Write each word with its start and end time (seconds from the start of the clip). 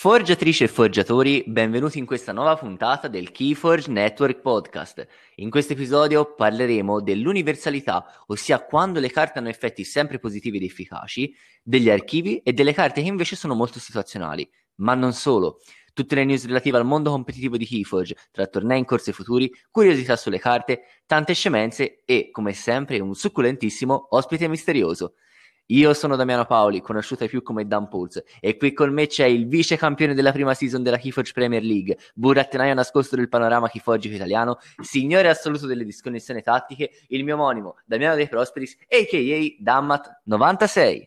Forgiatrici 0.00 0.62
e 0.62 0.68
forgiatori, 0.68 1.42
benvenuti 1.44 1.98
in 1.98 2.06
questa 2.06 2.30
nuova 2.30 2.54
puntata 2.54 3.08
del 3.08 3.32
Keyforge 3.32 3.90
Network 3.90 4.40
Podcast. 4.40 5.04
In 5.38 5.50
questo 5.50 5.72
episodio 5.72 6.36
parleremo 6.36 7.00
dell'universalità, 7.00 8.06
ossia 8.28 8.64
quando 8.64 9.00
le 9.00 9.10
carte 9.10 9.40
hanno 9.40 9.48
effetti 9.48 9.82
sempre 9.82 10.20
positivi 10.20 10.58
ed 10.58 10.62
efficaci, 10.62 11.34
degli 11.64 11.90
archivi 11.90 12.36
e 12.44 12.52
delle 12.52 12.72
carte 12.72 13.02
che 13.02 13.08
invece 13.08 13.34
sono 13.34 13.56
molto 13.56 13.80
situazionali. 13.80 14.48
Ma 14.76 14.94
non 14.94 15.12
solo. 15.12 15.58
Tutte 15.92 16.14
le 16.14 16.24
news 16.24 16.46
relative 16.46 16.76
al 16.76 16.86
mondo 16.86 17.10
competitivo 17.10 17.56
di 17.56 17.66
Keyforge, 17.66 18.14
tra 18.30 18.46
tornei 18.46 18.78
in 18.78 18.84
corso 18.84 19.10
e 19.10 19.14
futuri, 19.14 19.50
curiosità 19.68 20.14
sulle 20.14 20.38
carte, 20.38 20.82
tante 21.06 21.34
scemenze 21.34 22.02
e, 22.04 22.30
come 22.30 22.52
sempre, 22.52 23.00
un 23.00 23.16
succulentissimo 23.16 24.06
ospite 24.10 24.46
misterioso. 24.46 25.14
Io 25.70 25.92
sono 25.92 26.16
Damiano 26.16 26.46
Paoli, 26.46 26.80
conosciuto 26.80 27.24
ai 27.24 27.28
più 27.28 27.42
come 27.42 27.66
Dan 27.66 27.88
Pulse, 27.88 28.24
e 28.40 28.56
qui 28.56 28.72
con 28.72 28.90
me 28.90 29.06
c'è 29.06 29.26
il 29.26 29.46
vice 29.46 29.76
campione 29.76 30.14
della 30.14 30.32
prima 30.32 30.54
season 30.54 30.82
della 30.82 30.96
Keyforge 30.96 31.32
Premier 31.32 31.62
League, 31.62 31.98
burattenaio 32.14 32.72
nascosto 32.72 33.16
del 33.16 33.28
panorama 33.28 33.68
keyforgico 33.68 34.14
italiano, 34.14 34.58
signore 34.80 35.28
assoluto 35.28 35.66
delle 35.66 35.84
disconnessioni 35.84 36.40
tattiche, 36.40 36.90
il 37.08 37.22
mio 37.22 37.34
omonimo 37.34 37.76
Damiano 37.84 38.14
De 38.16 38.28
Prosperis, 38.28 38.78
a.k.a. 38.88 39.86
Dammat96. 40.26 41.02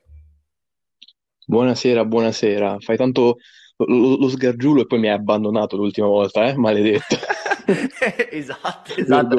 Buonasera, 1.48 2.06
buonasera. 2.06 2.78
Fai 2.82 2.98
tanto 2.98 3.38
lo, 3.78 4.18
lo 4.18 4.30
sgargiulo 4.30 4.82
e 4.82 4.86
poi 4.86 5.00
mi 5.00 5.08
hai 5.08 5.16
abbandonato 5.16 5.76
l'ultima 5.76 6.06
volta, 6.06 6.46
eh? 6.46 6.56
Maledetto. 6.56 7.18
esatto, 8.30 8.94
esatto. 8.96 9.38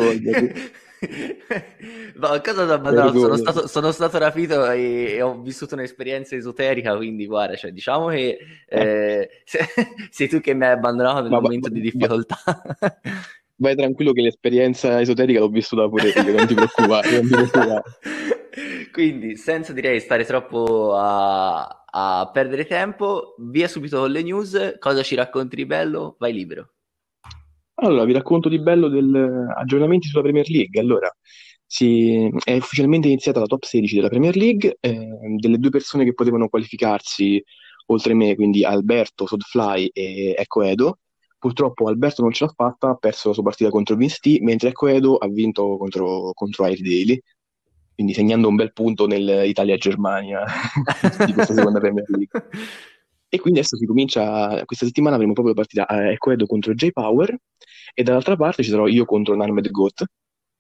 Ma 2.17 2.41
cosa 2.41 2.65
da 2.65 2.75
abbandonato? 2.75 3.19
Sono 3.19 3.37
stato, 3.37 3.67
sono 3.67 3.91
stato 3.91 4.19
rapito 4.19 4.71
e, 4.71 5.15
e, 5.15 5.23
ho 5.23 5.41
vissuto 5.41 5.75
un'esperienza 5.75 6.37
esoterica, 6.37 6.97
quindi 6.97 7.27
guarda, 7.27 7.57
cioè, 7.57 7.73
diciamo 7.73 8.09
che 8.09 8.39
eh, 8.69 9.29
se, 9.45 9.67
sei 10.11 10.29
tu 10.29 10.41
che 10.41 10.55
mi 10.55 10.65
hai 10.65 10.73
abbandonato 10.73 11.23
nel 11.23 11.31
ma, 11.31 11.41
momento 11.41 11.69
ma, 11.69 11.75
di 11.75 11.81
difficoltà. 11.81 12.37
Vai 13.57 13.77
tranquillo 13.77 14.13
che 14.13 14.23
l'esperienza 14.23 15.01
esoterica 15.01 15.39
l'ho 15.39 15.49
vissuta 15.49 15.89
pure 15.89 16.09
io, 16.09 16.37
non 16.37 16.47
ti 16.47 16.55
preoccupare. 16.55 17.11
Non 17.11 17.23
ti 17.23 17.29
preoccupare. 17.29 17.83
quindi, 18.91 19.37
senza 19.37 19.73
direi 19.73 20.01
stare 20.01 20.25
troppo 20.25 20.95
a, 20.97 21.85
a 21.89 22.31
perdere 22.33 22.67
tempo, 22.67 23.37
via 23.39 23.69
subito 23.69 24.01
con 24.01 24.11
le 24.11 24.23
news. 24.23 24.77
Cosa 24.81 25.03
ci 25.03 25.15
racconti 25.15 25.55
di 25.55 25.67
bello? 25.67 26.17
Vai 26.19 26.33
libero. 26.33 26.71
Allora, 27.75 28.05
vi 28.05 28.13
racconto 28.13 28.49
di 28.49 28.61
bello 28.61 28.89
degli 28.89 29.17
aggiornamenti 29.17 30.09
sulla 30.09 30.23
Premier 30.23 30.49
League. 30.49 30.81
Allora, 30.81 31.11
si, 31.67 32.31
è 32.45 32.57
ufficialmente 32.57 33.09
iniziata 33.09 33.41
la 33.41 33.47
top 33.47 33.65
16 33.65 33.95
della 33.97 34.09
Premier 34.09 34.37
League, 34.37 34.77
eh, 34.81 35.09
delle 35.39 35.59
due 35.59 35.71
persone 35.71 36.05
che 36.05 36.13
potevano 36.13 36.49
qualificarsi 36.49 37.43
oltre 37.87 38.15
me, 38.15 38.35
quindi 38.35 38.65
Alberto, 38.65 39.27
Sodfly 39.27 39.91
e 39.93 40.35
Ecco 40.37 40.63
Edo. 40.63 40.99
Purtroppo 41.39 41.89
Alberto 41.89 42.23
non 42.23 42.33
ce 42.33 42.45
l'ha 42.45 42.53
fatta, 42.55 42.91
ha 42.91 42.95
perso 42.95 43.29
la 43.29 43.35
sua 43.35 43.43
partita 43.43 43.71
contro 43.71 43.97
Vince 43.97 44.19
T, 44.21 44.39
mentre 44.43 44.69
Ecco 44.69 44.87
Edo 44.87 45.17
ha 45.17 45.27
vinto 45.29 45.77
contro, 45.79 46.33
contro 46.35 46.65
Air 46.65 46.81
Daily, 46.81 47.21
quindi 47.95 48.13
segnando 48.13 48.49
un 48.49 48.55
bel 48.55 48.73
punto 48.73 49.07
nell'Italia-Germania 49.07 50.45
di 51.25 51.33
questa 51.33 51.55
seconda 51.55 51.81
Premier 51.81 52.05
League. 52.09 52.29
E 53.35 53.41
quindi 53.41 53.61
adesso 53.61 53.79
si 53.79 53.87
comincia, 53.87 54.63
questa 54.67 54.85
settimana 54.85 55.15
avremo 55.15 55.33
proprio 55.33 55.55
la 55.55 55.61
partita 55.63 55.87
eh, 55.87 56.13
Ecco 56.13 56.33
Edo 56.33 56.45
contro 56.45 56.75
J-Power, 56.75 57.35
e 57.95 58.03
dall'altra 58.03 58.37
parte 58.37 58.63
ci 58.63 58.69
sarò 58.69 58.87
io 58.87 59.07
contro 59.07 59.35
Narmed 59.35 59.71
Goat. 59.71 60.05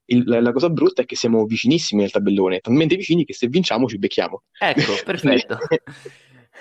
Il, 0.06 0.22
la, 0.24 0.40
la, 0.40 0.52
cosa 0.52 0.70
brutta 0.70 1.02
è 1.02 1.04
che 1.04 1.14
siamo 1.14 1.44
vicinissimi 1.44 2.00
nel 2.00 2.10
tabellone, 2.10 2.60
talmente 2.60 2.96
vicini 2.96 3.26
che 3.26 3.34
se 3.34 3.48
vinciamo 3.48 3.88
ci 3.88 3.98
becchiamo. 3.98 4.44
Ecco, 4.58 4.92
perfetto. 5.04 5.58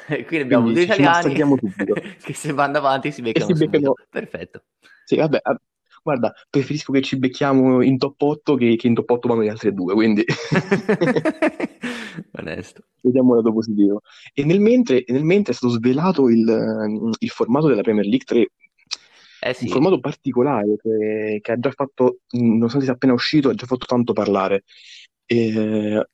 Quindi 0.05 0.35
abbiamo 0.43 0.63
Quindi 0.63 0.85
due 0.85 0.95
italiani 0.95 1.33
che 2.21 2.33
se 2.33 2.51
vanno 2.51 2.79
avanti 2.79 3.13
si 3.13 3.21
beccano. 3.21 3.55
Si 3.55 3.65
beccano... 3.65 3.93
Perfetto. 4.09 4.63
Sì, 5.05 5.15
vabbè, 5.15 5.39
guarda, 6.01 6.33
preferisco 6.49 6.91
che 6.91 7.01
ci 7.01 7.17
becchiamo 7.17 7.81
in 7.81 7.97
top 7.97 8.21
8 8.21 8.55
che, 8.55 8.75
che 8.75 8.87
in 8.87 8.93
top 8.93 9.09
8 9.09 9.27
vanno 9.27 9.43
gli 9.43 9.49
altri 9.49 9.73
due, 9.73 9.93
quindi... 9.93 10.23
Onesto. 12.33 12.83
Vediamo 13.01 13.31
il 13.31 13.37
lato 13.37 13.53
positivo. 13.53 14.01
E 14.33 14.43
nel 14.43 14.59
mentre, 14.59 15.03
nel 15.07 15.23
mentre, 15.23 15.53
è 15.53 15.55
stato 15.55 15.73
svelato 15.73 16.29
il, 16.29 17.09
il 17.19 17.29
formato 17.29 17.67
della 17.67 17.81
Premier 17.81 18.05
League 18.05 18.25
3 18.25 18.47
eh 19.43 19.55
sì. 19.55 19.63
un 19.63 19.71
formato 19.71 19.99
particolare 19.99 20.75
che, 20.79 21.39
che, 21.41 21.51
ha 21.51 21.57
già 21.57 21.71
fatto, 21.71 22.19
nonostante 22.31 22.85
sia 22.85 22.93
appena 22.93 23.13
uscito, 23.13 23.49
ha 23.49 23.55
già 23.55 23.65
fatto 23.65 23.87
tanto 23.87 24.13
parlare. 24.13 24.63
Eh, 25.25 26.05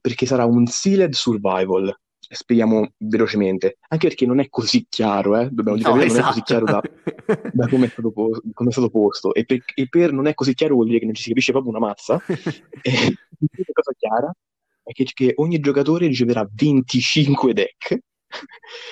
perché 0.00 0.26
sarà 0.26 0.44
un 0.46 0.66
sealed 0.66 1.12
survival. 1.12 1.96
Spieghiamo 2.34 2.94
velocemente, 2.96 3.76
anche 3.88 4.08
perché 4.08 4.24
non 4.24 4.40
è 4.40 4.48
così 4.48 4.86
chiaro, 4.88 5.36
eh? 5.36 5.48
dobbiamo 5.50 5.76
dire, 5.76 5.90
no, 5.90 6.00
esatto. 6.00 6.12
non 6.12 6.22
è 6.22 6.26
così 6.26 6.42
esatto. 6.42 6.42
chiaro 6.42 6.64
da, 6.64 6.80
da 7.52 7.68
come, 7.68 7.86
è 7.86 7.88
stato 7.88 8.12
come 8.12 8.68
è 8.68 8.72
stato 8.72 8.88
posto. 8.88 9.34
E 9.34 9.44
per, 9.44 9.62
e 9.74 9.88
per, 9.88 10.12
non 10.12 10.26
è 10.26 10.34
così 10.34 10.54
chiaro 10.54 10.74
vuol 10.74 10.86
dire 10.86 10.98
che 10.98 11.04
non 11.04 11.14
ci 11.14 11.22
si 11.22 11.28
capisce 11.28 11.52
proprio 11.52 11.72
una 11.72 11.86
mazza. 11.86 12.20
e 12.82 13.16
la 13.38 13.72
cosa 13.72 13.92
chiara 13.98 14.34
è 14.82 14.92
che, 14.92 15.04
che 15.12 15.32
ogni 15.36 15.60
giocatore 15.60 16.06
riceverà 16.06 16.48
25 16.50 17.52
deck, 17.52 17.98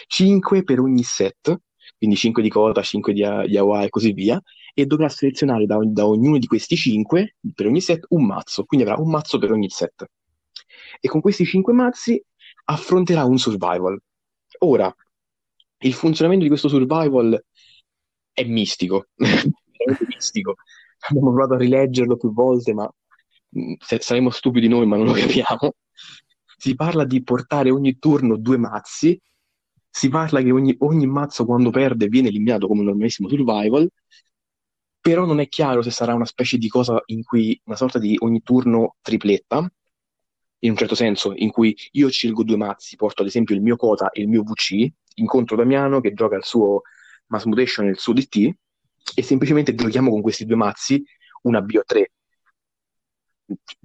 5 0.06 0.62
per 0.62 0.80
ogni 0.80 1.02
set, 1.02 1.60
quindi 1.96 2.16
5 2.16 2.42
di 2.42 2.48
Kota, 2.48 2.82
5 2.82 3.12
di, 3.12 3.24
Hawaii 3.24 3.86
e 3.86 3.90
così 3.90 4.12
via, 4.12 4.40
e 4.74 4.86
dovrà 4.86 5.08
selezionare 5.08 5.66
da, 5.66 5.78
da, 5.82 6.06
ognuno 6.06 6.38
di 6.38 6.46
questi 6.46 6.76
5 6.76 7.36
per 7.54 7.66
ogni 7.66 7.80
set 7.80 8.06
un 8.10 8.26
mazzo, 8.26 8.64
quindi 8.64 8.86
avrà 8.86 9.00
un 9.00 9.10
mazzo 9.10 9.38
per 9.38 9.52
ogni 9.52 9.68
set. 9.68 10.06
E 11.00 11.08
con 11.08 11.20
questi 11.20 11.44
5 11.44 11.72
mazzi 11.72 12.22
affronterà 12.64 13.24
un 13.24 13.38
survival. 13.38 14.00
Ora, 14.60 14.94
il 15.82 15.94
funzionamento 15.94 16.44
di 16.44 16.50
questo 16.50 16.68
survival 16.68 17.42
è 18.32 18.44
mistico, 18.44 19.06
è 19.16 19.96
mistico. 20.06 20.56
Abbiamo 21.08 21.32
provato 21.32 21.54
a 21.54 21.58
rileggerlo 21.58 22.16
più 22.16 22.32
volte, 22.32 22.74
ma 22.74 22.90
mm, 23.58 23.74
saremo 23.78 24.30
stupidi 24.30 24.68
noi, 24.68 24.86
ma 24.86 24.96
non 24.96 25.06
lo 25.06 25.12
capiamo. 25.12 25.74
Si 26.56 26.74
parla 26.74 27.04
di 27.04 27.22
portare 27.22 27.70
ogni 27.70 27.98
turno 27.98 28.36
due 28.36 28.58
mazzi 28.58 29.18
si 29.90 30.08
parla 30.08 30.40
che 30.40 30.52
ogni, 30.52 30.74
ogni 30.78 31.06
mazzo 31.06 31.44
quando 31.44 31.70
perde 31.70 32.06
viene 32.08 32.28
eliminato 32.28 32.68
come 32.68 32.80
un 32.80 32.86
normalissimo 32.86 33.28
survival, 33.28 33.90
però 35.00 35.24
non 35.24 35.40
è 35.40 35.48
chiaro 35.48 35.82
se 35.82 35.90
sarà 35.90 36.14
una 36.14 36.24
specie 36.26 36.58
di 36.58 36.68
cosa 36.68 37.02
in 37.06 37.24
cui 37.24 37.60
una 37.64 37.76
sorta 37.76 37.98
di 37.98 38.16
ogni 38.20 38.42
turno 38.42 38.96
tripletta, 39.00 39.70
in 40.60 40.70
un 40.70 40.76
certo 40.76 40.94
senso, 40.94 41.32
in 41.34 41.50
cui 41.50 41.76
io 41.92 42.08
scelgo 42.10 42.42
due 42.42 42.56
mazzi, 42.56 42.96
porto 42.96 43.22
ad 43.22 43.28
esempio 43.28 43.54
il 43.54 43.62
mio 43.62 43.76
Kota 43.76 44.10
e 44.10 44.22
il 44.22 44.28
mio 44.28 44.42
VC, 44.42 44.86
incontro 45.14 45.56
Damiano 45.56 46.00
che 46.00 46.12
gioca 46.12 46.36
il 46.36 46.44
suo 46.44 46.82
Mass 47.26 47.44
Mutation 47.44 47.86
e 47.86 47.90
il 47.90 47.98
suo 47.98 48.12
DT, 48.12 48.52
e 49.14 49.22
semplicemente 49.22 49.74
giochiamo 49.74 50.10
con 50.10 50.20
questi 50.20 50.44
due 50.44 50.56
mazzi 50.56 51.02
una 51.42 51.60
BO3. 51.60 52.04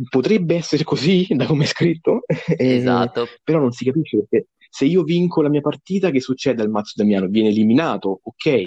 Potrebbe 0.09 0.55
essere 0.55 0.83
così 0.83 1.25
da 1.35 1.45
come 1.45 1.63
è 1.63 1.67
scritto, 1.67 2.23
esatto. 2.57 3.23
eh, 3.23 3.39
però 3.43 3.59
non 3.59 3.71
si 3.71 3.85
capisce 3.85 4.17
perché 4.17 4.47
se 4.69 4.85
io 4.85 5.03
vinco 5.03 5.41
la 5.41 5.49
mia 5.49 5.61
partita, 5.61 6.09
che 6.09 6.19
succede 6.19 6.61
al 6.61 6.69
Mazzo 6.69 6.93
Damiano? 6.95 7.27
Viene 7.27 7.47
eliminato, 7.47 8.19
ok, 8.23 8.65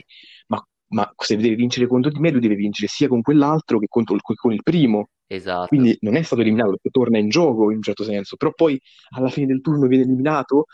ma, 0.89 1.13
se 1.17 1.37
deve 1.37 1.55
vincere 1.55 1.87
contro 1.87 2.11
di 2.11 2.19
me, 2.19 2.31
lui 2.31 2.41
deve 2.41 2.55
vincere 2.55 2.89
sia 2.89 3.09
con 3.09 3.23
quell'altro 3.23 3.79
che 3.79 3.87
contro 3.89 4.15
il, 4.15 4.23
con 4.23 4.53
il 4.53 4.63
primo. 4.63 5.09
Esatto. 5.27 5.69
Quindi 5.69 5.97
non 6.01 6.17
è 6.17 6.23
stato 6.23 6.41
eliminato, 6.41 6.71
perché 6.71 6.91
torna 6.91 7.19
in 7.19 7.29
gioco 7.29 7.71
in 7.71 7.77
un 7.77 7.83
certo 7.83 8.05
senso, 8.05 8.37
però 8.37 8.53
poi 8.55 8.81
alla 9.11 9.29
fine 9.29 9.47
del 9.47 9.61
turno 9.61 9.87
viene 9.87 10.05
eliminato. 10.05 10.67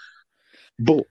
Boh. 0.77 1.07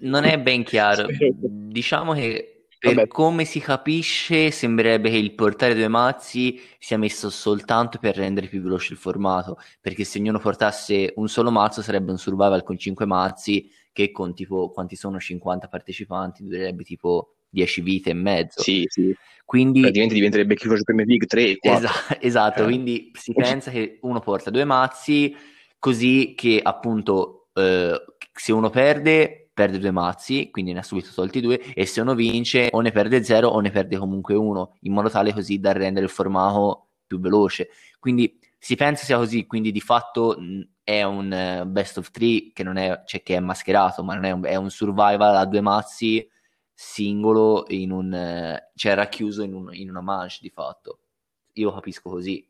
Non 0.00 0.24
è 0.24 0.40
ben 0.40 0.62
chiaro. 0.64 1.06
diciamo 1.10 2.12
che 2.12 2.54
per 2.84 2.94
Vabbè. 2.96 3.08
come 3.08 3.46
si 3.46 3.60
capisce, 3.60 4.50
sembrerebbe 4.50 5.08
che 5.08 5.16
il 5.16 5.34
portare 5.34 5.74
due 5.74 5.88
mazzi 5.88 6.60
sia 6.78 6.98
messo 6.98 7.30
soltanto 7.30 7.96
per 7.98 8.14
rendere 8.14 8.46
più 8.46 8.60
veloce 8.60 8.92
il 8.92 8.98
formato, 8.98 9.56
perché 9.80 10.04
se 10.04 10.18
ognuno 10.18 10.38
portasse 10.38 11.14
un 11.16 11.26
solo 11.28 11.50
mazzo 11.50 11.80
sarebbe 11.80 12.10
un 12.10 12.18
survival 12.18 12.62
con 12.62 12.76
cinque 12.76 13.06
mazzi, 13.06 13.70
che 13.90 14.10
con 14.10 14.34
tipo, 14.34 14.70
quanti 14.70 14.96
sono 14.96 15.18
50 15.18 15.66
partecipanti, 15.68 16.44
durerebbe 16.44 16.84
tipo 16.84 17.36
10 17.54 17.80
vite 17.80 18.10
e 18.10 18.14
mezzo. 18.14 18.60
Sì, 18.60 18.84
sì. 18.88 19.14
Quindi... 19.44 19.80
Praticamente 19.80 20.14
diventerebbe 20.14 20.54
Keyforge 20.54 20.82
Premier 20.82 21.06
League 21.06 21.26
3 21.26 21.58
4. 21.58 21.88
Esatto, 21.88 22.16
esatto. 22.20 22.62
Eh. 22.62 22.64
quindi 22.64 23.10
si 23.14 23.32
pensa 23.32 23.70
che 23.70 23.98
uno 24.02 24.20
porta 24.20 24.50
due 24.50 24.64
mazzi, 24.64 25.34
così 25.78 26.34
che 26.36 26.60
appunto 26.62 27.48
eh, 27.54 28.04
se 28.32 28.52
uno 28.52 28.70
perde 28.70 29.48
perde 29.54 29.78
due 29.78 29.92
mazzi, 29.92 30.50
quindi 30.50 30.72
ne 30.72 30.80
ha 30.80 30.82
subito 30.82 31.10
tolti 31.14 31.40
due, 31.40 31.60
e 31.74 31.86
se 31.86 32.00
uno 32.00 32.16
vince 32.16 32.68
o 32.72 32.80
ne 32.80 32.90
perde 32.90 33.22
zero 33.22 33.48
o 33.48 33.60
ne 33.60 33.70
perde 33.70 33.96
comunque 33.96 34.34
uno, 34.34 34.76
in 34.80 34.92
modo 34.92 35.08
tale 35.08 35.32
così 35.32 35.60
da 35.60 35.70
rendere 35.70 36.06
il 36.06 36.10
formato 36.10 36.88
più 37.06 37.20
veloce. 37.20 37.68
Quindi 38.00 38.36
si 38.58 38.74
pensa 38.74 39.04
sia 39.04 39.16
così, 39.16 39.46
quindi 39.46 39.70
di 39.70 39.80
fatto 39.80 40.36
è 40.82 41.02
un 41.04 41.60
uh, 41.62 41.66
best 41.66 41.98
of 41.98 42.10
three 42.10 42.50
che 42.52 42.64
non 42.64 42.76
è, 42.76 43.02
cioè, 43.06 43.22
che 43.22 43.36
è 43.36 43.40
mascherato, 43.40 44.02
ma 44.02 44.14
non 44.14 44.24
è 44.24 44.30
un, 44.32 44.44
è 44.44 44.56
un 44.56 44.70
survival 44.70 45.36
a 45.36 45.46
due 45.46 45.60
mazzi 45.60 46.28
singolo 46.74 47.64
in 47.68 47.92
un, 47.92 48.60
cioè 48.74 48.94
racchiuso 48.94 49.42
in, 49.42 49.54
un, 49.54 49.72
in 49.72 49.88
una 49.88 50.00
manche 50.00 50.38
di 50.40 50.50
fatto. 50.50 50.98
Io 51.54 51.72
capisco 51.72 52.10
così. 52.10 52.46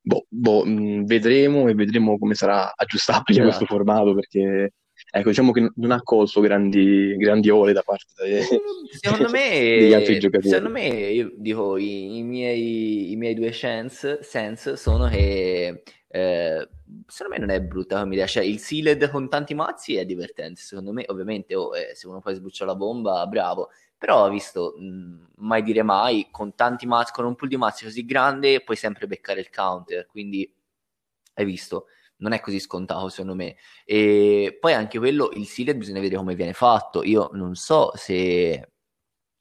Boh, 0.00 0.26
boh, 0.28 0.64
mh, 0.64 1.04
vedremo 1.04 1.68
e 1.68 1.74
vedremo 1.74 2.18
come 2.18 2.34
sarà 2.34 2.72
aggiustabile 2.74 3.40
esatto. 3.40 3.56
questo 3.56 3.66
formato 3.66 4.14
perché 4.14 4.72
ecco, 5.10 5.28
diciamo 5.28 5.52
che 5.52 5.70
non 5.74 5.90
ha 5.90 6.02
colto 6.02 6.40
grandi, 6.40 7.16
grandi 7.16 7.50
ore 7.50 7.72
da 7.72 7.82
parte 7.82 8.04
dei, 8.16 8.42
secondo 8.42 9.28
me, 9.30 9.48
degli 9.50 9.92
altri 9.92 10.18
giocatori. 10.18 10.48
Secondo 10.48 10.70
me, 10.70 10.86
io 10.86 11.32
dico, 11.36 11.76
i, 11.76 12.18
i 12.18 12.22
miei, 12.22 13.10
i 13.10 13.16
miei 13.16 13.34
due 13.34 13.52
sense, 13.52 14.20
sense 14.22 14.76
sono 14.76 15.08
che 15.08 15.82
eh, 16.16 16.68
secondo 17.06 17.34
me 17.34 17.46
non 17.46 17.50
è 17.50 17.60
brutta 17.60 18.00
come 18.00 18.14
idea, 18.14 18.26
cioè 18.26 18.42
il 18.42 18.58
sealed 18.58 19.10
con 19.10 19.28
tanti 19.28 19.54
mazzi 19.54 19.96
è 19.96 20.06
divertente, 20.06 20.60
secondo 20.60 20.92
me 20.92 21.04
ovviamente 21.08 21.54
oh, 21.54 21.76
eh, 21.76 21.94
se 21.94 22.06
uno 22.06 22.20
poi 22.20 22.34
sbuccia 22.34 22.64
la 22.64 22.74
bomba, 22.74 23.26
bravo, 23.26 23.68
però 23.98 24.24
ho 24.24 24.30
visto, 24.30 24.74
mh, 24.78 25.28
mai 25.36 25.62
dire 25.62 25.82
mai, 25.82 26.28
con 26.30 26.54
tanti 26.54 26.86
mazzi, 26.86 27.12
con 27.12 27.26
un 27.26 27.34
pool 27.34 27.50
di 27.50 27.56
mazzi 27.58 27.84
così 27.84 28.04
grande 28.06 28.62
puoi 28.62 28.76
sempre 28.78 29.06
beccare 29.06 29.40
il 29.40 29.50
counter, 29.50 30.06
quindi 30.06 30.50
hai 31.34 31.44
visto, 31.44 31.88
non 32.18 32.32
è 32.32 32.40
così 32.40 32.60
scontato 32.60 33.08
secondo 33.10 33.34
me. 33.34 33.56
E 33.84 34.56
poi 34.58 34.72
anche 34.72 34.98
quello, 34.98 35.30
il 35.34 35.46
sealed 35.46 35.76
bisogna 35.76 36.00
vedere 36.00 36.18
come 36.18 36.34
viene 36.34 36.54
fatto, 36.54 37.02
io 37.02 37.28
non 37.34 37.54
so 37.56 37.92
se 37.94 38.70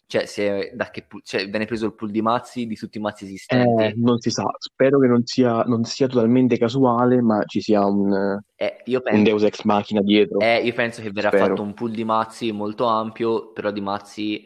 cioè, 0.07 0.25
se 0.25 0.71
da 0.75 0.91
che 0.91 1.07
cioè, 1.23 1.49
viene 1.49 1.65
preso 1.65 1.87
il 1.87 1.95
pool 1.95 2.11
di 2.11 2.21
mazzi 2.21 2.67
di 2.67 2.75
tutti 2.75 2.99
i 2.99 3.01
mazzi 3.01 3.25
esistenti? 3.25 3.83
Eh, 3.83 3.93
non 3.97 4.19
si 4.19 4.29
sa, 4.29 4.45
spero 4.57 4.99
che 4.99 5.07
non 5.07 5.25
sia, 5.25 5.63
non 5.63 5.83
sia 5.83 6.07
totalmente 6.07 6.57
casuale, 6.57 7.21
ma 7.21 7.43
ci 7.45 7.59
sia 7.59 7.83
un, 7.85 8.39
eh, 8.55 8.81
penso, 8.83 9.01
un 9.11 9.23
Deus 9.23 9.43
Ex 9.43 9.63
Machina 9.63 10.01
dietro. 10.01 10.39
Eh, 10.39 10.57
io 10.57 10.73
penso 10.73 11.01
che 11.01 11.11
verrà 11.11 11.29
spero. 11.29 11.47
fatto 11.47 11.61
un 11.63 11.73
pool 11.73 11.91
di 11.91 12.03
mazzi 12.03 12.51
molto 12.51 12.85
ampio, 12.85 13.51
però 13.51 13.71
di 13.71 13.81
mazzi 13.81 14.45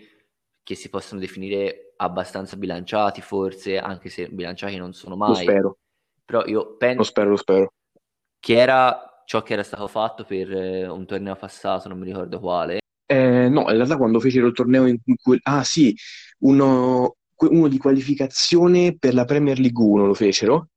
che 0.64 0.76
si 0.76 0.90
possono 0.90 1.20
definire 1.20 1.94
abbastanza 1.98 2.56
bilanciati, 2.56 3.22
forse, 3.22 3.78
anche 3.78 4.10
se 4.10 4.30
bilanciati 4.30 4.78
non 4.78 4.94
sono 4.94 5.18
mai. 5.18 5.30
Lo 5.30 5.36
spero. 5.36 5.78
Però 6.24 6.46
io 6.46 6.78
penso... 6.78 6.98
Lo 6.98 7.04
spero, 7.04 7.30
lo 7.32 7.38
spero. 7.38 7.74
Che 8.40 8.56
era 8.56 9.24
ciò 9.26 9.44
che 9.44 9.54
era 9.54 9.64
stato 9.64 9.88
fatto 9.88 10.24
per 10.24 10.52
eh, 10.52 10.88
un 10.88 11.06
torneo 11.06 11.36
passato, 11.36 11.90
non 11.90 12.00
mi 12.00 12.06
ricordo 12.06 12.40
quale, 12.40 12.80
eh, 13.12 13.50
no, 13.50 13.62
in 13.62 13.76
realtà 13.76 13.98
quando 13.98 14.20
fecero 14.20 14.46
il 14.46 14.54
torneo 14.54 14.86
in 14.86 15.00
cui... 15.20 15.40
Ah 15.44 15.64
sì, 15.64 15.96
uno, 16.42 17.16
uno 17.38 17.68
di 17.68 17.78
qualificazione 17.80 18.96
per 19.00 19.16
la 19.16 19.26
Premier 19.26 19.58
League 19.60 19.84
1 19.84 20.06
lo 20.06 20.14
fecero, 20.14 20.70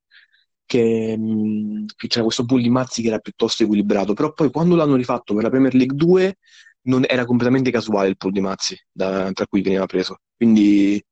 che, 0.64 1.14
mm, 1.19 1.84
che 1.94 2.06
c'era 2.08 2.25
questo 2.25 2.46
pool 2.46 2.62
di 2.62 2.70
mazzi 2.70 3.02
che 3.02 3.08
era 3.08 3.19
piuttosto 3.19 3.64
equilibrato, 3.64 4.14
però 4.14 4.32
poi 4.32 4.50
quando 4.50 4.76
l'hanno 4.76 4.96
rifatto 4.96 5.34
per 5.34 5.43
la 5.43 5.50
Premier 5.50 5.75
League 5.75 5.94
2 5.94 6.38
non 6.84 7.05
era 7.06 7.26
completamente 7.26 7.70
casuale 7.70 8.08
il 8.08 8.17
pool 8.17 8.32
di 8.32 8.40
mazzi 8.40 8.78
da, 8.90 9.31
tra 9.32 9.46
cui 9.46 9.61
veniva 9.61 9.85
preso. 9.85 10.20
Quindi 10.35 11.05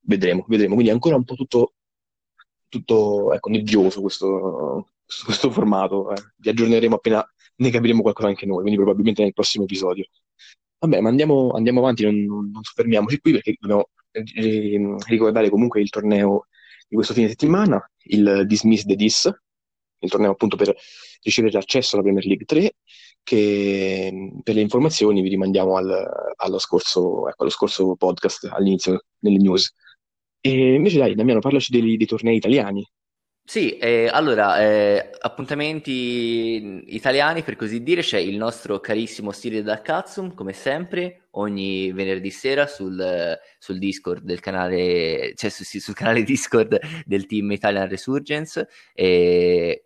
vedremo, 0.00 0.44
vedremo. 0.48 0.74
Quindi 0.74 0.90
è 0.90 0.94
ancora 0.94 1.14
un 1.14 1.24
po' 1.24 1.36
tutto, 1.36 1.74
tutto 2.68 3.32
ecco, 3.32 3.48
nebbioso 3.48 4.00
questo, 4.00 4.88
questo 5.24 5.50
formato. 5.52 6.12
Eh. 6.12 6.22
Vi 6.36 6.48
aggiorneremo 6.48 6.96
appena 6.96 7.24
ne 7.56 7.70
capiremo 7.70 8.02
qualcosa 8.02 8.28
anche 8.28 8.46
noi, 8.46 8.60
quindi 8.60 8.76
probabilmente 8.76 9.22
nel 9.22 9.32
prossimo 9.32 9.64
episodio. 9.64 10.06
Vabbè, 10.82 11.00
ma 11.00 11.10
andiamo, 11.10 11.50
andiamo 11.50 11.78
avanti, 11.78 12.02
non, 12.02 12.50
non, 12.50 12.60
soffermiamoci 12.60 13.20
qui 13.20 13.30
perché 13.30 13.54
dobbiamo 13.56 13.90
eh, 14.10 14.96
ricordare 15.06 15.48
comunque 15.48 15.80
il 15.80 15.90
torneo 15.90 16.46
di 16.88 16.96
questo 16.96 17.14
fine 17.14 17.28
settimana, 17.28 17.88
il 18.06 18.42
Dismiss 18.46 18.84
the 18.84 18.96
Dis, 18.96 19.32
il 20.00 20.10
torneo 20.10 20.32
appunto 20.32 20.56
per 20.56 20.74
ricevere 21.22 21.52
l'accesso 21.54 21.94
alla 21.94 22.02
Premier 22.02 22.26
League 22.26 22.44
3, 22.44 22.74
che 23.22 24.40
per 24.42 24.56
le 24.56 24.60
informazioni 24.60 25.22
vi 25.22 25.28
rimandiamo 25.28 25.76
al, 25.76 26.32
allo, 26.34 26.58
scorso, 26.58 27.28
ecco, 27.28 27.42
allo 27.42 27.52
scorso 27.52 27.94
podcast, 27.94 28.48
all'inizio, 28.52 29.04
nelle 29.20 29.38
news. 29.38 29.72
E 30.40 30.74
invece 30.74 30.98
dai, 30.98 31.14
Damiano, 31.14 31.38
parlaci 31.38 31.70
dei, 31.70 31.96
dei 31.96 32.06
tornei 32.06 32.36
italiani. 32.38 32.84
Sì, 33.44 33.76
eh, 33.76 34.08
allora, 34.10 34.60
eh, 34.60 35.10
appuntamenti 35.20 36.94
italiani 36.94 37.42
per 37.42 37.56
così 37.56 37.82
dire, 37.82 38.00
c'è 38.00 38.18
il 38.18 38.36
nostro 38.36 38.78
carissimo 38.80 39.30
Stile 39.32 39.62
da 39.62 39.82
Katsum, 39.82 40.32
come 40.32 40.52
sempre, 40.52 41.26
ogni 41.32 41.92
venerdì 41.92 42.30
sera 42.30 42.66
sul, 42.66 43.38
sul 43.58 43.78
Discord 43.78 44.22
del 44.24 44.40
canale, 44.40 45.34
cioè 45.34 45.50
su, 45.50 45.64
sul 45.64 45.94
canale 45.94 46.22
Discord 46.24 46.78
del 47.04 47.26
team 47.26 47.50
Italian 47.52 47.88
Resurgence. 47.88 48.68
E 48.94 49.84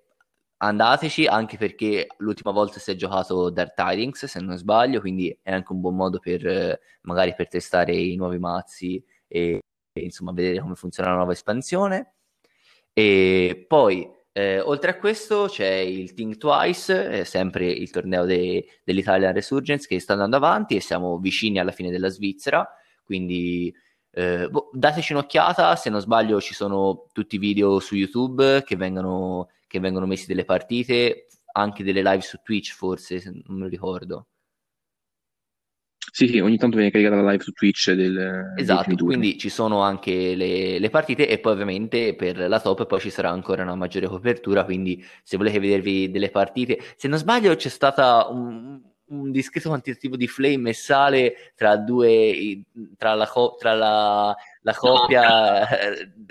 andateci 0.58 1.26
anche 1.26 1.56
perché 1.56 2.06
l'ultima 2.18 2.52
volta 2.52 2.78
si 2.78 2.90
è 2.92 2.94
giocato 2.94 3.50
Dark 3.50 3.74
Tidings, 3.74 4.26
se 4.26 4.40
non 4.40 4.56
sbaglio, 4.58 5.00
quindi 5.00 5.36
è 5.42 5.50
anche 5.52 5.72
un 5.72 5.80
buon 5.80 5.96
modo 5.96 6.18
per 6.20 6.78
magari 7.02 7.34
per 7.34 7.48
testare 7.48 7.94
i 7.96 8.14
nuovi 8.16 8.38
mazzi 8.38 9.02
e, 9.26 9.60
e 9.92 10.00
insomma 10.00 10.32
vedere 10.32 10.60
come 10.60 10.74
funziona 10.76 11.10
la 11.10 11.16
nuova 11.16 11.32
espansione. 11.32 12.15
E 12.98 13.66
poi, 13.68 14.10
eh, 14.32 14.58
oltre 14.58 14.92
a 14.92 14.96
questo, 14.96 15.48
c'è 15.50 15.70
il 15.70 16.14
Think 16.14 16.38
Twice, 16.38 17.10
eh, 17.10 17.24
sempre 17.26 17.66
il 17.66 17.90
torneo 17.90 18.24
de- 18.24 18.64
dell'Italian 18.84 19.34
Resurgence 19.34 19.86
che 19.86 20.00
sta 20.00 20.14
andando 20.14 20.36
avanti 20.36 20.76
e 20.76 20.80
siamo 20.80 21.18
vicini 21.18 21.58
alla 21.58 21.72
fine 21.72 21.90
della 21.90 22.08
Svizzera, 22.08 22.66
quindi 23.04 23.70
eh, 24.12 24.48
boh, 24.48 24.70
dateci 24.72 25.12
un'occhiata, 25.12 25.76
se 25.76 25.90
non 25.90 26.00
sbaglio 26.00 26.40
ci 26.40 26.54
sono 26.54 27.04
tutti 27.12 27.34
i 27.36 27.38
video 27.38 27.80
su 27.80 27.96
YouTube 27.96 28.62
che 28.64 28.76
vengono, 28.76 29.50
che 29.66 29.78
vengono 29.78 30.06
messi 30.06 30.26
delle 30.26 30.46
partite, 30.46 31.26
anche 31.52 31.84
delle 31.84 32.00
live 32.02 32.22
su 32.22 32.38
Twitch 32.42 32.72
forse, 32.72 33.20
se 33.20 33.30
non 33.30 33.58
me 33.58 33.64
lo 33.64 33.68
ricordo. 33.68 34.28
Sì, 36.16 36.28
sì, 36.28 36.38
ogni 36.38 36.56
tanto 36.56 36.76
viene 36.76 36.90
caricata 36.90 37.20
la 37.20 37.30
live 37.30 37.42
su 37.42 37.52
Twitch 37.52 37.92
del 37.92 38.54
Esatto, 38.56 39.04
quindi 39.04 39.36
ci 39.36 39.50
sono 39.50 39.82
anche 39.82 40.34
le, 40.34 40.78
le, 40.78 40.88
partite 40.88 41.28
e 41.28 41.38
poi 41.38 41.52
ovviamente 41.52 42.14
per 42.14 42.38
la 42.38 42.58
top 42.58 42.86
poi 42.86 43.00
ci 43.00 43.10
sarà 43.10 43.28
ancora 43.28 43.64
una 43.64 43.74
maggiore 43.74 44.06
copertura, 44.06 44.64
quindi 44.64 45.04
se 45.22 45.36
volete 45.36 45.60
vedervi 45.60 46.10
delle 46.10 46.30
partite, 46.30 46.78
se 46.96 47.06
non 47.06 47.18
sbaglio 47.18 47.54
c'è 47.54 47.68
stata 47.68 48.28
un, 48.30 48.80
un 49.08 49.30
discreto 49.30 49.68
quantitativo 49.68 50.16
di 50.16 50.26
flame 50.26 50.70
e 50.70 50.72
sale 50.72 51.34
tra 51.54 51.76
due, 51.76 52.62
tra 52.96 53.12
la, 53.12 53.30
tra 53.58 53.74
la, 53.74 54.34
la 54.62 54.74
coppia 54.74 55.68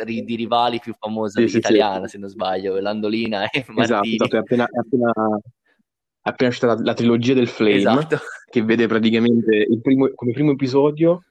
di, 0.03 0.23
di, 0.23 0.35
rivali 0.35 0.79
più 0.79 0.95
famosa 0.97 1.45
sì, 1.45 1.57
italiana, 1.57 2.07
sì, 2.07 2.13
se 2.13 2.17
non 2.17 2.29
sbaglio, 2.29 2.79
Landolina 2.79 3.51
e 3.51 3.63
Martini. 3.67 3.83
Esatto, 3.83 4.07
esatto 4.07 4.35
è 4.35 4.39
appena, 4.39 4.65
è 4.65 4.79
appena 4.79 5.11
appena 6.27 6.49
uscita 6.49 6.67
la, 6.67 6.77
la, 6.81 6.93
trilogia 6.93 7.33
del 7.33 7.47
Flame, 7.47 7.75
esatto. 7.75 8.19
che 8.49 8.63
vede 8.63 8.87
praticamente 8.87 9.67
primo, 9.81 10.09
come 10.15 10.31
primo 10.31 10.51
episodio 10.51 11.21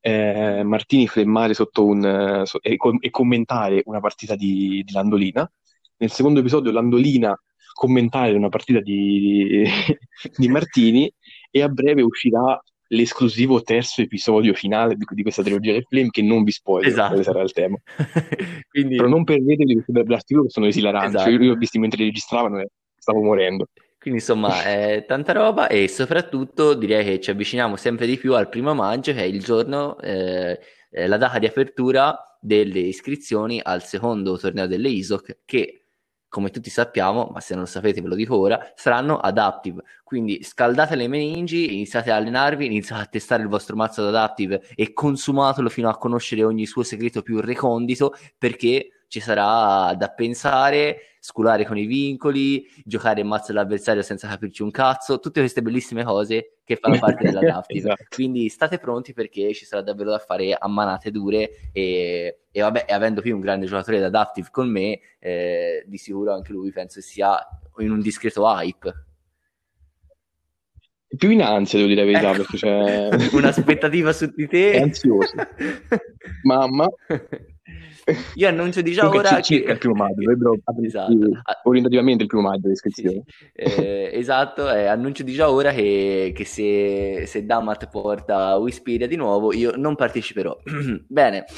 eh, 0.00 0.62
Martini 0.64 1.06
flemmare 1.06 1.54
sotto 1.54 1.86
un, 1.86 2.42
so, 2.44 2.60
e, 2.60 2.76
e, 3.00 3.10
commentare 3.10 3.82
una 3.86 4.00
partita 4.00 4.34
di, 4.34 4.82
di, 4.84 4.92
Landolina. 4.92 5.50
Nel 5.98 6.10
secondo 6.10 6.40
episodio 6.40 6.72
Landolina 6.72 7.34
commentare 7.72 8.32
una 8.34 8.48
partita 8.48 8.80
di, 8.80 9.64
di 10.36 10.48
Martini 10.48 11.12
e 11.50 11.62
a 11.62 11.68
breve 11.68 12.02
uscirà 12.02 12.60
l'esclusivo 12.88 13.62
terzo 13.62 14.02
episodio 14.02 14.52
finale 14.52 14.96
di, 14.96 15.04
di, 15.08 15.22
questa 15.22 15.42
trilogia 15.42 15.72
del 15.72 15.86
Flame 15.88 16.10
che 16.10 16.20
non 16.20 16.42
vi 16.42 16.50
spoiler 16.50 16.90
esatto. 16.90 17.08
quale 17.08 17.22
sarà 17.22 17.42
il 17.42 17.52
tema. 17.52 17.78
Quindi... 18.68 18.96
Però 18.96 19.08
non 19.08 19.24
perdetevi 19.24 19.82
l'articolo 20.06 20.46
che 20.46 20.50
sono 20.50 20.66
esilaranti. 20.66 21.16
Esatto. 21.16 21.30
Cioè, 21.30 21.38
io, 21.38 21.44
io 21.44 21.52
ho 21.52 21.56
visto 21.56 21.78
mentre 21.78 22.04
registravano 22.04 22.58
e 22.58 22.68
stavo 22.98 23.22
morendo. 23.22 23.68
Quindi 24.02 24.18
insomma 24.18 24.62
è 24.66 25.04
tanta 25.06 25.32
roba 25.32 25.68
e 25.68 25.86
soprattutto 25.86 26.74
direi 26.74 27.04
che 27.04 27.20
ci 27.20 27.30
avviciniamo 27.30 27.76
sempre 27.76 28.06
di 28.06 28.18
più 28.18 28.34
al 28.34 28.48
primo 28.48 28.74
maggio 28.74 29.12
che 29.12 29.20
è 29.20 29.26
il 29.26 29.40
giorno, 29.40 29.96
eh, 30.00 30.58
eh, 30.90 31.06
la 31.06 31.16
data 31.16 31.38
di 31.38 31.46
apertura 31.46 32.36
delle 32.40 32.80
iscrizioni 32.80 33.60
al 33.62 33.84
secondo 33.84 34.36
torneo 34.36 34.66
delle 34.66 34.88
ISOC 34.88 35.38
che 35.44 35.82
come 36.28 36.48
tutti 36.48 36.70
sappiamo, 36.70 37.28
ma 37.30 37.40
se 37.40 37.52
non 37.52 37.64
lo 37.64 37.68
sapete 37.68 38.00
ve 38.00 38.08
lo 38.08 38.14
dico 38.14 38.38
ora, 38.38 38.72
saranno 38.74 39.18
adaptive. 39.18 39.82
Quindi 40.02 40.42
scaldate 40.42 40.96
le 40.96 41.06
meningi, 41.06 41.74
iniziate 41.74 42.10
a 42.10 42.16
allenarvi, 42.16 42.64
iniziate 42.64 43.02
a 43.02 43.06
testare 43.06 43.42
il 43.42 43.50
vostro 43.50 43.76
mazzo 43.76 44.08
adaptive 44.08 44.62
e 44.74 44.94
consumatelo 44.94 45.68
fino 45.68 45.90
a 45.90 45.98
conoscere 45.98 46.42
ogni 46.42 46.64
suo 46.64 46.84
segreto 46.84 47.20
più 47.20 47.38
recondito 47.40 48.14
perché 48.38 49.04
ci 49.08 49.20
sarà 49.20 49.94
da 49.94 50.08
pensare 50.08 51.11
sculare 51.24 51.64
con 51.64 51.78
i 51.78 51.86
vincoli, 51.86 52.66
giocare 52.84 53.20
in 53.20 53.28
mazzo 53.28 53.52
all'avversario 53.52 54.02
senza 54.02 54.26
capirci 54.26 54.62
un 54.62 54.72
cazzo, 54.72 55.20
tutte 55.20 55.38
queste 55.38 55.62
bellissime 55.62 56.02
cose 56.02 56.56
che 56.64 56.74
fanno 56.74 56.98
parte 56.98 57.22
della 57.22 57.38
drafting. 57.38 57.78
esatto. 57.78 58.04
Quindi 58.08 58.48
state 58.48 58.78
pronti 58.78 59.12
perché 59.12 59.54
ci 59.54 59.64
sarà 59.64 59.82
davvero 59.82 60.10
da 60.10 60.18
fare 60.18 60.52
a 60.52 60.66
manate 60.66 61.12
dure 61.12 61.70
e, 61.70 62.40
e 62.50 62.60
vabbè, 62.60 62.86
avendo 62.88 63.20
qui 63.20 63.30
un 63.30 63.38
grande 63.38 63.66
giocatore 63.66 64.00
da 64.00 64.06
adaptive 64.06 64.48
con 64.50 64.68
me, 64.68 64.98
eh, 65.20 65.84
di 65.86 65.96
sicuro 65.96 66.34
anche 66.34 66.50
lui 66.50 66.72
penso 66.72 67.00
sia 67.00 67.38
in 67.78 67.92
un 67.92 68.00
discreto 68.00 68.44
hype. 68.44 68.92
Più 71.16 71.30
in 71.30 71.42
ansia, 71.42 71.78
devo 71.78 71.90
dire 71.90 72.04
la 72.04 72.10
verità, 72.10 72.30
ecco. 72.30 72.42
perché 72.42 72.56
c'è... 72.56 73.08
Un'aspettativa 73.36 74.12
su 74.12 74.26
di 74.34 74.48
te. 74.48 74.72
È 74.72 74.80
ansioso. 74.80 75.34
Mamma. 76.42 76.88
Io 78.34 78.48
annuncio 78.48 78.82
di 78.82 78.92
già 78.92 79.08
ora 79.08 79.40
c- 79.40 79.42
circa 79.42 79.72
il 79.72 79.78
primo 79.78 79.94
maggio, 79.94 80.20
dovrebbero 80.20 80.58
esatto. 80.82 81.16
orientativamente 81.64 82.24
il 82.24 82.28
primo 82.28 82.48
maggio 82.48 82.66
le 82.66 82.72
iscrizioni. 82.72 83.22
Sì, 83.26 83.46
eh, 83.54 84.10
esatto, 84.14 84.70
eh, 84.70 84.86
annuncio 84.86 85.22
di 85.22 85.32
già 85.32 85.50
ora 85.50 85.72
che, 85.72 86.32
che 86.34 86.44
se, 86.44 87.24
se 87.26 87.46
Damat 87.46 87.88
porta 87.88 88.56
Wispiria 88.56 89.06
di 89.06 89.16
nuovo 89.16 89.52
io 89.52 89.74
non 89.76 89.94
parteciperò. 89.94 90.56
Bene. 91.06 91.44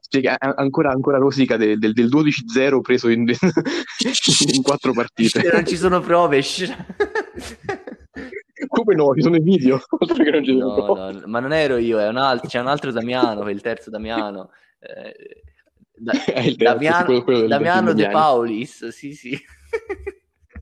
spiega, 0.00 0.36
ancora, 0.38 0.90
ancora 0.90 1.18
rosica 1.18 1.56
del, 1.56 1.78
del, 1.78 1.92
del 1.92 2.08
12-0 2.08 2.80
preso 2.80 3.08
in, 3.08 3.28
in 3.28 4.62
quattro 4.62 4.92
partite. 4.92 5.48
non 5.52 5.66
ci 5.66 5.76
sono 5.76 6.00
prove. 6.00 6.42
Come 8.78 8.94
no? 8.94 9.14
Ci 9.14 9.22
sono 9.22 9.36
i 9.36 9.40
video. 9.40 9.80
no, 10.56 10.94
no, 10.94 11.22
ma 11.26 11.40
non 11.40 11.52
ero 11.52 11.76
io, 11.76 11.98
un 12.08 12.16
altro, 12.16 12.48
c'è 12.48 12.60
un 12.60 12.68
altro 12.68 12.92
Damiano, 12.92 13.42
che 13.42 13.50
è 13.50 13.52
il 13.52 13.60
terzo 13.60 13.90
Damiano. 13.90 14.50
Eh, 14.78 15.42
da, 15.94 16.12
terzo, 16.24 16.54
Damiano, 16.56 17.04
quello, 17.04 17.24
quello 17.24 17.46
Damiano 17.48 17.92
De 17.92 18.08
Paulis, 18.08 18.88
sì, 18.88 19.12
sì. 19.14 19.38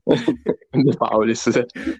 De 0.07 0.95
Paulis, 0.95 1.49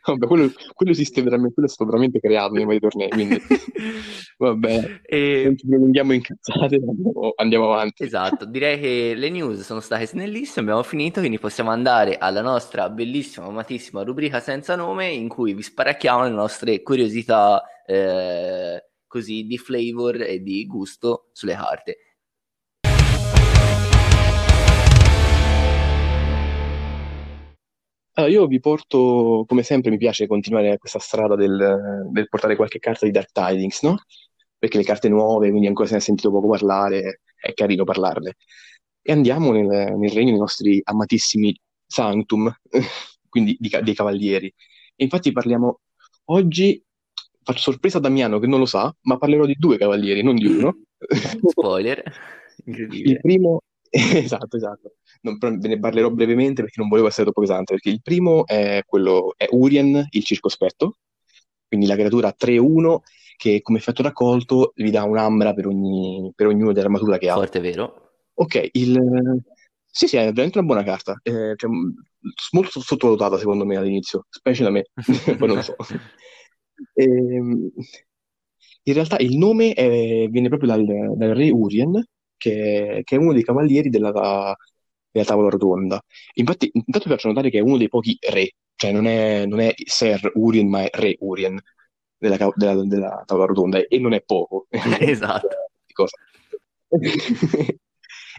vabbè, 0.05 0.27
quello, 0.27 0.51
quello, 0.73 0.91
esiste 0.91 1.21
veramente, 1.21 1.53
quello 1.53 1.67
è 1.67 1.71
stato 1.71 1.89
veramente 1.89 2.19
creato 2.19 2.53
nei 2.53 2.65
vari 2.65 2.79
tornei, 2.79 3.09
quindi 3.09 3.37
vabbè, 4.37 5.01
e... 5.03 5.41
non 5.45 5.57
ci 5.57 5.67
prolunghiamo 5.67 6.13
in 6.13 6.21
cazzate, 6.21 6.75
andiamo, 6.75 7.33
andiamo, 7.35 7.73
avanti. 7.73 8.03
Esatto, 8.03 8.45
direi 8.45 8.79
che 8.79 9.13
le 9.15 9.29
news 9.29 9.61
sono 9.61 9.81
state 9.81 10.07
snellissime, 10.07 10.61
abbiamo 10.61 10.83
finito, 10.83 11.19
quindi 11.19 11.37
possiamo 11.37 11.71
andare 11.71 12.17
alla 12.17 12.41
nostra 12.41 12.89
bellissima, 12.89 13.47
amatissima 13.47 14.03
rubrica 14.03 14.39
senza 14.39 14.75
nome 14.75 15.09
in 15.09 15.27
cui 15.27 15.53
vi 15.53 15.61
sparacchiamo 15.61 16.23
le 16.23 16.29
nostre 16.29 16.81
curiosità 16.83 17.61
eh, 17.85 18.83
così 19.05 19.45
di 19.45 19.57
flavor 19.57 20.21
e 20.21 20.41
di 20.41 20.65
gusto 20.65 21.29
sulle 21.33 21.55
carte. 21.55 22.06
Allora, 28.17 28.33
io 28.33 28.47
vi 28.47 28.59
porto, 28.59 29.45
come 29.47 29.61
sempre, 29.61 29.91
mi 29.91 29.97
piace 29.97 30.25
continuare 30.25 30.79
questa 30.79 30.97
strada 30.97 31.35
del, 31.35 32.07
del 32.09 32.27
portare 32.27 32.55
qualche 32.55 32.79
carta 32.79 33.05
di 33.05 33.11
Dark 33.11 33.31
Tidings, 33.31 33.83
no? 33.83 33.97
Perché 34.57 34.77
le 34.77 34.83
carte 34.83 35.07
nuove, 35.07 35.49
quindi 35.51 35.67
ancora 35.67 35.87
se 35.87 35.93
ne 35.93 35.99
è 35.99 36.03
sentito 36.03 36.31
poco 36.31 36.47
parlare, 36.47 37.21
è 37.39 37.53
carino 37.53 37.83
parlarne. 37.83 38.37
E 39.03 39.11
andiamo 39.11 39.51
nel, 39.51 39.67
nel 39.67 40.09
regno 40.09 40.31
dei 40.31 40.39
nostri 40.39 40.81
amatissimi 40.83 41.55
Sanctum, 41.85 42.51
quindi 43.29 43.55
di, 43.59 43.69
dei 43.83 43.93
cavalieri. 43.93 44.51
E 44.95 45.03
infatti 45.03 45.31
parliamo 45.31 45.81
oggi, 46.25 46.83
faccio 47.43 47.61
sorpresa 47.61 47.99
a 47.99 48.01
Damiano 48.01 48.39
che 48.39 48.47
non 48.47 48.57
lo 48.57 48.65
sa, 48.65 48.91
ma 49.01 49.19
parlerò 49.19 49.45
di 49.45 49.55
due 49.59 49.77
cavalieri, 49.77 50.23
non 50.23 50.33
di 50.33 50.47
uno. 50.47 50.75
Spoiler, 51.51 52.01
incredibile. 52.65 53.11
Il 53.11 53.19
primo 53.21 53.61
esatto, 54.25 54.57
esatto. 54.57 54.95
Non, 55.21 55.37
ve 55.37 55.67
ne 55.67 55.79
parlerò 55.79 56.09
brevemente 56.09 56.61
perché 56.61 56.79
non 56.79 56.89
volevo 56.89 57.07
essere 57.07 57.23
troppo 57.23 57.41
pesante, 57.41 57.73
perché 57.73 57.89
il 57.89 58.01
primo 58.01 58.45
è 58.45 58.81
quello, 58.85 59.33
è 59.35 59.47
Urien, 59.51 60.05
il 60.09 60.23
circospetto, 60.23 60.97
quindi 61.67 61.85
la 61.87 61.95
creatura 61.95 62.33
3-1 62.35 63.01
che 63.37 63.61
come 63.61 63.77
effetto 63.77 64.01
raccolto 64.01 64.71
vi 64.75 64.89
dà 64.89 65.03
un'ambra 65.03 65.53
per, 65.53 65.67
ogni, 65.67 66.31
per 66.35 66.47
ognuno 66.47 66.73
dell'armatura 66.73 67.17
che 67.17 67.29
ha. 67.29 67.35
Forte, 67.35 67.59
vero? 67.59 68.11
Ok, 68.33 68.69
il... 68.73 69.41
Sì, 69.85 70.07
sì, 70.07 70.17
è 70.17 70.25
veramente 70.25 70.57
una 70.59 70.67
buona 70.67 70.83
carta. 70.83 71.19
Eh, 71.23 71.53
cioè, 71.55 71.69
molto 72.51 72.79
sottovalutata 72.81 73.37
secondo 73.37 73.65
me 73.65 73.77
all'inizio, 73.77 74.25
specie 74.29 74.63
da 74.63 74.69
me, 74.69 74.85
poi 75.37 75.47
non 75.47 75.55
lo 75.55 75.61
so. 75.61 75.75
E, 76.93 77.03
ehm, 77.03 77.71
in 78.83 78.93
realtà 78.93 79.17
il 79.17 79.37
nome 79.37 79.73
è, 79.73 80.27
viene 80.29 80.49
proprio 80.49 80.69
dal, 80.69 80.85
dal 80.85 81.33
re 81.33 81.49
Urien, 81.49 82.03
che, 82.37 83.01
che 83.03 83.15
è 83.15 83.19
uno 83.19 83.33
dei 83.33 83.43
cavalieri 83.43 83.89
della, 83.89 84.11
della 85.11 85.25
tavola 85.25 85.49
rotonda. 85.49 86.01
Infatti, 86.35 86.69
intanto 86.71 87.07
vi 87.09 87.15
faccio 87.15 87.27
notare 87.27 87.49
che 87.49 87.57
è 87.59 87.61
uno 87.61 87.77
dei 87.77 87.89
pochi 87.89 88.17
re, 88.29 88.53
cioè 88.75 88.91
non 88.91 89.07
è, 89.07 89.45
non 89.45 89.59
è 89.59 89.73
Ser 89.85 90.31
Urien, 90.35 90.69
ma 90.69 90.83
è 90.83 90.89
re 90.93 91.15
Urien 91.19 91.59
della, 92.17 92.37
della, 92.55 92.83
della 92.85 93.23
tavola 93.25 93.47
rotonda, 93.47 93.79
e 93.79 93.99
non 93.99 94.13
è 94.13 94.21
poco. 94.21 94.67
Esatto. 94.99 95.47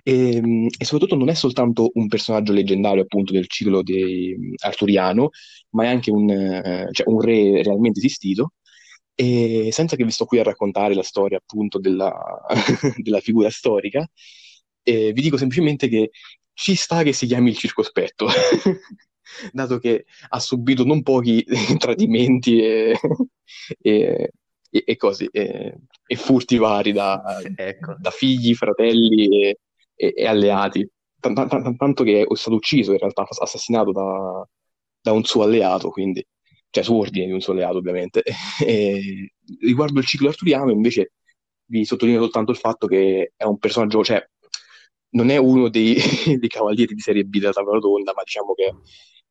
e, 0.05 0.67
e, 0.79 0.85
soprattutto 0.85 1.17
non 1.17 1.29
è 1.29 1.35
soltanto 1.35 1.91
un 1.95 2.07
personaggio 2.07 2.53
leggendario 2.53 3.03
appunto 3.03 3.33
del 3.33 3.49
ciclo 3.49 3.83
di, 3.83 4.55
arturiano, 4.63 5.31
ma 5.71 5.85
è 5.85 5.89
anche 5.89 6.11
un, 6.11 6.31
eh, 6.31 6.89
cioè, 6.93 7.09
un 7.09 7.21
re 7.21 7.63
realmente 7.63 7.99
esistito 7.99 8.53
e 9.21 9.71
senza 9.73 9.97
che 9.97 10.05
vi 10.05 10.13
sto 10.13 10.27
qui 10.27 10.39
a 10.39 10.45
raccontare 10.45 10.95
la 10.95 11.03
storia 11.03 11.39
appunto 11.39 11.81
della, 11.81 12.15
della 13.03 13.19
figura 13.19 13.51
storica, 13.51 14.09
eh, 14.85 15.13
vi 15.13 15.21
dico 15.21 15.37
semplicemente 15.37 15.89
che 15.89 16.11
ci 16.53 16.77
sta 16.77 17.03
che 17.03 17.13
si 17.13 17.27
chiami 17.27 17.51
il 17.51 17.57
circospetto, 17.57 18.29
dato 19.51 19.79
che 19.81 20.05
ha 20.29 20.39
subito 20.39 20.85
non 20.85 21.03
pochi 21.03 21.45
tradimenti 21.79 22.63
e, 22.63 23.01
e, 23.81 24.31
e, 24.71 24.83
e 24.87 24.97
cose, 24.97 25.29
e, 25.33 25.75
furti 26.15 26.57
vari 26.57 26.93
da, 26.93 27.41
ecco. 27.57 27.97
da 27.99 28.11
figli, 28.13 28.55
fratelli 28.55 29.53
e, 29.97 30.27
alleati. 30.29 30.89
tanto 31.19 32.05
che 32.05 32.21
è 32.23 32.37
stato 32.37 32.55
ucciso 32.55 32.93
in 32.93 32.99
realtà, 32.99 33.27
assassinato 33.29 33.91
da, 33.91 34.49
da 35.01 35.11
un 35.11 35.25
suo 35.25 35.43
alleato, 35.43 35.91
quindi 35.91 36.25
cioè 36.71 36.85
su 36.85 36.95
ordine 36.95 37.27
di 37.27 37.33
un 37.33 37.41
solleato 37.41 37.79
ovviamente. 37.79 38.23
E, 38.65 39.33
riguardo 39.61 40.01
il 40.01 40.07
ciclo 40.07 40.29
arturiano 40.29 40.71
invece 40.71 41.13
vi 41.67 41.85
sottolineo 41.85 42.21
soltanto 42.21 42.51
il 42.51 42.57
fatto 42.59 42.87
che 42.87 43.33
è 43.37 43.45
un 43.45 43.59
personaggio, 43.59 44.03
cioè 44.05 44.27
non 45.11 45.31
è 45.31 45.37
uno 45.37 45.69
dei, 45.69 45.95
dei 46.39 46.49
cavalieri 46.49 46.95
di 46.95 47.01
serie 47.01 47.25
B 47.25 47.39
della 47.39 47.53
tavola 47.53 47.77
rotonda, 47.77 48.13
ma 48.15 48.23
diciamo 48.23 48.55
che 48.55 48.75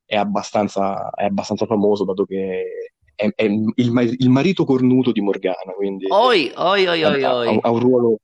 è 0.06 0.16
abbastanza, 0.16 1.10
è 1.12 1.26
abbastanza 1.26 1.66
famoso 1.66 2.06
dato 2.06 2.26
che 2.26 2.92
è, 3.14 3.30
è 3.36 3.44
il, 3.44 3.74
il, 3.76 4.30
marito 4.30 4.64
cornuto 4.64 5.12
di 5.12 5.22
Morgana, 5.22 5.74
quindi 5.76 6.06
oi, 6.10 6.52
oi, 6.56 6.88
oi, 6.88 7.04
oi, 7.04 7.24
ha, 7.24 7.40
ha, 7.40 7.58
ha 7.62 7.72
un 7.72 7.80
ruolo... 7.80 8.20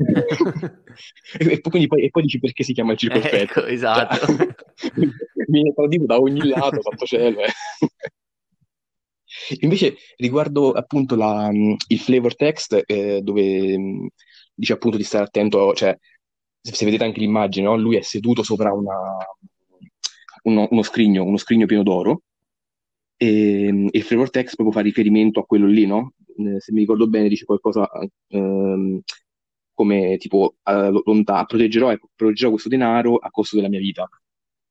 e, 0.00 1.60
poi, 1.60 1.84
e, 1.84 2.10
poi, 2.10 2.22
dici 2.22 2.38
perché 2.38 2.62
si 2.64 2.72
chiama 2.72 2.92
il 2.92 2.98
circospetto. 2.98 3.60
Ecco, 3.60 3.66
esatto. 3.66 4.26
Cioè, 4.26 5.04
viene 5.46 5.74
tradito 5.74 6.06
da 6.06 6.18
ogni 6.18 6.48
lato, 6.48 6.78
tanto 6.78 7.04
cielo. 7.04 7.40
Eh. 7.40 7.52
Invece, 9.60 9.96
riguardo 10.16 10.72
appunto 10.72 11.16
la, 11.16 11.50
il 11.52 11.98
flavor 11.98 12.34
text, 12.36 12.82
eh, 12.86 13.20
dove 13.22 14.10
dice 14.54 14.72
appunto 14.72 14.96
di 14.96 15.04
stare 15.04 15.24
attento, 15.24 15.72
cioè, 15.74 15.96
se, 16.60 16.74
se 16.74 16.84
vedete 16.84 17.04
anche 17.04 17.20
l'immagine, 17.20 17.66
no? 17.66 17.76
lui 17.76 17.96
è 17.96 18.02
seduto 18.02 18.42
sopra 18.42 18.72
una, 18.72 18.96
uno, 20.42 20.68
uno, 20.70 20.82
scrigno, 20.82 21.24
uno 21.24 21.36
scrigno 21.36 21.66
pieno 21.66 21.82
d'oro, 21.82 22.22
e, 23.16 23.66
e, 23.66 23.98
il 23.98 24.02
flavor 24.02 24.30
text 24.30 24.54
proprio 24.54 24.74
fa 24.76 24.82
riferimento 24.82 25.40
a 25.40 25.44
quello 25.46 25.66
lì, 25.66 25.86
no? 25.86 26.14
Eh, 26.36 26.60
se 26.60 26.72
mi 26.72 26.80
ricordo 26.80 27.08
bene, 27.08 27.28
dice 27.28 27.44
qualcosa 27.44 27.88
ehm, 28.28 29.00
come 29.74 30.16
tipo, 30.18 30.56
eh, 30.64 30.90
lontano, 31.04 31.46
proteggerò, 31.46 31.90
ecco, 31.90 32.08
proteggerò 32.14 32.50
questo 32.50 32.68
denaro 32.68 33.16
a 33.16 33.30
costo 33.30 33.56
della 33.56 33.68
mia 33.68 33.80
vita. 33.80 34.08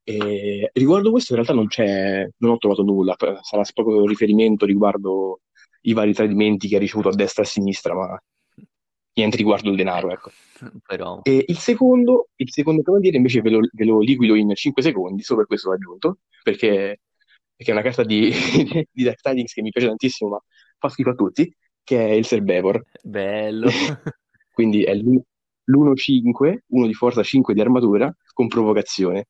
E 0.10 0.72
riguardo 0.74 1.12
questo 1.12 1.34
in 1.34 1.40
realtà 1.40 1.56
non 1.56 1.68
c'è, 1.68 2.28
non 2.38 2.54
ho 2.54 2.58
trovato 2.58 2.82
nulla, 2.82 3.16
sarà 3.44 3.62
proprio 3.76 4.02
un 4.02 4.08
riferimento 4.08 4.66
riguardo 4.66 5.42
i 5.82 5.94
vari 5.94 6.14
tradimenti 6.14 6.68
che 6.68 6.78
ha 6.78 6.80
ricevuto 6.80 7.10
a 7.10 7.14
destra 7.14 7.44
e 7.44 7.46
a 7.46 7.50
sinistra, 7.50 7.94
ma 7.94 8.20
niente 9.14 9.38
riguardo 9.38 9.70
il 9.70 9.76
denaro, 9.76 10.10
ecco. 10.10 10.32
Però... 10.88 11.20
E 11.22 11.46
il 11.48 11.58
secondo, 11.60 12.30
il 12.38 12.52
secondo 12.52 12.82
cavaliere 12.82 13.18
invece 13.18 13.42
ve 13.42 13.52
lo, 13.52 13.60
ve 13.72 13.86
lo 13.86 14.00
liquido 14.00 14.34
in 14.34 14.52
5 14.56 14.82
secondi, 14.82 15.22
solo 15.22 15.40
per 15.40 15.48
questo 15.48 15.70
l'ho 15.70 15.76
aggiunto, 15.76 16.18
perché, 16.42 17.02
perché, 17.56 17.72
è 17.72 17.76
una 17.76 17.84
carta 17.84 18.04
di, 18.04 18.32
di 18.92 19.04
Dark 19.04 19.22
Tidings 19.22 19.54
che 19.54 19.62
mi 19.62 19.70
piace 19.70 19.90
tantissimo, 19.90 20.32
ma 20.32 20.44
fa 20.80 20.90
schifo 20.90 21.12
a 21.12 21.16
tutti, 21.16 21.56
che 21.84 22.04
è 22.04 22.12
il 22.14 22.26
Serbevor. 22.26 22.84
Bello! 23.04 23.70
Quindi 24.52 24.82
è 24.82 24.96
l'1-5, 24.96 26.58
uno 26.70 26.88
di 26.88 26.96
forza 26.96 27.22
5 27.22 27.54
di 27.54 27.62
armatura, 27.62 28.12
con 28.34 28.48
provocazione. 28.48 29.28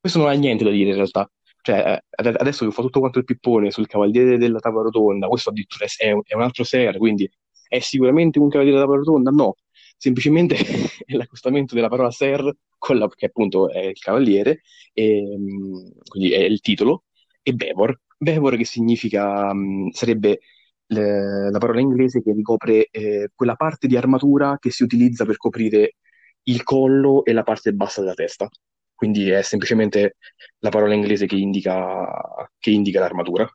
Questo 0.00 0.18
non 0.18 0.28
ha 0.28 0.32
niente 0.32 0.64
da 0.64 0.70
dire 0.70 0.90
in 0.90 0.96
realtà. 0.96 1.30
Cioè, 1.62 2.00
eh, 2.10 2.28
adesso 2.38 2.64
che 2.64 2.70
fatto 2.70 2.84
tutto 2.86 3.00
quanto 3.00 3.18
il 3.18 3.24
pippone 3.24 3.70
sul 3.70 3.86
Cavaliere 3.88 4.38
della 4.38 4.60
Tavola 4.60 4.84
Rotonda, 4.84 5.26
questo 5.26 5.50
addirittura 5.50 5.86
è 5.96 6.12
un, 6.12 6.20
è 6.24 6.34
un 6.34 6.42
altro 6.42 6.62
ser, 6.64 6.96
quindi 6.98 7.28
è 7.68 7.80
sicuramente 7.80 8.38
un 8.38 8.48
Cavaliere 8.48 8.76
della 8.76 8.86
Tavola 8.86 9.04
Rotonda? 9.04 9.30
No, 9.30 9.54
semplicemente 9.96 10.54
è 11.04 11.14
l'accostamento 11.14 11.74
della 11.74 11.88
parola 11.88 12.10
ser, 12.10 12.56
con 12.78 12.98
la, 12.98 13.08
che 13.08 13.26
appunto 13.26 13.70
è 13.70 13.80
il 13.86 13.98
Cavaliere, 13.98 14.60
e, 14.92 15.22
mm, 15.36 15.88
quindi 16.08 16.32
è 16.32 16.38
il 16.40 16.60
titolo, 16.60 17.04
e 17.42 17.52
Bevor. 17.52 18.00
Bevor 18.18 18.56
che 18.56 18.64
significa, 18.64 19.52
mm, 19.52 19.88
sarebbe 19.90 20.40
le, 20.86 21.50
la 21.50 21.58
parola 21.58 21.80
inglese 21.80 22.22
che 22.22 22.32
ricopre 22.32 22.86
eh, 22.90 23.30
quella 23.34 23.56
parte 23.56 23.86
di 23.88 23.96
armatura 23.96 24.56
che 24.60 24.70
si 24.70 24.82
utilizza 24.84 25.24
per 25.24 25.36
coprire 25.36 25.96
il 26.44 26.62
collo 26.62 27.24
e 27.24 27.32
la 27.32 27.42
parte 27.42 27.72
bassa 27.72 28.00
della 28.02 28.14
testa. 28.14 28.48
Quindi 28.96 29.28
è 29.30 29.42
semplicemente 29.42 30.16
la 30.60 30.70
parola 30.70 30.94
inglese 30.94 31.26
che 31.26 31.36
indica, 31.36 32.50
che 32.58 32.70
indica 32.70 32.98
l'armatura. 32.98 33.46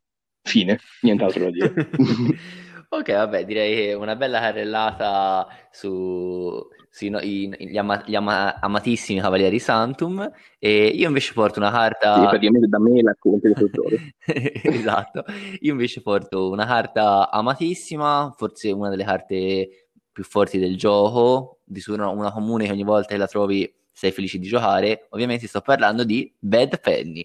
Fine, 0.44 0.80
nient'altro 1.02 1.46
da 1.46 1.50
dire. 1.50 1.74
ok, 2.88 3.12
vabbè, 3.12 3.46
direi 3.46 3.76
che 3.76 3.94
una 3.94 4.16
bella 4.16 4.40
carrellata 4.40 5.48
su, 5.72 6.60
sui 6.92 7.10
no, 7.10 7.20
i, 7.20 7.50
gli, 7.58 7.78
ama, 7.78 8.04
ama, 8.06 8.60
amatissimi 8.60 9.20
Cavalieri 9.20 9.60
Santum 9.60 10.30
e 10.60 10.86
io 10.88 11.08
invece 11.08 11.34
porto 11.34 11.60
una 11.60 11.72
carta... 11.72 12.16
Sì, 12.16 12.28
praticamente 12.28 12.68
da 12.68 12.80
me 12.80 13.02
la 13.02 13.16
conte 13.18 13.54
Esatto, 14.64 15.24
io 15.60 15.72
invece 15.72 16.02
porto 16.02 16.50
una 16.50 16.66
carta 16.66 17.32
amatissima, 17.32 18.34
forse 18.38 18.72
una 18.72 18.90
delle 18.90 19.06
carte 19.06 19.88
più 20.12 20.24
forti 20.24 20.60
del 20.60 20.78
gioco, 20.78 21.62
di 21.64 21.80
su 21.80 21.94
una, 21.94 22.10
una 22.10 22.32
comune 22.32 22.66
che 22.66 22.72
ogni 22.72 22.84
volta 22.84 23.14
che 23.14 23.18
la 23.18 23.28
trovi 23.28 23.72
sei 24.02 24.12
felice 24.12 24.40
di 24.40 24.48
giocare, 24.48 25.06
ovviamente 25.10 25.46
sto 25.46 25.62
parlando 25.62 26.04
di 26.04 26.34
Bad 26.40 26.80
Penny. 26.80 27.24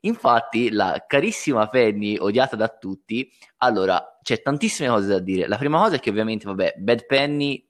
Infatti, 0.00 0.70
la 0.70 1.02
carissima 1.08 1.66
Penny, 1.68 2.18
odiata 2.18 2.56
da 2.56 2.68
tutti, 2.68 3.32
allora 3.58 4.18
c'è 4.22 4.42
tantissime 4.42 4.90
cose 4.90 5.06
da 5.06 5.18
dire. 5.18 5.48
La 5.48 5.56
prima 5.56 5.78
cosa 5.78 5.96
è 5.96 6.00
che, 6.00 6.10
ovviamente, 6.10 6.44
vabbè, 6.44 6.74
Bad 6.76 7.06
Penny 7.06 7.66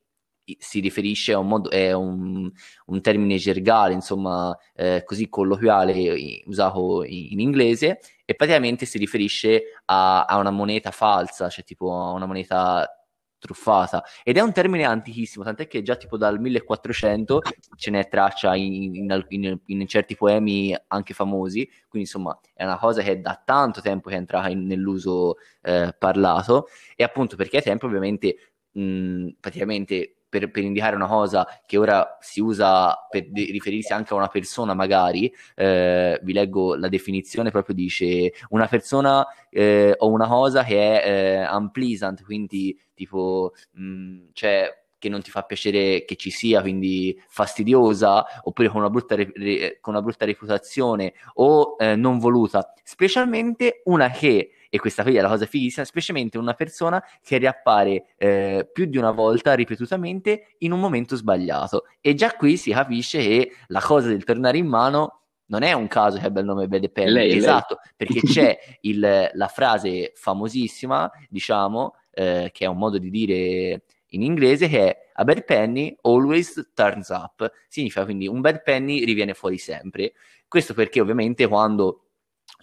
si 0.59 0.81
riferisce 0.81 1.33
a 1.33 1.39
un 1.39 1.47
modo, 1.47 1.71
è 1.71 1.93
un, 1.93 2.51
un 2.87 3.01
termine 3.01 3.37
gergale, 3.37 3.95
insomma, 3.95 4.57
eh, 4.75 5.05
così 5.05 5.29
colloquiale 5.29 6.43
usato 6.47 7.05
in, 7.05 7.29
in, 7.31 7.39
inglese, 7.39 8.01
e 8.25 8.35
praticamente 8.35 8.85
si 8.85 8.99
riferisce 8.99 9.63
a, 9.85 10.25
a, 10.25 10.39
una 10.39 10.51
moneta 10.51 10.91
falsa, 10.91 11.49
cioè 11.49 11.63
tipo 11.63 11.93
a 11.95 12.11
una 12.11 12.27
moneta 12.27 13.04
truffata. 13.45 14.03
Ed 14.23 14.39
è 14.39 14.41
un 14.41 14.53
termine 14.53 14.85
antichissimo, 14.85 15.45
tant'è 15.45 15.67
che 15.67 15.83
già 15.83 15.97
tipo 15.97 16.17
dal 16.17 16.41
1400 16.41 17.43
ce 17.77 17.91
n'è 17.91 18.09
traccia 18.09 18.55
in, 18.57 18.95
in, 19.29 19.61
in 19.67 19.87
certi 19.87 20.17
poemi 20.17 20.75
anche 20.89 21.13
famosi, 21.13 21.67
quindi 21.89 22.09
insomma 22.09 22.39
è 22.55 22.65
una 22.65 22.79
cosa 22.79 23.03
che 23.03 23.13
è 23.13 23.19
da 23.19 23.41
tanto 23.45 23.83
tempo 23.83 24.09
che 24.09 24.15
è 24.15 24.19
entrata 24.19 24.49
nell'uso 24.49 25.37
eh, 25.61 25.95
parlato, 25.99 26.69
e 26.97 27.05
appunto 27.05 27.37
perché 27.37 27.59
ai 27.59 27.63
tempi 27.63 27.85
ovviamente 27.85 28.37
mh, 28.73 29.29
praticamente 29.41 30.17
per, 30.35 30.51
per, 30.51 30.65
indicare 30.65 30.97
una 30.97 31.07
cosa 31.07 31.47
che 31.65 31.77
ora 31.77 32.19
si 32.21 32.41
usa 32.41 33.07
per 33.09 33.31
de- 33.31 33.51
riferirsi 33.53 33.93
anche 33.93 34.13
a 34.13 34.17
una 34.17 34.27
persona, 34.27 34.75
magari, 34.75 35.33
eh, 35.55 36.19
vi 36.25 36.33
leggo 36.33 36.75
la 36.75 36.89
definizione, 36.89 37.53
proprio 37.53 37.77
dice 37.77 38.33
una 38.49 38.67
persona 38.67 39.25
eh, 39.49 39.95
o 39.97 40.11
una 40.11 40.27
cosa 40.27 40.65
che 40.65 41.01
è 41.01 41.09
eh, 41.09 41.55
unpleasant, 41.55 42.25
quindi 42.25 42.77
tipo, 42.95 43.53
mh, 43.75 44.31
cioè 44.33 44.83
che 44.99 45.09
non 45.09 45.21
ti 45.23 45.31
fa 45.31 45.43
piacere 45.43 46.05
che 46.05 46.17
ci 46.17 46.31
sia, 46.31 46.63
quindi 46.63 47.17
fastidiosa, 47.29 48.25
oppure 48.43 48.69
con 48.69 48.81
una 48.81 48.91
brutta, 48.91 49.15
re- 49.15 49.79
con 49.81 49.95
una 49.95 50.03
brutta 50.03 50.25
reputazione 50.25 51.13
o 51.35 51.77
eh, 51.79 51.95
non 51.95 52.19
voluta, 52.19 52.73
specialmente 52.83 53.83
una 53.85 54.11
che 54.11 54.51
e 54.75 54.81
questa 54.81 55.05
qui 55.05 55.15
è 55.15 55.21
la 55.21 55.29
cosa 55.29 55.47
fighissima, 55.47 55.87
specialmente 55.87 56.37
una 56.37 56.55
persona 56.55 57.01
che 57.23 57.37
riappare 57.37 58.07
eh, 58.17 58.69
più 58.73 58.87
di 58.87 58.99
una 58.99 59.13
volta 59.13 59.55
ripetutamente 59.55 60.57
in 60.59 60.73
un 60.73 60.81
momento 60.81 61.15
sbagliato. 61.15 61.85
E 62.01 62.15
già 62.15 62.35
qui 62.35 62.57
si 62.57 62.73
capisce 62.73 63.19
che 63.19 63.53
la 63.69 63.81
cosa 63.81 64.09
del 64.09 64.25
tornare 64.25 64.59
in 64.59 64.67
mano 64.67 65.27
non 65.47 65.63
è 65.63 65.73
un 65.75 65.87
caso 65.87 66.19
che 66.19 66.27
abbia 66.27 66.41
il 66.41 66.49
nome 66.49 66.67
Bad 66.67 66.91
Penny, 66.91 67.13
lei, 67.13 67.37
esatto, 67.37 67.79
lei. 67.85 67.93
perché 67.97 68.21
c'è 68.27 68.59
il, 68.81 69.31
la 69.33 69.47
frase 69.47 70.11
famosissima, 70.17 71.09
diciamo, 71.29 71.95
eh, 72.11 72.51
che 72.53 72.65
è 72.65 72.69
un 72.69 72.77
modo 72.77 72.99
di 72.99 73.11
dire 73.11 73.85
in 74.09 74.23
inglese 74.23 74.67
che 74.67 74.89
è 74.89 74.99
a 75.13 75.23
bad 75.23 75.45
penny 75.45 75.97
always 76.03 76.73
turns 76.75 77.11
up, 77.11 77.49
significa 77.69 78.03
quindi 78.03 78.27
un 78.27 78.41
bad 78.41 78.61
penny 78.65 79.05
riviene 79.05 79.35
fuori 79.35 79.59
sempre. 79.59 80.15
Questo 80.49 80.75
perché 80.75 81.01
ovviamente 81.01 81.47
quando 81.47 82.07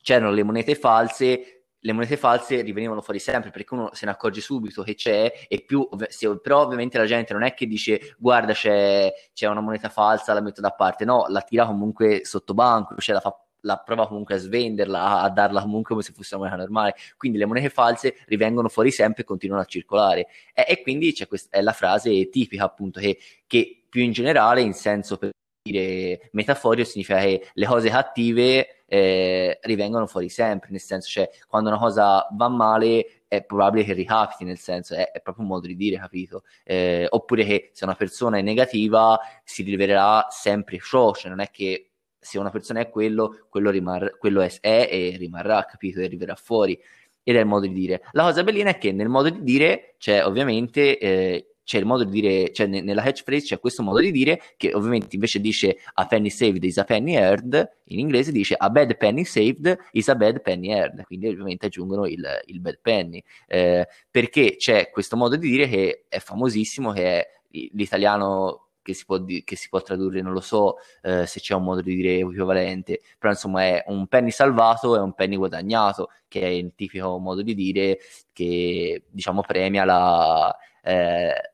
c'erano 0.02 0.32
le 0.32 0.44
monete 0.44 0.76
false 0.76 1.61
le 1.84 1.94
monete 1.94 2.18
false 2.18 2.62
rivenivano 2.62 3.02
fuori 3.02 3.20
sempre 3.20 3.50
perché 3.50 3.74
uno 3.74 3.90
se 3.94 4.06
ne 4.06 4.12
accorge 4.12 4.42
subito 4.42 4.84
che 4.84 4.96
c'è 4.96 5.32
e 5.48 5.64
più 5.66 5.88
se, 6.10 6.40
però 6.40 6.62
ovviamente 6.62 6.98
la 6.98 7.06
gente 7.06 7.34
non 7.34 7.44
è 7.44 7.54
che 7.54 7.66
dice 7.66 8.16
guarda 8.18 8.54
c'è, 8.54 9.12
c'è, 9.34 9.48
una 9.48 9.62
moneta 9.62 9.90
falsa 9.90 10.34
la 10.34 10.42
metto 10.42 10.62
da 10.62 10.72
parte 10.72 11.06
no 11.06 11.26
la 11.28 11.42
tira 11.42 11.66
comunque 11.66 12.22
sotto 12.24 12.54
banco 12.54 12.96
cioè 12.98 13.16
la 13.16 13.22
fa 13.22 13.36
la 13.62 13.78
prova 13.78 14.08
comunque 14.08 14.36
a 14.36 14.38
svenderla, 14.38 15.00
a, 15.00 15.22
a 15.24 15.30
darla 15.30 15.62
comunque 15.62 15.92
come 15.92 16.02
se 16.02 16.14
fosse 16.14 16.36
una 16.36 16.46
moneta 16.46 16.64
normale. 16.64 16.96
Quindi 17.18 17.38
le 17.38 17.46
monete 17.46 17.70
false 17.70 18.16
rivengono 18.26 18.70
fuori 18.70 18.92
sempre 18.92 19.24
e 19.24 19.26
continuano 19.26 19.62
a 19.62 19.66
circolare. 19.66 20.28
E, 20.54 20.66
e 20.68 20.82
quindi 20.82 21.14
c'è 21.14 21.28
questa, 21.28 21.58
è 21.58 21.62
la 21.62 21.74
frase 21.74 22.30
tipica, 22.30 22.64
appunto, 22.64 23.00
che, 23.00 23.18
che 23.48 23.84
più 23.90 24.02
in 24.02 24.12
generale, 24.12 24.62
in 24.62 24.74
senso 24.74 25.18
per 25.18 25.32
dire 25.62 26.30
metaforico, 26.32 26.88
significa 26.88 27.20
che 27.20 27.50
le 27.54 27.66
cose 27.66 27.90
cattive 27.90 28.81
eh, 28.94 29.58
rivengono 29.62 30.06
fuori 30.06 30.28
sempre, 30.28 30.70
nel 30.72 30.82
senso, 30.82 31.08
cioè, 31.08 31.30
quando 31.48 31.70
una 31.70 31.80
cosa 31.80 32.28
va 32.34 32.50
male 32.50 33.24
è 33.30 33.42
probabile 33.42 33.86
che 33.86 33.94
ricapiti, 33.94 34.44
nel 34.44 34.58
senso, 34.58 34.96
è, 34.96 35.12
è 35.12 35.22
proprio 35.22 35.46
un 35.46 35.52
modo 35.52 35.66
di 35.66 35.78
dire, 35.78 35.98
capito? 35.98 36.44
Eh, 36.66 37.08
oppure 37.10 37.46
che 37.46 37.70
se 37.72 37.86
una 37.86 37.96
persona 37.96 38.38
è 38.38 38.42
negativa 38.42 39.18
si 39.46 39.64
rivelerà 39.64 40.28
sempre 40.30 40.78
ciò, 40.80 41.14
cioè 41.14 41.30
non 41.30 41.40
è 41.40 41.50
che 41.50 41.92
se 42.20 42.38
una 42.38 42.50
persona 42.50 42.82
è 42.82 42.90
quello, 42.90 43.46
quello, 43.48 43.70
rimar- 43.70 44.18
quello 44.18 44.42
è, 44.42 44.52
è, 44.60 44.90
e 44.92 45.16
rimarrà, 45.18 45.64
capito? 45.64 46.02
E 46.02 46.04
arriverà 46.04 46.36
fuori. 46.36 46.78
Ed 47.24 47.38
è 47.38 47.40
il 47.40 47.46
modo 47.46 47.68
di 47.68 47.74
dire. 47.74 48.02
La 48.12 48.24
cosa 48.24 48.44
bellina 48.44 48.72
è 48.72 48.78
che 48.78 48.92
nel 48.92 49.08
modo 49.08 49.30
di 49.30 49.42
dire 49.42 49.96
c'è 50.00 50.26
ovviamente 50.26 50.98
eh, 50.98 51.51
c'è 51.64 51.78
il 51.78 51.86
modo 51.86 52.04
di 52.04 52.12
dire, 52.12 52.52
cioè 52.52 52.68
nella 52.68 53.02
catchphrase 53.02 53.46
c'è 53.46 53.60
questo 53.60 53.84
modo 53.84 54.00
di 54.00 54.12
dire 54.12 54.42
che 54.58 54.74
ovviamente 54.74 55.16
invece 55.16 55.40
dice 55.40 55.78
a 55.94 56.06
penny 56.06 56.30
saved 56.30 56.64
is 56.64 56.78
a 56.78 56.84
penny 56.84 57.16
earned, 57.16 57.78
in 57.86 58.00
inglese 58.00 58.32
dice 58.32 58.56
a 58.58 58.70
bad 58.70 58.98
penny 58.98 59.24
saved 59.24 59.78
is 59.92 60.08
a 60.10 60.16
bad 60.16 60.42
penny 60.42 60.70
earned, 60.72 61.04
quindi 61.06 61.28
ovviamente 61.28 61.68
aggiungono 61.68 62.06
il, 62.08 62.26
il 62.46 62.60
bad 62.60 62.80
penny, 62.82 63.24
eh, 63.48 63.88
perché 64.10 64.56
c'è 64.58 64.90
questo 64.90 65.16
modo 65.16 65.36
di 65.36 65.50
dire 65.50 65.68
che 65.68 66.06
è 66.08 66.20
famosissimo, 66.20 66.92
che 66.92 67.04
è 67.04 67.28
l'italiano 67.74 68.68
che 68.82 68.94
si, 68.94 69.06
può 69.06 69.24
che 69.24 69.56
si 69.56 69.70
può 69.70 69.82
tradurre, 69.82 70.22
non 70.22 70.34
lo 70.34 70.42
so 70.42 70.78
eh, 71.04 71.26
se 71.26 71.40
c'è 71.40 71.54
un 71.54 71.64
modo 71.64 71.82
di 71.82 71.96
dire 71.96 72.18
equivalente, 72.18 73.02
però 73.18 73.32
insomma 73.32 73.64
è 73.64 73.84
un 73.88 74.08
penny 74.08 74.32
salvato 74.32 74.96
e 74.96 75.00
un 75.00 75.14
penny 75.14 75.36
guadagnato, 75.36 76.10
che 76.28 76.42
è 76.42 76.48
il 76.48 76.74
tipico 76.76 77.18
modo 77.20 77.42
di 77.42 77.54
dire 77.54 78.00
che 78.34 79.04
diciamo 79.10 79.42
premia 79.42 79.86
la... 79.86 80.56
Eh, 80.82 81.52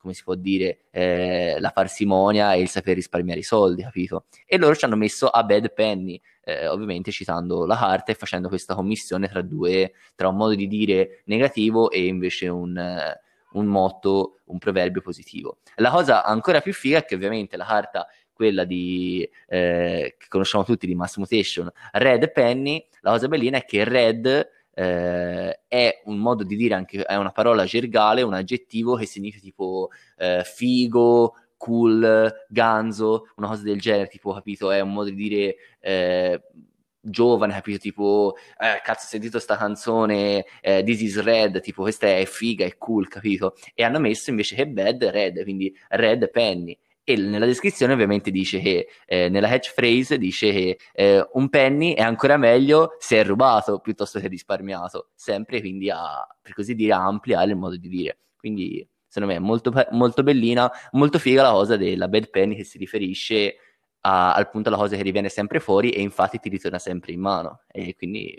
come 0.00 0.14
si 0.14 0.22
può 0.22 0.34
dire, 0.34 0.84
eh, 0.90 1.56
la 1.58 1.70
parsimonia 1.70 2.54
e 2.54 2.60
il 2.60 2.68
saper 2.68 2.94
risparmiare 2.94 3.40
i 3.40 3.44
soldi, 3.44 3.82
capito? 3.82 4.26
E 4.46 4.56
loro 4.56 4.74
ci 4.74 4.84
hanno 4.84 4.96
messo 4.96 5.28
a 5.28 5.42
bad 5.42 5.72
penny, 5.72 6.20
eh, 6.44 6.66
ovviamente 6.68 7.10
citando 7.10 7.66
la 7.66 7.76
carta 7.76 8.12
e 8.12 8.14
facendo 8.14 8.48
questa 8.48 8.74
commissione 8.74 9.28
tra 9.28 9.42
due, 9.42 9.92
tra 10.14 10.28
un 10.28 10.36
modo 10.36 10.54
di 10.54 10.66
dire 10.66 11.22
negativo 11.26 11.90
e 11.90 12.06
invece 12.06 12.48
un, 12.48 12.80
un 13.52 13.66
motto, 13.66 14.38
un 14.44 14.58
proverbio 14.58 15.02
positivo. 15.02 15.58
La 15.76 15.90
cosa 15.90 16.24
ancora 16.24 16.60
più 16.60 16.72
figa 16.72 16.98
è 16.98 17.04
che 17.04 17.14
ovviamente 17.14 17.56
la 17.56 17.66
carta 17.66 18.06
quella 18.32 18.62
di, 18.62 19.28
eh, 19.48 20.14
che 20.16 20.26
conosciamo 20.28 20.62
tutti 20.62 20.86
di 20.86 20.94
Mass 20.94 21.16
Mutation, 21.16 21.68
Red 21.90 22.30
Penny, 22.30 22.86
la 23.00 23.10
cosa 23.10 23.26
bellina 23.26 23.58
è 23.58 23.64
che 23.64 23.82
Red 23.82 24.48
eh, 24.78 25.60
è 25.66 26.02
un 26.04 26.18
modo 26.18 26.44
di 26.44 26.54
dire 26.54 26.74
anche, 26.74 27.02
è 27.02 27.16
una 27.16 27.32
parola 27.32 27.64
gergale, 27.64 28.22
un 28.22 28.32
aggettivo 28.34 28.94
che 28.94 29.06
significa 29.06 29.42
tipo 29.42 29.88
eh, 30.16 30.42
figo, 30.44 31.34
cool, 31.56 32.32
ganzo, 32.48 33.32
una 33.36 33.48
cosa 33.48 33.62
del 33.64 33.80
genere, 33.80 34.06
tipo, 34.06 34.32
capito? 34.32 34.70
È 34.70 34.78
un 34.78 34.92
modo 34.92 35.10
di 35.10 35.16
dire 35.16 35.56
eh, 35.80 36.40
giovane, 37.00 37.54
capito? 37.54 37.78
Tipo, 37.78 38.36
eh, 38.56 38.80
cazzo, 38.84 39.06
ho 39.06 39.08
sentito 39.08 39.40
sta 39.40 39.56
canzone, 39.56 40.44
eh, 40.60 40.84
This 40.84 41.00
is 41.00 41.20
Red, 41.22 41.60
tipo, 41.60 41.82
questa 41.82 42.06
è 42.06 42.24
figa, 42.24 42.64
è 42.64 42.76
cool, 42.78 43.08
capito? 43.08 43.56
E 43.74 43.82
hanno 43.82 43.98
messo 43.98 44.30
invece 44.30 44.54
che 44.54 44.68
Bad, 44.68 45.02
Red, 45.02 45.42
quindi 45.42 45.76
Red 45.88 46.30
Penny 46.30 46.78
e 47.08 47.16
nella 47.16 47.46
descrizione 47.46 47.94
ovviamente 47.94 48.30
dice 48.30 48.60
che 48.60 48.88
eh, 49.06 49.30
nella 49.30 49.48
catchphrase 49.48 50.18
dice 50.18 50.52
che 50.52 50.78
eh, 50.92 51.26
un 51.32 51.48
penny 51.48 51.94
è 51.94 52.02
ancora 52.02 52.36
meglio 52.36 52.96
se 52.98 53.16
è 53.16 53.24
rubato 53.24 53.78
piuttosto 53.78 54.20
che 54.20 54.28
risparmiato, 54.28 55.12
sempre 55.14 55.60
quindi 55.60 55.88
a, 55.88 56.26
per 56.42 56.52
così 56.52 56.74
dire, 56.74 56.92
a 56.92 57.06
ampliare 57.06 57.50
il 57.50 57.56
modo 57.56 57.78
di 57.78 57.88
dire. 57.88 58.18
Quindi 58.36 58.86
secondo 59.06 59.32
me 59.32 59.40
è 59.40 59.42
molto, 59.42 59.72
molto 59.92 60.22
bellina, 60.22 60.70
molto 60.90 61.18
figa 61.18 61.40
la 61.40 61.52
cosa 61.52 61.78
della 61.78 62.08
bad 62.08 62.28
penny 62.28 62.54
che 62.54 62.64
si 62.64 62.76
riferisce 62.76 63.56
a, 64.00 64.34
al 64.34 64.50
punto 64.50 64.68
alla 64.68 64.76
cosa 64.76 64.94
che 64.94 65.02
riviene 65.02 65.30
sempre 65.30 65.60
fuori 65.60 65.88
e 65.88 66.02
infatti 66.02 66.38
ti 66.38 66.50
ritorna 66.50 66.78
sempre 66.78 67.12
in 67.12 67.20
mano 67.20 67.62
e 67.68 67.94
quindi 67.96 68.38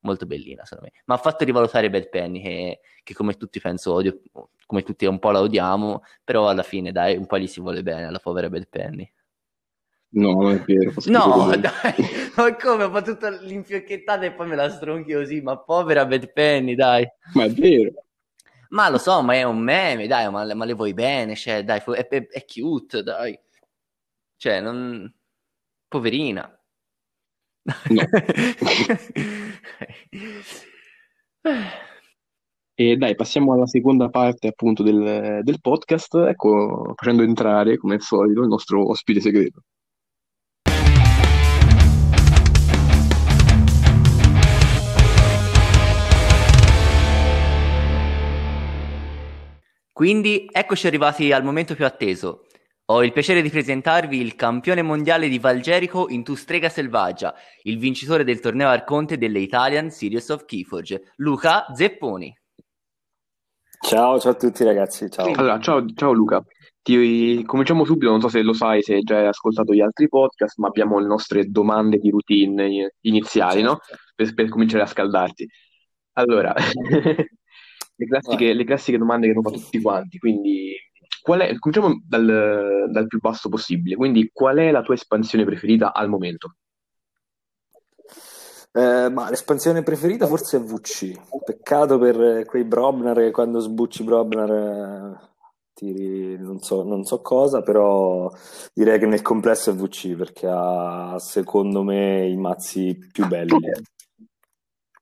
molto 0.00 0.26
bellina 0.26 0.64
secondo 0.64 0.90
me. 0.92 1.02
Ma 1.06 1.14
ha 1.14 1.18
fatto 1.18 1.44
rivalutare 1.44 1.90
Bad 1.90 2.08
Penny 2.08 2.42
che, 2.42 2.80
che 3.02 3.14
come 3.14 3.34
tutti 3.36 3.60
penso 3.60 3.92
odio, 3.92 4.20
come 4.66 4.82
tutti 4.82 5.04
un 5.06 5.18
po' 5.18 5.30
la 5.30 5.40
odiamo, 5.40 6.02
però 6.24 6.48
alla 6.48 6.62
fine 6.62 6.92
dai, 6.92 7.16
un 7.16 7.26
po' 7.26 7.38
gli 7.38 7.46
si 7.46 7.60
vuole 7.60 7.82
bene 7.82 8.06
alla 8.06 8.18
povera 8.18 8.48
Bad 8.48 8.68
Penny. 8.68 9.12
No, 10.12 10.32
non 10.32 10.52
è 10.52 10.58
vero. 10.60 10.92
No, 11.06 11.54
dai, 11.56 11.94
ma 12.36 12.56
come 12.56 12.84
ho 12.84 12.90
fatto 12.90 13.12
tutta 13.12 13.30
l'infiocchettata 13.30 14.24
e 14.24 14.32
poi 14.32 14.48
me 14.48 14.56
la 14.56 14.70
stronchi 14.70 15.12
così, 15.12 15.40
ma 15.40 15.56
povera 15.58 16.04
Bad 16.04 16.32
Penny, 16.32 16.74
dai. 16.74 17.06
Ma 17.34 17.44
è 17.44 17.50
vero. 17.50 18.04
Ma 18.70 18.88
lo 18.88 18.98
so, 18.98 19.22
ma 19.22 19.34
è 19.34 19.42
un 19.42 19.58
meme, 19.58 20.06
dai, 20.06 20.30
ma, 20.30 20.52
ma 20.54 20.64
le 20.64 20.74
vuoi 20.74 20.94
bene, 20.94 21.34
cioè, 21.34 21.64
dai, 21.64 21.80
è, 21.84 22.08
è, 22.08 22.26
è 22.28 22.44
cute, 22.44 23.02
dai. 23.02 23.38
Cioè, 24.36 24.60
non... 24.60 25.12
Poverina. 25.88 26.59
No. 27.64 28.02
E 32.80 32.96
dai, 32.96 33.14
passiamo 33.14 33.52
alla 33.52 33.66
seconda 33.66 34.08
parte 34.08 34.48
appunto 34.48 34.82
del, 34.82 35.40
del 35.42 35.60
podcast, 35.60 36.14
ecco, 36.14 36.94
facendo 36.96 37.22
entrare, 37.22 37.76
come 37.76 37.96
al 37.96 38.00
solito, 38.00 38.40
il 38.40 38.48
nostro 38.48 38.88
ospite 38.88 39.20
segreto. 39.20 39.64
Quindi 49.92 50.48
eccoci 50.50 50.86
arrivati 50.86 51.30
al 51.30 51.44
momento 51.44 51.74
più 51.74 51.84
atteso. 51.84 52.46
Ho 52.90 53.04
il 53.04 53.12
piacere 53.12 53.40
di 53.40 53.50
presentarvi 53.50 54.20
il 54.20 54.34
campione 54.34 54.82
mondiale 54.82 55.28
di 55.28 55.38
Valgerico 55.38 56.08
in 56.08 56.24
Tu 56.24 56.34
Strega 56.34 56.68
Selvaggia, 56.68 57.32
il 57.62 57.78
vincitore 57.78 58.24
del 58.24 58.40
torneo 58.40 58.66
Arconte 58.66 59.16
delle 59.16 59.38
Italian 59.38 59.90
Series 59.90 60.28
of 60.30 60.44
Keyforge, 60.44 61.12
Luca 61.18 61.66
Zepponi. 61.72 62.36
Ciao, 63.80 64.18
ciao 64.18 64.32
a 64.32 64.34
tutti 64.34 64.64
ragazzi, 64.64 65.08
ciao. 65.08 65.26
Allora, 65.26 65.60
ciao, 65.60 65.86
ciao 65.94 66.10
Luca. 66.10 66.44
Ti, 66.82 67.44
cominciamo 67.46 67.84
subito, 67.84 68.10
non 68.10 68.20
so 68.20 68.28
se 68.28 68.42
lo 68.42 68.52
sai, 68.52 68.82
se 68.82 68.98
già 69.02 69.18
hai 69.18 69.28
ascoltato 69.28 69.72
gli 69.72 69.80
altri 69.80 70.08
podcast, 70.08 70.58
ma 70.58 70.66
abbiamo 70.66 70.98
le 70.98 71.06
nostre 71.06 71.44
domande 71.44 71.98
di 71.98 72.10
routine 72.10 72.94
iniziali, 73.02 73.62
no? 73.62 73.78
Per, 74.16 74.34
per 74.34 74.48
cominciare 74.48 74.82
a 74.82 74.86
scaldarti. 74.86 75.48
Allora, 76.14 76.52
le 77.94 78.06
classiche, 78.08 78.52
le 78.52 78.64
classiche 78.64 78.98
domande 78.98 79.28
che 79.28 79.32
non 79.32 79.44
fa 79.44 79.50
tutti 79.50 79.80
quanti, 79.80 80.18
quindi 80.18 80.74
qual 81.30 81.42
è, 81.42 81.58
cominciamo 81.60 82.02
dal, 82.04 82.88
dal 82.90 83.06
più 83.06 83.20
basso 83.20 83.48
possibile, 83.48 83.94
quindi 83.94 84.30
qual 84.32 84.56
è 84.56 84.72
la 84.72 84.82
tua 84.82 84.94
espansione 84.94 85.44
preferita 85.44 85.92
al 85.92 86.08
momento? 86.08 86.56
Eh, 88.72 89.08
ma 89.10 89.30
l'espansione 89.30 89.84
preferita 89.84 90.26
forse 90.26 90.56
è 90.56 90.60
VC. 90.60 91.20
Peccato 91.44 91.98
per 91.98 92.44
quei 92.46 92.64
Brobnar 92.64 93.16
che 93.16 93.30
quando 93.30 93.60
sbucci 93.60 94.02
Brobnar 94.02 94.50
eh, 94.50 95.28
tiri 95.72 96.36
non 96.36 96.58
so, 96.58 96.82
non 96.82 97.04
so 97.04 97.20
cosa, 97.20 97.62
però 97.62 98.28
direi 98.74 98.98
che 98.98 99.06
nel 99.06 99.22
complesso 99.22 99.70
è 99.70 99.74
VC 99.74 100.16
perché 100.16 100.48
ha 100.50 101.16
secondo 101.20 101.84
me 101.84 102.26
i 102.26 102.36
mazzi 102.36 102.98
più 103.12 103.24
belli. 103.28 103.70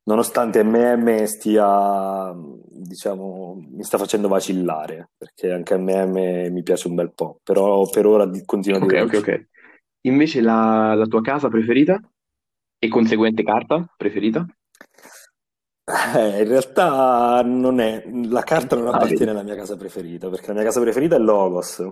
Nonostante 0.09 0.65
MM 0.65 1.25
stia, 1.25 2.33
diciamo, 2.35 3.63
mi 3.73 3.85
sta 3.85 3.99
facendo 3.99 4.27
vacillare, 4.29 5.11
perché 5.19 5.53
anche 5.53 5.77
MM 5.77 6.51
mi 6.51 6.63
piace 6.63 6.89
un 6.89 6.95
bel 6.95 7.13
po', 7.13 7.41
però 7.43 7.87
per 7.91 8.07
ora 8.07 8.27
continuo 8.47 8.79
a 8.79 8.81
Ok, 8.83 8.93
dire 8.93 9.03
ok, 9.03 9.13
VC. 9.13 9.19
ok. 9.19 9.47
Invece 10.07 10.41
la, 10.41 10.95
la 10.95 11.07
tua 11.07 11.21
casa 11.21 11.49
preferita 11.49 12.01
e 12.79 12.89
conseguente 12.89 13.43
carta 13.43 13.85
preferita? 13.99 14.47
Eh, 16.17 16.43
in 16.43 16.49
realtà 16.49 17.43
non 17.43 17.81
è, 17.81 18.05
la 18.29 18.43
carta 18.43 18.77
non 18.77 18.89
Ah, 18.89 18.97
appartiene 18.97 19.31
alla 19.33 19.43
mia 19.43 19.57
casa 19.57 19.77
preferita, 19.77 20.29
perché 20.29 20.49
la 20.49 20.55
mia 20.55 20.65
casa 20.65 20.81
preferita 20.81 21.17
è 21.17 21.19
Logos. 21.19 21.83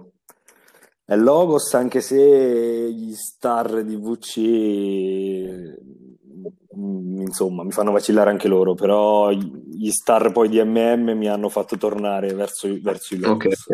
È 1.04 1.16
Logos, 1.16 1.72
anche 1.74 2.00
se 2.00 2.90
gli 2.92 3.14
star 3.14 3.82
di 3.84 3.96
VC, 3.96 5.78
insomma, 6.74 7.62
mi 7.64 7.72
fanno 7.72 7.92
vacillare 7.92 8.30
anche 8.30 8.48
loro, 8.48 8.74
però 8.74 9.30
gli 9.30 9.90
star 9.90 10.32
poi 10.32 10.48
di 10.48 10.62
MM 10.62 11.12
mi 11.16 11.28
hanno 11.28 11.48
fatto 11.48 11.76
tornare 11.76 12.32
verso, 12.34 12.68
verso 12.80 13.14
i 13.14 13.18
Logos. 13.18 13.66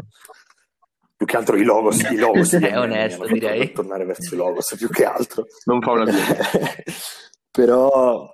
Più 1.16 1.26
che 1.26 1.36
altro 1.36 1.56
i 1.56 1.62
Logos, 1.64 2.00
i 2.10 2.16
Logos 2.16 2.56
di 2.56 2.64
È 2.66 2.72
MM 2.76 2.80
onesto, 2.82 3.26
direi. 3.26 3.72
tornare 3.72 4.04
verso 4.04 4.34
i 4.34 4.36
Logos, 4.36 4.74
più 4.76 4.88
che 4.88 5.04
altro. 5.04 5.46
non 5.64 5.80
fa 5.80 5.92
una. 5.92 6.04
Però, 7.50 8.28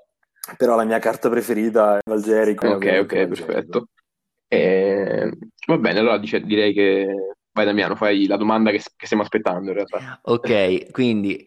però 0.57 0.77
la 0.77 0.85
mia 0.85 1.01
carta 1.01 1.29
preferita 1.29 1.97
è 1.97 2.01
Valgerico, 2.09 2.69
Ok, 2.69 2.75
ok, 2.77 2.87
Valgerico. 2.87 3.35
perfetto. 3.35 3.89
Eh, 4.47 5.31
va 5.67 5.77
bene, 5.79 5.99
allora 5.99 6.19
dice- 6.19 6.41
direi 6.41 6.73
che 6.73 7.35
vai 7.53 7.65
Damiano, 7.65 7.97
fai 7.97 8.27
la 8.29 8.37
domanda 8.37 8.71
che, 8.71 8.81
che 8.97 9.07
stiamo 9.07 9.25
aspettando 9.25 9.69
in 9.71 9.75
realtà. 9.75 10.21
Ok, 10.23 10.91
quindi 10.93 11.45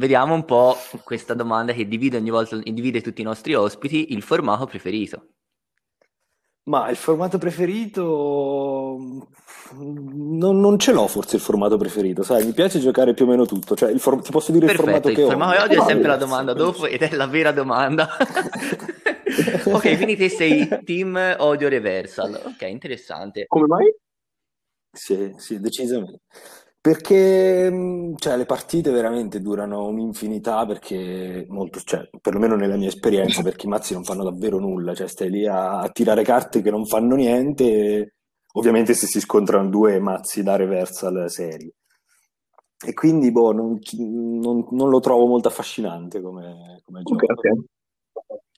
vediamo 0.00 0.32
un 0.32 0.46
po' 0.46 0.76
questa 1.04 1.34
domanda 1.34 1.74
che 1.74 1.86
divide 1.86 2.16
ogni 2.16 2.30
volta, 2.30 2.56
divide 2.56 3.02
tutti 3.02 3.20
i 3.20 3.24
nostri 3.24 3.54
ospiti, 3.54 4.12
il 4.14 4.22
formato 4.22 4.64
preferito. 4.64 5.26
Ma 6.70 6.88
il 6.88 6.96
formato 6.96 7.36
preferito 7.38 8.96
non, 9.72 10.60
non 10.60 10.78
ce 10.78 10.92
l'ho 10.92 11.06
forse 11.06 11.36
il 11.36 11.42
formato 11.42 11.76
preferito, 11.76 12.22
sai, 12.22 12.44
mi 12.44 12.52
piace 12.52 12.78
giocare 12.78 13.12
più 13.12 13.24
o 13.24 13.28
meno 13.28 13.44
tutto, 13.44 13.74
cioè 13.74 13.90
il 13.90 13.98
for- 13.98 14.22
ti 14.22 14.30
posso 14.30 14.52
dire 14.52 14.66
il 14.66 14.70
Perfetto, 14.70 14.86
formato 14.86 15.08
il 15.08 15.16
che 15.16 15.22
ho. 15.22 15.26
formato 15.28 15.52
che 15.52 15.64
odio 15.64 15.78
è 15.78 15.80
Ah, 15.80 15.86
sempre 15.86 16.08
la 16.08 16.16
domanda 16.16 16.52
dopo 16.52 16.86
ed 16.86 17.02
è 17.02 17.14
la 17.14 17.26
vera 17.26 17.52
domanda. 17.52 18.08
Ok, 19.72 19.94
quindi 19.94 20.16
te 20.16 20.28
sei 20.28 20.82
team 20.84 21.36
odio 21.38 21.68
reversal. 21.68 22.34
Ok, 22.46 22.62
interessante. 22.62 23.46
Come 23.46 23.66
mai? 23.66 23.94
Sì, 24.92 25.32
sì, 25.36 25.60
decisamente. 25.60 26.22
Perché 26.82 27.70
mh, 27.70 28.14
cioè, 28.16 28.36
le 28.38 28.46
partite 28.46 28.90
veramente 28.90 29.40
durano 29.40 29.86
un'infinità 29.88 30.64
perché 30.64 31.44
molto, 31.48 31.78
cioè, 31.80 32.08
perlomeno 32.22 32.56
nella 32.56 32.76
mia 32.76 32.88
esperienza, 32.88 33.42
perché 33.42 33.66
i 33.66 33.68
mazzi 33.68 33.92
non 33.92 34.02
fanno 34.04 34.24
davvero 34.24 34.58
nulla, 34.58 34.94
cioè 34.94 35.06
stai 35.06 35.28
lì 35.30 35.46
a, 35.46 35.80
a 35.80 35.88
tirare 35.90 36.22
carte 36.24 36.62
che 36.62 36.70
non 36.70 36.86
fanno 36.86 37.16
niente, 37.16 37.64
e 37.64 38.12
ovviamente 38.54 38.94
se 38.94 39.06
si 39.06 39.20
scontrano 39.20 39.68
due 39.68 39.98
mazzi 40.00 40.42
da 40.42 40.56
reversal 40.56 41.30
seri. 41.30 41.70
E 42.82 42.94
quindi 42.94 43.30
boh, 43.30 43.52
non, 43.52 43.78
non- 43.98 44.66
non 44.70 44.88
lo 44.88 45.00
trovo 45.00 45.26
molto 45.26 45.48
affascinante 45.48 46.22
come, 46.22 46.80
come 46.82 47.02
Ok, 47.02 47.22
gioco, 47.22 47.40
ok. 47.40 47.64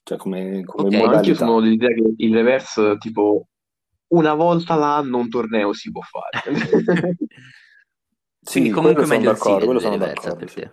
cioè 0.03 0.17
come, 0.17 0.63
come 0.63 0.87
Ok. 0.87 0.93
Ma 0.93 1.11
anch'io 1.11 1.33
modalità. 1.33 1.45
sono 1.45 1.59
dell'idea 1.59 1.89
che 1.89 2.13
il 2.17 2.33
reverse, 2.33 2.97
tipo, 2.99 3.47
una 4.13 4.33
volta 4.33 4.75
l'anno 4.75 5.17
un 5.17 5.27
torneo 5.29 5.73
si 5.73 5.91
può 5.91 6.01
fare. 6.01 6.41
Quindi 8.43 8.69
Sì, 8.69 8.75
comunque 8.75 9.05
meglio 9.05 9.31
il 9.31 9.37
Sealed 9.37 9.77
sono 9.77 9.97
d'accordo, 9.97 10.35
per 10.35 10.49
sì. 10.49 10.59
te. 10.61 10.71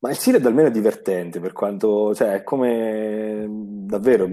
Ma 0.00 0.10
il 0.10 0.16
Sealed 0.16 0.44
almeno 0.46 0.68
è 0.68 0.72
divertente 0.72 1.40
per 1.40 1.52
quanto, 1.52 2.14
cioè, 2.14 2.32
è 2.32 2.42
come 2.42 3.46
davvero 3.48 4.28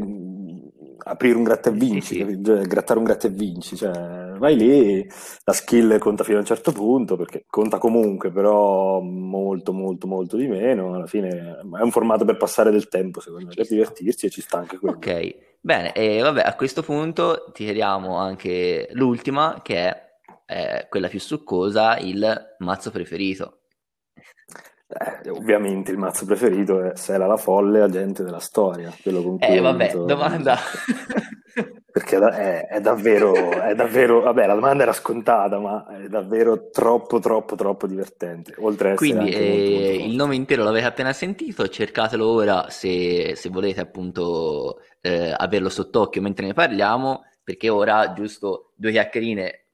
aprire 1.01 1.37
un 1.37 1.43
gratta 1.43 1.69
e 1.69 1.73
Sì, 1.73 1.79
vinci, 1.79 2.13
sì. 2.15 2.19
capi- 2.19 2.43
cioè, 2.43 2.61
grattare 2.63 2.99
un 2.99 3.05
gratta 3.05 3.27
e 3.27 3.31
vinci, 3.31 3.75
cioè, 3.75 4.33
vai 4.37 4.55
lì, 4.55 5.07
la 5.43 5.53
skill 5.53 5.97
conta 5.99 6.23
fino 6.23 6.37
a 6.37 6.41
un 6.41 6.45
certo 6.45 6.71
punto, 6.71 7.15
perché 7.15 7.45
conta 7.47 7.77
comunque, 7.77 8.31
però 8.31 8.99
molto, 8.99 9.71
molto, 9.73 10.07
molto 10.07 10.37
di 10.37 10.47
meno, 10.47 10.95
alla 10.95 11.05
fine 11.07 11.29
è 11.29 11.81
un 11.81 11.91
formato 11.91 12.25
per 12.25 12.37
passare 12.37 12.71
del 12.71 12.87
tempo, 12.87 13.19
secondo 13.21 13.47
me, 13.47 13.53
per 13.53 13.67
divertirsi 13.67 14.25
e 14.25 14.29
ci 14.29 14.41
sta 14.41 14.57
anche 14.57 14.77
quello. 14.77 14.97
Ok, 14.97 15.35
bene, 15.61 15.93
e 15.93 16.19
vabbè, 16.21 16.41
a 16.41 16.55
questo 16.55 16.81
punto 16.81 17.49
tiriamo 17.53 18.17
anche 18.17 18.89
l'ultima, 18.93 19.61
che 19.63 19.75
è 19.75 20.07
eh, 20.49 20.87
quella 20.89 21.07
più 21.07 21.19
succosa, 21.19 21.97
il 21.99 22.55
mazzo 22.57 22.89
preferito. 22.89 23.59
Eh, 24.87 25.29
ovviamente 25.29 25.91
il 25.91 25.99
mazzo 25.99 26.25
preferito 26.25 26.81
è 26.81 26.95
Sela 26.95 27.27
la 27.27 27.37
folle, 27.37 27.81
agente 27.81 28.23
della 28.23 28.39
storia, 28.39 28.91
quello 29.03 29.21
con 29.21 29.37
cui 29.37 29.47
Eh, 29.55 29.59
vabbè, 29.59 29.85
vinto- 29.85 30.05
domanda... 30.05 30.57
Perché 31.91 32.17
è, 32.17 32.67
è- 32.67 32.81
davvero, 32.81 33.33
è 33.33 33.75
davvero, 33.75 34.21
vabbè, 34.21 34.45
la 34.45 34.53
domanda 34.53 34.83
era 34.83 34.93
scontata, 34.93 35.59
ma 35.59 35.85
è 35.87 36.07
davvero 36.07 36.69
troppo, 36.69 37.19
troppo, 37.19 37.55
troppo 37.55 37.87
divertente. 37.87 38.53
Oltre 38.59 38.91
a 38.91 38.95
Quindi 38.95 39.33
anche 39.33 39.39
molto, 39.39 39.63
eh, 39.63 39.73
molto 39.73 40.05
il 40.05 40.15
nome 40.15 40.35
intero 40.35 40.63
l'avete 40.63 40.85
appena 40.85 41.13
sentito, 41.13 41.67
cercatelo 41.67 42.27
ora 42.27 42.69
se, 42.69 43.35
se 43.35 43.49
volete 43.49 43.81
appunto 43.81 44.79
eh, 45.01 45.33
averlo 45.35 45.69
sott'occhio 45.69 46.21
mentre 46.21 46.45
ne 46.45 46.53
parliamo, 46.53 47.23
perché 47.43 47.69
ora 47.69 48.13
giusto 48.13 48.71
due 48.75 48.91
chiacchierine 48.91 49.68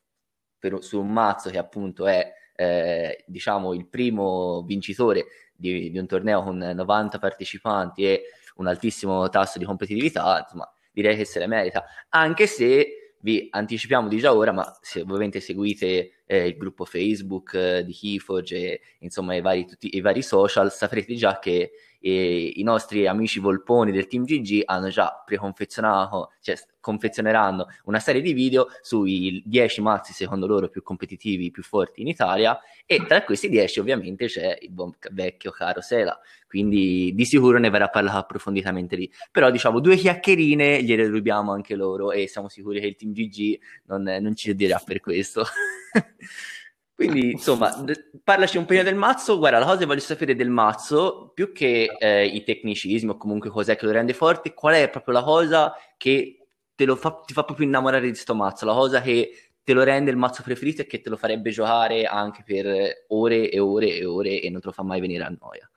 per- 0.70 0.84
su 0.84 1.00
un 1.00 1.12
mazzo 1.12 1.50
che 1.50 1.58
appunto 1.58 2.08
è 2.08 2.34
eh, 2.56 3.24
diciamo 3.28 3.74
il 3.74 3.86
primo 3.86 4.64
vincitore 4.64 5.26
di, 5.56 5.92
di 5.92 5.98
un 5.98 6.08
torneo 6.08 6.42
con 6.42 6.58
90 6.58 7.20
partecipanti 7.20 8.06
e 8.06 8.24
un 8.56 8.68
altissimo 8.68 9.28
tasso 9.30 9.60
di 9.60 9.66
competitività, 9.66 10.40
insomma 10.40 10.70
direi 10.92 11.18
che 11.18 11.26
se 11.26 11.40
le 11.40 11.48
merita, 11.48 11.84
anche 12.10 12.48
se 12.48 13.14
vi 13.20 13.48
anticipiamo 13.50 14.08
di 14.08 14.18
già 14.18 14.34
ora, 14.34 14.52
ma 14.52 14.78
se 14.82 15.02
ovviamente 15.02 15.40
seguite 15.40 16.22
eh, 16.26 16.48
il 16.48 16.58
gruppo 16.58 16.86
Facebook 16.86 17.54
eh, 17.56 17.84
di 17.84 17.92
Keyforge 17.92 18.56
e 18.56 18.82
insomma 19.00 19.36
i 19.36 19.42
vari, 19.42 19.66
tutti, 19.66 19.96
i 19.96 20.00
vari 20.00 20.22
social, 20.22 20.72
saprete 20.72 21.16
già 21.16 21.40
che 21.40 21.72
eh, 22.08 22.52
i 22.58 22.62
nostri 22.62 23.08
amici 23.08 23.40
volponi 23.40 23.92
del 23.92 24.06
team 24.06 24.26
GG 24.26 24.62
hanno 24.66 24.90
già 24.90 25.24
preconfezionato, 25.26 26.34
cioè 26.40 26.56
confezioneranno 26.80 27.66
una 27.86 27.98
serie 27.98 28.22
di 28.22 28.32
video 28.34 28.68
sui 28.82 29.42
10 29.44 29.82
mazzi 29.82 30.14
secondo 30.14 30.46
loro 30.46 30.70
più 30.70 30.84
competitivi, 30.84 31.50
più 31.50 31.64
forti 31.64 32.02
in 32.02 32.08
Italia 32.08 32.60
e 32.86 33.04
tra 33.08 33.24
questi 33.24 33.50
10 33.50 33.80
ovviamente 33.80 34.28
c'è 34.28 34.56
il 34.62 34.70
buon 34.70 34.92
vecchio 35.10 35.50
caro 35.50 35.82
Sela, 35.82 36.20
quindi 36.48 37.12
di 37.16 37.26
sicuro 37.26 37.58
ne 37.58 37.72
verrà 37.72 37.88
parlato 37.88 38.18
approfonditamente 38.18 38.96
lì. 38.96 39.12
Però 39.32 39.50
diciamo 39.50 39.80
due 39.80 39.96
chiacchierine 39.96 40.84
gliele 40.84 41.08
rubiamo 41.08 41.54
anche 41.54 41.74
loro 41.74 42.12
e 42.12 42.28
siamo 42.28 42.50
sicuri 42.50 42.82
che 42.82 42.86
il 42.86 42.96
team 42.96 43.14
GG 43.14 43.60
non, 43.86 44.04
non 44.04 44.36
ci 44.36 44.54
dirà 44.54 44.80
per 44.86 45.00
questo. 45.00 45.44
Quindi, 46.96 47.32
insomma, 47.36 47.84
parlaci 48.24 48.58
un 48.58 48.66
po' 48.66 48.74
del 48.74 48.96
mazzo. 48.96 49.38
Guarda, 49.38 49.60
la 49.60 49.66
cosa 49.66 49.80
che 49.80 49.86
voglio 49.86 50.00
sapere 50.00 50.34
del 50.34 50.50
mazzo, 50.50 51.32
più 51.34 51.52
che 51.52 51.96
eh, 52.00 52.26
i 52.26 52.44
tecnicismi 52.44 53.12
o 53.12 53.18
comunque 53.18 53.50
cos'è 53.50 53.76
che 53.76 53.86
lo 53.86 53.92
rende 53.92 54.14
forte, 54.14 54.54
qual 54.54 54.76
è 54.76 54.90
proprio 54.90 55.14
la 55.14 55.24
cosa 55.24 55.74
che 55.98 56.48
te 56.74 56.86
lo 56.86 56.96
fa, 56.96 57.22
ti 57.26 57.34
fa 57.34 57.44
proprio 57.44 57.68
innamorare 57.68 58.10
di 58.10 58.16
sto 58.16 58.34
mazzo, 58.34 58.66
la 58.66 58.74
cosa 58.74 59.02
che 59.02 59.52
te 59.64 59.74
lo 59.74 59.84
rende 59.84 60.12
il 60.12 60.18
mazzo 60.18 60.44
preferito 60.44 60.82
e 60.82 60.86
che 60.86 61.02
te 61.02 61.10
lo 61.10 61.18
farebbe 61.18 61.50
giocare 61.50 62.06
anche 62.06 62.44
per 62.46 63.06
ore 63.08 63.50
e 63.50 63.60
ore 63.60 63.98
e 63.98 64.06
ore 64.06 64.40
e 64.40 64.50
non 64.50 64.62
te 64.62 64.68
lo 64.68 64.74
fa 64.74 64.84
mai 64.84 65.02
venire 65.02 65.24
a 65.24 65.36
noia. 65.40 65.70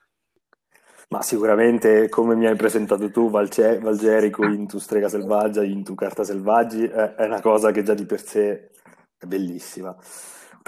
Ma 1.11 1.23
sicuramente, 1.23 2.11
come 2.11 2.35
mi 2.35 2.47
hai 2.47 2.55
presentato 2.55 3.11
tu, 3.11 3.31
Valce- 3.31 3.79
Valgerico 3.79 4.45
tu 4.67 4.79
Strega 4.79 5.09
Selvaggia, 5.09 5.65
in 5.65 5.83
tu 5.83 5.95
Carta 5.95 6.23
Selvaggi, 6.23 6.85
è, 6.85 7.15
è 7.15 7.25
una 7.25 7.41
cosa 7.41 7.71
che 7.71 7.83
già 7.83 7.95
di 7.95 8.05
per 8.05 8.23
sé 8.23 8.71
è 9.17 9.25
bellissima. 9.25 9.97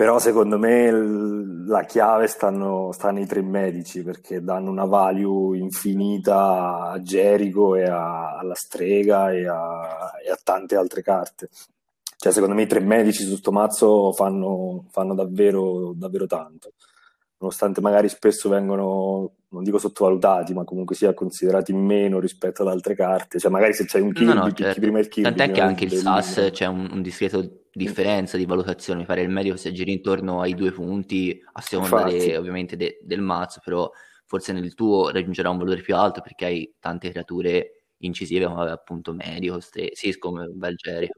Però 0.00 0.18
secondo 0.18 0.56
me 0.56 0.90
la 1.66 1.84
chiave 1.84 2.26
stanno, 2.26 2.90
sta 2.90 3.10
nei 3.10 3.26
tre 3.26 3.42
medici 3.42 4.02
perché 4.02 4.42
danno 4.42 4.70
una 4.70 4.86
value 4.86 5.58
infinita 5.58 6.88
a 6.88 6.98
Jericho 7.00 7.76
e 7.76 7.84
a, 7.84 8.38
alla 8.38 8.54
strega 8.54 9.30
e 9.30 9.46
a, 9.46 10.10
e 10.24 10.30
a, 10.30 10.38
tante 10.42 10.74
altre 10.74 11.02
carte. 11.02 11.50
Cioè, 12.16 12.32
secondo 12.32 12.54
me 12.54 12.62
i 12.62 12.66
tre 12.66 12.80
medici 12.80 13.24
su 13.24 13.36
sto 13.36 13.52
mazzo 13.52 14.12
fanno, 14.12 14.86
fanno 14.88 15.14
davvero, 15.14 15.92
davvero 15.94 16.24
tanto. 16.24 16.72
Nonostante 17.40 17.81
magari 17.81 18.09
spesso 18.11 18.50
vengono, 18.50 19.33
non 19.48 19.62
dico 19.62 19.79
sottovalutati, 19.79 20.53
ma 20.53 20.64
comunque 20.64 20.94
sia 20.94 21.14
considerati 21.14 21.72
meno 21.72 22.20
rispetto 22.20 22.62
ad 22.62 22.68
altre 22.68 22.94
carte. 22.94 23.38
Cioè, 23.38 23.50
magari 23.50 23.72
se 23.72 23.87
c'è 23.87 23.98
un 23.98 24.12
Kirby, 24.12 24.35
no, 24.35 24.44
no, 24.44 24.53
certo. 24.53 24.81
prima 24.81 24.98
il 24.98 25.09
Kirby. 25.09 25.37
Tant'è 25.37 25.53
che 25.53 25.61
anche 25.62 25.85
il 25.85 25.92
SAS 25.92 26.50
c'è 26.53 26.66
un, 26.66 26.88
un 26.92 27.00
discreto 27.00 27.61
differenza 27.72 28.37
di 28.37 28.44
valutazione, 28.44 29.00
mi 29.00 29.07
pare 29.07 29.22
il 29.22 29.31
medico 29.31 29.57
si 29.57 29.68
aggira 29.68 29.90
intorno 29.90 30.40
ai 30.40 30.55
due 30.55 30.72
punti 30.72 31.40
a 31.53 31.61
seconda 31.61 32.05
de, 32.05 32.37
ovviamente 32.37 32.76
de, 32.76 32.98
del 33.03 33.20
mazzo, 33.20 33.61
però 33.64 33.90
forse 34.26 34.53
nel 34.53 34.74
tuo 34.74 35.11
raggiungerà 35.11 35.50
un 35.50 35.59
valore 35.59 35.81
più 35.81 35.96
alto 35.96 36.20
perché 36.20 36.44
hai 36.44 36.74
tante 36.79 37.11
creature 37.11 37.85
incisive 37.98 38.46
come 38.46 38.70
appunto 38.70 39.12
medico, 39.12 39.61
stre- 39.61 39.90
sì, 39.92 40.16
come 40.18 40.50
Valgeri. 40.55 41.09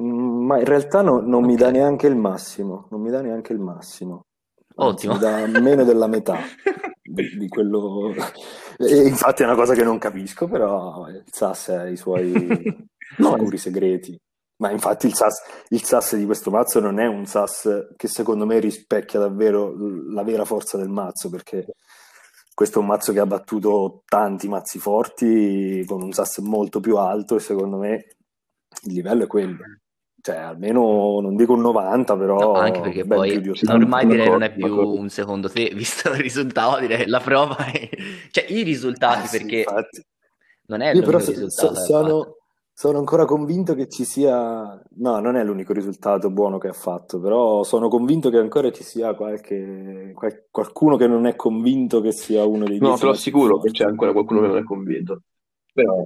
Mm, 0.00 0.44
ma 0.46 0.58
in 0.58 0.64
realtà 0.64 1.02
no, 1.02 1.20
non 1.20 1.34
okay. 1.34 1.46
mi 1.46 1.56
dà 1.56 1.70
neanche 1.70 2.06
il 2.06 2.16
massimo, 2.16 2.86
non 2.90 3.00
mi 3.00 3.10
dà 3.10 3.20
neanche 3.20 3.52
il 3.52 3.60
massimo. 3.60 4.26
Ottimo. 4.76 5.18
dà 5.18 5.46
meno 5.46 5.84
della 5.84 6.06
metà 6.06 6.38
di, 7.02 7.36
di 7.38 7.48
quello... 7.48 8.12
E 8.76 9.06
infatti 9.06 9.42
è 9.42 9.44
una 9.44 9.54
cosa 9.54 9.72
che 9.72 9.84
non 9.84 9.98
capisco, 9.98 10.48
però 10.48 11.06
il 11.08 11.22
SAS 11.30 11.68
ha 11.68 11.88
i 11.88 11.96
suoi 11.96 12.32
oscuri 13.22 13.56
segreti. 13.56 14.20
Ma 14.56 14.72
infatti 14.72 15.06
il 15.06 15.14
SAS, 15.14 15.42
il 15.68 15.82
SAS, 15.84 16.16
di 16.16 16.24
questo 16.24 16.50
mazzo 16.50 16.80
non 16.80 16.98
è 16.98 17.06
un 17.06 17.24
SAS 17.24 17.92
che 17.96 18.08
secondo 18.08 18.46
me 18.46 18.58
rispecchia 18.58 19.20
davvero 19.20 19.74
la 20.10 20.24
vera 20.24 20.44
forza 20.44 20.76
del 20.76 20.88
mazzo, 20.88 21.30
perché 21.30 21.66
questo 22.52 22.78
è 22.78 22.82
un 22.82 22.88
mazzo 22.88 23.12
che 23.12 23.20
ha 23.20 23.26
battuto 23.26 24.02
tanti 24.06 24.48
mazzi 24.48 24.80
forti 24.80 25.84
con 25.86 26.02
un 26.02 26.12
SAS 26.12 26.38
molto 26.38 26.80
più 26.80 26.96
alto 26.96 27.36
e 27.36 27.40
secondo 27.40 27.76
me 27.76 28.16
il 28.82 28.92
livello 28.92 29.22
è 29.22 29.26
quello. 29.28 29.58
Cioè, 30.24 30.36
almeno 30.36 31.20
non 31.20 31.36
dico 31.36 31.52
un 31.52 31.60
90, 31.60 32.16
però. 32.16 32.38
No, 32.38 32.52
anche 32.54 32.80
perché 32.80 33.04
poi 33.04 33.42
ormai 33.68 34.06
direi 34.06 34.30
non 34.30 34.42
è 34.42 34.54
più 34.54 34.74
un 34.74 35.10
secondo 35.10 35.50
te, 35.50 35.70
visto 35.76 36.08
il 36.12 36.16
risultato, 36.16 36.80
direi 36.80 37.06
la 37.06 37.20
prova 37.20 37.66
è... 37.66 37.90
cioè 38.32 38.46
i 38.48 38.62
risultati, 38.62 39.26
eh, 39.26 39.38
perché 39.38 39.66
sì, 39.90 40.02
non 40.68 40.80
è 40.80 40.92
il 40.92 41.02
risultato. 41.02 41.74
So, 41.74 41.74
sono, 41.74 42.36
sono 42.72 42.98
ancora 43.00 43.26
convinto 43.26 43.74
che 43.74 43.86
ci 43.90 44.06
sia, 44.06 44.82
no, 44.94 45.20
non 45.20 45.36
è 45.36 45.44
l'unico 45.44 45.74
risultato 45.74 46.30
buono 46.30 46.56
che 46.56 46.68
ha 46.68 46.72
fatto, 46.72 47.20
però 47.20 47.62
sono 47.62 47.88
convinto 47.88 48.30
che 48.30 48.38
ancora 48.38 48.72
ci 48.72 48.82
sia 48.82 49.12
qualche, 49.12 50.12
qual- 50.14 50.46
qualcuno 50.50 50.96
che 50.96 51.06
non 51.06 51.26
è 51.26 51.36
convinto 51.36 52.00
che 52.00 52.12
sia 52.12 52.46
uno 52.46 52.64
dei 52.64 52.78
No, 52.78 52.96
te 52.96 53.04
lo 53.04 53.10
assicuro 53.10 53.58
che 53.58 53.72
c'è 53.72 53.84
ancora 53.84 54.12
qualcuno 54.12 54.40
che 54.40 54.46
non 54.46 54.56
è 54.56 54.64
convinto. 54.64 55.20
Però 55.70 56.02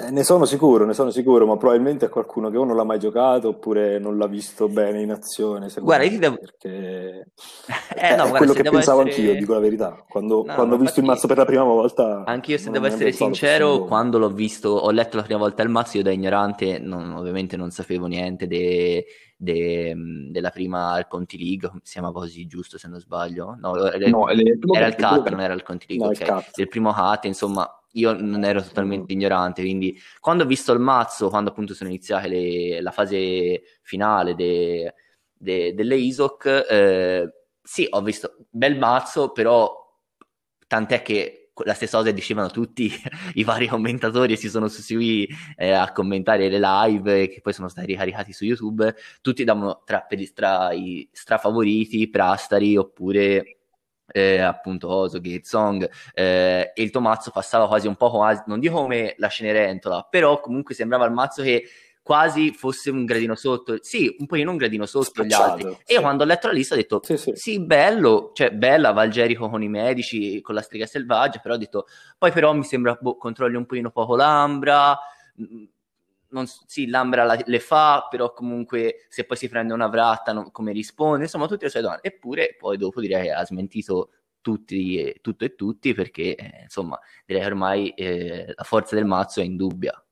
eh, 0.00 0.10
ne 0.10 0.22
sono 0.22 0.44
sicuro, 0.44 0.84
ne 0.84 0.94
sono 0.94 1.10
sicuro, 1.10 1.44
ma 1.44 1.56
probabilmente 1.56 2.06
è 2.06 2.08
qualcuno 2.08 2.50
che 2.50 2.56
o 2.56 2.64
non 2.64 2.76
l'ha 2.76 2.84
mai 2.84 3.00
giocato 3.00 3.48
oppure 3.48 3.98
non 3.98 4.16
l'ha 4.16 4.28
visto 4.28 4.68
bene 4.68 5.00
in 5.02 5.10
azione. 5.10 5.68
Guarda, 5.80 6.04
io 6.04 6.10
ti 6.10 6.18
devo... 6.18 6.36
Perché 6.36 7.32
eh, 7.96 8.14
no, 8.14 8.24
è 8.24 8.28
guarda, 8.28 8.36
quello 8.36 8.52
che 8.52 8.62
pensavo 8.62 9.00
essere... 9.00 9.22
anch'io, 9.22 9.38
dico 9.40 9.54
la 9.54 9.58
verità. 9.58 10.04
Quando, 10.08 10.44
no, 10.46 10.54
quando 10.54 10.76
ho 10.76 10.78
visto 10.78 11.00
il 11.00 11.06
mazzo 11.06 11.26
per 11.26 11.38
la 11.38 11.44
prima 11.44 11.64
volta... 11.64 12.22
Anch'io, 12.24 12.58
se 12.58 12.70
devo 12.70 12.86
essere 12.86 13.10
sincero, 13.10 13.84
quando 13.86 14.18
l'ho 14.18 14.30
visto, 14.30 14.68
ho 14.68 14.90
letto 14.92 15.16
la 15.16 15.24
prima 15.24 15.40
volta 15.40 15.64
il 15.64 15.68
mazzo, 15.68 15.96
io 15.96 16.04
da 16.04 16.12
ignorante, 16.12 16.78
non, 16.78 17.14
ovviamente 17.14 17.56
non 17.56 17.70
sapevo 17.70 18.06
niente 18.06 18.46
de, 18.46 19.04
de, 19.36 19.96
della 20.30 20.50
prima 20.50 21.04
Conti 21.08 21.36
League, 21.38 21.70
si 21.82 21.94
chiama 21.94 22.12
così 22.12 22.46
giusto 22.46 22.78
se 22.78 22.86
non 22.86 23.00
sbaglio? 23.00 23.56
No, 23.60 23.76
era, 23.90 24.08
no, 24.08 24.28
era 24.28 24.86
il 24.86 24.94
CAT, 24.94 25.28
non 25.30 25.40
era 25.40 25.54
il 25.54 25.64
Conti 25.64 25.86
League, 25.88 26.06
no, 26.06 26.12
okay. 26.12 26.38
il, 26.38 26.62
il 26.62 26.68
primo 26.68 26.92
CAT, 26.92 27.24
insomma 27.24 27.68
io 27.92 28.12
non 28.12 28.44
ero 28.44 28.62
totalmente 28.62 29.12
ignorante, 29.12 29.62
quindi 29.62 29.98
quando 30.20 30.44
ho 30.44 30.46
visto 30.46 30.72
il 30.72 30.80
mazzo, 30.80 31.28
quando 31.28 31.50
appunto 31.50 31.74
sono 31.74 31.90
iniziate 31.90 32.28
le, 32.28 32.80
la 32.80 32.90
fase 32.90 33.62
finale 33.82 34.34
de, 34.34 34.94
de, 35.32 35.74
delle 35.74 35.96
ISOC, 35.96 36.66
eh, 36.68 37.32
sì, 37.62 37.86
ho 37.90 38.02
visto 38.02 38.36
bel 38.50 38.78
mazzo, 38.78 39.32
però 39.32 39.86
tant'è 40.66 41.02
che 41.02 41.38
la 41.64 41.74
stessa 41.74 41.98
cosa 41.98 42.10
dicevano 42.10 42.50
tutti 42.50 42.90
i 43.34 43.44
vari 43.44 43.66
commentatori 43.66 44.34
e 44.34 44.36
si 44.36 44.48
sono 44.48 44.68
susseguiti 44.68 45.34
eh, 45.56 45.72
a 45.72 45.92
commentare 45.92 46.48
le 46.48 46.58
live 46.60 47.28
che 47.28 47.40
poi 47.40 47.52
sono 47.52 47.68
stati 47.68 47.88
ricaricati 47.88 48.32
su 48.32 48.44
YouTube, 48.44 48.94
tutti 49.20 49.44
davano 49.44 49.82
tra, 49.84 50.00
per 50.00 50.20
i, 50.20 50.32
tra 50.32 50.72
i 50.72 51.08
strafavoriti 51.10 52.08
Prastari 52.08 52.76
oppure 52.76 53.57
eh, 54.10 54.40
appunto 54.40 54.88
Oso, 54.88 55.20
Song 55.42 55.88
eh, 56.14 56.72
e 56.74 56.82
il 56.82 56.90
Tomazzo 56.90 57.30
passava 57.30 57.66
quasi 57.66 57.86
un 57.86 57.96
po' 57.96 58.10
quasi, 58.10 58.42
non 58.46 58.60
dico 58.60 58.80
come 58.80 59.14
la 59.18 59.28
Cenerentola, 59.28 60.06
però 60.08 60.40
comunque 60.40 60.74
sembrava 60.74 61.04
il 61.06 61.12
mazzo 61.12 61.42
che 61.42 61.64
quasi 62.08 62.52
fosse 62.52 62.88
un 62.88 63.04
gradino 63.04 63.34
sotto, 63.34 63.76
sì, 63.82 64.16
un 64.18 64.24
pochino 64.24 64.50
un 64.50 64.56
gradino 64.56 64.86
sotto 64.86 65.22
gli 65.24 65.32
altri. 65.34 65.70
Sì. 65.70 65.92
E 65.92 65.94
io 65.94 66.00
quando 66.00 66.22
ho 66.22 66.26
letto 66.26 66.46
la 66.46 66.54
lista 66.54 66.72
ho 66.72 66.78
detto, 66.78 67.00
sì, 67.04 67.18
sì. 67.18 67.32
sì, 67.34 67.60
bello, 67.60 68.30
cioè 68.32 68.50
bella 68.50 68.92
Valgerico 68.92 69.50
con 69.50 69.62
i 69.62 69.68
medici, 69.68 70.40
con 70.40 70.54
la 70.54 70.62
strega 70.62 70.86
selvaggia, 70.86 71.38
però 71.38 71.54
ho 71.54 71.58
detto, 71.58 71.86
poi 72.16 72.32
però 72.32 72.54
mi 72.54 72.64
sembra, 72.64 72.96
boh, 72.98 73.18
controlli 73.18 73.56
un 73.56 73.66
pochino 73.66 73.90
poco 73.90 74.16
l'ambra, 74.16 74.98
non, 76.30 76.46
sì, 76.46 76.88
l'Ambra 76.88 77.24
la, 77.24 77.38
le 77.44 77.60
fa, 77.60 78.06
però 78.10 78.32
comunque 78.32 79.06
se 79.08 79.24
poi 79.24 79.36
si 79.36 79.48
prende 79.48 79.72
una 79.72 79.88
vratta, 79.88 80.32
non, 80.32 80.50
come 80.50 80.72
risponde, 80.72 81.24
insomma, 81.24 81.46
tutte 81.46 81.64
le 81.64 81.70
sue 81.70 81.80
domande. 81.80 82.06
Eppure 82.06 82.56
poi 82.58 82.76
dopo 82.76 83.00
direi 83.00 83.24
che 83.24 83.32
ha 83.32 83.44
smentito 83.44 84.10
tutti, 84.40 85.18
tutto 85.20 85.44
e 85.44 85.54
tutti 85.54 85.94
perché, 85.94 86.34
eh, 86.34 86.62
insomma, 86.62 86.98
direi 87.26 87.42
che 87.42 87.48
ormai 87.48 87.88
eh, 87.90 88.52
la 88.54 88.64
forza 88.64 88.94
del 88.94 89.04
mazzo 89.04 89.40
è 89.40 89.44
indubbia. 89.44 90.02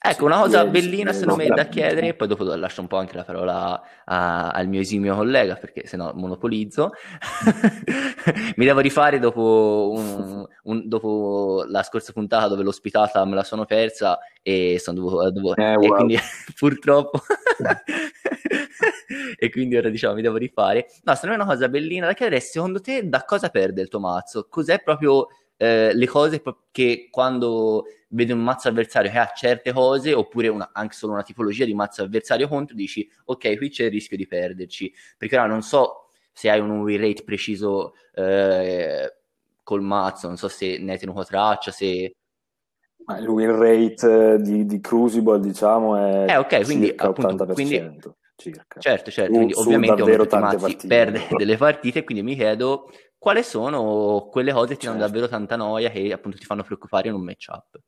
Ecco, 0.00 0.26
una 0.26 0.38
cosa 0.38 0.64
bellina 0.64 1.12
secondo 1.12 1.42
me 1.42 1.48
da 1.48 1.66
chiedere, 1.66 2.14
poi 2.14 2.28
dopo 2.28 2.44
lascio 2.44 2.80
un 2.80 2.86
po' 2.86 2.98
anche 2.98 3.16
la 3.16 3.24
parola 3.24 3.82
a, 4.04 4.50
al 4.50 4.68
mio 4.68 4.80
esimio 4.80 5.16
collega 5.16 5.56
perché 5.56 5.86
se 5.86 5.96
no 5.96 6.12
monopolizzo. 6.14 6.92
Mi 8.54 8.64
devo 8.64 8.78
rifare 8.78 9.18
dopo, 9.18 9.90
un, 9.92 10.46
un, 10.68 10.88
dopo, 10.88 11.64
la 11.66 11.82
scorsa 11.82 12.12
puntata 12.12 12.48
dove 12.48 12.62
l'ospitata 12.62 13.24
me 13.24 13.34
la 13.34 13.42
sono 13.42 13.64
persa 13.64 14.18
e 14.42 14.78
sono 14.78 14.98
dovuto... 14.98 15.30
dovuto 15.30 15.60
eh, 15.60 15.74
wow. 15.74 15.82
e 15.82 15.88
quindi 15.88 16.18
purtroppo... 16.56 17.20
e 19.38 19.50
quindi 19.50 19.76
ora 19.76 19.88
diciamo 19.88 20.14
mi 20.14 20.22
devo 20.22 20.36
rifare. 20.36 20.86
No, 21.02 21.14
secondo 21.14 21.36
me 21.36 21.42
è 21.42 21.44
una 21.44 21.54
cosa 21.54 21.68
bellina 21.68 22.06
da 22.06 22.12
chiedere 22.12 22.40
secondo 22.40 22.80
te 22.80 23.08
da 23.08 23.24
cosa 23.24 23.48
perde 23.48 23.82
il 23.82 23.88
tuo 23.88 24.00
mazzo? 24.00 24.46
Cos'è 24.48 24.82
proprio 24.82 25.28
eh, 25.56 25.94
le 25.94 26.06
cose 26.06 26.42
che 26.70 27.08
quando 27.10 27.86
vedi 28.08 28.32
un 28.32 28.42
mazzo 28.42 28.68
avversario 28.68 29.10
che 29.10 29.18
ha 29.18 29.32
certe 29.34 29.72
cose, 29.72 30.14
oppure 30.14 30.48
una, 30.48 30.70
anche 30.72 30.94
solo 30.94 31.14
una 31.14 31.22
tipologia 31.22 31.64
di 31.64 31.74
mazzo 31.74 32.02
avversario 32.02 32.48
contro, 32.48 32.76
dici 32.76 33.08
ok, 33.24 33.56
qui 33.56 33.70
c'è 33.70 33.84
il 33.84 33.90
rischio 33.90 34.16
di 34.16 34.26
perderci. 34.26 34.92
Perché 35.16 35.36
ora 35.36 35.46
non 35.46 35.62
so 35.62 36.08
se 36.32 36.50
hai 36.50 36.60
un 36.60 36.82
win 36.82 37.00
rate 37.00 37.24
preciso 37.24 37.94
eh, 38.14 39.17
col 39.68 39.82
mazzo, 39.82 40.28
non 40.28 40.38
so 40.38 40.48
se 40.48 40.78
ne 40.78 40.92
hai 40.92 40.98
tenuto 40.98 41.24
traccia, 41.24 41.70
se... 41.70 42.14
Il 43.18 43.28
win 43.28 43.54
rate 43.54 44.34
eh, 44.34 44.38
di, 44.38 44.64
di 44.64 44.80
Crucible, 44.80 45.40
diciamo, 45.40 45.96
è 45.96 46.30
eh, 46.30 46.36
okay, 46.38 46.64
quindi, 46.64 46.90
appunto, 46.96 47.44
80%. 47.44 47.52
Quindi, 47.52 48.00
circa. 48.34 48.80
Certo, 48.80 49.10
certo, 49.10 49.32
quindi 49.32 49.52
su 49.52 49.60
ovviamente 49.60 49.96
davvero 49.96 50.26
tante 50.26 50.56
mazzi 50.56 50.86
perde 50.86 51.26
delle 51.36 51.58
partite, 51.58 52.02
quindi 52.04 52.22
mi 52.22 52.34
chiedo 52.34 52.90
quali 53.18 53.42
sono 53.42 54.28
quelle 54.30 54.52
cose 54.52 54.68
che 54.68 54.76
ti 54.76 54.86
danno 54.86 55.00
certo. 55.00 55.12
davvero 55.12 55.30
tanta 55.30 55.56
noia 55.56 55.90
che 55.90 56.12
appunto 56.12 56.38
ti 56.38 56.44
fanno 56.46 56.62
preoccupare 56.62 57.08
in 57.08 57.14
un 57.14 57.22
matchup. 57.22 57.78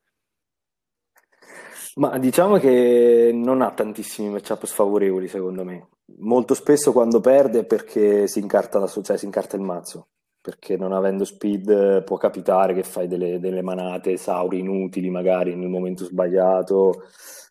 Ma 1.95 2.19
diciamo 2.19 2.59
che 2.59 3.31
non 3.33 3.62
ha 3.62 3.73
tantissimi 3.73 4.29
matchup 4.29 4.66
sfavorevoli, 4.66 5.29
secondo 5.29 5.64
me. 5.64 5.88
Molto 6.19 6.53
spesso 6.53 6.93
quando 6.93 7.21
perde 7.21 7.61
è 7.61 7.64
perché 7.64 8.27
si 8.27 8.38
incarta, 8.38 8.79
la, 8.79 8.87
cioè 8.87 9.16
si 9.16 9.25
incarta 9.25 9.57
il 9.57 9.62
mazzo. 9.62 10.09
Perché 10.42 10.76
non 10.76 10.92
avendo 10.92 11.24
speed 11.24 12.03
può 12.05 12.16
capitare 12.16 12.72
che 12.74 12.83
fai 12.83 13.07
delle, 13.07 13.38
delle 13.38 13.62
manate 13.62 14.12
esauri 14.12 14.61
inutili, 14.61 15.11
magari 15.11 15.55
nel 15.55 15.68
momento 15.68 16.05
sbagliato, 16.05 17.03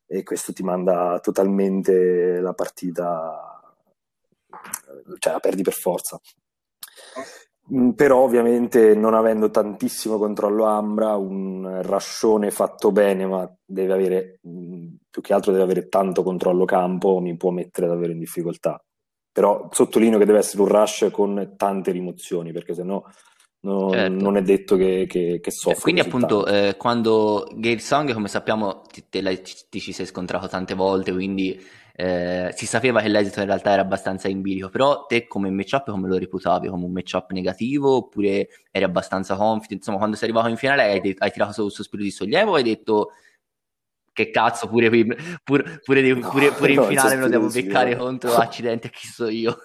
e 0.08 0.24
questo 0.24 0.54
ti 0.54 0.64
manda 0.64 1.20
totalmente 1.22 2.40
la 2.40 2.54
partita, 2.54 3.62
cioè 5.20 5.34
la 5.34 5.40
perdi 5.40 5.62
per 5.62 5.74
forza. 5.74 6.20
Mm, 7.72 7.92
però 7.92 8.24
ovviamente 8.24 8.96
non 8.96 9.14
avendo 9.14 9.52
tantissimo 9.52 10.18
controllo 10.18 10.66
Ambra, 10.66 11.16
un 11.16 11.82
rascione 11.84 12.50
fatto 12.50 12.92
bene, 12.92 13.28
ma 13.28 13.56
deve 13.64 13.94
avere, 13.94 14.40
mm, 14.48 14.88
più 15.10 15.22
che 15.22 15.34
altro 15.34 15.52
deve 15.52 15.64
avere 15.64 15.88
tanto 15.88 16.24
controllo 16.24 16.66
campo, 16.66 17.20
mi 17.20 17.38
può 17.38 17.52
mettere 17.52 17.88
davvero 17.88 18.12
in 18.12 18.20
difficoltà. 18.20 18.84
Però 19.32 19.70
sottolineo 19.72 20.18
che 20.18 20.26
deve 20.26 20.40
essere 20.40 20.62
un 20.62 20.68
rush 20.68 21.10
con 21.12 21.54
tante 21.56 21.92
rimozioni, 21.92 22.52
perché 22.52 22.74
sennò 22.74 23.04
non, 23.62 23.92
certo. 23.92 24.24
non 24.24 24.38
è 24.38 24.42
detto 24.42 24.76
che, 24.76 25.06
che, 25.08 25.40
che 25.42 25.52
soffra. 25.52 25.82
Quindi 25.82 26.02
appunto 26.02 26.46
eh, 26.46 26.76
quando 26.78 27.48
Gale 27.54 27.80
Song, 27.80 28.14
come 28.14 28.28
sappiamo, 28.28 28.82
ti, 28.92 29.06
te, 29.10 29.42
ti, 29.70 29.80
ci 29.80 29.92
sei 29.92 30.06
scontrato 30.06 30.48
tante 30.48 30.74
volte, 30.76 31.12
quindi 31.12 31.60
eh, 31.94 32.54
si 32.56 32.66
sapeva 32.66 33.02
che 33.02 33.10
l'esito 33.10 33.42
in 33.42 33.48
realtà 33.48 33.72
era 33.72 33.82
abbastanza 33.82 34.30
in 34.30 34.42
bilico, 34.42 34.70
però 34.70 35.06
te 35.06 35.28
come 35.28 35.50
matchup 35.50 35.90
come 35.90 36.08
lo 36.08 36.18
reputavi? 36.18 36.70
Come 36.70 36.86
un 36.86 36.94
matchup 36.94 37.32
negativo 37.32 37.98
oppure 37.98 38.48
eri 38.72 38.86
abbastanza 38.86 39.36
confident? 39.36 39.80
Insomma, 39.80 39.98
quando 39.98 40.16
sei 40.16 40.30
arrivato 40.30 40.50
in 40.50 40.58
finale 40.58 40.84
hai, 40.84 41.16
hai 41.18 41.32
tirato 41.32 41.52
sul 41.52 41.72
sospiro 41.72 42.02
di 42.02 42.12
sollievo 42.12 42.52
o 42.52 42.56
hai 42.56 42.64
detto 42.64 43.12
che 44.20 44.32
cazzo 44.32 44.68
pure, 44.68 44.90
pure, 44.90 45.16
pure, 45.44 45.80
pure, 45.82 46.02
no, 46.14 46.30
pure 46.30 46.74
in 46.74 46.84
finale 46.84 47.16
me 47.16 47.22
lo 47.22 47.28
devo 47.30 47.48
beccare 47.48 47.96
contro 47.98 48.36
accidente 48.36 48.90
chi 48.90 49.08
so 49.08 49.30
io 49.30 49.58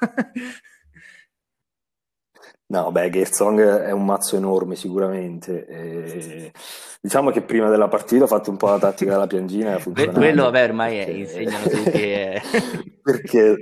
No, 2.67 2.90
beh, 2.90 3.11
Gersong 3.11 3.61
è 3.61 3.90
un 3.90 4.05
mazzo 4.05 4.37
enorme 4.37 4.75
sicuramente. 4.75 5.67
E 5.67 6.53
diciamo 7.01 7.31
che 7.31 7.43
prima 7.43 7.69
della 7.69 7.88
partita 7.88 8.25
ho 8.25 8.27
fatto 8.27 8.51
un 8.51 8.57
po' 8.57 8.69
la 8.69 8.79
tattica 8.79 9.12
della 9.12 9.27
piangina. 9.27 9.79
Quello, 9.79 10.45
vabbè, 10.45 10.64
ormai 10.64 10.97
è, 10.97 11.09
insegnano 11.09 11.69
tutti. 11.69 11.90
Che... 11.90 12.43
perché, 13.03 13.57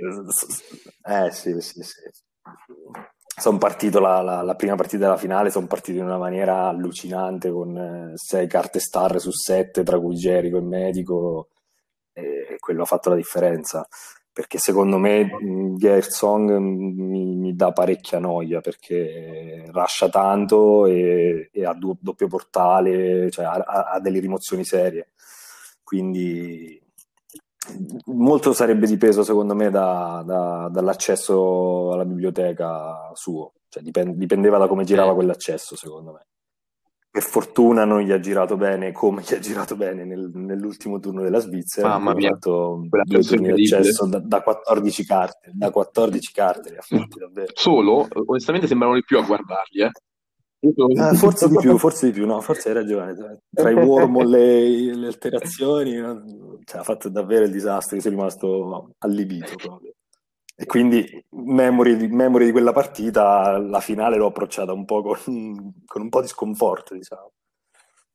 eh 1.03 1.31
sì, 1.31 1.59
sì, 1.59 1.81
sì. 1.81 2.01
Sono 3.35 3.57
partito 3.57 3.99
la, 3.99 4.21
la, 4.21 4.41
la, 4.41 4.55
prima 4.55 4.75
partita 4.75 5.05
della 5.05 5.17
finale, 5.17 5.49
sono 5.49 5.67
partito 5.67 5.99
in 5.99 6.05
una 6.05 6.17
maniera 6.17 6.67
allucinante 6.67 7.51
con 7.51 7.75
eh, 7.77 8.11
sei 8.15 8.47
carte 8.47 8.79
star 8.79 9.19
su 9.19 9.31
sette, 9.31 9.83
tra 9.83 9.99
cui 9.99 10.15
Jericho 10.15 10.57
e 10.57 10.61
Medico, 10.61 11.49
e 12.13 12.57
quello 12.59 12.83
ha 12.83 12.85
fatto 12.85 13.09
la 13.09 13.15
differenza 13.15 13.87
perché 14.33 14.57
secondo 14.57 14.97
me 14.97 15.29
Gersong 15.77 16.57
mi, 16.57 17.35
mi, 17.35 17.55
dà 17.55 17.71
parecchia 17.71 18.17
noia 18.17 18.61
perché 18.61 19.69
rascia 19.71 20.09
tanto 20.09 20.87
e, 20.87 21.49
e 21.53 21.65
ha 21.65 21.73
do, 21.73 21.95
doppio 21.99 22.27
portale, 22.27 23.29
cioè 23.29 23.45
ha, 23.45 23.51
ha, 23.91 23.99
delle 23.99 24.19
rimozioni 24.19 24.65
serie. 24.65 25.11
Quindi 25.83 26.81
molto 28.05 28.53
sarebbe 28.53 28.87
dipeso 28.87 29.23
secondo 29.23 29.55
me 29.55 29.69
da, 29.69 30.23
da, 30.25 30.69
dall'accesso 30.71 31.91
alla 31.93 32.05
biblioteca 32.05 33.11
suo, 33.13 33.53
cioè 33.69 33.83
dipende, 33.83 34.17
dipendeva 34.17 34.57
da 34.57 34.67
come 34.67 34.83
girava 34.83 35.13
quell'accesso 35.13 35.75
secondo 35.75 36.11
me 36.11 36.25
per 37.13 37.21
fortuna 37.21 37.85
non 37.85 38.01
gli 38.01 38.11
ha 38.11 38.19
girato 38.19 38.57
bene 38.57 38.91
come 38.91 39.21
gli 39.21 39.35
ha 39.35 39.39
girato 39.39 39.75
bene 39.75 40.03
nel, 40.03 40.31
nell'ultimo 40.33 40.99
turno 40.99 41.21
della 41.21 41.37
Svizzera. 41.37 41.89
Mamma 41.89 42.15
mia, 42.15 42.29
ha 42.29 42.33
fatto 42.33 42.87
due 43.03 43.21
turni 43.21 43.53
di 43.53 43.71
accesso 43.71 44.07
da, 44.07 44.17
da, 44.17 44.41
14 44.41 45.05
carte. 45.05 45.51
Da 45.53 45.69
14 45.69 46.31
carte 46.33 46.71
li 46.71 46.77
ha 46.77 46.81
fatti 46.81 47.19
davvero. 47.19 47.51
Solo, 47.53 48.07
onestamente 48.25 48.65
sembravano 48.65 48.97
di 48.97 49.05
più 49.05 49.19
a 49.19 49.21
guardarli, 49.21 49.83
eh. 49.83 49.91
Ah, 50.97 51.13
forse 51.13 51.49
di 51.49 51.57
più, 51.57 51.77
forse 51.77 52.05
di 52.05 52.13
più, 52.13 52.25
no, 52.25 52.39
forse 52.39 52.69
hai 52.69 52.75
ragione. 52.75 53.13
Tra 53.53 53.69
i 53.69 53.73
wormhole 53.73 54.39
e 54.39 54.95
le 54.95 55.07
alterazioni, 55.07 55.91
cioè, 56.63 56.79
ha 56.79 56.83
fatto 56.83 57.09
davvero 57.09 57.43
il 57.43 57.51
disastro. 57.51 57.99
Sono 57.99 58.15
rimasto 58.15 58.93
allibito 58.99 59.55
proprio. 59.57 59.93
E 60.55 60.65
quindi, 60.65 61.05
memory 61.31 61.97
di, 61.97 62.07
memory 62.07 62.45
di 62.45 62.51
quella 62.51 62.71
partita, 62.71 63.57
la 63.57 63.81
finale 63.81 64.15
l'ho 64.15 64.27
approcciata 64.27 64.71
un 64.71 64.85
po' 64.85 65.01
con, 65.01 65.73
con 65.85 66.01
un 66.01 66.09
po' 66.09 66.21
di 66.21 66.27
sconforto, 66.27 66.93
diciamo. 66.93 67.31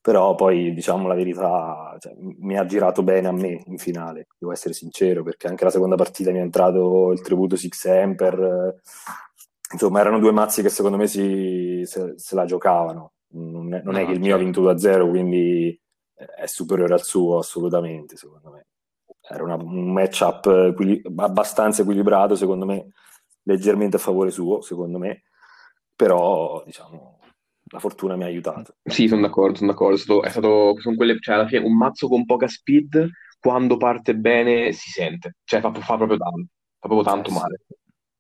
Però 0.01 0.35
poi, 0.35 0.73
diciamo 0.73 1.07
la 1.07 1.15
verità, 1.15 1.97
cioè, 1.99 2.15
mi 2.17 2.57
ha 2.57 2.65
girato 2.65 3.03
bene 3.03 3.29
a 3.29 3.33
me 3.33 3.63
in 3.67 3.77
finale, 3.77 4.29
devo 4.39 4.53
essere 4.53 4.73
sincero, 4.73 5.23
perché 5.23 5.49
anche 5.49 5.65
la 5.65 5.71
seconda 5.71 5.97
partita 5.97 6.31
mi 6.31 6.39
è 6.39 6.43
entrato 6.43 7.13
il 7.13 7.21
tributo 7.21 7.57
Six 7.57 7.85
Emper. 7.85 8.81
Insomma, 9.73 10.01
erano 10.01 10.19
due 10.19 10.33
mazzi 10.33 10.63
che 10.63 10.69
secondo 10.71 10.97
me 10.97 11.07
si, 11.07 11.83
se, 11.85 12.15
se 12.17 12.35
la 12.35 12.45
giocavano. 12.45 13.13
Non 13.31 13.75
è, 13.75 13.83
non 13.83 13.97
è 13.97 14.07
che 14.07 14.13
il 14.13 14.21
mio 14.21 14.35
ha 14.35 14.39
vinto 14.39 14.63
2-0, 14.63 15.09
quindi 15.09 15.79
è 16.15 16.47
superiore 16.47 16.95
al 16.95 17.05
suo 17.05 17.39
assolutamente, 17.39 18.17
secondo 18.17 18.51
me 18.51 18.67
era 19.31 19.43
una, 19.43 19.57
un 19.57 19.93
matchup 19.93 20.47
equil- 20.47 21.03
abbastanza 21.17 21.83
equilibrato, 21.83 22.35
secondo 22.35 22.65
me, 22.65 22.93
leggermente 23.43 23.97
a 23.97 24.01
favore 24.01 24.31
suo, 24.31 24.61
secondo 24.63 24.99
me, 24.99 25.25
però 25.95 26.63
diciamo 26.65 27.21
la 27.71 27.79
fortuna 27.81 28.17
mi 28.17 28.23
ha 28.23 28.27
aiutato. 28.27 28.77
Sì, 28.83 29.09
sono 29.09 29.21
d'accordo, 29.21 29.57
sono 29.57 29.73
d'accordo. 29.73 30.23
È 30.23 30.31
stato, 30.31 30.81
sono 30.81 30.97
quelle, 30.97 31.19
cioè, 31.21 31.35
alla 31.35 31.47
fine 31.47 31.67
un 31.67 31.77
mazzo 31.77 32.09
con 32.09 32.25
poca 32.25 32.49
speed, 32.49 33.11
quando 33.39 33.77
parte 33.77 34.17
bene 34.17 34.73
si 34.73 34.91
sente, 34.91 35.37
cioè 35.45 35.61
fa, 35.61 35.71
fa 35.73 35.97
proprio 35.97 36.17
tanto, 36.17 36.47
fa 36.79 36.89
proprio 36.89 37.03
tanto 37.03 37.31
eh, 37.31 37.33
male. 37.35 37.61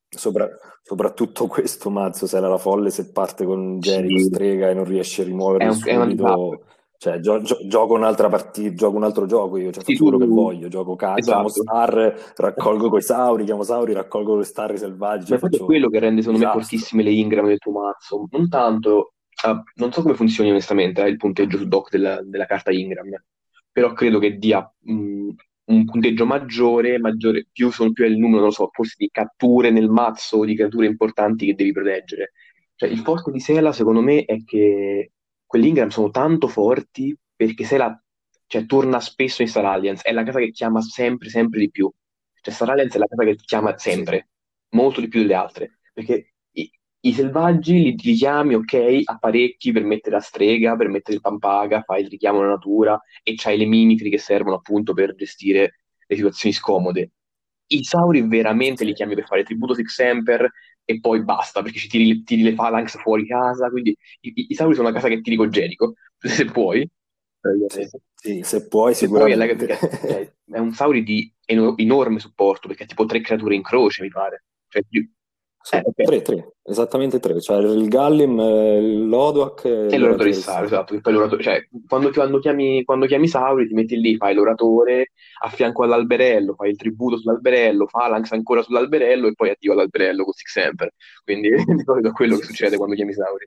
Sopra, 0.09 0.49
soprattutto 0.83 1.47
questo 1.47 1.90
mazzo, 1.90 2.27
se 2.27 2.37
era 2.37 2.49
la 2.49 2.59
folle, 2.59 2.90
se 2.90 3.11
parte 3.11 3.44
con 3.44 3.79
Jericho 3.79 4.18
sì. 4.18 4.25
strega 4.25 4.71
e 4.71 4.75
non 4.75 4.85
riesce 4.85 5.23
a 5.23 5.25
rimuovere 5.27 5.73
subito 5.73 6.62
cioè, 7.01 7.21
gio- 7.21 7.40
gio- 7.42 7.61
gioco 7.64 7.94
un'altra 7.94 8.29
partita, 8.29 8.75
gioco 8.75 8.97
un 8.97 9.05
altro 9.05 9.25
gioco 9.25 9.57
io, 9.57 9.71
cioè, 9.71 9.85
faccio 9.85 10.03
quello 10.03 10.18
che 10.18 10.27
voglio, 10.27 10.66
gioco 10.66 10.97
cazzo, 10.97 11.18
esatto. 11.18 11.37
chiamo 11.37 11.49
star, 11.49 12.33
raccolgo 12.35 12.88
quei 12.88 13.03
sauri, 13.03 13.44
chiamo 13.44 13.62
sauri, 13.62 13.92
raccolgo 13.92 14.37
le 14.37 14.42
star 14.42 14.77
selvaggi. 14.77 15.31
Ma 15.31 15.38
faccio... 15.38 15.62
è 15.62 15.64
quello 15.64 15.88
che 15.88 16.01
rende 16.01 16.23
secondo 16.23 16.40
disastro. 16.40 16.61
me 16.61 16.66
fortissime 16.66 17.03
le 17.05 17.12
Ingram 17.12 17.47
del 17.47 17.59
tuo 17.59 17.71
mazzo, 17.71 18.27
non 18.33 18.49
tanto, 18.49 19.12
uh, 19.47 19.62
non 19.77 19.92
so 19.92 20.03
come 20.03 20.14
funzioni 20.14 20.51
onestamente 20.51 21.05
eh, 21.05 21.09
il 21.09 21.16
punteggio 21.18 21.57
su 21.57 21.68
doc 21.68 21.88
della, 21.88 22.21
della, 22.25 22.47
carta 22.47 22.73
Ingram, 22.73 23.11
però 23.71 23.92
credo 23.92 24.18
che 24.18 24.37
dia 24.37 24.68
mh, 24.81 25.31
un 25.68 25.85
punteggio 25.85 26.24
maggiore, 26.24 26.98
maggiore 26.98 27.46
più, 27.52 27.70
sono 27.70 27.92
più 27.92 28.04
è 28.04 28.09
il 28.09 28.18
numero, 28.18 28.42
non 28.42 28.52
so, 28.52 28.68
forse 28.72 28.94
di 28.96 29.09
catture 29.11 29.70
nel 29.70 29.88
mazzo, 29.88 30.44
di 30.44 30.54
creature 30.54 30.87
importanti 30.87 31.46
che 31.46 31.54
devi 31.54 31.72
proteggere. 31.72 32.33
Cioè, 32.74 32.88
il 32.88 32.98
forte 32.98 33.31
di 33.31 33.40
Sela, 33.40 33.72
secondo 33.72 34.00
me, 34.00 34.24
è 34.24 34.42
che 34.44 35.12
quell'Ingram 35.44 35.88
sono 35.88 36.11
tanto 36.11 36.48
forti 36.48 37.16
perché 37.35 37.64
se 37.64 37.76
la, 37.76 38.02
cioè, 38.46 38.66
torna 38.66 39.00
spesso 39.00 39.42
in 39.42 39.48
Star 39.48 39.64
Alliance, 39.64 40.02
è 40.02 40.12
la 40.12 40.22
casa 40.22 40.38
che 40.38 40.50
chiama 40.50 40.81
sempre, 40.81 41.28
sempre 41.28 41.61
di 41.61 41.70
più. 41.70 41.90
Cioè, 42.40 42.54
Star 42.54 42.70
Alliance 42.70 42.96
è 42.96 43.00
la 43.00 43.07
casa 43.07 43.24
che 43.24 43.37
chiama 43.37 43.76
sempre, 43.78 44.28
molto 44.70 45.00
di 45.00 45.09
più 45.09 45.20
delle 45.20 45.35
altre, 45.35 45.78
perché 45.92 46.35
i, 47.09 47.12
selvaggi 47.12 47.83
li, 47.83 47.97
li, 47.97 48.14
chiami, 48.14 48.55
ok, 48.55 49.03
apparecchi 49.05 49.73
per 49.73 49.85
mettere 49.85 50.16
la 50.16 50.21
strega, 50.21 50.77
per 50.77 50.88
mettere 50.88 51.16
il 51.16 51.23
pampaga, 51.23 51.83
fai 51.83 52.03
il 52.03 52.09
richiamo 52.09 52.40
alla 52.40 52.49
natura 52.49 53.01
e 53.23 53.35
c'hai 53.37 53.59
le 53.59 53.66
mimicry 53.66 54.11
che 54.11 54.18
servono 54.18 54.57
appunto 54.57 54.92
per 54.94 55.14
gestire 55.14 55.81
le 56.07 56.16
situazioni 56.16 56.55
scomode. 56.55 57.12
I 57.71 57.85
sauri 57.85 58.27
veramente 58.27 58.85
li 58.85 58.94
chiami 58.94 59.14
per 59.14 59.27
fare 59.27 59.42
tributo 59.42 59.75
Six 59.75 59.99
Emper 59.99 60.51
e 60.85 61.01
poi 61.01 61.23
basta, 61.23 61.61
perché 61.61 61.79
ci 61.79 61.88
tiri, 61.88 62.23
tiri 62.23 62.42
le 62.42 62.55
phalanx 62.55 62.99
fuori 62.99 63.27
casa, 63.27 63.68
quindi 63.68 63.94
i, 64.21 64.33
i, 64.35 64.47
i 64.51 64.55
sauri 64.55 64.75
sono 64.75 64.88
una 64.88 64.97
casa 64.97 65.09
che 65.09 65.21
tiri 65.21 65.37
con 65.37 65.51
Gerico, 65.51 65.94
se 66.18 66.47
puoi. 66.47 66.88
Sì, 67.68 67.88
sì, 68.14 68.42
se 68.42 68.66
puoi, 68.66 68.94
se 68.94 69.07
sicuramente. 69.07 69.66
Poi 69.66 69.77
è, 69.77 70.14
è, 70.14 70.33
è, 70.53 70.59
un 70.59 70.73
sauri 70.73 71.03
di 71.03 71.33
enorme 71.44 72.18
supporto, 72.18 72.68
perché 72.68 72.85
ha 72.85 72.87
tipo 72.87 73.05
tre 73.05 73.21
creature 73.21 73.55
in 73.55 73.62
croce, 73.62 74.03
mi 74.03 74.09
pare. 74.09 74.44
Cioè, 74.68 74.83
eh, 75.76 75.83
okay. 75.85 76.04
tre, 76.04 76.22
tre, 76.22 76.52
esattamente 76.64 77.18
tre, 77.18 77.40
cioè 77.40 77.59
il 77.59 77.88
Gallim, 77.88 79.07
l'Oduak 79.09 79.64
e, 79.64 79.88
e 79.90 79.98
l'oratore 79.98 80.33
Sauri, 80.33 80.66
esatto, 80.66 81.00
cioè, 81.40 81.66
quando, 81.87 82.11
quando, 82.11 82.38
chiami, 82.38 82.85
quando 82.85 83.07
chiami 83.07 83.28
Sauri 83.28 83.66
ti 83.66 83.74
metti 83.74 83.98
lì, 84.00 84.16
fai 84.16 84.35
l'oratore 84.35 85.12
a 85.42 85.48
fianco 85.48 85.83
all'alberello, 85.85 86.54
fai 86.54 86.70
il 86.70 86.76
tributo 86.76 87.18
sull'alberello, 87.18 87.87
Phalanx 87.87 88.33
ancora 88.33 88.62
sull'alberello 88.62 89.28
e 89.28 89.35
poi 89.35 89.50
addio 89.50 89.72
all'alberello 89.72 90.24
con 90.24 90.33
Six 90.33 90.57
Emper, 90.57 90.92
quindi 91.24 91.50
di 91.64 91.83
solito 91.85 92.09
è 92.09 92.12
quello 92.12 92.37
che 92.37 92.44
succede 92.44 92.76
quando 92.76 92.94
chiami 92.94 93.12
Sauri. 93.12 93.46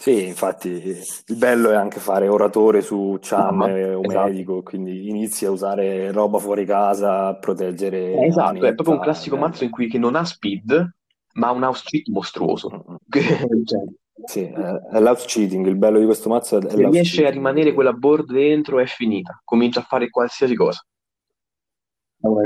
Sì, 0.00 0.28
infatti 0.28 0.68
il 0.68 1.36
bello 1.36 1.70
è 1.70 1.74
anche 1.74 1.98
fare 1.98 2.28
oratore 2.28 2.82
su 2.82 3.18
Chan 3.20 3.60
o 3.60 4.00
esatto. 4.00 4.26
medico, 4.26 4.62
quindi 4.62 5.08
inizi 5.08 5.44
a 5.44 5.50
usare 5.50 6.12
roba 6.12 6.38
fuori 6.38 6.64
casa, 6.64 7.34
proteggere... 7.34 8.12
Eh, 8.12 8.26
esatto, 8.26 8.64
è 8.64 8.74
proprio 8.74 8.94
un 8.94 9.00
classico 9.02 9.34
eh. 9.34 9.40
mazzo 9.40 9.64
in 9.64 9.70
cui 9.70 9.88
che 9.88 9.98
non 9.98 10.14
ha 10.14 10.24
speed, 10.24 10.94
ma 11.34 11.48
ha 11.48 11.50
un 11.50 11.64
house 11.64 11.82
cheat 11.84 12.06
mostruoso. 12.10 13.00
cioè, 13.10 13.84
sì, 14.24 14.44
è 14.44 15.00
l'house 15.00 15.26
cheating, 15.26 15.66
il 15.66 15.74
bello 15.74 15.98
di 15.98 16.04
questo 16.04 16.28
mazzo 16.28 16.58
è 16.58 16.70
Se 16.70 16.76
riesce 16.76 17.16
cheating. 17.16 17.26
a 17.26 17.30
rimanere 17.30 17.74
quella 17.74 17.92
board 17.92 18.30
dentro 18.30 18.78
è 18.78 18.86
finita, 18.86 19.40
comincia 19.42 19.80
a 19.80 19.82
fare 19.82 20.10
qualsiasi 20.10 20.54
cosa. 20.54 20.80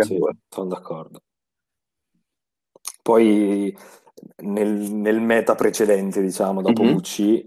Sì, 0.01 0.19
sono 0.49 0.69
d'accordo. 0.69 1.21
Poi 3.03 3.77
nel, 4.43 4.69
nel, 4.69 5.21
meta 5.21 5.55
precedente, 5.55 6.21
diciamo, 6.21 6.63
dopo 6.63 6.83
mm-hmm. 6.83 6.95
UC, 6.95 7.47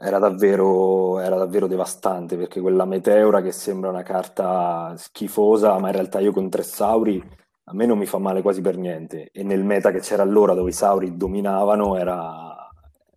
era 0.00 0.18
davvero, 0.18 1.18
era 1.18 1.36
davvero 1.36 1.66
devastante 1.66 2.36
perché 2.36 2.60
quella 2.60 2.84
Meteora 2.84 3.42
che 3.42 3.52
sembra 3.52 3.90
una 3.90 4.02
carta 4.02 4.94
schifosa, 4.96 5.78
ma 5.78 5.88
in 5.88 5.94
realtà 5.94 6.20
io 6.20 6.32
con 6.32 6.48
tre 6.48 6.62
Sauri 6.62 7.22
a 7.64 7.74
me 7.74 7.84
non 7.84 7.98
mi 7.98 8.06
fa 8.06 8.18
male 8.18 8.40
quasi 8.42 8.60
per 8.60 8.76
niente. 8.76 9.30
E 9.32 9.42
nel 9.42 9.64
meta 9.64 9.90
che 9.90 10.00
c'era 10.00 10.22
allora 10.22 10.54
dove 10.54 10.70
i 10.70 10.72
Sauri 10.72 11.16
dominavano 11.16 11.96
era, 11.96 12.68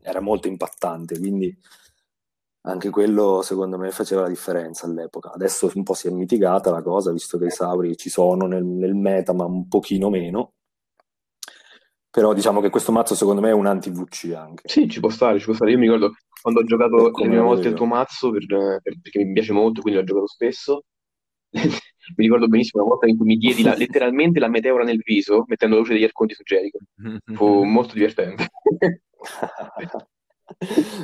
era 0.01 0.19
molto 0.19 0.47
impattante, 0.47 1.17
quindi 1.19 1.55
anche 2.63 2.89
quello 2.89 3.41
secondo 3.41 3.77
me 3.77 3.91
faceva 3.91 4.21
la 4.21 4.27
differenza 4.27 4.85
all'epoca. 4.85 5.31
Adesso 5.31 5.71
un 5.75 5.83
po' 5.83 5.93
si 5.93 6.07
è 6.07 6.11
mitigata 6.11 6.69
la 6.71 6.81
cosa, 6.81 7.11
visto 7.11 7.37
che 7.37 7.45
i 7.45 7.51
Sauri 7.51 7.95
ci 7.95 8.09
sono 8.09 8.45
nel, 8.47 8.65
nel 8.65 8.93
meta, 8.95 9.33
ma 9.33 9.45
un 9.45 9.67
pochino 9.67 10.09
meno 10.09 10.53
Però 12.11 12.33
diciamo 12.33 12.59
che 12.59 12.69
questo 12.69 12.91
mazzo 12.91 13.15
secondo 13.15 13.39
me 13.39 13.49
è 13.49 13.53
un 13.53 13.65
anti-VC 13.65 14.33
anche. 14.35 14.67
Sì, 14.67 14.89
ci 14.89 14.99
può 14.99 15.09
stare, 15.09 15.39
ci 15.39 15.45
può 15.45 15.53
stare. 15.53 15.71
Io 15.71 15.77
mi 15.77 15.85
ricordo 15.85 16.13
quando 16.41 16.59
ho 16.59 16.63
giocato 16.65 17.05
le 17.05 17.11
prime 17.11 17.39
volte 17.39 17.69
il 17.69 17.73
tuo 17.73 17.85
mazzo, 17.85 18.31
per, 18.31 18.45
per, 18.45 18.81
perché 19.01 19.23
mi 19.23 19.31
piace 19.31 19.53
molto, 19.53 19.81
quindi 19.81 19.99
l'ho 19.99 20.05
giocato 20.05 20.27
spesso. 20.27 20.83
mi 22.15 22.25
ricordo 22.25 22.47
benissimo 22.47 22.83
una 22.83 22.91
volta 22.91 23.07
in 23.07 23.15
cui 23.15 23.27
mi 23.27 23.37
diedi 23.37 23.63
la, 23.63 23.75
letteralmente 23.77 24.39
la 24.39 24.49
meteora 24.49 24.83
nel 24.83 25.01
viso, 25.03 25.45
mettendo 25.47 25.75
la 25.75 25.81
luce 25.81 25.93
degli 25.93 26.03
arconti 26.03 26.33
su 26.33 26.43
Jericho. 26.43 26.79
Fu 27.33 27.63
molto 27.63 27.93
divertente. 27.93 28.49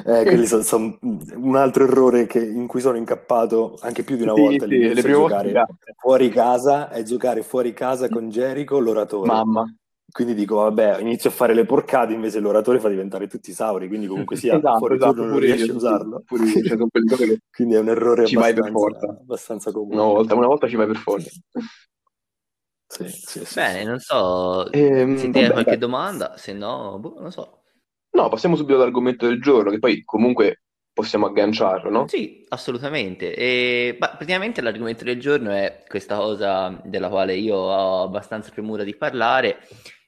eh, 0.06 0.46
sono, 0.46 0.62
sono, 0.64 1.00
un 1.02 1.56
altro 1.56 1.86
errore 1.86 2.26
che, 2.26 2.44
in 2.44 2.68
cui 2.68 2.82
sono 2.82 2.98
incappato 2.98 3.78
anche 3.80 4.04
più 4.04 4.18
di 4.18 4.24
una 4.24 4.34
volta. 4.34 4.68
Sì, 4.68 4.74
sì, 4.74 4.94
le 4.94 5.02
prime 5.02 5.18
volte 5.18 5.66
fuori 5.98 6.30
casa 6.30 6.92
e 6.92 7.04
giocare 7.04 7.44
fuori 7.44 7.72
casa 7.72 8.10
con 8.10 8.30
Jericho, 8.30 8.80
l'oratore. 8.80 9.28
Mamma. 9.28 9.74
Quindi 10.10 10.34
dico, 10.34 10.56
vabbè, 10.56 11.00
inizio 11.02 11.30
a 11.30 11.34
fare 11.34 11.54
le 11.54 11.66
porcate, 11.66 12.14
invece 12.14 12.40
l'oratore 12.40 12.80
fa 12.80 12.88
diventare 12.90 13.28
tutti 13.28 13.52
sauri, 13.52 13.88
quindi 13.88 14.08
comunque 14.08 14.36
sia 14.38 14.56
esatto, 14.58 14.78
fuori 14.78 14.96
esatto, 14.96 15.26
non 15.26 15.38
riesci 15.40 15.70
a 15.70 15.74
usarlo. 15.76 16.24
Pure 16.26 16.44
io, 16.46 16.64
cioè, 16.64 16.78
che 17.18 17.38
quindi 17.52 17.76
è 17.76 17.80
un 17.80 17.90
errore 17.90 18.26
ci 18.26 18.36
vai 18.36 18.54
per 18.54 18.70
forza. 18.72 19.08
abbastanza 19.10 19.72
comune. 19.72 19.96
Una 19.96 20.04
volta, 20.06 20.36
una 20.36 20.48
volta 20.48 20.68
ci 20.68 20.76
vai 20.76 20.88
per 20.88 20.96
forza. 20.98 21.30
Sì, 22.90 23.10
sì, 23.10 23.44
sì, 23.46 23.56
Bene, 23.60 23.80
sì. 23.82 23.86
non 23.86 24.00
so 24.00 24.72
Ehm, 24.72 25.18
se 25.18 25.30
ti 25.30 25.40
hai 25.40 25.52
qualche 25.52 25.72
dai. 25.72 25.78
domanda, 25.78 26.38
se 26.38 26.54
no, 26.54 26.98
boh, 27.00 27.20
non 27.20 27.32
so. 27.32 27.64
No, 28.12 28.30
passiamo 28.30 28.56
subito 28.56 28.76
all'argomento 28.78 29.28
del 29.28 29.42
giorno, 29.42 29.70
che 29.72 29.80
poi 29.80 30.04
comunque 30.04 30.62
possiamo 30.98 31.28
agganciarlo, 31.28 31.92
no? 31.92 32.08
Sì, 32.08 32.44
assolutamente. 32.48 33.36
E, 33.36 33.96
bah, 34.00 34.16
praticamente 34.16 34.62
l'argomento 34.62 35.04
del 35.04 35.20
giorno 35.20 35.52
è 35.52 35.84
questa 35.88 36.16
cosa 36.16 36.82
della 36.84 37.08
quale 37.08 37.36
io 37.36 37.56
ho 37.56 38.02
abbastanza 38.02 38.50
premura 38.50 38.84
di 38.84 38.96
parlare, 38.96 39.60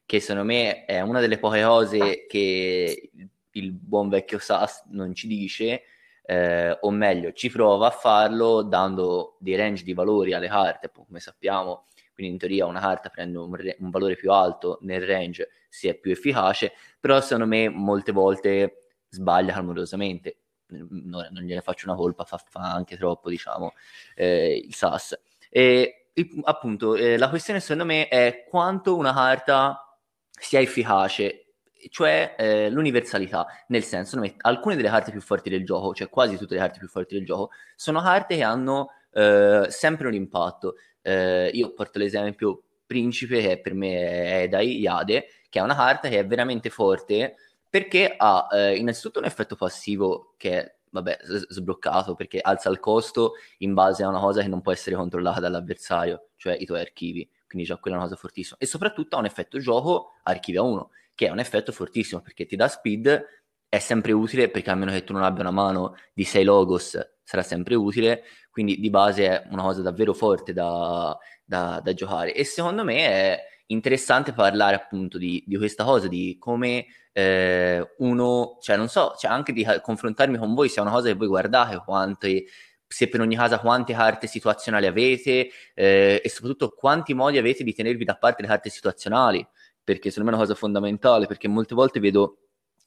che 0.04 0.20
secondo 0.20 0.46
me 0.46 0.86
è 0.86 1.00
una 1.02 1.20
delle 1.20 1.38
poche 1.38 1.62
cose 1.62 2.26
che 2.28 3.12
il 3.52 3.72
buon 3.72 4.10
vecchio 4.10 4.40
SAS 4.40 4.86
non 4.90 5.14
ci 5.14 5.28
dice, 5.28 5.84
eh, 6.24 6.76
o 6.82 6.90
meglio, 6.90 7.34
ci 7.34 7.52
prova 7.52 7.86
a 7.86 7.92
farlo 7.92 8.64
dando 8.64 9.38
dei 9.40 9.56
range 9.56 9.84
di 9.84 9.94
valori 9.94 10.34
alle 10.34 10.48
carte, 10.48 10.88
appunto, 10.88 11.10
come 11.10 11.20
sappiamo. 11.20 11.86
Quindi 12.16 12.34
in 12.34 12.40
teoria 12.40 12.66
una 12.66 12.80
carta 12.80 13.10
prende 13.10 13.38
un, 13.38 13.54
re- 13.54 13.78
un 13.80 13.92
valore 13.92 14.16
più 14.16 14.32
alto 14.32 14.80
nel 14.82 15.06
range, 15.06 15.50
si 15.70 15.88
è 15.88 15.94
più 15.94 16.10
efficace, 16.10 16.74
però 17.00 17.22
secondo 17.22 17.46
me 17.46 17.70
molte 17.70 18.12
volte 18.12 18.88
sbaglia 19.08 19.54
clamorosamente 19.54 20.38
non, 20.70 21.28
non 21.32 21.44
gliene 21.44 21.62
faccio 21.62 21.88
una 21.88 21.98
colpa, 21.98 22.24
fa, 22.24 22.38
fa 22.38 22.74
anche 22.74 22.98
troppo, 22.98 23.30
diciamo, 23.30 23.74
eh, 24.16 24.62
il 24.66 24.74
SAS. 24.74 25.20
E 25.50 26.12
appunto, 26.44 26.96
eh, 26.96 27.18
la 27.18 27.30
questione 27.30 27.60
secondo 27.60 27.86
me 27.86 28.08
è 28.08 28.46
quanto 28.50 28.96
una 28.96 29.14
carta 29.14 29.98
sia 30.32 30.60
efficace, 30.60 31.54
cioè 31.90 32.36
eh, 32.38 32.70
l'universalità, 32.70 33.46
nel 33.68 33.84
senso, 33.84 34.22
alcune 34.42 34.76
delle 34.76 34.90
carte 34.90 35.12
più 35.12 35.22
forti 35.22 35.50
del 35.50 35.66
gioco, 35.66 35.94
cioè 35.94 36.10
quasi 36.10 36.38
tutte 36.38 36.56
le 36.56 36.60
carte 36.60 36.80
più 36.80 36.88
forti 36.88 37.16
del 37.16 37.26
gioco, 37.26 37.52
sono 37.76 38.02
carte 38.02 38.36
che 38.36 38.44
hanno 38.44 38.90
eh, 39.14 39.66
sempre 39.70 40.08
un 40.08 40.14
impatto. 40.14 40.76
Eh, 41.02 41.50
io 41.54 41.74
porto 41.74 42.00
l'esempio 42.00 42.64
Principe, 42.86 43.42
che 43.42 43.62
per 43.62 43.76
me 43.76 44.42
è 44.42 44.48
dai 44.48 44.80
Iade, 44.80 45.28
che 45.48 45.60
è 45.60 45.62
una 45.62 45.76
carta 45.76 46.10
che 46.10 46.18
è 46.18 46.26
veramente 46.26 46.72
forte 46.72 47.36
perché 47.70 48.14
ha 48.18 48.48
eh, 48.52 48.78
innanzitutto 48.78 49.20
un 49.20 49.26
effetto 49.26 49.56
passivo 49.56 50.34
che 50.38 50.52
è, 50.62 50.76
vabbè, 50.92 51.20
s- 51.22 51.48
sbloccato 51.50 52.16
perché 52.16 52.40
alza 52.42 52.70
il 52.70 52.80
costo 52.80 53.34
in 53.60 53.74
base 53.74 54.04
a 54.04 54.08
una 54.10 54.20
cosa 54.20 54.42
che 54.42 54.48
non 54.48 54.62
può 54.62 54.72
essere 54.72 54.96
controllata 54.96 55.40
dall'avversario, 55.40 56.30
cioè 56.36 56.56
i 56.60 56.66
tuoi 56.66 56.80
archivi, 56.82 57.30
quindi 57.48 57.68
già 57.68 57.78
quella 57.78 57.98
è 57.98 58.00
una 58.00 58.08
cosa 58.08 58.20
fortissima. 58.20 58.58
E 58.60 58.66
soprattutto 58.66 59.16
ha 59.16 59.20
un 59.20 59.26
effetto 59.26 59.60
gioco 59.60 60.14
archivia 60.24 60.62
1, 60.64 60.90
che 61.16 61.28
è 61.28 61.30
un 61.32 61.40
effetto 61.40 61.72
fortissimo 61.72 62.22
perché 62.22 62.46
ti 62.46 62.56
dà 62.56 62.68
speed, 62.68 63.26
è 63.68 63.80
sempre 63.80 64.12
utile 64.14 64.50
perché 64.50 64.72
a 64.72 64.76
meno 64.76 64.92
che 64.92 65.04
tu 65.04 65.14
non 65.14 65.24
abbia 65.24 65.42
una 65.42 65.52
mano 65.52 65.96
di 66.14 66.24
6 66.24 66.44
logos 66.44 66.98
sarà 67.24 67.44
sempre 67.44 67.76
utile, 67.76 68.24
quindi 68.50 68.80
di 68.80 68.90
base 68.90 69.28
è 69.28 69.48
una 69.52 69.62
cosa 69.62 69.82
davvero 69.84 70.14
forte 70.14 70.54
da, 70.54 71.16
da- 71.46 71.80
da 71.84 71.94
giocare. 71.94 72.34
E 72.34 72.44
secondo 72.44 72.84
me 72.84 72.96
è 73.08 73.44
interessante 73.72 74.34
parlare 74.34 74.76
appunto 74.76 75.18
di, 75.18 75.44
di 75.46 75.58
questa 75.58 75.84
cosa, 75.84 76.08
di 76.08 76.38
come 76.40 76.86
eh, 77.12 77.96
uno, 78.00 78.58
cioè 78.62 78.78
non 78.78 78.88
so, 78.88 79.16
cioè 79.18 79.32
anche 79.32 79.54
di 79.54 79.64
ca- 79.64 79.82
confrontarmi 79.82 80.38
con 80.38 80.54
voi 80.54 80.70
se 80.70 80.80
è 80.80 80.82
una 80.82 80.92
cosa 80.92 81.08
che 81.08 81.16
voi 81.16 81.28
guardate, 81.28 81.82
quante, 81.84 82.46
se 82.88 83.08
per 83.08 83.22
ogni 83.22 83.36
casa 83.36 83.60
quante 83.60 83.94
carte 83.94 84.28
situazionali 84.28 84.88
avete 84.88 85.50
eh, 85.74 86.22
e 86.24 86.30
soprattutto 86.30 86.70
quanti 86.70 87.14
modi 87.14 87.38
avete 87.38 87.64
di 87.64 87.74
tenervi 87.74 88.04
da 88.06 88.16
parte 88.16 88.42
le 88.42 88.48
carte 88.48 88.70
situazionali, 88.70 89.46
perché 89.84 90.10
secondo 90.10 90.32
me 90.32 90.36
è 90.36 90.40
una 90.40 90.48
cosa 90.48 90.60
fondamentale, 90.60 91.28
perché 91.28 91.48
molte 91.48 91.76
volte 91.76 92.00
vedo 92.00 92.38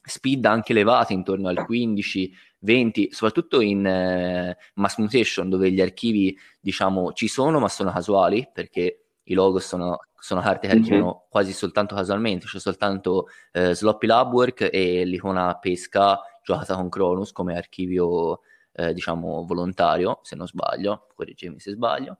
speed 0.05 0.45
anche 0.45 0.73
elevate 0.73 1.13
intorno 1.13 1.47
al 1.47 1.63
15, 1.63 2.33
20, 2.59 3.09
soprattutto 3.11 3.61
in 3.61 3.85
eh, 3.85 4.57
mass 4.75 4.97
mutation 4.97 5.49
dove 5.49 5.71
gli 5.71 5.81
archivi 5.81 6.37
diciamo 6.59 7.13
ci 7.13 7.27
sono 7.27 7.59
ma 7.59 7.69
sono 7.69 7.91
casuali 7.91 8.49
perché 8.51 9.05
i 9.23 9.33
logo 9.33 9.59
sono, 9.59 9.99
sono 10.23 10.39
carte 10.41 10.67
che 10.67 10.73
Mhm. 10.73 10.79
archiviano 10.79 11.25
quasi 11.29 11.51
soltanto 11.51 11.95
casualmente, 11.95 12.45
c'è 12.45 12.59
soltanto 12.59 13.27
eh, 13.51 13.75
Sloppy 13.75 14.07
Labwork 14.07 14.69
e 14.71 15.03
l'icona 15.05 15.55
pesca 15.57 16.19
giocata 16.41 16.75
con 16.75 16.87
Cronus 16.89 17.31
come 17.33 17.57
archivio 17.57 18.39
eh, 18.75 18.93
diciamo 18.93 19.45
volontario, 19.45 20.19
se 20.23 20.35
non 20.35 20.47
sbaglio, 20.47 21.07
correggetemi 21.15 21.59
se 21.59 21.71
sbaglio. 21.71 22.17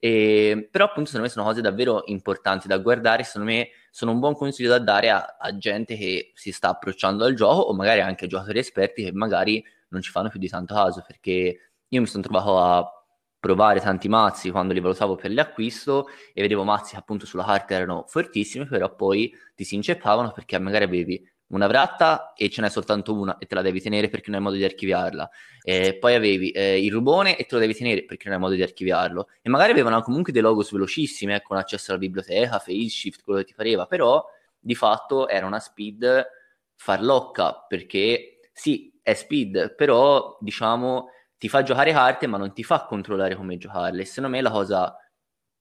E, 0.00 0.68
però 0.70 0.84
appunto 0.86 1.06
secondo 1.10 1.26
me 1.26 1.32
sono 1.32 1.46
cose 1.46 1.60
davvero 1.60 2.02
importanti 2.06 2.66
da 2.68 2.78
guardare, 2.78 3.22
secondo 3.22 3.48
me 3.52 3.68
sono 3.90 4.10
un 4.10 4.18
buon 4.18 4.34
consiglio 4.34 4.70
da 4.70 4.78
dare 4.80 5.10
a, 5.10 5.36
a 5.38 5.56
gente 5.56 5.96
che 5.96 6.32
si 6.34 6.52
sta 6.52 6.70
approcciando 6.70 7.24
al 7.24 7.34
gioco 7.34 7.60
o 7.62 7.74
magari 7.74 8.00
anche 8.00 8.24
a 8.24 8.28
giocatori 8.28 8.58
esperti 8.58 9.04
che 9.04 9.12
magari 9.12 9.64
non 9.88 10.02
ci 10.02 10.10
fanno 10.10 10.28
più 10.28 10.40
di 10.40 10.48
tanto 10.48 10.74
caso 10.74 11.02
perché 11.06 11.70
io 11.88 12.00
mi 12.00 12.06
sono 12.06 12.22
trovato 12.22 12.58
a 12.60 13.03
provare 13.44 13.78
tanti 13.78 14.08
mazzi 14.08 14.50
quando 14.50 14.72
li 14.72 14.80
valutavo 14.80 15.16
per 15.16 15.30
l'acquisto 15.30 16.08
e 16.32 16.40
vedevo 16.40 16.64
mazzi 16.64 16.92
che 16.92 16.96
appunto 16.96 17.26
sulla 17.26 17.44
carta 17.44 17.74
erano 17.74 18.04
fortissimi 18.06 18.66
però 18.66 18.94
poi 18.94 19.30
ti 19.54 19.64
si 19.64 19.74
inceppavano 19.74 20.32
perché 20.32 20.58
magari 20.58 20.84
avevi 20.84 21.28
una 21.48 21.66
vratta 21.66 22.32
e 22.34 22.48
ce 22.48 22.62
n'è 22.62 22.70
soltanto 22.70 23.12
una 23.12 23.36
e 23.36 23.44
te 23.44 23.54
la 23.54 23.60
devi 23.60 23.82
tenere 23.82 24.08
perché 24.08 24.30
non 24.30 24.38
hai 24.38 24.44
modo 24.46 24.56
di 24.56 24.64
archiviarla. 24.64 25.28
E 25.62 25.98
poi 25.98 26.14
avevi 26.14 26.50
eh, 26.50 26.82
il 26.82 26.90
rubone 26.90 27.36
e 27.36 27.44
te 27.44 27.54
lo 27.54 27.60
devi 27.60 27.74
tenere 27.74 28.04
perché 28.04 28.24
non 28.24 28.36
hai 28.36 28.40
modo 28.40 28.54
di 28.54 28.62
archiviarlo. 28.62 29.28
E 29.42 29.50
magari 29.50 29.72
avevano 29.72 30.00
comunque 30.00 30.32
dei 30.32 30.40
logos 30.40 30.72
velocissimi 30.72 31.34
eh, 31.34 31.42
con 31.42 31.58
accesso 31.58 31.90
alla 31.90 32.00
biblioteca, 32.00 32.58
face 32.58 32.88
shift, 32.88 33.22
quello 33.22 33.40
che 33.40 33.46
ti 33.46 33.54
pareva 33.54 33.86
però 33.86 34.24
di 34.58 34.74
fatto 34.74 35.28
era 35.28 35.46
una 35.46 35.60
speed 35.60 36.26
farlocca 36.74 37.66
perché 37.68 38.40
sì 38.52 38.98
è 39.02 39.12
speed 39.12 39.74
però 39.74 40.38
diciamo 40.40 41.10
ti 41.38 41.48
fa 41.48 41.62
giocare 41.62 41.92
carte 41.92 42.26
ma 42.26 42.38
non 42.38 42.52
ti 42.52 42.62
fa 42.64 42.84
controllare 42.84 43.34
come 43.36 43.56
giocarle. 43.56 44.04
Secondo 44.04 44.30
me 44.36 44.40
la 44.42 44.50
cosa 44.50 44.96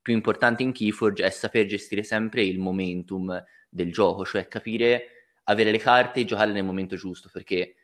più 0.01 0.13
importante 0.13 0.63
in 0.63 0.71
Keyforge 0.71 1.23
è 1.23 1.29
saper 1.29 1.65
gestire 1.65 2.03
sempre 2.03 2.43
il 2.43 2.59
momentum 2.59 3.41
del 3.69 3.91
gioco 3.91 4.25
cioè 4.25 4.47
capire 4.47 5.07
avere 5.45 5.71
le 5.71 5.79
carte 5.79 6.21
e 6.21 6.25
giocarle 6.25 6.53
nel 6.53 6.63
momento 6.63 6.95
giusto 6.95 7.29
perché 7.31 7.75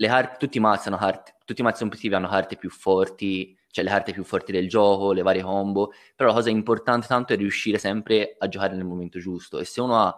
le 0.00 0.06
carte, 0.06 0.36
tutti 0.38 0.58
hanno 0.58 0.96
carte, 0.96 1.34
tutti 1.44 1.62
mazzi 1.62 1.80
competitivi 1.80 2.14
hanno 2.14 2.28
carte 2.28 2.56
più 2.56 2.70
forti, 2.70 3.58
cioè 3.68 3.84
le 3.84 3.90
carte 3.90 4.12
più 4.12 4.22
forti 4.22 4.52
del 4.52 4.68
gioco, 4.68 5.12
le 5.12 5.22
varie 5.22 5.42
combo, 5.42 5.92
però 6.14 6.28
la 6.28 6.36
cosa 6.36 6.50
importante 6.50 7.08
tanto 7.08 7.32
è 7.32 7.36
riuscire 7.36 7.78
sempre 7.78 8.36
a 8.38 8.46
giocare 8.48 8.76
nel 8.76 8.84
momento 8.84 9.18
giusto. 9.18 9.58
E 9.58 9.64
se 9.64 9.80
uno 9.80 9.98
ha 10.00 10.16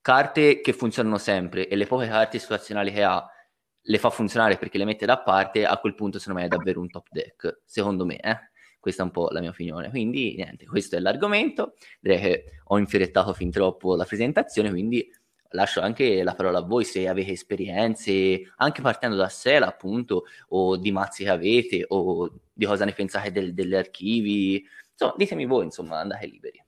carte 0.00 0.60
che 0.60 0.72
funzionano 0.72 1.18
sempre 1.18 1.68
e 1.68 1.76
le 1.76 1.86
poche 1.86 2.08
carte 2.08 2.38
situazionali 2.40 2.90
che 2.90 3.04
ha 3.04 3.24
le 3.82 3.98
fa 3.98 4.10
funzionare 4.10 4.56
perché 4.56 4.78
le 4.78 4.84
mette 4.84 5.06
da 5.06 5.18
parte, 5.18 5.64
a 5.64 5.78
quel 5.78 5.94
punto 5.94 6.18
secondo 6.18 6.40
me 6.40 6.46
è 6.46 6.48
davvero 6.48 6.80
un 6.80 6.90
top 6.90 7.08
deck, 7.10 7.60
secondo 7.64 8.04
me, 8.04 8.18
eh? 8.18 8.38
Questa 8.80 9.02
è 9.02 9.04
un 9.04 9.10
po' 9.10 9.28
la 9.30 9.40
mia 9.40 9.50
opinione. 9.50 9.90
Quindi 9.90 10.34
niente, 10.36 10.66
questo 10.66 10.96
è 10.96 11.00
l'argomento. 11.00 11.74
Direi 12.00 12.18
che 12.18 12.44
ho 12.64 12.78
infiorettato 12.78 13.34
fin 13.34 13.50
troppo 13.50 13.94
la 13.94 14.04
presentazione, 14.06 14.70
quindi 14.70 15.06
lascio 15.50 15.80
anche 15.80 16.22
la 16.22 16.34
parola 16.34 16.58
a 16.58 16.62
voi 16.62 16.84
se 16.84 17.06
avete 17.08 17.32
esperienze, 17.32 18.52
anche 18.56 18.80
partendo 18.80 19.16
da 19.16 19.28
Sela 19.28 19.66
appunto, 19.66 20.24
o 20.48 20.76
di 20.78 20.92
mazzi 20.92 21.24
che 21.24 21.30
avete, 21.30 21.84
o 21.88 22.30
di 22.52 22.64
cosa 22.64 22.84
ne 22.86 22.92
pensate 22.92 23.30
del, 23.32 23.52
degli 23.52 23.74
archivi. 23.74 24.64
Insomma, 24.92 25.14
ditemi 25.16 25.44
voi, 25.46 25.64
insomma, 25.64 25.98
andate 25.98 26.26
liberi. 26.26 26.64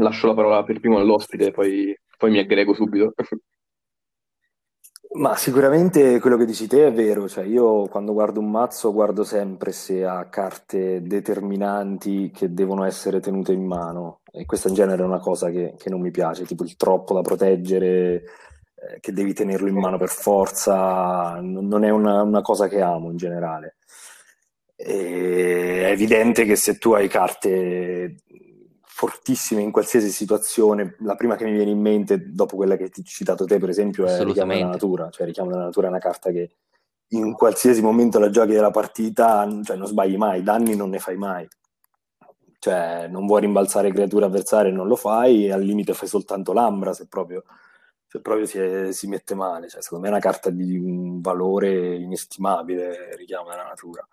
Lascio 0.00 0.26
la 0.26 0.34
parola 0.34 0.64
per 0.64 0.80
primo 0.80 0.98
all'ospite, 0.98 1.50
poi, 1.52 1.96
poi 2.16 2.30
mi 2.30 2.38
aggrego 2.38 2.74
subito. 2.74 3.14
Ma 5.14 5.36
sicuramente 5.36 6.18
quello 6.20 6.38
che 6.38 6.46
dici 6.46 6.66
te 6.66 6.86
è 6.86 6.92
vero, 6.92 7.28
cioè 7.28 7.44
io 7.44 7.86
quando 7.88 8.14
guardo 8.14 8.40
un 8.40 8.50
mazzo 8.50 8.92
guardo 8.94 9.24
sempre 9.24 9.70
se 9.70 10.04
ha 10.06 10.26
carte 10.30 11.02
determinanti 11.02 12.30
che 12.34 12.54
devono 12.54 12.84
essere 12.84 13.20
tenute 13.20 13.52
in 13.52 13.62
mano 13.66 14.20
e 14.32 14.46
questa 14.46 14.68
in 14.68 14.74
genere 14.74 15.02
è 15.02 15.06
una 15.06 15.18
cosa 15.18 15.50
che, 15.50 15.74
che 15.76 15.90
non 15.90 16.00
mi 16.00 16.10
piace, 16.10 16.46
tipo 16.46 16.64
il 16.64 16.76
troppo 16.76 17.12
da 17.12 17.20
proteggere, 17.20 18.24
eh, 18.74 19.00
che 19.00 19.12
devi 19.12 19.34
tenerlo 19.34 19.68
in 19.68 19.76
mano 19.78 19.98
per 19.98 20.08
forza, 20.08 21.38
non 21.40 21.66
non 21.66 21.84
è 21.84 21.90
una, 21.90 22.22
una 22.22 22.40
cosa 22.40 22.66
che 22.68 22.80
amo 22.80 23.10
in 23.10 23.16
generale. 23.18 23.76
E 24.76 25.84
è 25.86 25.90
evidente 25.90 26.44
che 26.44 26.56
se 26.56 26.78
tu 26.78 26.92
hai 26.92 27.08
carte 27.08 28.16
fortissime 29.02 29.62
in 29.62 29.72
qualsiasi 29.72 30.10
situazione. 30.10 30.94
La 31.00 31.16
prima 31.16 31.34
che 31.34 31.44
mi 31.44 31.50
viene 31.50 31.72
in 31.72 31.80
mente, 31.80 32.30
dopo 32.30 32.54
quella 32.54 32.76
che 32.76 32.88
ti 32.88 33.02
citato 33.02 33.44
te, 33.46 33.58
per 33.58 33.68
esempio, 33.68 34.06
è 34.06 34.22
Richiamo 34.22 34.52
della 34.52 34.68
natura. 34.68 35.10
Cioè, 35.10 35.26
Richiamo 35.26 35.50
della 35.50 35.64
natura 35.64 35.88
è 35.88 35.90
una 35.90 35.98
carta 35.98 36.30
che 36.30 36.52
in 37.08 37.32
qualsiasi 37.32 37.82
momento 37.82 38.20
la 38.20 38.30
giochi 38.30 38.52
della 38.52 38.70
partita, 38.70 39.44
cioè 39.64 39.76
non 39.76 39.88
sbagli 39.88 40.16
mai, 40.16 40.44
danni 40.44 40.76
non 40.76 40.90
ne 40.90 41.00
fai 41.00 41.16
mai. 41.16 41.48
Cioè, 42.60 43.08
non 43.08 43.26
vuoi 43.26 43.40
rimbalzare 43.40 43.90
creature 43.90 44.24
avversarie, 44.24 44.70
non 44.70 44.86
lo 44.86 44.94
fai, 44.94 45.46
e 45.46 45.52
al 45.52 45.62
limite 45.62 45.94
fai 45.94 46.06
soltanto 46.06 46.52
l'ambra 46.52 46.92
se 46.92 47.08
proprio, 47.08 47.42
se 48.06 48.20
proprio 48.20 48.46
si, 48.46 48.58
è, 48.58 48.92
si, 48.92 49.08
mette 49.08 49.34
male. 49.34 49.68
Cioè, 49.68 49.82
secondo 49.82 50.04
me 50.04 50.10
è 50.10 50.14
una 50.14 50.22
carta 50.22 50.48
di 50.48 50.78
un 50.78 51.20
valore 51.20 51.96
inestimabile, 51.96 53.16
richiamo 53.16 53.50
della 53.50 53.64
natura. 53.64 54.06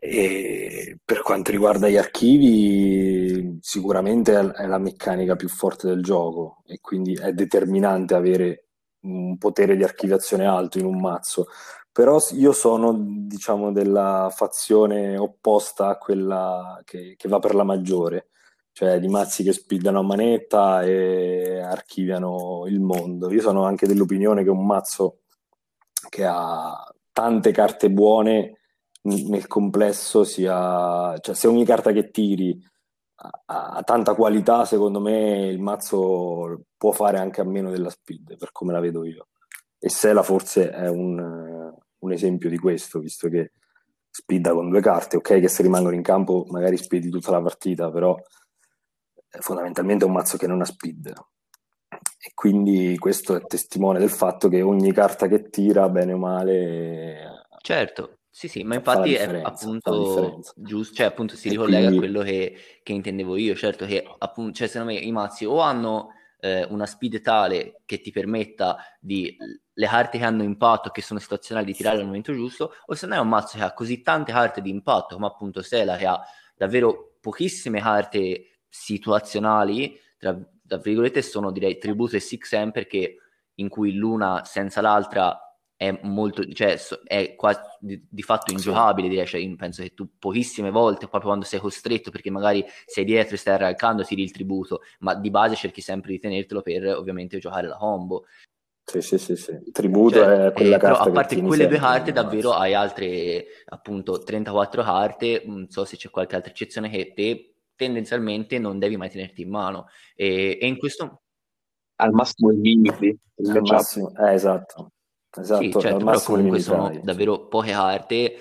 E 0.00 0.98
per 1.04 1.22
quanto 1.22 1.52
riguarda 1.52 1.88
gli 1.88 1.96
archivi, 1.96 3.58
sicuramente 3.60 4.36
è 4.52 4.66
la 4.66 4.78
meccanica 4.78 5.36
più 5.36 5.48
forte 5.48 5.86
del 5.86 6.02
gioco 6.02 6.62
e 6.66 6.80
quindi 6.80 7.14
è 7.14 7.32
determinante 7.32 8.14
avere 8.14 8.66
un 9.02 9.38
potere 9.38 9.76
di 9.76 9.84
archiviazione 9.84 10.44
alto 10.44 10.78
in 10.78 10.86
un 10.86 10.98
mazzo. 11.00 11.46
Però 11.92 12.18
io 12.32 12.52
sono, 12.52 12.96
diciamo, 12.98 13.70
della 13.72 14.32
fazione 14.34 15.16
opposta 15.16 15.88
a 15.88 15.98
quella 15.98 16.80
che, 16.84 17.14
che 17.16 17.28
va 17.28 17.38
per 17.38 17.54
la 17.54 17.64
maggiore, 17.64 18.28
cioè 18.72 18.98
di 18.98 19.08
mazzi 19.08 19.44
che 19.44 19.52
spidano 19.52 20.00
a 20.00 20.02
manetta 20.02 20.82
e 20.82 21.60
archiviano 21.60 22.64
il 22.66 22.80
mondo. 22.80 23.32
Io 23.32 23.40
sono 23.40 23.64
anche 23.64 23.86
dell'opinione 23.86 24.42
che 24.42 24.50
un 24.50 24.66
mazzo 24.66 25.20
che 26.08 26.24
ha 26.24 26.74
tante 27.12 27.52
carte 27.52 27.90
buone 27.90 28.59
nel 29.02 29.46
complesso 29.46 30.24
sia, 30.24 31.16
cioè 31.18 31.34
se 31.34 31.46
ogni 31.46 31.64
carta 31.64 31.92
che 31.92 32.10
tiri 32.10 32.58
ha, 33.46 33.82
tanta 33.84 34.14
qualità, 34.14 34.64
secondo 34.64 35.00
me 35.00 35.46
il 35.46 35.60
mazzo 35.60 36.64
può 36.76 36.92
fare 36.92 37.18
anche 37.18 37.40
a 37.40 37.44
meno 37.44 37.70
della 37.70 37.90
speed, 37.90 38.36
per 38.36 38.52
come 38.52 38.72
la 38.72 38.80
vedo 38.80 39.04
io. 39.04 39.28
E 39.78 39.88
Sela 39.88 40.22
forse 40.22 40.70
è 40.70 40.88
un, 40.88 41.72
un 41.98 42.12
esempio 42.12 42.48
di 42.48 42.58
questo, 42.58 42.98
visto 42.98 43.28
che 43.28 43.52
speeda 44.10 44.52
con 44.52 44.68
due 44.68 44.80
carte, 44.80 45.16
ok 45.16 45.40
che 45.40 45.48
se 45.48 45.62
rimangono 45.62 45.94
in 45.94 46.02
campo 46.02 46.44
magari 46.50 46.76
speedi 46.76 47.08
tutta 47.08 47.30
la 47.30 47.40
partita, 47.40 47.90
però 47.90 48.16
è 49.28 49.38
fondamentalmente 49.38 50.04
un 50.04 50.12
mazzo 50.12 50.36
che 50.36 50.46
non 50.46 50.60
ha 50.60 50.64
speed. 50.64 51.12
E 52.22 52.32
quindi 52.34 52.98
questo 52.98 53.34
è 53.34 53.46
testimone 53.46 53.98
del 53.98 54.10
fatto 54.10 54.48
che 54.48 54.60
ogni 54.60 54.92
carta 54.92 55.26
che 55.26 55.48
tira, 55.48 55.88
bene 55.88 56.12
o 56.12 56.18
male... 56.18 57.46
Certo, 57.62 58.19
sì, 58.30 58.46
sì, 58.46 58.62
ma 58.62 58.76
infatti 58.76 59.14
è 59.14 59.40
appunto 59.42 60.40
giusto, 60.54 60.94
cioè 60.94 61.06
appunto 61.06 61.34
si 61.34 61.48
ricollega 61.48 61.88
quindi... 61.88 61.96
a 61.96 61.98
quello 61.98 62.22
che, 62.22 62.56
che, 62.82 62.92
intendevo 62.92 63.36
io, 63.36 63.56
certo 63.56 63.86
che 63.86 64.04
appunto, 64.18 64.52
cioè 64.52 64.68
secondo 64.68 64.92
me 64.92 64.98
i 64.98 65.10
mazzi 65.10 65.44
o 65.44 65.58
hanno 65.58 66.10
eh, 66.38 66.64
una 66.70 66.86
speed 66.86 67.20
tale 67.22 67.82
che 67.84 68.00
ti 68.00 68.12
permetta 68.12 68.76
di 69.00 69.36
le 69.72 69.86
carte 69.86 70.18
che 70.18 70.24
hanno 70.24 70.44
impatto, 70.44 70.90
che 70.90 71.02
sono 71.02 71.18
situazionali, 71.18 71.66
di 71.66 71.74
tirare 71.74 71.98
al 71.98 72.06
momento 72.06 72.32
giusto, 72.32 72.72
o 72.86 72.94
se 72.94 73.06
no 73.06 73.14
è 73.14 73.18
un 73.18 73.28
mazzo 73.28 73.58
che 73.58 73.64
ha 73.64 73.72
così 73.72 74.00
tante 74.00 74.30
carte 74.30 74.60
di 74.60 74.70
impatto, 74.70 75.14
come 75.16 75.26
appunto 75.26 75.60
Sela, 75.60 75.96
che 75.96 76.06
ha 76.06 76.20
davvero 76.56 77.16
pochissime 77.20 77.80
carte 77.80 78.60
situazionali, 78.68 79.98
tra, 80.16 80.38
tra 80.66 80.78
virgolette 80.78 81.20
sono 81.22 81.50
direi 81.50 81.78
tributo 81.78 82.14
e 82.14 82.20
6M 82.20 82.70
perché 82.70 83.16
in 83.54 83.68
cui 83.68 83.94
l'una 83.94 84.44
senza 84.44 84.80
l'altra 84.80 85.49
è 85.80 85.98
molto, 86.02 86.46
cioè 86.52 86.78
è 87.04 87.34
quasi 87.36 87.60
di, 87.80 88.04
di 88.06 88.20
fatto 88.20 88.52
ingiocabile, 88.52 89.08
direi, 89.08 89.26
cioè, 89.26 89.56
penso 89.56 89.80
che 89.80 89.94
tu 89.94 90.10
pochissime 90.18 90.70
volte, 90.70 91.08
proprio 91.08 91.30
quando 91.30 91.46
sei 91.46 91.58
costretto, 91.58 92.10
perché 92.10 92.28
magari 92.28 92.62
sei 92.84 93.06
dietro 93.06 93.34
e 93.34 93.38
stai 93.38 93.54
arrancando, 93.54 94.04
tiri 94.04 94.22
il 94.22 94.30
tributo, 94.30 94.82
ma 94.98 95.14
di 95.14 95.30
base 95.30 95.54
cerchi 95.54 95.80
sempre 95.80 96.10
di 96.12 96.18
tenertelo 96.18 96.60
per 96.60 96.86
ovviamente 96.96 97.38
giocare 97.38 97.66
la 97.66 97.78
combo. 97.78 98.26
Sì, 98.84 99.00
sì, 99.00 99.16
sì, 99.16 99.36
sì. 99.36 99.52
Il 99.52 99.72
tributo 99.72 100.16
cioè, 100.16 100.48
è 100.48 100.52
quella 100.52 100.76
eh, 100.76 100.78
carta 100.78 100.98
però, 100.98 101.10
a 101.10 101.14
parte 101.14 101.40
quelle 101.40 101.66
due 101.66 101.78
carte, 101.78 102.12
davvero 102.12 102.52
hai 102.52 102.74
altre, 102.74 103.46
appunto, 103.64 104.22
34 104.22 104.82
carte, 104.82 105.44
non 105.46 105.70
so 105.70 105.86
se 105.86 105.96
c'è 105.96 106.10
qualche 106.10 106.34
altra 106.36 106.50
eccezione 106.50 106.90
che 106.90 107.14
te 107.14 107.54
tendenzialmente 107.74 108.58
non 108.58 108.78
devi 108.78 108.98
mai 108.98 109.08
tenerti 109.08 109.40
in 109.40 109.48
mano. 109.48 109.86
E, 110.14 110.58
e 110.60 110.66
in 110.66 110.76
questo... 110.76 111.22
Al 111.94 112.12
massimo 112.12 112.52
i 112.52 112.60
limiti. 112.60 113.18
Al 113.46 113.62
massimo, 113.62 114.12
eh, 114.14 114.34
esatto. 114.34 114.92
Esatto, 115.36 115.62
sì, 115.62 115.72
certo, 115.72 116.04
però 116.04 116.20
comunque 116.20 116.58
sono 116.58 116.90
davvero 117.02 117.46
poche 117.46 117.70
carte 117.70 118.36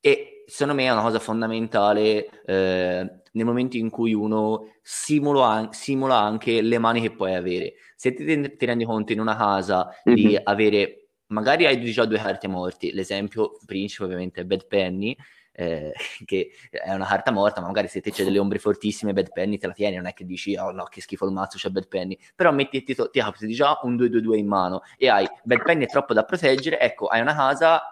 e 0.00 0.44
secondo 0.46 0.74
me 0.74 0.86
è 0.86 0.92
una 0.92 1.02
cosa 1.02 1.18
fondamentale 1.18 2.28
eh, 2.44 3.20
nel 3.32 3.44
momento 3.44 3.76
in 3.76 3.90
cui 3.90 4.12
uno 4.12 4.74
simula, 4.82 5.68
simula, 5.72 6.18
anche 6.18 6.60
le 6.60 6.78
mani 6.78 7.00
che 7.00 7.10
puoi 7.10 7.34
avere. 7.34 7.74
Se 7.96 8.12
ti, 8.12 8.24
ti 8.56 8.66
rendi 8.66 8.84
conto 8.84 9.12
in 9.12 9.20
una 9.20 9.36
casa 9.36 9.88
mm-hmm. 10.08 10.16
di 10.16 10.26
mhm. 10.34 10.40
avere, 10.44 11.08
magari 11.28 11.66
hai 11.66 11.82
già 11.90 12.04
due 12.04 12.18
carte 12.18 12.48
morti, 12.48 12.92
l'esempio 12.92 13.58
principe 13.64 14.04
ovviamente 14.04 14.42
è 14.42 14.44
Bad 14.44 14.66
Penny, 14.66 15.16
eh, 15.56 15.92
che 16.24 16.50
è 16.70 16.92
una 16.92 17.06
carta 17.06 17.30
morta, 17.30 17.60
ma 17.60 17.66
magari 17.68 17.88
se 17.88 18.00
te 18.00 18.10
c'è 18.10 18.24
delle 18.24 18.38
ombre 18.38 18.58
fortissime, 18.58 19.12
Bad 19.12 19.32
Penny 19.32 19.56
te 19.56 19.66
la 19.66 19.72
tieni, 19.72 19.96
non 19.96 20.06
è 20.06 20.12
che 20.12 20.24
dici, 20.24 20.54
oh 20.56 20.70
no, 20.70 20.84
che 20.84 21.00
schifo 21.00 21.24
il 21.24 21.32
mazzo, 21.32 21.56
c'è 21.56 21.70
Bad 21.70 21.88
Penny, 21.88 22.18
però 22.34 22.52
metti, 22.52 22.82
ti, 22.82 22.94
ti 22.94 23.20
capiti 23.20 23.52
già 23.52 23.78
un 23.82 23.96
2-2-2 23.96 24.36
in 24.36 24.46
mano. 24.46 24.82
E 24.96 25.08
hai 25.08 25.26
Bad 25.42 25.62
Penny 25.62 25.84
è 25.84 25.88
troppo 25.88 26.12
da 26.12 26.24
proteggere, 26.24 26.78
ecco, 26.78 27.06
hai 27.06 27.20
una 27.20 27.34
casa 27.34 27.82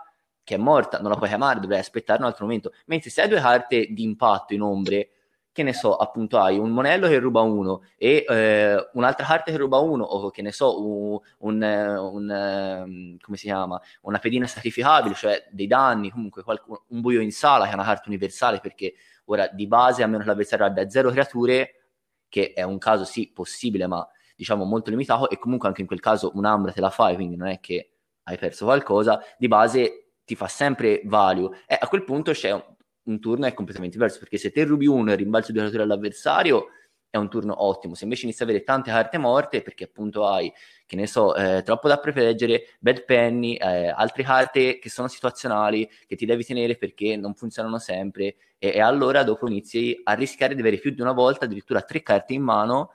che 0.43 0.57
è 0.57 0.59
morta, 0.59 0.99
non 0.99 1.11
la 1.11 1.17
puoi 1.17 1.29
chiamare, 1.29 1.59
dovrai 1.59 1.79
aspettare 1.79 2.21
un 2.21 2.27
altro 2.27 2.45
momento, 2.45 2.73
mentre 2.87 3.09
se 3.09 3.23
hai 3.23 3.29
due 3.29 3.41
carte 3.41 3.87
di 3.89 4.03
impatto 4.03 4.53
in 4.53 4.61
ombre, 4.61 5.09
che 5.55 5.63
ne 5.63 5.73
so, 5.73 5.95
appunto 5.95 6.41
hai 6.41 6.59
un 6.59 6.71
monello 6.71 7.07
che 7.07 7.17
ruba 7.21 7.41
uno 7.43 7.83
e 7.97 8.25
eh, 8.29 8.91
un'altra 8.95 9.25
carta 9.25 9.53
che 9.53 9.57
ruba 9.57 9.79
uno, 9.79 10.03
o 10.03 10.29
che 10.31 10.43
ne 10.43 10.51
so, 10.51 10.83
un, 10.85 11.21
un, 11.39 11.63
un 11.63 12.31
ehm, 12.31 13.17
come 13.21 13.37
si 13.37 13.47
chiama, 13.47 13.81
una 14.03 14.19
pedina 14.19 14.49
sacrificabile, 14.49 15.15
cioè 15.15 15.47
dei 15.53 15.69
danni, 15.69 16.11
comunque 16.11 16.43
qualcuno, 16.43 16.83
un 16.89 17.01
buio 17.01 17.21
in 17.21 17.31
sala 17.31 17.67
che 17.67 17.71
è 17.71 17.75
una 17.75 17.85
carta 17.85 18.09
universale, 18.09 18.59
perché 18.59 18.95
ora 19.27 19.47
di 19.47 19.69
base, 19.69 20.03
a 20.03 20.09
meno 20.09 20.19
che 20.25 20.27
l'avversario 20.27 20.67
abbia 20.67 20.91
zero 20.91 21.13
creature, 21.13 21.85
che 22.29 22.53
è 22.53 22.63
un 22.63 22.79
caso 22.79 23.05
sì 23.05 23.31
possibile, 23.33 23.87
ma 23.87 24.05
diciamo 24.35 24.65
molto 24.65 24.91
limitato, 24.91 25.31
e 25.31 25.39
comunque 25.39 25.69
anche 25.69 25.83
in 25.83 25.87
quel 25.87 26.01
caso 26.01 26.33
un'ambra 26.35 26.73
te 26.73 26.81
la 26.81 26.91
fai, 26.91 27.15
quindi 27.15 27.37
non 27.37 27.47
è 27.47 27.61
che 27.61 27.93
hai 28.25 28.37
perso 28.39 28.65
qualcosa, 28.65 29.23
di 29.39 29.47
base 29.47 30.15
ti 30.25 30.35
fa 30.35 30.49
sempre 30.49 31.01
value. 31.05 31.63
E 31.69 31.79
a 31.81 31.87
quel 31.87 32.03
punto 32.03 32.33
c'è 32.33 32.74
un 33.05 33.21
turno 33.21 33.47
è 33.47 33.55
completamente 33.55 33.97
diverso, 33.97 34.19
perché 34.19 34.39
se 34.39 34.51
te 34.51 34.65
rubi 34.65 34.87
uno 34.87 35.13
e 35.13 35.17
rimbalzi 35.17 35.53
due 35.53 35.63
creature 35.63 35.83
all'avversario, 35.83 36.69
è 37.15 37.17
un 37.17 37.29
turno 37.29 37.63
ottimo. 37.65 37.95
Se 37.95 38.03
invece 38.05 38.25
inizi 38.25 38.43
a 38.43 38.45
avere 38.45 38.65
tante 38.65 38.91
carte 38.91 39.19
morte, 39.19 39.63
perché 39.63 39.85
appunto 39.85 40.27
hai, 40.27 40.53
che 40.85 40.97
ne 40.97 41.07
so, 41.07 41.35
eh, 41.37 41.63
troppo 41.63 41.87
da 41.87 41.99
proteggere, 41.99 42.75
bad 42.81 43.05
penny, 43.05 43.55
eh, 43.55 43.87
altre 43.87 44.25
carte 44.25 44.81
che 44.81 44.91
sono 44.91 45.07
situazionali, 45.07 45.89
che 46.09 46.17
ti 46.17 46.27
devi 46.27 46.45
tenere 46.45 46.77
perché 46.77 47.17
non 47.17 47.35
funzionano 47.35 47.79
sempre, 47.79 48.35
e, 48.59 48.73
e, 48.75 48.81
allora 48.81 49.23
dopo 49.23 49.47
inizi 49.47 50.01
a 50.03 50.15
rischiare 50.15 50.55
di 50.55 50.61
avere 50.61 50.79
più 50.79 50.91
di 50.91 51.01
una 51.03 51.13
volta 51.13 51.45
addirittura 51.45 51.83
tre 51.83 52.03
carte 52.03 52.35
in 52.35 52.43
mano, 52.43 52.91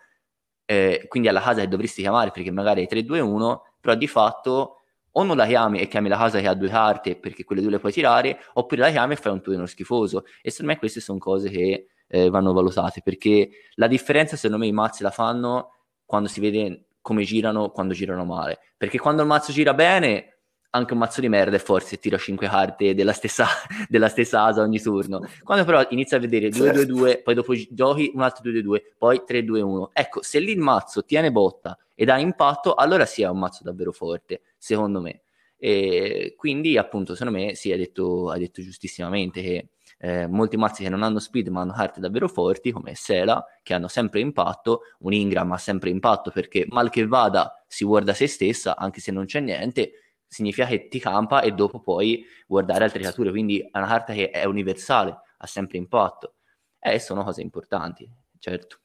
eh, 0.65 1.05
quindi 1.07 1.29
alla 1.29 1.41
casa 1.41 1.61
che 1.61 1.67
dovresti 1.69 2.01
chiamare 2.01 2.31
perché 2.31 2.51
magari 2.51 2.81
hai 2.81 2.87
3-2-1, 2.87 3.61
però 3.79 3.95
di 3.95 4.07
fatto 4.07 4.78
o 5.11 5.23
non 5.23 5.37
la 5.37 5.45
chiami 5.45 5.79
e 5.79 5.87
chiami 5.87 6.09
la 6.09 6.17
casa 6.17 6.39
che 6.39 6.47
ha 6.47 6.53
due 6.53 6.69
carte 6.69 7.15
perché 7.15 7.43
quelle 7.43 7.61
due 7.61 7.71
le 7.71 7.79
puoi 7.79 7.91
tirare, 7.91 8.39
oppure 8.53 8.81
la 8.81 8.89
chiami 8.89 9.13
e 9.13 9.15
fai 9.17 9.31
un 9.31 9.41
turno 9.41 9.65
schifoso. 9.65 10.25
E 10.41 10.51
secondo 10.51 10.73
me 10.73 10.79
queste 10.79 10.99
sono 10.99 11.19
cose 11.19 11.49
che 11.49 11.87
eh, 12.07 12.29
vanno 12.29 12.53
valutate 12.53 13.01
perché 13.03 13.49
la 13.75 13.87
differenza, 13.87 14.35
secondo 14.35 14.63
me, 14.63 14.67
i 14.67 14.73
mazzi 14.73 15.03
la 15.03 15.11
fanno 15.11 15.73
quando 16.05 16.27
si 16.27 16.39
vede 16.39 16.85
come 17.01 17.23
girano 17.23 17.69
quando 17.69 17.93
girano 17.93 18.25
male. 18.25 18.59
Perché 18.77 18.97
quando 18.99 19.21
il 19.21 19.27
mazzo 19.27 19.51
gira 19.51 19.73
bene, 19.73 20.39
anche 20.71 20.93
un 20.93 20.99
mazzo 20.99 21.21
di 21.21 21.29
merda 21.29 21.55
e 21.55 21.59
forse 21.59 21.97
tira 21.97 22.17
5 22.17 22.47
carte 22.47 22.93
della 22.93 23.13
stessa, 23.13 23.47
della 23.87 24.09
stessa 24.09 24.43
asa 24.43 24.61
ogni 24.61 24.79
turno. 24.79 25.21
Quando 25.43 25.65
però 25.65 25.85
inizia 25.89 26.17
a 26.17 26.19
vedere 26.19 26.49
2-2-2, 26.49 27.07
certo. 27.07 27.21
poi 27.23 27.33
dopo 27.35 27.53
giochi 27.69 28.11
un 28.13 28.21
altro 28.21 28.49
2-2, 28.49 28.81
poi 28.97 29.21
3-2-1. 29.27 29.87
Ecco, 29.93 30.21
se 30.21 30.39
lì 30.39 30.51
il 30.51 30.59
mazzo 30.59 31.03
tiene 31.03 31.31
botta 31.31 31.77
ed 32.01 32.07
ha 32.07 32.17
impatto, 32.17 32.75
allora 32.75 33.05
sì 33.05 33.23
è 33.23 33.27
un 33.27 33.39
mazzo 33.39 33.61
davvero 33.61 33.91
forte, 33.91 34.43
secondo 34.57 35.01
me. 35.01 35.23
E 35.57 36.33
quindi, 36.37 36.77
appunto, 36.77 37.13
secondo 37.13 37.37
me 37.37 37.55
sì, 37.55 37.71
è 37.71 37.77
detto, 37.77 38.33
detto 38.37 38.61
giustissimamente 38.61 39.41
che 39.41 39.69
eh, 39.97 40.25
molti 40.25 40.55
mazzi 40.55 40.81
che 40.81 40.87
non 40.87 41.03
hanno 41.03 41.19
speed 41.19 41.49
ma 41.49 41.59
hanno 41.59 41.73
carte 41.73 41.99
davvero 41.99 42.29
forti, 42.29 42.71
come 42.71 42.95
Sela, 42.95 43.43
che 43.61 43.73
hanno 43.73 43.89
sempre 43.89 44.21
impatto, 44.21 44.83
un 44.99 45.11
Ingram 45.11 45.51
ha 45.51 45.57
sempre 45.57 45.89
impatto 45.89 46.31
perché 46.31 46.65
mal 46.69 46.89
che 46.89 47.05
vada 47.05 47.65
si 47.67 47.83
guarda 47.83 48.13
se 48.13 48.27
stessa, 48.27 48.77
anche 48.77 49.01
se 49.01 49.11
non 49.11 49.25
c'è 49.25 49.41
niente, 49.41 49.91
significa 50.25 50.67
che 50.67 50.87
ti 50.87 50.99
campa 50.99 51.41
e 51.41 51.51
dopo 51.51 51.81
puoi 51.81 52.25
guardare 52.47 52.85
altre 52.85 53.01
creature, 53.01 53.29
quindi 53.29 53.59
è 53.59 53.77
una 53.77 53.87
carta 53.87 54.13
che 54.13 54.29
è 54.29 54.45
universale, 54.45 55.19
ha 55.37 55.47
sempre 55.47 55.77
impatto. 55.77 56.35
E 56.79 56.93
eh, 56.93 56.99
sono 56.99 57.25
cose 57.25 57.41
importanti, 57.41 58.09
certo. 58.37 58.79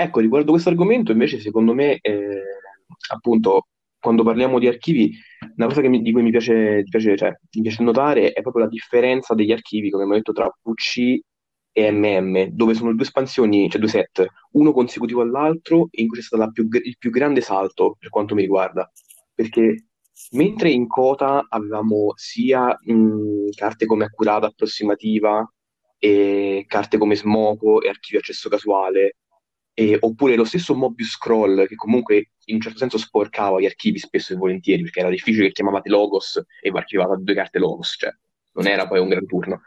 Ecco, 0.00 0.20
riguardo 0.20 0.52
questo 0.52 0.68
argomento, 0.68 1.10
invece, 1.10 1.40
secondo 1.40 1.74
me, 1.74 1.98
eh, 2.00 2.42
appunto, 3.10 3.66
quando 3.98 4.22
parliamo 4.22 4.60
di 4.60 4.68
archivi, 4.68 5.12
una 5.56 5.66
cosa 5.66 5.80
mi, 5.88 6.00
di 6.00 6.12
cui 6.12 6.22
mi 6.22 6.30
piace, 6.30 6.84
piace, 6.88 7.16
cioè, 7.16 7.30
mi 7.56 7.62
piace, 7.62 7.82
notare 7.82 8.32
è 8.32 8.40
proprio 8.40 8.64
la 8.64 8.70
differenza 8.70 9.34
degli 9.34 9.50
archivi, 9.50 9.90
come 9.90 10.04
abbiamo 10.04 10.20
detto, 10.22 10.32
tra 10.32 10.48
VC 10.62 11.18
e 11.72 11.90
MM, 11.90 12.44
dove 12.50 12.74
sono 12.74 12.92
due 12.94 13.02
espansioni, 13.02 13.68
cioè 13.68 13.80
due 13.80 13.88
set, 13.90 14.24
uno 14.52 14.72
consecutivo 14.72 15.22
all'altro, 15.22 15.88
in 15.90 16.06
cui 16.06 16.18
c'è 16.18 16.22
stato 16.22 16.48
più, 16.52 16.68
il 16.70 16.96
più 16.96 17.10
grande 17.10 17.40
salto 17.40 17.96
per 17.98 18.08
quanto 18.10 18.36
mi 18.36 18.42
riguarda. 18.42 18.88
Perché 19.34 19.86
mentre 20.32 20.70
in 20.70 20.86
Cota 20.86 21.44
avevamo 21.48 22.12
sia 22.14 22.68
mh, 22.80 23.50
carte 23.56 23.86
come 23.86 24.04
accurata 24.04 24.46
approssimativa, 24.46 25.44
e 25.98 26.64
carte 26.68 26.98
come 26.98 27.16
Smoco 27.16 27.82
e 27.82 27.88
archivio 27.88 28.20
accesso 28.20 28.48
casuale, 28.48 29.16
e, 29.78 29.96
oppure 30.00 30.34
lo 30.34 30.42
stesso 30.42 30.74
Mobius 30.74 31.10
Scroll, 31.10 31.68
che 31.68 31.76
comunque 31.76 32.30
in 32.46 32.56
un 32.56 32.60
certo 32.60 32.78
senso 32.78 32.98
sporcava 32.98 33.60
gli 33.60 33.64
archivi 33.64 34.00
spesso 34.00 34.32
e 34.32 34.36
volentieri, 34.36 34.82
perché 34.82 34.98
era 34.98 35.08
difficile 35.08 35.46
che 35.46 35.52
chiamavate 35.52 35.88
Logos 35.88 36.42
e 36.60 36.72
vi 36.72 36.76
archivavate 36.76 37.22
due 37.22 37.34
carte 37.34 37.60
Logos, 37.60 37.94
cioè 37.96 38.10
non 38.54 38.66
era 38.66 38.88
poi 38.88 38.98
un 38.98 39.08
gran 39.08 39.24
turno. 39.24 39.60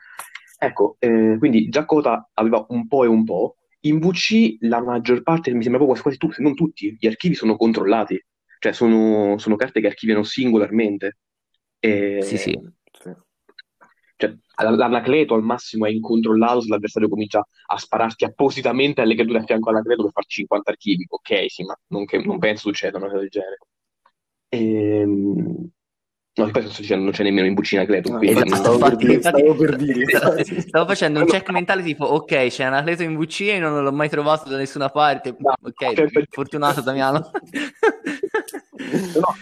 Ecco, 0.59 0.97
eh, 0.99 1.37
quindi 1.39 1.69
già 1.69 1.85
Cota 1.85 2.29
aveva 2.33 2.65
un 2.67 2.89
po' 2.89 3.05
e 3.05 3.07
un 3.07 3.23
po'. 3.23 3.55
In 3.83 3.99
VC 3.99 4.57
la 4.59 4.83
maggior 4.83 5.23
parte, 5.23 5.53
mi 5.53 5.63
sembra 5.63 5.81
quasi, 5.85 6.01
quasi 6.01 6.17
tutti, 6.17 6.33
se 6.33 6.41
non 6.41 6.55
tutti, 6.55 6.97
gli 6.99 7.07
archivi 7.07 7.33
sono 7.33 7.55
controllati, 7.55 8.21
cioè 8.59 8.73
sono, 8.73 9.37
sono 9.37 9.55
carte 9.55 9.79
che 9.79 9.87
archiviano 9.87 10.23
singolarmente. 10.23 11.19
E, 11.79 12.19
Sì, 12.21 12.37
sì. 12.37 12.59
Cioè, 14.27 14.35
l'anacleto 14.75 15.33
al 15.33 15.41
massimo 15.41 15.85
è 15.85 15.89
incontrollato 15.89 16.61
se 16.61 16.69
l'avversario 16.69 17.09
comincia 17.09 17.45
a 17.67 17.77
spararti 17.77 18.23
appositamente 18.25 19.01
alle 19.01 19.15
creature 19.15 19.39
a 19.39 19.43
fianco 19.43 19.69
all'anacleto 19.69 20.03
per 20.03 20.11
far 20.11 20.25
50 20.25 20.69
archivi. 20.71 21.05
Ok, 21.09 21.45
sì, 21.49 21.63
ma 21.63 21.75
non, 21.87 22.05
che- 22.05 22.19
non 22.19 22.37
penso 22.37 22.67
succeda 22.69 22.97
una 22.97 23.07
cosa 23.07 23.19
del 23.19 23.29
genere. 23.29 23.57
Ehm, 24.49 25.69
No, 26.33 26.49
poi 26.49 26.65
sto 26.65 26.79
dicendo 26.81 27.03
non 27.03 27.11
c'è 27.11 27.23
nemmeno 27.23 27.45
in 27.45 27.53
bucina 27.53 27.83
Cleto, 27.83 28.09
No, 28.09 28.21
Esatto, 28.21 28.55
stavo 28.55 28.77
per 28.77 28.93
infatti, 29.01 29.19
stavo 29.21 29.53
per 29.55 29.75
dire, 29.75 30.05
stavo 30.65 30.85
facendo 30.85 31.19
un 31.19 31.25
check 31.25 31.49
mentale 31.49 31.83
tipo 31.83 32.05
ok 32.05 32.47
c'è 32.47 32.67
un 32.67 32.73
atleta 32.73 33.03
in 33.03 33.17
VC 33.17 33.41
e 33.49 33.59
non 33.59 33.83
l'ho 33.83 33.91
mai 33.91 34.07
trovato 34.07 34.49
da 34.49 34.55
nessuna 34.55 34.87
parte 34.89 35.35
No, 35.37 35.53
ok 35.61 35.81
aspetta. 35.83 36.21
fortunato 36.29 36.79
Damiano 36.81 37.31
No, 39.13 39.35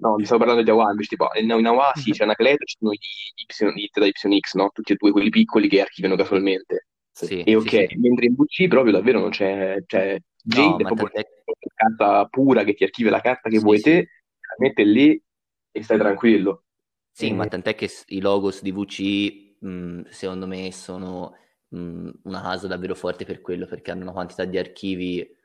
no, 0.00 0.16
mi 0.16 0.24
stavo 0.24 0.38
parlando 0.44 0.62
di 0.62 0.70
Awa, 0.70 0.90
invece 0.90 1.08
tipo, 1.10 1.28
in, 1.34 1.50
in 1.50 1.66
Awa 1.66 1.92
sì, 1.94 2.12
c'è 2.12 2.24
una 2.24 2.34
Cleto, 2.34 2.64
ci 2.64 2.76
sono 2.78 2.92
gli 2.92 3.82
Y, 3.84 3.90
da 3.92 4.06
YX, 4.06 4.54
no? 4.54 4.70
Tutti 4.72 4.92
e 4.92 4.96
due 4.96 5.10
quelli 5.12 5.30
piccoli 5.30 5.68
che 5.68 5.80
archiviano 5.80 6.16
casualmente. 6.16 6.86
sì, 7.12 7.42
E 7.42 7.54
ok, 7.56 7.72
sì, 7.72 7.72
sì. 7.72 7.86
mentre 7.98 8.26
in 8.26 8.34
VC 8.34 8.68
proprio 8.68 8.92
davvero 8.92 9.20
non 9.20 9.30
c'è, 9.30 9.76
cioè 9.86 10.18
Jade 10.42 10.82
No, 10.82 10.82
è 10.82 10.86
proprio 10.86 11.08
una 11.12 11.24
carta 11.74 12.26
pura 12.26 12.64
che 12.64 12.74
ti 12.74 12.84
archiva 12.84 13.10
la 13.10 13.20
carta 13.20 13.48
che 13.48 13.58
vuoi 13.60 13.80
te, 13.80 13.96
la 14.40 14.54
mette 14.58 14.84
lì 14.84 15.22
e 15.72 15.82
stai 15.82 15.98
tranquillo. 15.98 16.64
Sì, 17.12 17.32
Eh, 17.32 17.34
ma 17.34 17.46
tant'è 17.46 17.74
che 17.74 17.88
i 18.08 18.20
logos 18.20 18.62
di 18.62 18.72
VC, 18.72 19.56
mh, 19.60 20.02
secondo 20.08 20.46
me, 20.46 20.72
sono 20.72 21.36
mh, 21.68 22.10
una 22.24 22.40
casa 22.40 22.66
davvero 22.66 22.94
forte 22.94 23.24
per 23.26 23.40
quello, 23.42 23.66
perché 23.66 23.90
hanno 23.90 24.02
una 24.02 24.12
quantità 24.12 24.44
di 24.46 24.56
archivi 24.56 25.36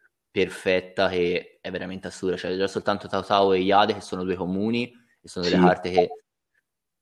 perfetta 0.43 1.07
che 1.07 1.59
è 1.61 1.71
veramente 1.71 2.07
assurda. 2.07 2.35
Cioè, 2.35 2.57
già 2.57 2.67
soltanto 2.67 3.07
Tau 3.07 3.23
Tau 3.23 3.53
e 3.53 3.59
Iade, 3.59 3.93
che 3.93 4.01
sono 4.01 4.23
due 4.25 4.35
comuni, 4.35 4.91
e 5.21 5.27
sono 5.27 5.45
delle 5.45 5.57
Sì. 5.57 5.63
carte 5.63 5.91
che 5.91 6.09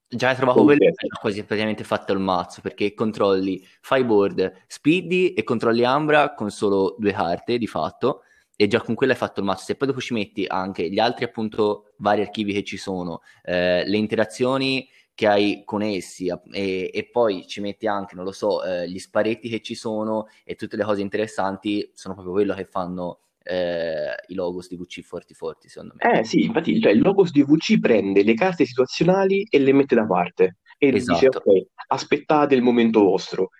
già 0.06 0.28
hai 0.28 0.36
trovato 0.36 0.62
quello 0.62 0.84
e 0.84 0.92
quasi 1.20 1.42
praticamente 1.42 1.82
fatto 1.82 2.12
il 2.12 2.20
mazzo, 2.20 2.60
perché 2.60 2.94
controlli 2.94 3.66
Fireboard, 3.80 4.64
Speedy 4.68 5.32
e 5.32 5.42
controlli 5.42 5.82
Ambra 5.84 6.34
con 6.34 6.50
solo 6.50 6.94
due 6.96 7.10
carte, 7.12 7.58
di 7.58 7.66
fatto, 7.66 8.22
e 8.54 8.68
già 8.68 8.80
con 8.80 8.94
quello 8.94 9.12
hai 9.12 9.18
fatto 9.18 9.40
il 9.40 9.46
mazzo. 9.46 9.64
Se 9.64 9.74
poi 9.74 9.88
dopo 9.88 10.00
ci 10.00 10.14
metti 10.14 10.44
anche 10.46 10.88
gli 10.88 11.00
altri, 11.00 11.24
appunto, 11.24 11.94
vari 11.96 12.20
archivi 12.20 12.52
che 12.52 12.62
ci 12.62 12.76
sono, 12.76 13.22
eh, 13.42 13.82
le 13.84 13.96
interazioni 13.96 14.88
che 15.14 15.26
hai 15.28 15.62
con 15.64 15.82
essi 15.82 16.28
e, 16.50 16.90
e 16.92 17.08
poi 17.10 17.46
ci 17.46 17.60
metti 17.60 17.86
anche, 17.86 18.16
non 18.16 18.24
lo 18.24 18.32
so, 18.32 18.64
eh, 18.64 18.88
gli 18.88 18.98
sparetti 18.98 19.48
che 19.48 19.60
ci 19.60 19.74
sono 19.74 20.26
e 20.44 20.56
tutte 20.56 20.76
le 20.76 20.84
cose 20.84 21.02
interessanti, 21.02 21.88
sono 21.94 22.14
proprio 22.14 22.34
quello 22.34 22.54
che 22.54 22.64
fanno 22.64 23.20
eh, 23.44 24.14
i 24.28 24.34
logos 24.34 24.68
di 24.68 24.76
VC 24.76 25.02
forti 25.02 25.34
forti, 25.34 25.68
secondo 25.68 25.94
me. 25.96 26.18
Eh 26.18 26.24
sì, 26.24 26.44
infatti 26.44 26.80
cioè, 26.80 26.92
il 26.92 27.00
logos 27.00 27.30
di 27.30 27.44
VC 27.44 27.78
prende 27.78 28.24
le 28.24 28.34
carte 28.34 28.64
situazionali 28.64 29.46
e 29.48 29.58
le 29.60 29.72
mette 29.72 29.94
da 29.94 30.06
parte 30.06 30.56
e 30.78 30.90
dice 30.90 31.12
Esatto. 31.12 31.42
ok, 31.44 31.66
aspettate 31.88 32.54
il 32.54 32.62
momento 32.62 33.00
vostro. 33.00 33.50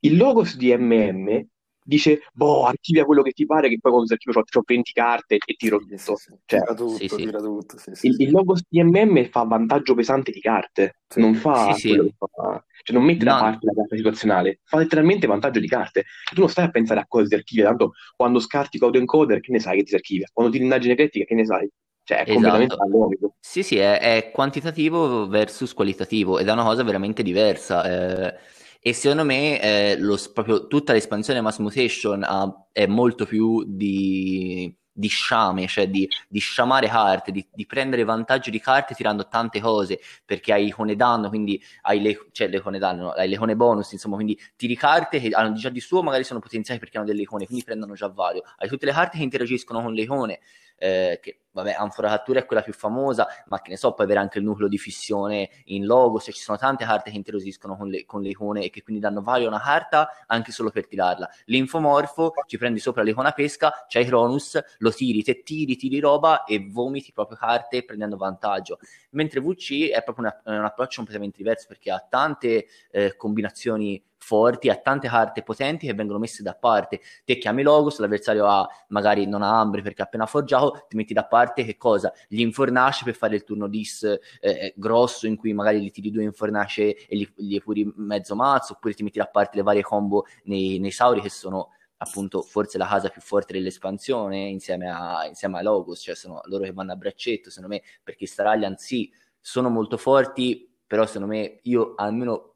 Il 0.00 0.16
logos 0.16 0.56
di 0.56 0.74
MM 0.76 1.46
dice 1.86 2.22
boh, 2.32 2.64
archivia 2.64 3.04
quello 3.04 3.22
che 3.22 3.30
ti 3.30 3.46
pare 3.46 3.68
che 3.68 3.78
poi 3.80 3.92
quando 3.92 4.12
archivio 4.12 4.40
ho 4.40 4.62
20 4.64 4.92
carte 4.92 5.36
e 5.44 5.54
tiro 5.54 5.78
Sì, 5.80 5.96
tutto. 5.96 6.16
sì. 6.16 6.28
Cioè, 6.44 6.60
Tira 6.60 6.74
tutto, 6.74 6.88
sì, 6.96 7.08
sì. 7.08 7.16
tira 7.16 7.38
tutto. 7.38 7.78
Sì, 7.78 7.94
sì, 7.94 8.06
il, 8.08 8.14
sì. 8.14 8.22
il 8.22 8.30
logos 8.30 8.62
di 8.68 8.82
MM 8.82 9.28
fa 9.30 9.42
vantaggio 9.44 9.94
pesante 9.94 10.30
di 10.32 10.40
carte, 10.40 10.98
Sì. 11.08 11.20
non 11.20 11.34
fa 11.34 11.72
Sì, 11.72 11.80
sì. 11.80 11.88
quello 11.88 12.02
che 12.04 12.14
fa, 12.18 12.64
cioè 12.82 12.96
non 12.96 13.04
mette 13.04 13.24
da 13.24 13.32
No. 13.34 13.38
parte 13.40 13.66
la 13.66 13.72
carta 13.74 13.96
situazionale, 13.96 14.60
fa 14.64 14.78
letteralmente 14.78 15.26
vantaggio 15.26 15.60
di 15.60 15.68
carte. 15.68 16.04
Tu 16.34 16.40
non 16.40 16.48
stai 16.48 16.64
a 16.66 16.70
pensare 16.70 17.00
a 17.00 17.06
cosa 17.06 17.26
ti 17.28 17.34
archivia, 17.34 17.64
tanto 17.66 17.92
quando 18.16 18.38
scarti 18.40 18.78
code 18.78 18.98
encoder, 18.98 19.40
che 19.40 19.52
ne 19.52 19.60
sai 19.60 19.76
che 19.78 19.82
ti 19.84 19.88
si 19.90 19.94
archivia? 19.94 20.28
Quando 20.32 20.52
tiri 20.52 20.64
indagine 20.64 20.94
critica, 20.94 21.24
che 21.24 21.34
ne 21.34 21.44
sai? 21.44 21.68
Cioè, 22.02 22.18
è 22.18 22.20
Esatto. 22.22 22.34
completamente 22.34 22.74
analogico. 22.74 23.34
Sì, 23.40 23.62
sì, 23.64 23.76
è, 23.78 23.98
è 23.98 24.30
quantitativo 24.32 25.26
versus 25.28 25.72
qualitativo 25.74 26.38
ed 26.38 26.46
è 26.48 26.52
una 26.52 26.62
cosa 26.64 26.82
veramente 26.84 27.22
diversa. 27.24 28.28
eh, 28.28 28.34
e 28.80 28.92
secondo 28.92 29.24
me 29.24 29.60
eh, 29.60 29.96
lo 29.98 30.18
proprio 30.32 30.66
tutta 30.66 30.92
l'espansione 30.92 31.40
Mass 31.40 31.58
Mutation 31.58 32.22
ha- 32.22 32.66
è 32.72 32.86
molto 32.86 33.26
più 33.26 33.64
di, 33.66 34.74
di 34.92 35.08
sciame, 35.08 35.66
cioè 35.66 35.88
di, 35.88 36.08
di 36.28 36.38
sciamare 36.38 36.88
carte, 36.88 37.30
di, 37.30 37.46
di 37.52 37.66
prendere 37.66 38.04
vantaggio 38.04 38.50
di 38.50 38.58
carte 38.58 38.94
tirando 38.94 39.28
tante 39.28 39.60
cose, 39.60 40.00
perché 40.24 40.52
hai 40.52 40.66
icone 40.66 40.96
danno, 40.96 41.28
quindi 41.28 41.62
hai 41.82 42.00
le, 42.00 42.28
cioè 42.32 42.48
le 42.48 42.56
icone 42.56 42.78
danno, 42.78 43.02
no, 43.02 43.10
hai 43.10 43.28
le 43.28 43.34
icone 43.34 43.56
bonus, 43.56 43.92
insomma, 43.92 44.14
quindi 44.14 44.38
tiri 44.56 44.74
carte 44.76 45.20
che 45.20 45.28
hanno 45.30 45.54
già 45.54 45.68
di 45.68 45.80
suo, 45.80 46.02
magari 46.02 46.24
sono 46.24 46.40
potenziate 46.40 46.80
perché 46.80 46.96
hanno 46.96 47.06
delle 47.06 47.22
icone, 47.22 47.44
quindi 47.44 47.64
prendono 47.64 47.94
già 47.94 48.08
value. 48.08 48.42
Hai 48.56 48.68
tutte 48.68 48.86
le 48.86 48.92
carte 48.92 49.18
che 49.18 49.22
interagiscono 49.22 49.82
con 49.82 49.92
le 49.92 50.02
icone, 50.02 50.40
eh, 50.78 51.18
che 51.22 51.40
vabbè, 51.56 51.74
Anfora 51.78 52.08
Cattura 52.08 52.40
è 52.40 52.44
quella 52.44 52.62
più 52.62 52.72
famosa, 52.74 53.26
ma 53.46 53.60
che 53.60 53.70
ne 53.70 53.76
so, 53.76 53.92
puoi 53.94 54.06
avere 54.06 54.20
anche 54.20 54.38
il 54.38 54.44
nucleo 54.44 54.68
di 54.68 54.76
fissione 54.78 55.48
in 55.66 55.86
logo, 55.86 56.20
cioè 56.20 56.34
ci 56.34 56.42
sono 56.42 56.58
tante 56.58 56.84
carte 56.84 57.10
che 57.10 57.16
interagiscono 57.16 57.76
con 57.76 57.88
le, 57.88 58.04
con 58.04 58.20
le 58.20 58.28
icone 58.28 58.62
e 58.64 58.70
che 58.70 58.82
quindi 58.82 59.00
danno 59.00 59.22
value 59.22 59.46
a 59.46 59.48
una 59.48 59.60
carta 59.60 60.08
anche 60.26 60.52
solo 60.52 60.70
per 60.70 60.86
tirarla. 60.86 61.28
L'infomorfo, 61.46 62.32
ci 62.46 62.58
prendi 62.58 62.78
sopra 62.78 63.02
l'icona 63.02 63.32
pesca, 63.32 63.72
c'hai 63.88 64.04
Cronus, 64.04 64.60
lo 64.78 64.90
tiri, 64.92 65.22
te 65.22 65.42
tiri, 65.42 65.76
tiri 65.76 65.98
roba 65.98 66.44
e 66.44 66.66
vomiti 66.70 67.12
proprio 67.12 67.38
carte 67.38 67.84
prendendo 67.84 68.16
vantaggio. 68.16 68.78
Mentre 69.10 69.40
VC 69.40 69.90
è 69.90 70.02
proprio 70.02 70.26
una- 70.26 70.58
un 70.58 70.64
approccio 70.64 70.96
completamente 70.96 71.38
diverso 71.38 71.66
perché 71.68 71.90
ha 71.90 72.04
tante 72.06 72.66
eh, 72.90 73.16
combinazioni 73.16 74.02
forti, 74.18 74.68
ha 74.70 74.76
tante 74.76 75.08
carte 75.08 75.42
potenti 75.42 75.86
che 75.86 75.94
vengono 75.94 76.18
messe 76.18 76.42
da 76.42 76.54
parte. 76.54 77.00
Te 77.24 77.38
chiami 77.38 77.62
Logos, 77.62 77.98
l'avversario 77.98 78.46
ha 78.46 78.66
magari 78.88 79.26
non 79.26 79.42
ha 79.42 79.58
Ambre 79.60 79.82
perché 79.82 80.02
ha 80.02 80.04
appena 80.04 80.26
forgiato, 80.26 80.84
ti 80.88 80.96
metti 80.96 81.14
da 81.14 81.24
parte 81.26 81.45
che 81.52 81.76
cosa? 81.76 82.12
Gli 82.28 82.40
infornace 82.40 83.04
per 83.04 83.14
fare 83.14 83.36
il 83.36 83.44
turno 83.44 83.68
dis 83.68 84.02
eh, 84.40 84.72
grosso 84.76 85.26
in 85.26 85.36
cui 85.36 85.52
magari 85.52 85.82
gli 85.82 85.90
tiri 85.90 86.10
due 86.10 86.22
infornace 86.22 86.96
e 87.06 87.16
gli, 87.16 87.28
gli 87.34 87.60
puri 87.60 87.90
mezzo 87.96 88.34
mazzo, 88.34 88.74
oppure 88.74 88.94
ti 88.94 89.02
metti 89.02 89.18
da 89.18 89.26
parte 89.26 89.56
le 89.56 89.62
varie 89.62 89.82
combo 89.82 90.24
nei, 90.44 90.78
nei 90.78 90.90
Sauri 90.90 91.20
che 91.20 91.30
sono 91.30 91.70
appunto 91.98 92.42
forse 92.42 92.78
la 92.78 92.86
casa 92.86 93.08
più 93.08 93.20
forte 93.20 93.54
dell'espansione 93.54 94.48
insieme 94.48 94.90
a, 94.90 95.26
insieme 95.26 95.58
a 95.58 95.62
Logos, 95.62 96.00
cioè 96.00 96.14
sono 96.14 96.40
loro 96.44 96.64
che 96.64 96.72
vanno 96.72 96.92
a 96.92 96.96
braccetto, 96.96 97.50
secondo 97.50 97.74
me, 97.74 97.82
perché 98.02 98.26
Star 98.26 98.46
Alliance 98.46 98.84
sì, 98.84 99.10
sono 99.40 99.70
molto 99.70 99.96
forti, 99.96 100.70
però 100.86 101.06
secondo 101.06 101.28
me 101.28 101.60
io 101.62 101.94
almeno 101.96 102.55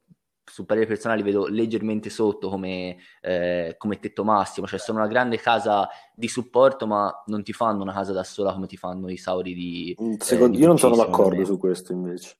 su 0.51 0.65
parere 0.65 0.85
personale 0.85 1.21
li 1.21 1.25
vedo 1.25 1.47
leggermente 1.47 2.09
sotto 2.09 2.49
come, 2.49 2.97
eh, 3.21 3.75
come 3.77 3.99
tetto 3.99 4.23
massimo, 4.23 4.67
cioè 4.67 4.79
sono 4.79 4.99
una 4.99 5.07
grande 5.07 5.37
casa 5.37 5.87
di 6.13 6.27
supporto, 6.27 6.85
ma 6.85 7.11
non 7.27 7.41
ti 7.43 7.53
fanno 7.53 7.81
una 7.81 7.93
casa 7.93 8.11
da 8.11 8.23
sola 8.23 8.53
come 8.53 8.67
ti 8.67 8.75
fanno 8.77 9.09
i 9.09 9.17
Sauri 9.17 9.53
di... 9.53 9.95
Mm, 10.01 10.11
eh, 10.11 10.17
secondo- 10.19 10.55
di 10.57 10.61
io 10.61 10.67
non 10.67 10.77
sono 10.77 10.95
d'accordo 10.95 11.45
su 11.45 11.57
questo 11.57 11.93
invece. 11.93 12.35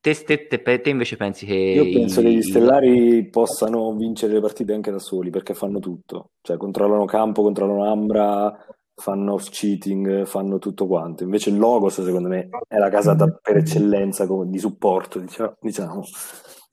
Te, 0.00 0.14
te- 0.24 0.46
te- 0.46 0.80
te 0.80 0.88
invece 0.88 1.16
pensi 1.18 1.44
che... 1.44 1.52
Io 1.54 1.84
penso 1.84 2.20
i- 2.20 2.24
che 2.24 2.30
gli 2.30 2.38
i- 2.38 2.42
stellari 2.42 3.28
possano 3.28 3.94
vincere 3.94 4.32
le 4.32 4.40
partite 4.40 4.72
anche 4.72 4.90
da 4.90 4.98
soli 4.98 5.28
perché 5.28 5.52
fanno 5.52 5.78
tutto, 5.78 6.30
cioè 6.40 6.56
controllano 6.56 7.04
campo, 7.04 7.42
controllano 7.42 7.84
Ambra, 7.84 8.56
fanno 8.94 9.36
cheating, 9.36 10.24
fanno 10.24 10.58
tutto 10.58 10.86
quanto. 10.86 11.22
Invece 11.22 11.50
il 11.50 11.58
Logos, 11.58 12.02
secondo 12.02 12.28
me, 12.28 12.48
è 12.66 12.76
la 12.78 12.88
casa 12.88 13.12
da- 13.12 13.30
per 13.30 13.58
eccellenza 13.58 14.26
come- 14.26 14.48
di 14.48 14.58
supporto, 14.58 15.18
diciamo, 15.18 15.56
diciamo, 15.60 16.02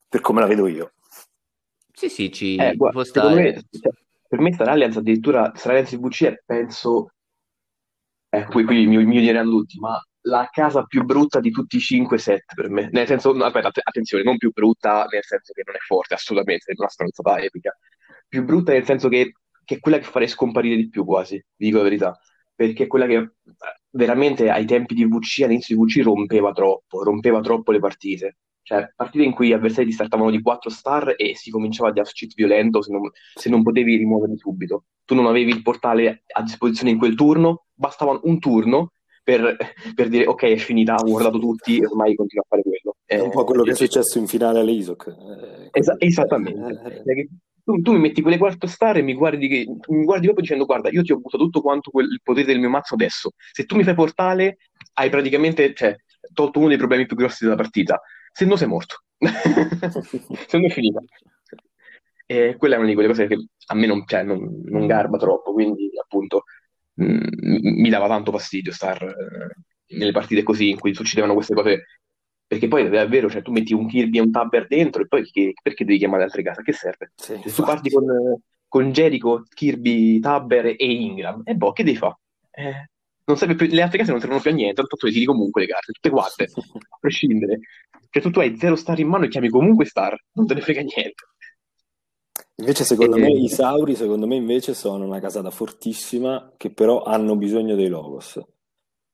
per 0.09 0.21
come 0.21 0.41
la 0.41 0.47
vedo 0.47 0.67
io. 0.67 0.91
Sì, 1.93 2.09
sì, 2.09 2.31
ci 2.31 2.59
Eh, 2.59 2.75
guarda, 2.75 3.03
stare. 3.03 3.33
me, 3.33 3.63
cioè, 3.69 3.91
per 4.27 4.39
me 4.39 4.53
Star 4.53 4.69
Alliance 4.69 4.99
addirittura, 4.99 5.51
Star 5.55 5.71
Alliance 5.71 5.97
VC 5.97 6.23
è, 6.25 6.41
penso, 6.45 7.09
eh, 8.29 8.45
qui, 8.45 8.63
qui 8.65 8.85
mi, 8.87 9.03
mi 9.05 9.17
odieranno 9.17 9.49
tutti, 9.51 9.79
ma 9.79 9.99
la 10.21 10.47
casa 10.51 10.83
più 10.83 11.03
brutta 11.03 11.39
di 11.39 11.51
tutti 11.51 11.77
i 11.77 11.79
5 11.79 12.17
set 12.17 12.43
per 12.53 12.69
me. 12.69 12.89
Nel 12.91 13.07
senso, 13.07 13.33
no, 13.33 13.45
aspetta, 13.45 13.67
att- 13.69 13.79
attenzione, 13.83 14.23
non 14.23 14.37
più 14.37 14.51
brutta 14.51 15.05
nel 15.09 15.23
senso 15.23 15.53
che 15.53 15.63
non 15.65 15.75
è 15.75 15.79
forte, 15.79 16.13
assolutamente, 16.15 16.71
è 16.71 16.75
una 16.77 16.89
stronzata 16.89 17.39
epica. 17.39 17.75
Più 18.27 18.43
brutta 18.43 18.73
nel 18.73 18.83
senso 18.85 19.07
che, 19.09 19.33
che 19.63 19.75
è 19.75 19.79
quella 19.79 19.97
che 19.99 20.03
farei 20.03 20.27
scomparire 20.27 20.75
di 20.75 20.89
più 20.89 21.05
quasi, 21.05 21.35
vi 21.35 21.65
dico 21.65 21.77
la 21.77 21.83
verità. 21.83 22.19
Perché 22.53 22.83
è 22.85 22.87
quella 22.87 23.05
che 23.05 23.15
eh, 23.15 23.31
veramente 23.91 24.49
ai 24.49 24.65
tempi 24.65 24.93
di 24.95 25.05
VC, 25.05 25.43
all'inizio 25.43 25.75
di 25.77 25.81
VC 25.83 26.03
rompeva 26.03 26.51
troppo, 26.51 27.03
rompeva 27.03 27.39
troppo 27.41 27.71
le 27.71 27.79
partite. 27.79 28.37
Cioè 28.67 28.91
partite 28.93 29.23
in 29.23 29.31
cui 29.31 29.47
gli 29.47 29.53
avversari 29.53 29.85
ti 29.87 29.93
startavano 29.93 30.29
di 30.29 30.41
4 30.41 30.69
star 30.69 31.13
e 31.15 31.37
si 31.37 31.49
cominciava 31.49 31.89
di 31.89 32.01
cheat 32.01 32.33
violento 32.35 32.81
se 32.81 32.91
non, 32.91 33.09
se 33.33 33.49
non 33.49 33.63
potevi 33.63 33.95
rimuoverli 33.95 34.37
subito. 34.37 34.87
Tu 35.05 35.15
non 35.15 35.25
avevi 35.25 35.51
il 35.51 35.61
portale 35.61 36.25
a 36.27 36.41
disposizione 36.41 36.91
in 36.91 36.97
quel 36.97 37.15
turno, 37.15 37.67
bastava 37.73 38.19
un 38.23 38.39
turno 38.39 38.91
per, 39.23 39.55
per 39.95 40.09
dire 40.09 40.25
ok 40.25 40.43
è 40.43 40.57
finita, 40.57 40.95
ho 40.95 41.09
guardato 41.09 41.39
tutti 41.39 41.77
e 41.77 41.85
ormai 41.85 42.13
continua 42.13 42.43
a 42.43 42.47
fare 42.49 42.61
quello. 42.61 42.97
È 43.05 43.17
un 43.17 43.29
po' 43.29 43.45
quello 43.45 43.63
che 43.63 43.71
è 43.71 43.75
successo 43.75 44.17
in 44.17 44.27
finale 44.27 44.59
all'ISOC. 44.59 45.15
Eh, 45.71 45.79
es- 45.79 45.95
esattamente. 45.99 47.01
Eh, 47.05 47.21
eh. 47.21 47.29
Tu, 47.63 47.81
tu, 47.81 47.93
mi 47.93 47.99
metti 47.99 48.21
quelle 48.21 48.37
4 48.37 48.67
star 48.67 48.97
e 48.97 49.01
mi 49.01 49.13
guardi, 49.13 49.47
che, 49.47 49.65
mi 49.65 50.03
guardi 50.03 50.25
proprio 50.25 50.43
dicendo 50.43 50.65
guarda 50.65 50.89
io 50.89 51.03
ti 51.03 51.13
ho 51.13 51.19
buttato 51.19 51.43
tutto 51.45 51.61
quanto 51.61 51.89
quel, 51.89 52.11
il 52.11 52.19
potere 52.21 52.47
del 52.47 52.59
mio 52.59 52.69
mazzo 52.69 52.95
adesso. 52.95 53.31
Se 53.53 53.63
tu 53.63 53.77
mi 53.77 53.85
fai 53.85 53.95
portale 53.95 54.57
hai 54.95 55.09
praticamente 55.09 55.73
cioè, 55.73 55.95
tolto 56.33 56.59
uno 56.59 56.67
dei 56.67 56.77
problemi 56.77 57.05
più 57.05 57.15
grossi 57.15 57.45
della 57.45 57.55
partita 57.55 58.01
se 58.37 58.45
no 58.45 58.55
sei 58.55 58.67
morto. 58.67 59.01
se 59.17 60.57
no 60.59 60.67
è 60.67 60.69
finita. 60.69 61.01
E 62.23 62.55
quella 62.55 62.75
è 62.75 62.77
una 62.77 62.85
di 62.85 62.93
quelle 62.93 63.07
cose 63.07 63.25
che 63.25 63.47
a 63.65 63.73
me 63.73 63.87
non, 63.87 64.05
cioè, 64.05 64.21
non, 64.21 64.61
non 64.65 64.85
garba 64.85 65.17
troppo, 65.17 65.53
quindi 65.53 65.89
appunto 65.99 66.43
mh, 66.93 67.03
mm, 67.03 67.81
mi 67.81 67.89
dava 67.89 68.05
tanto 68.07 68.31
fastidio 68.31 68.71
star 68.71 69.01
eh, 69.01 69.95
nelle 69.95 70.11
partite 70.11 70.43
così 70.43 70.69
in 70.69 70.79
cui 70.79 70.93
succedevano 70.93 71.33
queste 71.33 71.55
cose. 71.55 71.85
Perché 72.45 72.67
poi 72.67 72.87
davvero, 72.87 73.27
cioè, 73.27 73.41
tu 73.41 73.51
metti 73.51 73.73
un 73.73 73.87
Kirby 73.87 74.19
e 74.19 74.21
un 74.21 74.29
Tabber 74.29 74.67
dentro 74.67 75.01
e 75.01 75.07
poi 75.07 75.23
che, 75.23 75.53
perché 75.59 75.83
devi 75.83 75.97
chiamare 75.97 76.21
altre 76.21 76.43
case? 76.43 76.61
A 76.61 76.63
che 76.63 76.73
serve? 76.73 77.13
Sì, 77.15 77.41
Se 77.43 77.51
tu 77.51 77.63
parti 77.63 77.89
con, 77.89 78.05
con 78.67 78.91
Jericho, 78.91 79.45
Kirby, 79.51 80.19
Tabber 80.19 80.67
e 80.67 80.75
Ingram, 80.77 81.41
e 81.43 81.55
boh, 81.55 81.71
che 81.71 81.83
devi 81.83 81.97
fare? 81.97 82.19
Eh, 82.51 82.89
più, 83.35 83.67
le 83.67 83.81
altre 83.81 83.97
case 83.97 84.11
non 84.11 84.19
servono 84.19 84.41
più 84.41 84.51
a 84.51 84.53
niente, 84.53 84.75
tanto 84.75 85.05
le 85.05 85.11
tiri 85.11 85.25
comunque 85.25 85.61
le 85.61 85.67
carte, 85.67 85.91
tutte 85.91 86.09
quante, 86.09 86.43
a 86.89 86.97
prescindere. 86.99 87.59
Cioè 88.09 88.21
tu, 88.23 88.29
tu 88.29 88.39
hai 88.39 88.57
zero 88.57 88.75
star 88.75 88.99
in 88.99 89.07
mano 89.07 89.25
e 89.25 89.27
chiami 89.27 89.49
comunque 89.49 89.85
star, 89.85 90.15
non 90.33 90.47
te 90.47 90.53
ne 90.53 90.61
frega 90.61 90.81
niente. 90.81 91.23
Invece 92.59 92.85
secondo 92.85 93.17
e... 93.17 93.19
me 93.19 93.31
i 93.31 93.49
Sauri, 93.49 93.95
secondo 93.95 94.25
me 94.27 94.35
invece 94.35 94.73
sono 94.73 95.05
una 95.05 95.19
casata 95.19 95.51
fortissima 95.51 96.53
che 96.57 96.71
però 96.71 97.03
hanno 97.03 97.35
bisogno 97.35 97.75
dei 97.75 97.87
logos, 97.87 98.39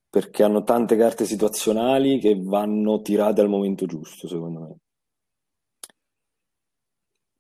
perché 0.09 0.43
hanno 0.43 0.63
tante 0.63 0.95
carte 0.95 1.25
situazionali 1.25 2.19
che 2.19 2.39
vanno 2.39 3.01
tirate 3.01 3.41
al 3.41 3.49
momento 3.49 3.85
giusto, 3.85 4.27
secondo 4.27 4.59
me. 4.59 4.75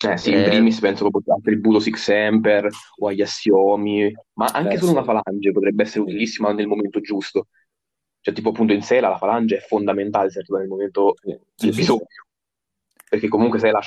Eh 0.03 0.17
sì, 0.17 0.31
in 0.31 0.39
eh, 0.39 0.43
primis 0.43 0.79
penso 0.79 1.09
proprio 1.09 1.35
al 1.35 1.41
tributo 1.41 1.79
Six 1.79 2.09
Emper 2.09 2.67
o 2.97 3.07
agli 3.07 3.21
Assiomi, 3.21 4.13
ma 4.33 4.45
anche 4.45 4.77
solo 4.77 4.91
sì. 4.91 4.97
una 4.97 5.03
falange 5.03 5.51
potrebbe 5.51 5.83
essere 5.83 6.01
utilissima 6.01 6.51
nel 6.51 6.67
momento 6.67 6.99
giusto. 6.99 7.47
Cioè, 8.19 8.33
tipo 8.33 8.49
appunto 8.49 8.73
in 8.73 8.81
Sela 8.81 9.09
la 9.09 9.17
falange 9.17 9.57
è 9.57 9.59
fondamentale 9.59 10.29
se 10.29 10.39
arriva 10.39 10.59
nel 10.59 10.67
momento 10.67 11.13
sì, 11.21 11.29
del 11.29 11.73
sì, 11.73 11.79
bisogno. 11.79 12.05
Perché 13.09 13.27
comunque 13.27 13.59
Sela 13.59 13.81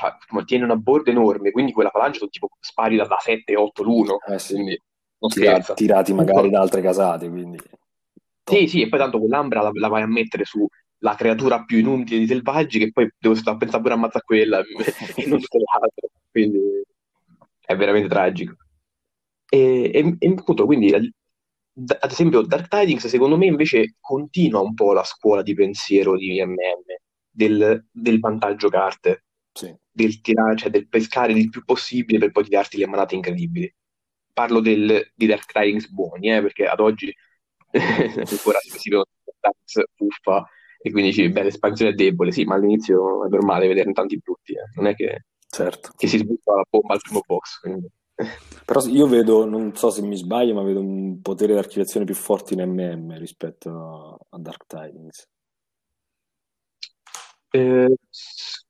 tiene 0.45 0.65
una 0.65 0.77
board 0.77 1.09
enorme, 1.09 1.51
quindi 1.51 1.73
quella 1.73 1.91
falange 1.91 2.19
sono 2.19 2.31
tipo 2.31 2.49
spari 2.61 2.97
da, 2.97 3.07
da 3.07 3.19
7, 3.19 3.57
8 3.57 3.83
l'uno. 3.83 4.19
Eh 4.27 4.39
sì. 4.39 4.55
Quindi 4.55 4.81
non 5.19 5.31
Tirati, 5.31 5.73
tirati 5.75 6.13
magari 6.13 6.51
da 6.51 6.61
altre 6.61 6.83
casate, 6.83 7.29
quindi... 7.29 7.59
Sì, 8.45 8.69
sì, 8.69 8.83
e 8.83 8.89
poi 8.89 8.99
tanto 8.99 9.19
quell'ambra 9.19 9.63
la, 9.63 9.71
la 9.73 9.89
vai 9.89 10.03
a 10.03 10.07
mettere 10.07 10.45
su 10.45 10.67
la 10.99 11.15
creatura 11.15 11.65
più 11.65 11.79
inutile 11.79 12.21
di 12.21 12.27
selvaggi 12.27 12.79
che 12.79 12.93
poi 12.93 13.11
devo 13.19 13.35
stare 13.35 13.57
a 13.57 13.59
pensare 13.59 13.83
pure 13.83 13.95
a 13.95 13.97
ammazzare 13.97 14.25
quella 14.25 14.61
e 14.61 15.27
non 15.27 15.41
altre 15.81 16.09
quindi 16.31 16.59
è 17.61 17.77
veramente 17.77 18.09
tragico. 18.09 18.57
E, 19.49 19.91
e, 19.93 20.17
e 20.19 20.35
appunto 20.37 20.65
quindi 20.67 20.93
ad 20.93 22.11
esempio 22.11 22.43
Dark 22.43 22.69
Tidings 22.69 23.07
secondo 23.07 23.37
me 23.37 23.47
invece 23.47 23.97
continua 24.01 24.61
un 24.61 24.75
po' 24.75 24.93
la 24.93 25.05
scuola 25.05 25.43
di 25.43 25.55
pensiero 25.55 26.17
di 26.17 26.43
MM 26.43 26.85
del, 27.31 27.87
del 27.91 28.19
vantaggio 28.19 28.69
carte. 28.69 29.23
Sì. 29.57 29.75
del, 29.91 30.21
tirare, 30.21 30.55
cioè 30.55 30.69
del 30.69 30.87
pescare 30.87 31.33
il 31.33 31.49
più 31.49 31.65
possibile 31.65 32.19
per 32.19 32.31
poi 32.31 32.45
tirarti 32.45 32.77
le 32.77 32.87
manate 32.87 33.15
incredibili. 33.15 33.75
Parlo 34.31 34.61
del, 34.61 35.11
di 35.15 35.25
Dark 35.25 35.51
Tidings 35.51 35.89
buoni 35.89 36.31
eh, 36.31 36.43
perché 36.43 36.67
ad 36.67 36.81
oggi 36.81 37.15
ancora 37.73 38.59
si 38.61 38.91
vedono 38.91 39.07
fuffa 39.95 40.47
e 40.87 40.93
quindi 40.93 41.11
dici, 41.11 41.29
beh, 41.29 41.43
l'espansione 41.43 41.91
è 41.91 41.95
debole, 41.95 42.31
sì, 42.31 42.45
ma 42.45 42.55
all'inizio 42.55 43.25
è 43.25 43.29
normale 43.29 43.67
vederne 43.67 43.93
tanti 43.93 44.19
brutti, 44.19 44.53
eh. 44.53 44.71
non 44.77 44.87
è 44.87 44.95
che, 44.95 45.25
certo. 45.49 45.91
che 45.97 46.07
si 46.07 46.19
sbutta 46.19 46.55
la 46.55 46.65
bomba 46.71 46.95
al 46.95 47.01
primo 47.01 47.23
box. 47.27 47.59
Quindi. 47.59 47.89
Però 48.65 48.87
io 48.87 49.09
vedo, 49.09 49.45
non 49.47 49.75
so 49.75 49.91
se 49.91 50.03
mi 50.03 50.17
sbaglio, 50.17 50.55
ma 50.55 50.63
vedo 50.63 50.79
un 50.79 51.21
potere 51.23 51.55
di 51.55 51.59
archiviazione 51.59 52.07
più 52.07 52.15
forte 52.15 52.55
in 52.55 52.71
MM 52.71 53.19
rispetto 53.19 54.19
a 54.29 54.39
Dark 54.39 54.65
Tidings. 54.69 55.29
Eh, 57.51 57.97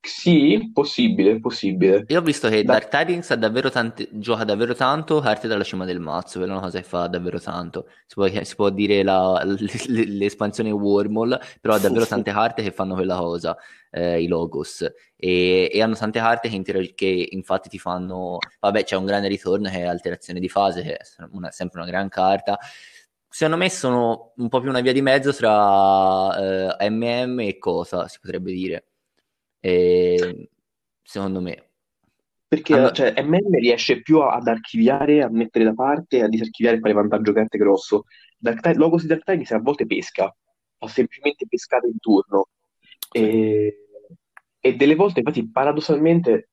sì, 0.07 0.71
possibile, 0.73 1.41
possibile. 1.41 2.05
Io 2.09 2.19
ho 2.19 2.23
visto 2.23 2.49
che 2.49 2.63
da... 2.63 2.75
Dark 2.75 2.89
Tidings 2.89 3.35
davvero 3.35 3.71
tante... 3.71 4.09
gioca 4.13 4.45
davvero 4.45 4.75
tanto 4.75 5.21
carte 5.21 5.49
dalla 5.49 5.65
cima 5.65 5.85
del 5.85 6.01
mazzo, 6.01 6.39
quella 6.39 6.55
è 6.55 6.57
una 6.57 6.65
cosa 6.65 6.79
che 6.79 6.85
fa 6.85 7.07
davvero 7.07 7.41
tanto. 7.41 7.87
Si 8.07 8.15
può, 8.15 8.27
si 8.27 8.55
può 8.55 8.71
dire 8.71 9.03
la... 9.03 9.43
l'espansione 9.89 10.71
Wormhole, 10.71 11.41
però 11.61 11.75
ha 11.75 11.79
davvero 11.79 12.07
tante 12.07 12.33
carte 12.33 12.63
che 12.63 12.71
fanno 12.71 12.95
quella 12.95 13.17
cosa, 13.17 13.57
eh, 13.91 14.23
i 14.23 14.27
logos. 14.27 14.83
E... 15.17 15.71
e, 15.73 15.83
hanno 15.83 15.95
tante 15.95 16.19
carte 16.19 16.49
che, 16.49 16.57
inter... 16.57 16.95
che, 16.95 17.29
infatti 17.31 17.69
ti 17.69 17.79
fanno... 17.79 18.39
Vabbè, 18.61 18.85
c'è 18.85 18.97
un 18.97 19.05
grande 19.05 19.29
ritorno 19.29 19.69
che 19.69 19.79
è 19.79 19.83
alterazione 19.83 20.41
di 20.41 20.49
fase, 20.49 20.83
che 20.83 20.97
è 20.97 21.05
una... 21.33 21.51
sempre 21.51 21.81
una 21.81 21.91
gran 21.91 22.09
carta 22.09 22.59
secondo 23.29 23.59
me 23.59 23.69
sono 23.69 24.33
un 24.37 24.49
po' 24.49 24.61
più 24.61 24.71
una 24.71 24.81
via 24.81 24.95
di 24.95 25.03
mezzo 25.03 25.31
tra 25.31 26.75
eh, 26.79 26.89
MM 26.89 27.41
e 27.41 27.59
cosa 27.59 28.09
si 28.09 28.19
potrebbe 28.19 28.51
dire. 28.51 28.85
E, 29.67 30.49
secondo 31.03 31.41
me. 31.41 31.71
Perché 32.47 32.75
allora... 32.75 32.93
cioè, 32.93 33.15
MM 33.21 33.59
riesce 33.59 34.01
più 34.01 34.21
ad 34.21 34.47
archiviare, 34.47 35.23
a 35.23 35.29
mettere 35.29 35.65
da 35.65 35.75
parte, 35.75 36.23
a 36.23 36.29
disarchiviare 36.29 36.77
e 36.77 36.81
fare 36.81 36.95
vantaggio 36.95 37.33
carte 37.33 37.59
grosso. 37.59 38.05
Dark 38.39 38.65
Logos 38.77 39.03
di 39.03 39.09
Dark 39.09 39.25
Time 39.25 39.43
a 39.45 39.59
volte 39.59 39.87
pesca, 39.87 40.33
fa 40.79 40.87
semplicemente 40.87 41.47
pescare 41.49 41.89
in 41.89 41.99
turno. 41.99 42.49
E, 43.11 43.77
e 44.61 44.77
delle 44.77 44.95
volte, 44.95 45.19
infatti, 45.19 45.51
paradossalmente, 45.51 46.51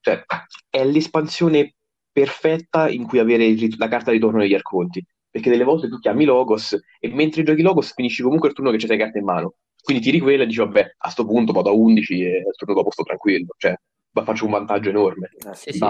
cioè, 0.00 0.22
è 0.68 0.84
l'espansione 0.84 1.76
perfetta 2.12 2.90
in 2.90 3.06
cui 3.06 3.20
avere 3.20 3.46
il, 3.46 3.74
la 3.78 3.88
carta 3.88 4.10
di 4.10 4.16
ritorno 4.16 4.40
degli 4.40 4.54
arconti 4.54 5.02
perché 5.30 5.48
delle 5.48 5.62
volte 5.62 5.88
tu 5.88 6.00
chiami 6.00 6.24
Logos 6.24 6.76
e 6.98 7.08
mentre 7.08 7.44
giochi 7.44 7.62
Logos 7.62 7.92
finisci 7.94 8.20
comunque 8.20 8.48
il 8.48 8.54
turno 8.54 8.72
che 8.72 8.78
c'è 8.78 8.88
sei 8.88 8.98
carte 8.98 9.18
in 9.18 9.24
mano. 9.24 9.54
Quindi 9.82 10.02
tiri 10.02 10.20
quella 10.20 10.42
e 10.42 10.46
dici, 10.46 10.58
vabbè, 10.58 10.94
a 10.98 11.08
sto 11.10 11.24
punto 11.24 11.52
vado 11.52 11.70
a 11.70 11.72
11 11.72 12.22
e 12.22 12.38
il 12.38 12.54
turno 12.56 12.74
dopo 12.74 12.90
sto 12.90 13.02
tranquillo, 13.02 13.54
cioè 13.56 13.74
faccio 14.12 14.44
un 14.44 14.50
vantaggio 14.50 14.90
enorme. 14.90 15.30
Ah, 15.46 15.54
sì, 15.54 15.72
sì. 15.72 15.84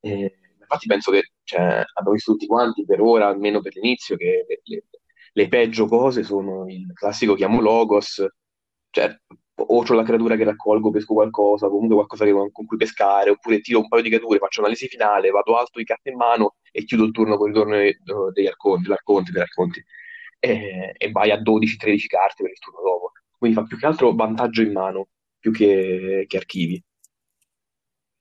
E, 0.00 0.34
infatti 0.60 0.86
penso 0.86 1.10
che 1.10 1.32
cioè, 1.44 1.60
abbiamo 1.60 2.12
visto 2.12 2.32
tutti 2.32 2.46
quanti 2.46 2.84
per 2.84 3.00
ora, 3.00 3.28
almeno 3.28 3.60
per 3.60 3.74
l'inizio, 3.74 4.16
che 4.16 4.44
le, 4.64 4.84
le, 5.32 5.48
peggio 5.48 5.86
cose 5.86 6.22
sono 6.22 6.66
il 6.68 6.92
classico 6.92 7.34
chiamo 7.34 7.60
Logos, 7.60 8.24
cioè 8.90 9.18
o 9.56 9.64
ho 9.66 9.94
la 9.94 10.02
creatura 10.02 10.36
che 10.36 10.44
raccolgo, 10.44 10.90
pesco 10.90 11.14
qualcosa, 11.14 11.68
comunque 11.68 11.94
qualcosa 11.94 12.24
che, 12.24 12.32
con 12.32 12.66
cui 12.66 12.76
pescare, 12.76 13.30
oppure 13.30 13.60
tiro 13.60 13.78
un 13.78 13.88
paio 13.88 14.02
di 14.02 14.08
creature, 14.08 14.38
faccio 14.38 14.60
un'analisi 14.60 14.88
finale, 14.88 15.30
vado 15.30 15.56
alto 15.56 15.78
di 15.78 15.84
carte 15.84 16.10
in 16.10 16.16
mano 16.16 16.56
e 16.72 16.84
chiudo 16.84 17.04
il 17.04 17.12
turno 17.12 17.36
con 17.36 17.48
il 17.50 17.54
ritorno 17.54 18.30
degli 18.32 18.46
arconti, 18.46 18.82
dell'arconti, 18.82 19.30
degli 19.30 19.42
arconti, 19.42 19.84
e, 20.44 20.94
e 20.96 21.10
vai 21.10 21.30
a 21.30 21.40
12-13 21.40 22.06
carte 22.06 22.42
per 22.42 22.52
il 22.52 22.58
turno 22.58 22.80
dopo. 22.82 23.12
Quindi 23.38 23.56
fa 23.56 23.64
più 23.64 23.78
che 23.78 23.86
altro 23.86 24.14
vantaggio 24.14 24.62
in 24.62 24.72
mano, 24.72 25.08
più 25.38 25.50
che, 25.52 26.24
che 26.26 26.36
archivi. 26.36 26.82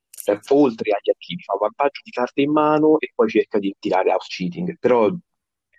Cioè, 0.10 0.40
oltre 0.50 0.92
agli 0.92 1.10
archivi, 1.10 1.44
fa 1.44 1.58
vantaggio 1.60 2.00
di 2.02 2.12
carte 2.12 2.42
in 2.42 2.52
mano 2.52 2.98
e 3.00 3.12
poi 3.14 3.28
cerca 3.30 3.60
di 3.60 3.76
tirare 3.78 4.12
house 4.12 4.28
cheating. 4.30 4.78
Però, 4.80 5.14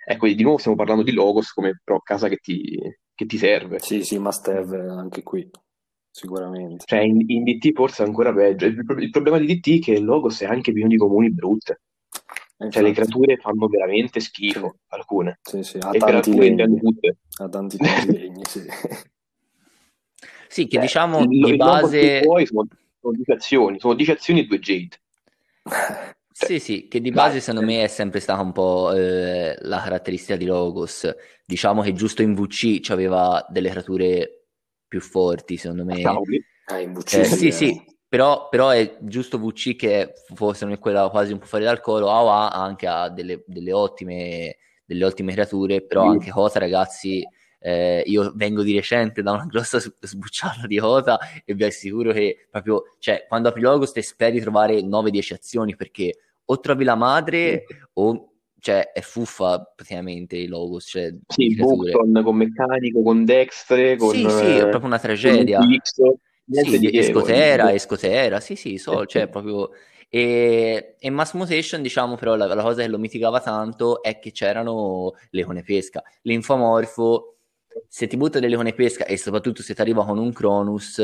ecco, 0.07 0.27
di 0.27 0.43
nuovo 0.43 0.59
stiamo 0.59 0.77
parlando 0.77 1.03
di 1.03 1.13
Logos 1.13 1.51
come 1.53 1.81
però 1.83 1.99
casa 2.01 2.29
che 2.29 2.37
ti, 2.37 2.79
che 3.15 3.25
ti 3.25 3.39
serve. 3.39 3.79
Sì, 3.79 4.05
sì, 4.05 4.19
must 4.19 4.47
have 4.49 4.79
anche 4.79 5.23
qui, 5.23 5.49
sicuramente. 6.11 6.85
Cioè, 6.87 7.01
in, 7.01 7.23
in 7.27 7.45
DT 7.45 7.73
forse 7.73 8.03
è 8.03 8.07
ancora 8.07 8.35
peggio. 8.35 8.67
Il, 8.67 8.85
il, 8.99 9.11
problema 9.11 9.39
di 9.39 9.47
DT 9.47 9.79
è 9.79 9.83
che 9.83 9.93
il 9.93 10.05
Logos 10.05 10.43
è 10.43 10.47
anche 10.47 10.73
pieno 10.73 10.89
di 10.89 10.99
comuni 10.99 11.31
brutte. 11.33 11.84
Cioè, 12.71 12.83
le 12.83 12.93
creature 12.93 13.37
fanno 13.37 13.67
veramente 13.67 14.21
schifo, 14.21 14.79
alcune. 14.89 15.39
Sì, 15.43 15.63
sì, 15.63 15.79
ha 15.81 15.91
e 15.93 15.99
tanti 15.99 16.37
legni. 16.37 16.79
tutte. 16.79 17.19
Ha 17.39 17.49
tanti, 17.49 17.77
legni, 18.07 18.43
sì. 18.45 18.63
Sì, 20.49 20.67
che 20.67 20.77
Beh, 20.77 20.83
diciamo 20.83 21.27
di 21.27 21.57
base... 21.57 22.21
Poi 22.21 22.47
sono, 22.47 22.67
sono 23.01 23.13
10 23.15 23.31
azioni, 23.33 23.81
sono 23.81 23.95
10 23.95 24.11
azioni 24.11 24.41
e 24.41 24.45
2 24.47 24.59
Jade. 24.59 25.01
Sì, 26.37 26.59
sì, 26.59 26.89
che 26.89 27.01
di 27.01 27.13
base 27.13 27.39
secondo 27.39 27.65
me 27.65 27.85
è 27.85 27.87
sempre 27.87 28.19
stata 28.19 28.43
un 28.43 28.51
po' 28.51 28.93
eh, 28.93 29.57
la 29.61 29.81
caratteristica 29.81 30.35
di 30.35 30.47
Logos. 30.47 31.09
Diciamo 31.47 31.81
che 31.81 31.93
giusto 31.93 32.23
in 32.23 32.35
VC 32.35 32.91
aveva 32.91 33.47
delle 33.49 33.71
creature 33.71 34.47
più 34.89 35.01
forti, 35.01 35.57
secondo 35.57 35.85
me. 35.85 36.03
Ah, 36.03 36.81
in 36.81 36.93
VC, 36.93 37.19
eh, 37.19 37.25
sì, 37.25 37.53
sì, 37.53 37.81
però, 38.15 38.49
però, 38.49 38.69
è 38.69 38.97
giusto 39.01 39.41
VC 39.41 39.75
che 39.75 40.13
forse 40.37 40.65
non 40.65 40.75
è 40.75 40.79
quella 40.79 41.09
quasi 41.09 41.33
un 41.33 41.41
po' 41.41 41.47
fuori 41.47 41.65
dal 41.65 41.81
coro, 41.81 42.11
AOA 42.11 42.53
anche 42.53 42.87
ha 42.87 43.09
delle, 43.09 43.43
delle, 43.45 43.73
ottime, 43.73 44.57
delle 44.85 45.05
ottime 45.05 45.33
creature, 45.33 45.83
però 45.85 46.05
anche 46.05 46.31
Cosa 46.31 46.61
ragazzi 46.61 47.27
eh, 47.59 48.05
io 48.07 48.33
vengo 48.37 48.63
di 48.63 48.73
recente 48.73 49.21
da 49.21 49.33
una 49.33 49.47
grossa 49.51 49.81
sbucciata 49.81 50.69
di 50.69 50.79
Hota 50.79 51.19
e 51.45 51.55
vi 51.55 51.65
assicuro 51.65 52.13
che 52.13 52.47
proprio, 52.49 52.85
cioè, 53.01 53.25
quando 53.27 53.49
apri 53.49 53.63
Logos 53.63 53.91
ti 53.91 54.01
speri 54.01 54.35
di 54.35 54.43
trovare 54.43 54.79
9-10 54.79 55.35
azioni 55.35 55.75
perché 55.75 56.17
o 56.45 56.61
trovi 56.61 56.85
la 56.85 56.95
madre 56.95 57.65
o 57.95 58.29
cioè 58.61 58.93
è 58.93 59.01
fuffa 59.01 59.73
praticamente 59.75 60.37
i 60.37 60.47
logos. 60.47 60.85
Cioè, 60.85 61.13
sì, 61.27 61.57
Bukton 61.57 62.23
con 62.23 62.37
meccanico, 62.37 63.03
con 63.03 63.25
Dextre, 63.25 63.97
con... 63.97 64.11
Sì, 64.11 64.31
sì, 64.31 64.57
è 64.57 64.69
proprio 64.69 64.87
una 64.87 65.01
tragedia. 65.01 65.59
Sì, 66.47 66.79
di 66.79 66.99
Escotera, 66.99 67.73
Escotera, 67.73 68.41
sì, 68.41 68.57
sì, 68.57 68.79
so, 68.79 69.07
cioè 69.07 69.29
proprio... 69.29 69.71
E, 70.09 70.95
e 71.01 71.11
Mass 71.11 71.33
Mutation, 71.33 71.83
diciamo, 71.83 72.15
però 72.15 72.37
la, 72.37 72.47
la, 72.47 72.63
cosa 72.63 72.83
che 72.83 72.89
lo 72.89 72.99
mitigava 72.99 73.41
tanto 73.41 74.01
è 74.01 74.21
che 74.21 74.31
c'erano 74.31 75.13
Leone 75.31 75.63
Pesca. 75.65 76.05
L'infomorfo, 76.23 77.39
se 77.89 78.07
ti 78.07 78.17
butta 78.17 78.39
del 78.39 78.51
Leone 78.51 78.75
Pesca 78.75 79.07
e 79.07 79.17
soprattutto 79.17 79.63
se 79.63 79.75
ti 79.75 79.81
arriva 79.81 80.05
con 80.05 80.19
un 80.19 80.33
Cronus, 80.33 81.03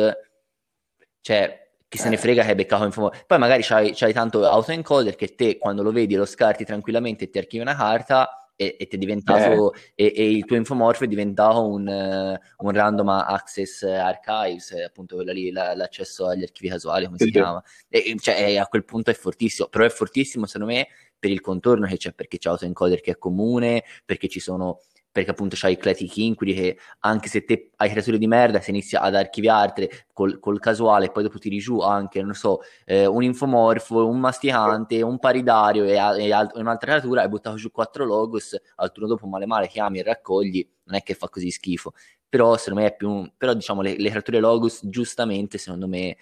cioè 1.20 1.70
chi 1.88 1.99
se 1.99 2.09
ne 2.09 2.14
eh. 2.14 2.18
frega 2.18 2.45
che 2.45 2.51
hai 2.51 2.55
beccato 2.55 2.84
in 2.84 2.93
fumo. 2.93 3.11
Poi 3.26 3.38
magari 3.38 3.62
c'hai, 3.64 3.93
c'hai 3.95 4.12
tanto 4.12 4.47
autoencoder 4.47 5.16
che 5.16 5.34
te 5.34 5.59
quando 5.59 5.82
lo 5.82 5.91
vedi 5.91 6.14
lo 6.14 6.24
scarti 6.24 6.64
tranquillamente 6.64 7.24
e 7.24 7.30
ti 7.30 7.38
archivi 7.38 7.62
una 7.62 7.74
carta 7.74 8.39
e, 8.61 8.76
e 8.90 8.98
diventato 8.98 9.72
eh. 9.72 9.78
e, 9.94 10.12
e, 10.14 10.30
il 10.30 10.44
tuo 10.44 10.56
infomorfo 10.56 11.04
è 11.04 11.06
diventato 11.06 11.66
un, 11.66 11.86
uh, 11.86 12.64
un 12.66 12.70
random 12.72 13.08
access 13.08 13.82
archives, 13.84 14.72
appunto 14.72 15.14
quella 15.14 15.32
lì, 15.32 15.50
la, 15.50 15.74
l'accesso 15.74 16.26
agli 16.26 16.42
archivi 16.42 16.68
casuali, 16.68 17.06
come 17.06 17.16
sì, 17.16 17.24
si 17.24 17.30
chiama. 17.30 17.62
E, 17.88 18.14
cioè, 18.20 18.56
a 18.58 18.66
quel 18.66 18.84
punto 18.84 19.11
è 19.11 19.14
fortissimo, 19.14 19.68
però 19.68 19.86
è 19.86 19.88
fortissimo 19.88 20.44
secondo 20.44 20.74
me 20.74 20.88
per 21.18 21.30
il 21.30 21.40
contorno 21.40 21.86
che 21.86 21.96
c'è, 21.96 22.12
perché 22.12 22.36
c'è 22.36 22.50
autoencoder 22.50 23.00
che 23.00 23.12
è 23.12 23.18
comune, 23.18 23.82
perché 24.04 24.28
ci 24.28 24.40
sono 24.40 24.80
perché 25.12 25.30
appunto 25.30 25.56
c'hai 25.58 25.72
i 25.72 25.76
Clatic 25.76 26.16
Inquiry 26.18 26.54
che 26.54 26.78
anche 27.00 27.28
se 27.28 27.44
te 27.44 27.70
hai 27.76 27.90
creature 27.90 28.16
di 28.18 28.26
merda, 28.26 28.61
se 28.61 28.70
inizi 28.70 28.94
ad 28.96 29.14
archiviartele 29.14 30.06
col, 30.12 30.38
col 30.38 30.61
casuale 30.61 31.06
e 31.06 31.11
poi 31.11 31.24
dopo 31.24 31.38
tiri 31.38 31.58
giù 31.58 31.80
anche, 31.80 32.22
non 32.22 32.34
so, 32.34 32.61
eh, 32.84 33.06
un 33.06 33.22
infomorfo, 33.22 34.06
un 34.06 34.20
masticante, 34.20 35.02
un 35.02 35.18
paridario 35.18 35.84
e, 35.84 35.92
e 35.94 36.32
alt- 36.32 36.56
un'altra 36.56 36.92
creatura, 36.92 37.22
hai 37.22 37.28
buttato 37.28 37.56
giù 37.56 37.70
quattro 37.70 38.04
logos, 38.04 38.56
al 38.76 38.92
turno 38.92 39.08
dopo 39.08 39.26
male 39.26 39.46
male 39.46 39.66
chiami 39.66 39.98
e 39.98 40.02
raccogli, 40.04 40.66
non 40.84 40.96
è 40.96 41.02
che 41.02 41.14
fa 41.14 41.28
così 41.28 41.50
schifo. 41.50 41.92
Però 42.28 42.56
secondo 42.56 42.80
me 42.80 42.86
è 42.86 42.94
più... 42.94 43.28
però 43.36 43.54
diciamo 43.54 43.82
le, 43.82 43.96
le 43.98 44.11
creature 44.11 44.38
logos 44.38 44.80
giustamente 44.84 45.58
secondo 45.58 45.88
me, 45.88 46.16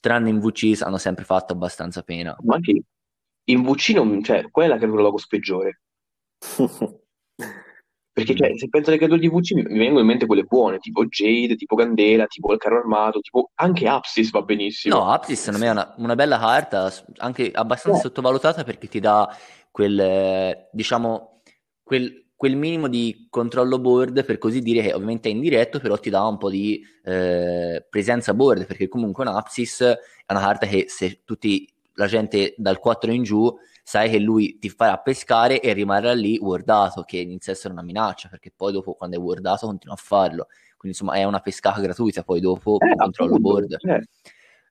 tranne 0.00 0.28
in 0.30 0.38
VC, 0.38 0.80
hanno 0.82 0.98
sempre 0.98 1.24
fatto 1.24 1.52
abbastanza 1.52 2.02
pena. 2.02 2.36
Ma 2.42 2.54
anche 2.54 2.80
in 3.44 3.62
VC 3.64 3.88
non, 3.90 4.22
cioè, 4.22 4.48
qual 4.50 4.66
è 4.66 4.68
la 4.68 4.76
creatura 4.76 5.02
logos 5.02 5.26
peggiore? 5.26 5.80
Perché 8.12 8.34
cioè, 8.34 8.58
se 8.58 8.68
penso 8.68 8.90
alle 8.90 8.98
creature 8.98 9.20
di 9.20 9.28
VC 9.28 9.52
mi, 9.52 9.62
mi 9.62 9.78
vengono 9.78 10.00
in 10.00 10.06
mente 10.06 10.26
quelle 10.26 10.42
buone, 10.42 10.78
tipo 10.78 11.06
Jade, 11.06 11.54
tipo 11.54 11.76
Candela, 11.76 12.26
tipo 12.26 12.52
il 12.52 12.58
carro 12.58 12.78
armato, 12.78 13.20
tipo 13.20 13.50
anche 13.54 13.86
Apsis 13.86 14.30
va 14.30 14.42
benissimo. 14.42 14.96
No, 14.96 15.10
Apsis 15.10 15.38
secondo 15.38 15.64
me 15.64 15.70
è 15.70 15.72
una, 15.72 15.94
una 15.98 16.14
bella 16.16 16.38
carta, 16.38 16.92
anche 17.18 17.50
abbastanza 17.52 18.00
eh. 18.00 18.02
sottovalutata 18.02 18.64
perché 18.64 18.88
ti 18.88 18.98
dà 18.98 19.32
quel, 19.70 20.66
diciamo, 20.72 21.42
quel, 21.84 22.26
quel, 22.34 22.56
minimo 22.56 22.88
di 22.88 23.28
controllo 23.30 23.78
board, 23.78 24.24
per 24.24 24.38
così 24.38 24.60
dire, 24.60 24.82
che 24.82 24.92
ovviamente 24.92 25.28
è 25.28 25.32
indiretto, 25.32 25.78
però 25.78 25.96
ti 25.96 26.10
dà 26.10 26.26
un 26.26 26.36
po' 26.36 26.50
di 26.50 26.82
eh, 27.04 27.86
presenza 27.88 28.34
board, 28.34 28.66
perché 28.66 28.88
comunque 28.88 29.24
un 29.24 29.34
Apsis 29.34 29.82
è 29.82 30.32
una 30.32 30.40
carta 30.40 30.66
che 30.66 30.86
se 30.88 31.20
tutti 31.24 31.72
la 32.00 32.06
gente 32.06 32.54
dal 32.56 32.78
4 32.78 33.12
in 33.12 33.22
giù 33.22 33.54
sai 33.82 34.08
che 34.08 34.18
lui 34.18 34.58
ti 34.58 34.70
farà 34.70 34.96
pescare 34.96 35.60
e 35.60 35.74
rimarrà 35.74 36.14
lì 36.14 36.38
wordato, 36.38 37.02
che 37.02 37.18
inizia 37.18 37.52
a 37.52 37.56
essere 37.56 37.74
una 37.74 37.82
minaccia, 37.82 38.28
perché 38.28 38.50
poi 38.56 38.72
dopo 38.72 38.94
quando 38.94 39.16
è 39.16 39.18
wordato 39.18 39.66
continua 39.66 39.94
a 39.94 40.00
farlo. 40.02 40.46
Quindi 40.78 40.96
insomma 40.98 41.14
è 41.14 41.24
una 41.24 41.40
pescata 41.40 41.78
gratuita, 41.80 42.22
poi 42.22 42.40
dopo 42.40 42.78
eh, 42.80 42.96
controllo 42.96 43.34
appunto, 43.34 43.50
board. 43.50 43.76
Eh. 43.80 44.08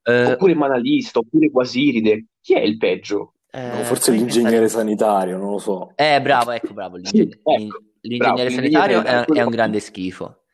Eh, 0.01 0.31
oppure 0.31 0.55
Manalista, 0.55 1.19
oppure 1.19 1.51
Quasiride. 1.51 2.25
Chi 2.41 2.55
è 2.55 2.61
il 2.61 2.77
peggio? 2.77 3.33
No, 3.51 3.83
forse 3.83 4.11
l'ingegnere 4.11 4.67
sanitario, 4.67 5.37
non 5.37 5.51
lo 5.51 5.57
so. 5.59 5.91
Eh, 5.95 6.19
bravo, 6.21 6.51
ecco, 6.51 6.73
bravo. 6.73 6.95
L'ingeg- 6.95 7.33
sì, 7.33 7.39
ecco, 7.43 7.83
l'ingegnere 8.01 8.49
bravo, 8.49 8.49
sanitario 8.49 9.03
è, 9.03 9.25
è 9.25 9.43
un 9.43 9.49
grande 9.51 9.79
schifo. 9.79 10.45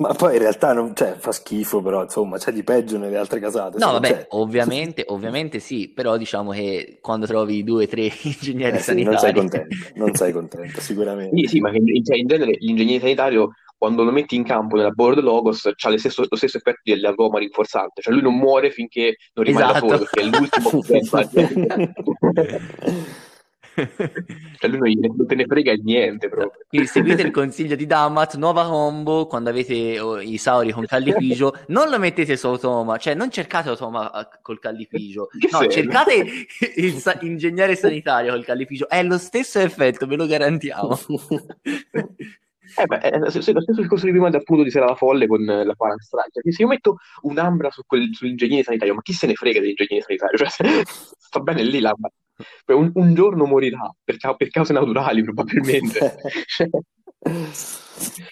Ma 0.00 0.14
poi 0.14 0.32
in 0.32 0.38
realtà 0.38 0.72
non, 0.72 0.94
cioè, 0.94 1.14
fa 1.18 1.30
schifo, 1.30 1.82
però 1.82 2.02
insomma 2.02 2.38
c'è 2.38 2.52
di 2.52 2.64
peggio 2.64 2.96
nelle 2.96 3.18
altre 3.18 3.38
casate. 3.38 3.76
No, 3.76 3.92
vabbè, 3.92 4.28
ovviamente, 4.30 5.04
ovviamente 5.08 5.58
sì, 5.58 5.90
però 5.90 6.16
diciamo 6.16 6.52
che 6.52 7.00
quando 7.02 7.26
trovi 7.26 7.62
due 7.62 7.84
o 7.84 7.86
tre 7.86 8.10
ingegneri 8.22 8.78
eh, 8.78 8.80
sanitari... 8.80 9.14
non 9.14 9.18
sei 9.18 9.34
contento, 9.34 9.76
non 9.96 10.14
sei 10.14 10.32
contento, 10.32 10.80
sicuramente. 10.80 11.36
Sì, 11.36 11.46
sì, 11.46 11.60
ma 11.60 11.70
cioè, 11.70 12.16
in 12.16 12.26
genere 12.26 12.56
l'ingegnere 12.60 13.00
sanitario 13.00 13.50
quando 13.76 14.02
lo 14.02 14.10
metti 14.10 14.36
in 14.36 14.44
campo 14.44 14.76
nella 14.76 14.90
board 14.90 15.20
logos 15.20 15.66
ha 15.66 15.88
lo 15.90 15.98
stesso, 15.98 16.24
lo 16.26 16.36
stesso 16.36 16.56
effetto 16.56 16.80
dell'argoma 16.84 17.38
rinforzante, 17.38 18.00
cioè 18.00 18.14
lui 18.14 18.22
non 18.22 18.36
muore 18.36 18.70
finché 18.70 19.16
non 19.34 19.44
rimane 19.44 19.70
esatto. 19.70 19.86
da 19.86 19.96
solo, 19.96 20.08
perché 20.10 20.20
è 20.20 20.24
l'ultimo 20.24 20.80
che 22.40 23.10
cioè 23.74 24.70
lui 24.70 24.98
non, 24.98 25.26
te 25.26 25.34
ne 25.34 25.46
frega 25.46 25.72
niente 25.74 26.28
proprio. 26.28 26.64
Quindi 26.68 26.86
seguite 26.86 27.22
il 27.22 27.30
consiglio 27.30 27.76
di 27.76 27.86
Damat, 27.86 28.36
nuova 28.36 28.66
combo, 28.66 29.26
quando 29.26 29.50
avete 29.50 29.98
oh, 29.98 30.20
i 30.20 30.36
sauri 30.38 30.72
con 30.72 30.84
callipigio, 30.86 31.56
non 31.68 31.88
lo 31.88 31.98
mettete 31.98 32.36
su 32.36 32.46
automa, 32.46 32.96
cioè 32.96 33.14
non 33.14 33.30
cercate 33.30 33.68
automa 33.68 34.10
ah, 34.12 34.28
col 34.40 34.58
callipigio, 34.58 35.28
no, 35.50 35.58
senso? 35.58 35.70
cercate 35.70 36.24
il 36.76 36.92
sa- 36.94 37.18
ingegnere 37.20 37.76
sanitario 37.76 38.32
col 38.32 38.44
callipigio, 38.44 38.88
è 38.88 39.02
lo 39.02 39.18
stesso 39.18 39.58
effetto, 39.60 40.06
ve 40.06 40.16
lo 40.16 40.26
garantiamo. 40.26 40.98
Eh 42.76 42.86
beh, 42.86 42.98
è 42.98 43.18
lo 43.18 43.30
stesso 43.30 43.52
discorso 43.52 44.04
di 44.04 44.12
prima 44.12 44.28
appunto 44.28 44.62
di 44.62 44.70
Sera 44.70 44.86
la 44.86 44.94
Folle 44.94 45.26
con 45.26 45.44
la 45.44 45.74
Paran 45.74 45.98
Strike. 45.98 46.40
Cioè, 46.40 46.52
se 46.52 46.62
io 46.62 46.68
metto 46.68 46.98
un'ambra 47.22 47.70
su 47.70 47.82
quel, 47.84 48.14
sull'ingegnere 48.14 48.62
sanitario, 48.62 48.94
ma 48.94 49.02
chi 49.02 49.12
se 49.12 49.26
ne 49.26 49.34
frega 49.34 49.58
dell'ingegnere 49.58 50.02
sanitario? 50.02 50.38
Cioè, 50.38 50.84
sta 51.18 51.40
bene 51.40 51.64
lì 51.64 51.80
l'ambra. 51.80 52.10
Un, 52.66 52.90
un, 52.94 53.14
giorno 53.14 53.46
morirà 53.46 53.92
per, 54.02 54.16
per 54.36 54.50
cause 54.50 54.72
naturali, 54.72 55.22
probabilmente. 55.22 56.16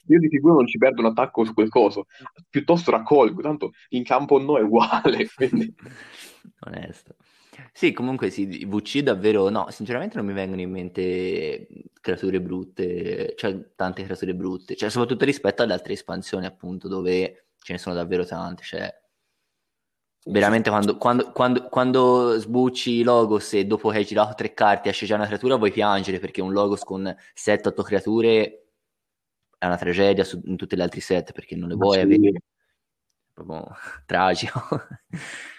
Io 0.06 0.18
di 0.18 0.28
sicuro 0.30 0.54
non 0.54 0.66
ci 0.66 0.78
perdo 0.78 1.02
un 1.02 1.09
attacco 1.09 1.44
su 1.44 1.52
quel 1.52 1.68
coso, 1.68 2.06
piuttosto 2.48 2.90
raccolgo, 2.90 3.42
tanto 3.42 3.72
in 3.90 4.04
campo 4.04 4.38
no 4.40 4.59
è 4.59 4.62
uguale. 4.62 5.28
Quindi... 5.34 5.74
Onesto. 6.61 7.16
Sì, 7.72 7.92
comunque 7.92 8.30
sì, 8.30 8.64
VC 8.64 9.00
davvero 9.00 9.48
no, 9.48 9.70
sinceramente 9.70 10.16
non 10.16 10.26
mi 10.26 10.32
vengono 10.32 10.61
in 10.61 10.70
mente 10.70 11.66
creature 12.00 12.40
brutte, 12.40 13.34
cioè 13.36 13.74
tante 13.74 14.04
creature 14.04 14.34
brutte, 14.34 14.76
cioè 14.76 14.88
soprattutto 14.88 15.24
rispetto 15.24 15.62
alle 15.62 15.72
altre 15.72 15.92
espansioni 15.92 16.46
appunto 16.46 16.88
dove 16.88 17.48
ce 17.61 17.72
ne 17.72 17.78
sono 17.78 17.94
davvero 17.94 18.24
tante, 18.24 18.62
cioè 18.62 18.92
Veramente 20.30 20.68
quando, 20.68 20.98
quando, 20.98 21.32
quando, 21.32 21.68
quando 21.68 22.38
sbucci 22.38 23.02
Logos 23.02 23.54
e 23.54 23.64
dopo 23.64 23.88
che 23.88 23.98
hai 23.98 24.04
girato 24.04 24.34
tre 24.34 24.52
carte 24.52 24.90
esce 24.90 25.06
già 25.06 25.14
una 25.14 25.24
creatura 25.24 25.56
vuoi 25.56 25.72
piangere 25.72 26.18
perché 26.18 26.42
un 26.42 26.52
Logos 26.52 26.84
con 26.84 27.14
7-8 27.34 27.82
creature 27.82 28.66
è 29.56 29.66
una 29.66 29.78
tragedia 29.78 30.24
su, 30.24 30.40
in 30.44 30.56
tutte 30.56 30.76
le 30.76 30.82
altre 30.82 31.00
set 31.00 31.32
perché 31.32 31.56
non 31.56 31.70
le 31.70 31.76
vuoi 31.76 31.94
sì. 31.94 32.00
avere. 32.00 32.28
È 32.28 33.32
proprio 33.32 33.74
tragico. 34.04 34.60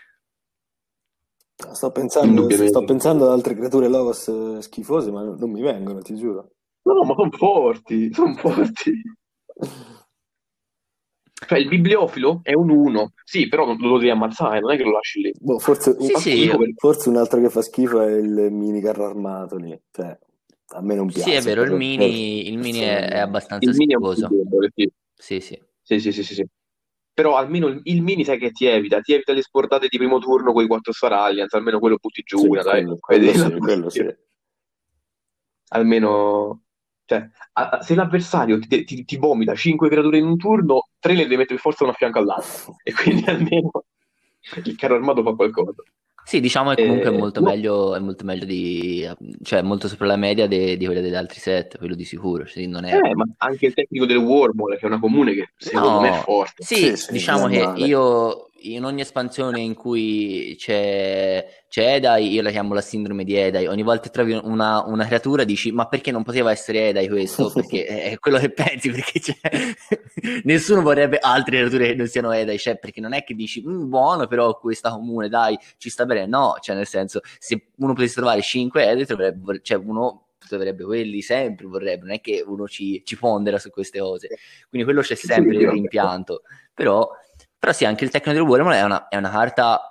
Sto 1.72 1.92
pensando, 1.92 2.50
sto 2.50 2.86
pensando 2.86 3.26
ad 3.26 3.32
altre 3.32 3.54
creature 3.54 3.90
Logos 3.90 4.30
eh, 4.30 4.62
schifose 4.62 5.12
ma 5.12 5.24
non 5.24 5.52
mi 5.52 5.62
vengono, 5.62 6.00
ti 6.00 6.16
giuro. 6.16 6.52
No, 6.84 7.04
ma 7.04 7.14
sono 7.16 7.32
forti, 7.32 8.14
sono 8.14 8.34
forti. 8.36 8.94
Cioè, 11.48 11.58
il 11.58 11.68
bibliofilo 11.70 12.42
è 12.44 12.54
un 12.54 12.70
1, 12.70 13.14
sì, 13.24 13.48
però 13.48 13.66
lo, 13.66 13.76
lo 13.80 13.98
devi 13.98 14.10
ammazzare, 14.10 14.60
non 14.60 14.72
è 14.72 14.78
che 14.78 14.84
lo 14.84 14.92
lasci 14.92 15.22
lì. 15.22 15.32
Boh, 15.40 15.58
forse, 15.58 15.96
sì, 15.98 16.12
un, 16.12 16.20
sì, 16.20 16.48
per... 16.48 16.74
forse 16.76 17.10
un 17.10 17.16
altro 17.16 17.40
che 17.40 17.50
fa 17.50 17.62
schifo 17.62 18.02
è 18.02 18.12
il 18.12 18.50
mini 18.52 18.82
carro 18.82 19.06
armato 19.06 19.56
lì. 19.56 19.80
Cioè, 19.90 20.18
a 20.68 20.82
me 20.82 20.96
non 20.96 21.08
piace. 21.08 21.30
Sì, 21.30 21.36
è 21.36 21.42
vero, 21.42 21.64
il 21.64 21.72
mini, 21.72 21.98
per... 21.98 22.52
il 22.54 22.58
mini 22.58 22.80
è, 22.80 23.10
è, 23.10 23.18
abbastanza 23.20 23.70
il 23.70 23.74
schifoso. 23.74 24.28
Debole, 24.28 24.70
sì. 24.76 24.92
Sì, 25.16 25.40
sì. 25.40 25.62
Sì, 25.82 26.00
sì, 26.00 26.12
sì, 26.12 26.24
sì, 26.24 26.34
sì. 26.36 26.46
Però 27.14 27.36
almeno 27.36 27.68
il, 27.68 27.80
il, 27.84 28.02
mini 28.02 28.24
sai 28.26 28.38
che 28.38 28.52
ti 28.52 28.66
evita, 28.66 29.00
ti 29.00 29.14
evita 29.14 29.34
le 29.34 29.42
sportate 29.42 29.88
di 29.90 29.98
primo 29.98 30.20
turno 30.20 30.52
con 30.52 30.64
i 30.64 30.68
4 30.68 30.92
Star 30.92 31.14
Alliance, 31.14 31.56
almeno 31.56 31.80
quello 31.80 31.98
butti 32.00 32.22
giù, 32.22 32.38
sì, 32.38 32.48
dai. 32.50 32.84
Quello, 32.84 32.98
quello, 33.00 33.32
sì, 33.32 33.58
quello 33.58 33.90
sì. 33.90 34.06
Almeno 35.72 36.64
cioè, 37.10 37.28
a, 37.54 37.82
se 37.82 37.96
l'avversario 37.96 38.60
ti, 38.60 38.84
ti, 38.84 39.04
ti, 39.04 39.18
vomita 39.18 39.56
5 39.56 39.90
creature 39.90 40.20
in 40.20 40.26
un 40.26 40.38
turno, 40.38 40.90
3 41.00 41.14
le 41.14 41.24
devi 41.24 41.38
mettere 41.38 41.56
per 41.56 41.60
forza 41.60 41.84
una 41.84 41.94
a 41.94 41.96
fianco 41.96 42.20
all'altra. 42.20 42.74
E 42.84 42.94
quindi 42.94 43.24
almeno 43.26 43.72
il 44.64 44.76
carro 44.76 44.96
armato 44.96 45.24
fa 45.24 45.34
qualcosa. 45.34 45.84
Sì, 46.24 46.40
diciamo 46.40 46.76
che 46.76 46.86
comunque 46.86 47.10
eh, 47.10 47.14
è, 47.16 47.18
molto 47.18 47.40
no. 47.40 47.50
meglio, 47.50 47.96
è 47.96 48.00
molto 48.00 48.24
meglio 48.24 48.46
di... 48.46 49.10
cioè 49.42 49.64
molto 49.64 49.88
sopra 49.88 50.06
la 50.06 50.16
media 50.16 50.46
di 50.46 50.78
quelle 50.86 51.02
degli 51.02 51.16
altri 51.16 51.40
set, 51.40 51.80
quello 51.80 51.96
di 51.96 52.06
sicuro. 52.06 52.46
Sì, 52.46 52.68
non 52.68 52.86
è... 52.86 52.96
Eh, 52.96 53.16
ma 53.16 53.26
anche 53.38 53.66
il 53.66 53.74
tecnico 53.74 54.06
del 54.06 54.18
Wormhole, 54.18 54.78
che 54.78 54.84
è 54.84 54.86
una 54.86 55.00
comune 55.00 55.34
che 55.34 55.50
secondo 55.58 55.90
no, 55.90 56.02
me 56.02 56.10
è 56.10 56.22
forte. 56.22 56.64
Sì, 56.64 56.76
sì, 56.76 56.96
sì 56.98 57.12
diciamo 57.14 57.48
che 57.48 57.72
io 57.78 58.49
in 58.64 58.84
ogni 58.84 59.02
espansione 59.02 59.60
in 59.60 59.74
cui 59.74 60.56
c'è, 60.58 61.64
c'è 61.68 61.96
Edai, 61.96 62.32
io 62.32 62.42
la 62.42 62.52
chiamo 62.52 62.74
la 62.74 62.82
sindrome 62.82 63.24
di 63.24 63.36
Edai. 63.36 63.68
Ogni 63.68 63.84
volta 63.84 64.04
che 64.04 64.10
trovi 64.10 64.34
una, 64.34 64.84
una 64.86 65.06
creatura 65.06 65.44
dici: 65.44 65.72
Ma 65.72 65.88
perché 65.88 66.12
non 66.12 66.24
poteva 66.24 66.52
essere 66.52 66.90
Edai 66.90 67.08
questo? 67.08 67.52
Perché 67.54 67.86
è 67.86 68.20
quello 68.20 68.38
che 68.38 68.52
pensi, 68.52 68.90
perché 68.90 69.22
nessuno 70.44 70.82
vorrebbe 70.82 71.18
altre 71.20 71.58
creature 71.58 71.88
che 71.88 71.96
non 71.96 72.08
siano 72.08 72.32
Edai. 72.32 72.58
Cioè, 72.58 72.78
perché 72.78 73.02
non 73.02 73.14
è 73.14 73.24
che 73.24 73.34
dici 73.34 73.64
mm, 73.66 73.90
buono, 73.90 74.28
però 74.28 74.58
questa 74.58 74.90
comune, 74.92 75.30
dai, 75.30 75.58
ci 75.78 75.90
sta 75.90 76.06
bene. 76.06 76.26
No, 76.26 76.56
cioè, 76.62 76.76
nel 76.76 76.88
senso, 76.88 77.22
se 77.38 77.68
uno 77.78 77.94
potesse 77.94 78.16
trovare 78.16 78.42
5 78.42 78.90
Edai, 78.90 79.06
troverebbe, 79.06 79.60
cioè 79.62 79.78
uno 79.78 80.26
dovrebbe 80.50 80.84
quelli 80.84 81.22
sempre 81.22 81.68
vorrebbe, 81.68 82.06
non 82.06 82.16
è 82.16 82.22
che 82.22 82.44
uno 82.46 82.68
ci, 82.68 83.02
ci 83.06 83.18
pondera 83.18 83.60
su 83.60 83.70
queste 83.70 84.00
cose. 84.00 84.30
Quindi 84.68 84.88
quello 84.88 85.02
c'è 85.02 85.16
sempre 85.16 85.58
il 85.58 85.70
rimpianto. 85.70 86.42
Però 86.74 87.10
però 87.60 87.74
sì, 87.74 87.86
anche 87.86 88.06
il 88.06 88.10
tecnico 88.10 88.38
del 88.40 88.48
Wormhole 88.48 88.78
è 88.78 88.84
una, 88.84 89.08
è 89.10 89.18
una 89.18 89.30
carta 89.30 89.82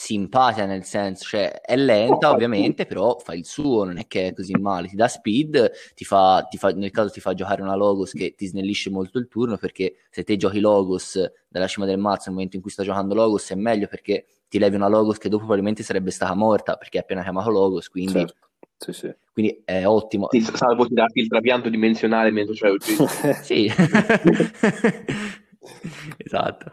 simpatica 0.00 0.64
nel 0.64 0.84
senso, 0.84 1.24
cioè 1.24 1.60
è 1.60 1.76
lenta 1.76 2.30
oh, 2.30 2.32
ovviamente, 2.32 2.86
però 2.86 3.18
fa 3.18 3.34
il 3.34 3.44
suo, 3.44 3.84
non 3.84 3.98
è 3.98 4.06
che 4.06 4.28
è 4.28 4.32
così 4.32 4.54
male, 4.54 4.88
ti 4.88 4.96
dà 4.96 5.08
speed, 5.08 5.72
ti 5.94 6.06
fa, 6.06 6.46
ti 6.48 6.56
fa, 6.56 6.70
nel 6.70 6.90
caso 6.90 7.10
ti 7.10 7.20
fa 7.20 7.34
giocare 7.34 7.60
una 7.60 7.74
Logos 7.74 8.12
che 8.12 8.34
ti 8.34 8.46
snellisce 8.46 8.88
molto 8.88 9.18
il 9.18 9.28
turno, 9.28 9.58
perché 9.58 9.96
se 10.08 10.22
te 10.24 10.38
giochi 10.38 10.58
Logos 10.58 11.20
dalla 11.48 11.66
cima 11.66 11.84
del 11.84 11.98
mazzo 11.98 12.22
nel 12.26 12.32
momento 12.34 12.56
in 12.56 12.62
cui 12.62 12.70
sta 12.70 12.82
giocando 12.82 13.14
Logos 13.14 13.50
è 13.50 13.54
meglio 13.56 13.88
perché 13.88 14.24
ti 14.48 14.58
levi 14.58 14.76
una 14.76 14.88
Logos 14.88 15.18
che 15.18 15.28
dopo 15.28 15.42
probabilmente 15.42 15.82
sarebbe 15.82 16.10
stata 16.10 16.34
morta, 16.34 16.76
perché 16.76 16.96
è 16.96 17.00
appena 17.02 17.22
chiamato 17.22 17.50
Logos, 17.50 17.90
quindi... 17.90 18.12
Certo. 18.12 18.48
Sì, 18.78 18.94
sì. 18.94 19.14
Quindi 19.34 19.60
è 19.66 19.84
ottimo. 19.84 20.28
Sì, 20.30 20.40
salvo 20.40 20.86
tirarti 20.86 21.20
il 21.20 21.28
trapianto 21.28 21.68
dimensionale 21.68 22.30
mentre 22.30 22.54
c'è 22.54 22.70
ucciso. 22.70 23.06
sì. 23.42 23.70
esatto. 26.16 26.72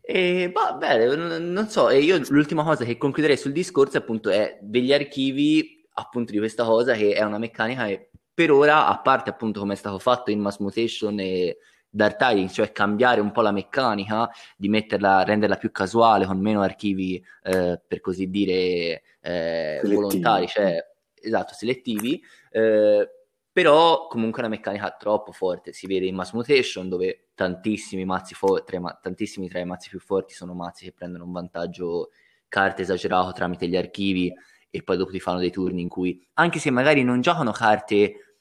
E 0.00 0.50
va 0.52 0.72
bene, 0.72 1.38
non 1.38 1.68
so, 1.68 1.88
e 1.88 2.00
io 2.00 2.20
l'ultima 2.28 2.64
cosa 2.64 2.84
che 2.84 2.96
concluderei 2.96 3.36
sul 3.36 3.52
discorso 3.52 3.98
appunto 3.98 4.30
è 4.30 4.58
degli 4.60 4.92
archivi 4.92 5.86
appunto 5.94 6.32
di 6.32 6.38
questa 6.38 6.64
cosa 6.64 6.94
che 6.94 7.12
è 7.12 7.22
una 7.22 7.38
meccanica 7.38 7.86
che 7.86 8.10
per 8.34 8.50
ora, 8.50 8.86
a 8.88 8.98
parte 9.00 9.30
appunto 9.30 9.60
come 9.60 9.74
è 9.74 9.76
stato 9.76 9.98
fatto 9.98 10.30
in 10.30 10.40
Mass 10.40 10.58
Mutation 10.58 11.20
e 11.20 11.58
Dark 11.88 12.16
Tidings, 12.16 12.54
cioè 12.54 12.72
cambiare 12.72 13.20
un 13.20 13.30
po' 13.30 13.42
la 13.42 13.52
meccanica, 13.52 14.30
di 14.56 14.68
metterla, 14.68 15.24
renderla 15.24 15.56
più 15.56 15.70
casuale 15.70 16.24
con 16.24 16.38
meno 16.40 16.62
archivi 16.62 17.22
eh, 17.42 17.80
per 17.86 18.00
così 18.00 18.30
dire 18.30 19.02
eh, 19.20 19.80
volontari, 19.84 20.46
cioè 20.48 20.82
esatto, 21.14 21.52
selettivi, 21.52 22.20
eh, 22.50 23.08
però 23.52 24.06
comunque 24.08 24.42
è 24.42 24.46
una 24.46 24.54
meccanica 24.54 24.90
troppo 24.98 25.30
forte, 25.32 25.72
si 25.72 25.86
vede 25.86 26.06
in 26.06 26.14
Mass 26.14 26.32
Mutation 26.32 26.88
dove 26.88 27.28
tantissimi 27.34 28.04
mazzi 28.04 28.34
fo- 28.34 28.64
tre 28.64 28.78
ma- 28.78 28.98
tantissimi 29.00 29.48
tra 29.48 29.60
i 29.60 29.66
mazzi 29.66 29.90
più 29.90 30.00
forti 30.00 30.32
sono 30.34 30.54
mazzi 30.54 30.84
che 30.86 30.92
prendono 30.92 31.24
un 31.24 31.32
vantaggio 31.32 32.10
carte 32.48 32.82
esagerato 32.82 33.32
tramite 33.32 33.68
gli 33.68 33.76
archivi 33.76 34.32
e 34.70 34.82
poi 34.82 34.96
dopo 34.96 35.10
ti 35.10 35.20
fanno 35.20 35.38
dei 35.38 35.50
turni 35.50 35.82
in 35.82 35.88
cui 35.88 36.26
anche 36.34 36.58
se 36.58 36.70
magari 36.70 37.04
non 37.04 37.20
giocano 37.20 37.52
carte 37.52 38.31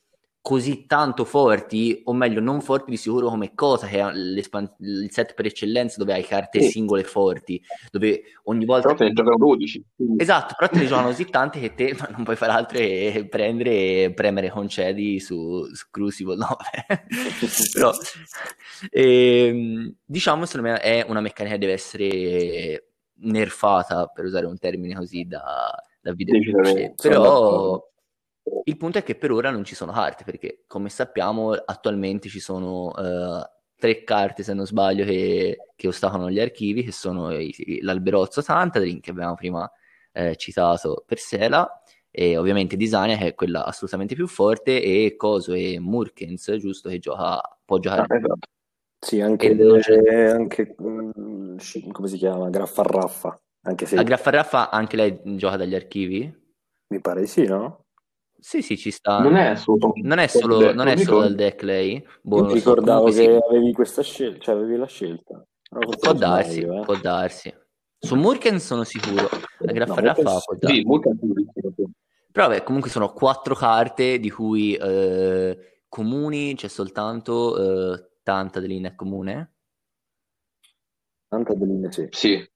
così 0.42 0.88
tanto 0.88 1.24
forti, 1.24 2.02
o 2.06 2.14
meglio, 2.14 2.40
non 2.42 2.62
forti 2.62 2.90
di 2.90 2.98
sicuro 2.98 3.30
come 3.30 3.54
cosa, 3.54 3.86
che 3.86 4.00
è 4.00 4.12
il 4.12 5.08
set 5.12 5.36
per 5.36 5.46
eccellenza 5.46 5.98
dove 6.00 6.14
hai 6.14 6.24
carte 6.24 6.62
sì. 6.62 6.70
singole 6.72 7.04
forti, 7.04 7.62
dove 7.92 8.24
ogni 8.46 8.66
volta... 8.66 8.88
Però 8.88 8.98
te 8.98 9.04
ne 9.06 9.14
giocano 9.14 9.38
12. 9.38 9.86
Esatto, 10.18 10.56
però 10.58 10.72
te 10.72 10.80
ne 10.80 10.88
giocano 10.88 11.08
così 11.14 11.26
tante 11.26 11.60
che 11.60 11.76
te 11.76 11.96
non 12.10 12.24
puoi 12.24 12.36
fare 12.36 12.52
altro 12.54 12.80
che 12.80 13.28
prendere 13.30 14.04
e 14.04 14.14
premere 14.16 14.50
concedi 14.50 15.20
su, 15.20 15.64
su 15.74 15.86
Crucible 15.92 16.36
9. 16.36 17.06
però, 17.74 17.92
eh, 18.90 19.96
diciamo, 20.04 20.46
secondo 20.46 20.72
me 20.72 20.80
è 20.80 21.06
una 21.08 21.22
meccanica 21.22 21.56
che 21.56 21.62
deve 21.62 21.74
essere 21.74 22.86
nerfata, 23.24 24.08
per 24.08 24.26
usare 24.26 24.48
un 24.48 24.58
termine 24.58 24.96
così 24.96 25.26
da, 25.26 25.72
da 26.02 26.14
videogioco. 26.14 26.94
Però 27.00 27.91
il 28.64 28.78
punto 28.78 28.98
è 28.98 29.04
che 29.04 29.16
per 29.16 29.32
ora 29.32 29.50
non 29.50 29.64
ci 29.64 29.76
sono 29.76 29.92
carte, 29.92 30.24
perché 30.24 30.64
come 30.68 30.90
sappiamo 30.90 31.52
attualmente 31.52 32.30
ci 32.30 32.40
sono 32.40 32.88
uh, 32.88 33.44
tre 33.78 34.04
carte, 34.04 34.44
se 34.44 34.54
non 34.54 34.66
sbaglio, 34.66 35.06
che, 35.06 35.58
che 35.76 35.88
ostacolano 35.88 36.30
gli 36.30 36.40
archivi, 36.40 36.84
che 36.84 36.92
sono 36.92 37.32
i, 37.34 37.80
l'Alberozzo 37.82 38.42
Santadrin, 38.42 39.00
che 39.00 39.12
abbiamo 39.12 39.36
prima 39.36 39.70
eh, 40.12 40.36
citato 40.36 41.04
per 41.06 41.18
Sela, 41.18 41.82
e 42.12 42.38
ovviamente 42.38 42.76
Disania, 42.76 43.18
che 43.18 43.28
è 43.28 43.36
quella 43.36 43.66
assolutamente 43.66 44.16
più 44.16 44.28
forte, 44.28 44.82
e 44.82 45.16
Coso 45.16 45.54
e 45.54 45.80
Murkens, 45.80 46.56
giusto, 46.58 46.90
che 46.90 47.00
gioca, 47.00 47.42
può 47.66 47.80
giocare... 47.80 48.06
Ah, 48.08 48.18
esatto. 48.18 48.48
Sì, 49.04 49.20
anche, 49.20 49.56
le, 49.56 50.30
anche 50.30 50.76
mm, 50.80 51.58
come 51.92 52.08
si 52.08 52.18
chiama? 52.18 52.52
Graffarraffa. 52.52 53.42
Anche 53.64 53.88
se... 53.88 53.96
A 53.96 54.04
Graffarraffa 54.04 54.70
anche 54.70 54.96
lei 54.96 55.20
gioca 55.38 55.58
dagli 55.58 55.74
archivi? 55.74 56.32
Mi 56.90 57.02
pare 57.02 57.22
di 57.22 57.28
sì, 57.28 57.46
no? 57.46 57.86
Sì, 58.42 58.64
sì, 58.64 58.76
ci 58.76 58.90
sta. 58.90 59.20
Non 59.20 59.36
è 59.36 59.56
solo, 59.56 59.94
non 59.98 60.18
è 60.18 60.26
solo, 60.26 60.74
non 60.74 60.88
è 60.88 60.98
solo 60.98 61.20
dal 61.20 61.36
deck 61.36 61.62
lei. 61.62 62.04
Boh, 62.24 62.48
Io 62.48 62.54
ricordavo 62.54 63.06
che 63.06 63.12
sì. 63.12 63.26
avevi 63.26 63.72
questa 63.72 64.02
scelta, 64.02 64.40
cioè 64.40 64.56
avevi 64.56 64.78
la 64.78 64.88
scelta. 64.88 65.46
può 65.70 66.14
darsi, 66.14 66.62
sbaglio, 66.62 66.82
eh. 66.82 66.86
può 66.86 66.96
darsi. 66.98 67.54
Su 68.00 68.16
Murken 68.16 68.60
sono 68.60 68.84
sicuro. 68.84 69.30
La 69.60 69.72
Graffarà 69.72 70.16
no, 70.18 70.24
fa 70.24 70.40
può 70.44 70.56
darsi. 70.58 70.76
Sì, 70.76 70.84
Murken 70.84 71.20
Però 72.32 72.48
vabbè, 72.48 72.64
comunque 72.64 72.90
sono 72.90 73.14
quattro 73.14 73.54
carte 73.54 74.20
di 74.20 74.32
cui 74.32 74.74
eh, 74.74 75.84
comuni 75.88 76.56
c'è 76.56 76.68
soltanto 76.68 77.94
eh, 77.94 78.10
tanta 78.24 78.60
dell'Ine 78.60 78.96
comune. 78.96 79.54
Tanta 81.28 81.54
dell'Ine, 81.54 81.92
sì. 81.92 82.08
Sì. 82.10 82.52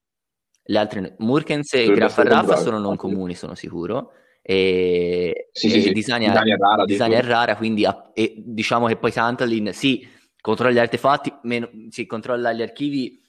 Le 0.68 0.78
altre, 0.78 1.14
Murkens 1.18 1.74
e 1.74 1.92
Graffarraffa 1.92 2.56
sono 2.56 2.80
non 2.80 2.96
comuni, 2.96 3.36
sono 3.36 3.54
sicuro 3.54 4.10
e, 4.48 5.48
sì, 5.50 5.66
e 5.66 5.80
sì, 5.80 5.92
Disania, 5.92 6.28
Disania, 6.28 6.56
rara, 6.56 6.84
Disania 6.84 7.18
è 7.18 7.22
rara, 7.22 7.56
quindi 7.56 7.84
e, 8.14 8.34
diciamo 8.36 8.86
che 8.86 8.96
poi 8.96 9.10
Santalin 9.10 9.72
sì, 9.72 10.06
controlla 10.40 10.70
gli 10.70 10.78
artefatti, 10.78 11.34
meno, 11.42 11.68
sì, 11.88 12.06
controlla 12.06 12.52
gli 12.52 12.62
archivi 12.62 13.20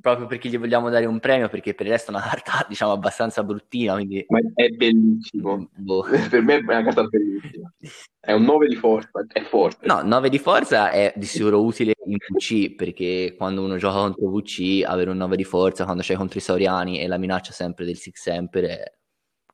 proprio 0.00 0.26
perché 0.26 0.48
gli 0.48 0.58
vogliamo 0.58 0.90
dare 0.90 1.04
un 1.06 1.20
premio, 1.20 1.48
perché 1.48 1.72
per 1.72 1.86
il 1.86 1.92
resto 1.92 2.10
è 2.10 2.14
una 2.16 2.24
carta 2.24 2.64
diciamo 2.68 2.90
abbastanza 2.90 3.44
bruttina. 3.44 3.94
Quindi... 3.94 4.24
Ma 4.26 4.40
è 4.54 4.70
bellissimo, 4.70 5.56
mm, 5.56 5.64
boh. 5.70 6.02
per 6.28 6.42
me 6.42 6.56
è 6.56 6.62
una 6.62 6.82
carta 6.82 7.04
bellissima. 7.04 7.72
È 8.18 8.32
un 8.32 8.42
9 8.42 8.66
di 8.66 8.74
forza, 8.74 9.24
è 9.32 9.42
forte. 9.42 9.86
No, 9.86 10.02
9 10.02 10.28
di 10.30 10.38
forza 10.40 10.90
è 10.90 11.12
di 11.14 11.26
sicuro 11.26 11.62
utile 11.62 11.92
in 12.06 12.16
VC, 12.16 12.74
perché 12.74 13.34
quando 13.36 13.62
uno 13.62 13.76
gioca 13.76 13.98
contro 13.98 14.28
VC, 14.30 14.82
avere 14.84 15.10
un 15.10 15.16
9 15.18 15.36
di 15.36 15.44
forza 15.44 15.84
quando 15.84 16.02
c'è 16.02 16.16
contro 16.16 16.40
i 16.40 16.42
Sauriani 16.42 16.98
e 16.98 17.06
la 17.06 17.18
minaccia 17.18 17.52
sempre 17.52 17.84
del 17.84 17.96
Six 17.96 18.26
Emperor 18.26 18.68
è 18.68 18.92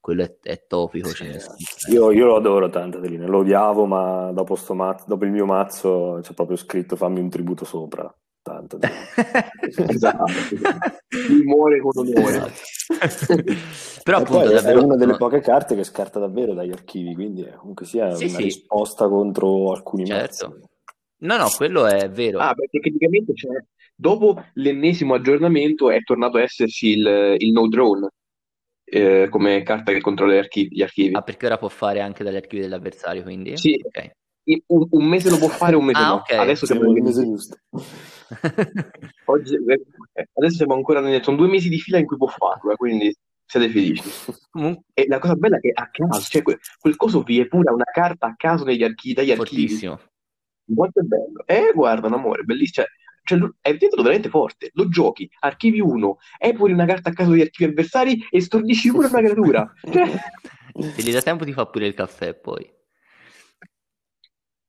quello 0.01 0.23
è, 0.23 0.37
è 0.43 0.65
topico. 0.67 1.11
Cioè, 1.11 1.37
io, 1.91 2.11
io, 2.11 2.27
lo 2.27 2.37
adoro 2.37 2.69
Tantadeline, 2.71 3.27
lo 3.27 3.39
odiavo, 3.39 3.85
ma 3.85 4.33
dopo, 4.33 4.57
mazzo, 4.75 5.05
dopo, 5.07 5.25
il 5.25 5.31
mio 5.31 5.45
mazzo 5.45 6.19
c'è 6.23 6.33
proprio 6.33 6.57
scritto 6.57 6.97
fammi 6.97 7.21
un 7.21 7.29
tributo 7.29 7.65
sopra. 7.65 8.13
esatto, 9.87 10.25
mi 11.29 11.43
muore 11.45 11.79
con 11.81 11.93
onore. 11.95 12.51
Però 14.03 14.19
e 14.19 14.23
appunto 14.23 14.51
è 14.51 14.75
una 14.75 14.97
delle 14.97 15.17
poche 15.17 15.41
carte 15.41 15.77
che 15.77 15.85
scarta 15.85 16.19
davvero 16.19 16.55
dagli 16.55 16.71
archivi, 16.71 17.15
quindi 17.15 17.47
comunque 17.59 17.85
sia 17.85 18.15
sì, 18.15 18.25
una 18.25 18.39
sì. 18.39 18.43
risposta 18.45 19.09
contro 19.09 19.73
alcuni 19.73 20.07
certo. 20.07 20.49
mazzi. 20.49 20.69
No, 21.19 21.37
no, 21.37 21.49
quello 21.55 21.87
è 21.87 22.09
vero. 22.09 22.39
Ah, 22.39 22.55
perché 22.55 22.81
tecnicamente 22.81 23.35
c'è, 23.35 23.49
dopo 23.95 24.43
l'ennesimo 24.55 25.15
aggiornamento 25.15 25.91
è 25.91 26.03
tornato 26.03 26.39
a 26.39 26.43
esserci 26.43 26.89
il, 26.89 27.37
il 27.39 27.53
no 27.53 27.69
drone, 27.69 28.09
eh, 28.91 29.29
come 29.31 29.63
carta 29.63 29.93
che 29.93 30.01
controlla 30.01 30.35
gli 30.35 30.39
archivi, 30.39 30.77
gli 30.77 30.83
archivi. 30.83 31.15
Ah, 31.15 31.23
perché 31.23 31.47
ora 31.47 31.59
può 31.59 31.69
fare 31.69 32.01
anche 32.01 32.25
dagli 32.25 32.37
archivi 32.37 32.63
dell'avversario, 32.63 33.23
quindi? 33.23 33.57
Sì, 33.57 33.81
okay. 33.81 34.11
un, 34.67 34.87
un, 34.91 35.05
mese 35.07 35.31
lo 35.31 35.39
può 35.39 35.49
fare, 35.49 35.77
un 35.77 35.85
mese 35.85 36.01
ah, 36.01 36.09
no. 36.09 36.15
Okay. 36.17 36.39
Adesso 36.39 36.67
siamo 36.67 36.91
nel 36.91 37.03
mese 37.03 37.25
giusto. 37.25 37.57
Oggi, 39.27 39.55
eh, 39.55 40.29
adesso 40.35 40.57
siamo 40.57 40.75
ancora 40.75 41.01
nel... 41.01 41.23
Sono 41.23 41.37
due 41.37 41.49
mesi 41.49 41.69
di 41.69 41.79
fila 41.79 41.99
in 41.99 42.07
cui 42.07 42.17
può 42.17 42.27
farlo, 42.27 42.73
eh, 42.73 42.77
quindi 42.77 43.15
siete 43.47 43.69
felici. 43.69 44.03
e 44.93 45.07
la 45.07 45.19
cosa 45.19 45.35
bella 45.35 45.57
è 45.57 45.61
che 45.61 45.71
a 45.73 45.89
caso, 45.91 46.21
cioè 46.29 46.43
quel, 46.43 46.59
quel 46.79 46.97
coso 46.97 47.23
vi 47.23 47.41
è 47.41 47.47
pure 47.47 47.71
una 47.71 47.85
carta 47.85 48.27
a 48.27 48.35
caso 48.37 48.65
negli 48.65 48.83
archivi, 48.83 49.15
dagli 49.15 49.31
archivi. 49.31 49.69
Fortissimo. 49.69 50.01
Molto 50.73 51.03
bello. 51.03 51.45
Eh, 51.47 51.73
guarda, 51.75 52.07
un 52.07 52.15
amore, 52.15 52.43
bellissimo. 52.43 52.87
Cioè, 52.87 52.95
cioè, 53.23 53.39
è 53.61 53.73
diventato 53.73 54.03
veramente 54.03 54.29
forte. 54.29 54.71
Lo 54.75 54.89
giochi, 54.89 55.29
archivi 55.41 55.81
uno, 55.81 56.19
pure 56.55 56.73
una 56.73 56.87
carta 56.87 57.11
a 57.11 57.13
caso 57.13 57.31
degli 57.31 57.43
archivi 57.43 57.71
avversari 57.71 58.27
e 58.31 58.41
stordisci 58.41 58.91
pure 58.91 59.09
una 59.09 59.19
creatura. 59.19 59.73
Cioè... 60.73 60.93
Se 60.93 61.03
gli 61.03 61.13
dà 61.13 61.21
tempo 61.21 61.45
ti 61.45 61.53
fa 61.53 61.67
pure 61.67 61.87
il 61.87 61.95
caffè 61.95 62.33
poi. 62.33 62.73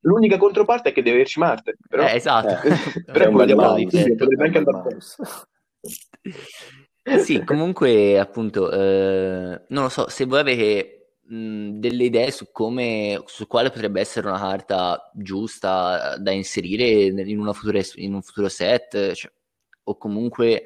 L'unica 0.00 0.36
controparte 0.36 0.90
è 0.90 0.92
che 0.92 1.02
deve 1.02 1.16
averci 1.16 1.38
Marte. 1.38 1.76
Però... 1.88 2.04
Eh, 2.04 2.16
esatto. 2.16 2.66
Eh, 2.66 3.04
però 3.04 3.28
è 3.28 3.30
quello 3.30 3.76
potrebbe 4.16 4.44
anche 4.44 4.58
andare 4.58 4.96
Sì, 7.22 7.44
comunque 7.44 8.18
appunto, 8.18 8.70
eh, 8.70 9.62
non 9.68 9.82
lo 9.84 9.88
so, 9.88 10.08
se 10.08 10.24
voi 10.24 10.40
delle 11.24 12.04
idee 12.04 12.30
su 12.30 12.50
come, 12.50 13.22
su 13.26 13.46
quale 13.46 13.70
potrebbe 13.70 14.00
essere 14.00 14.28
una 14.28 14.38
carta 14.38 15.10
giusta 15.14 16.16
da 16.18 16.30
inserire 16.32 16.84
in, 16.84 17.50
futura, 17.54 17.80
in 17.94 18.14
un 18.14 18.22
futuro 18.22 18.48
set, 18.48 19.12
cioè, 19.12 19.32
o 19.84 19.96
comunque 19.96 20.64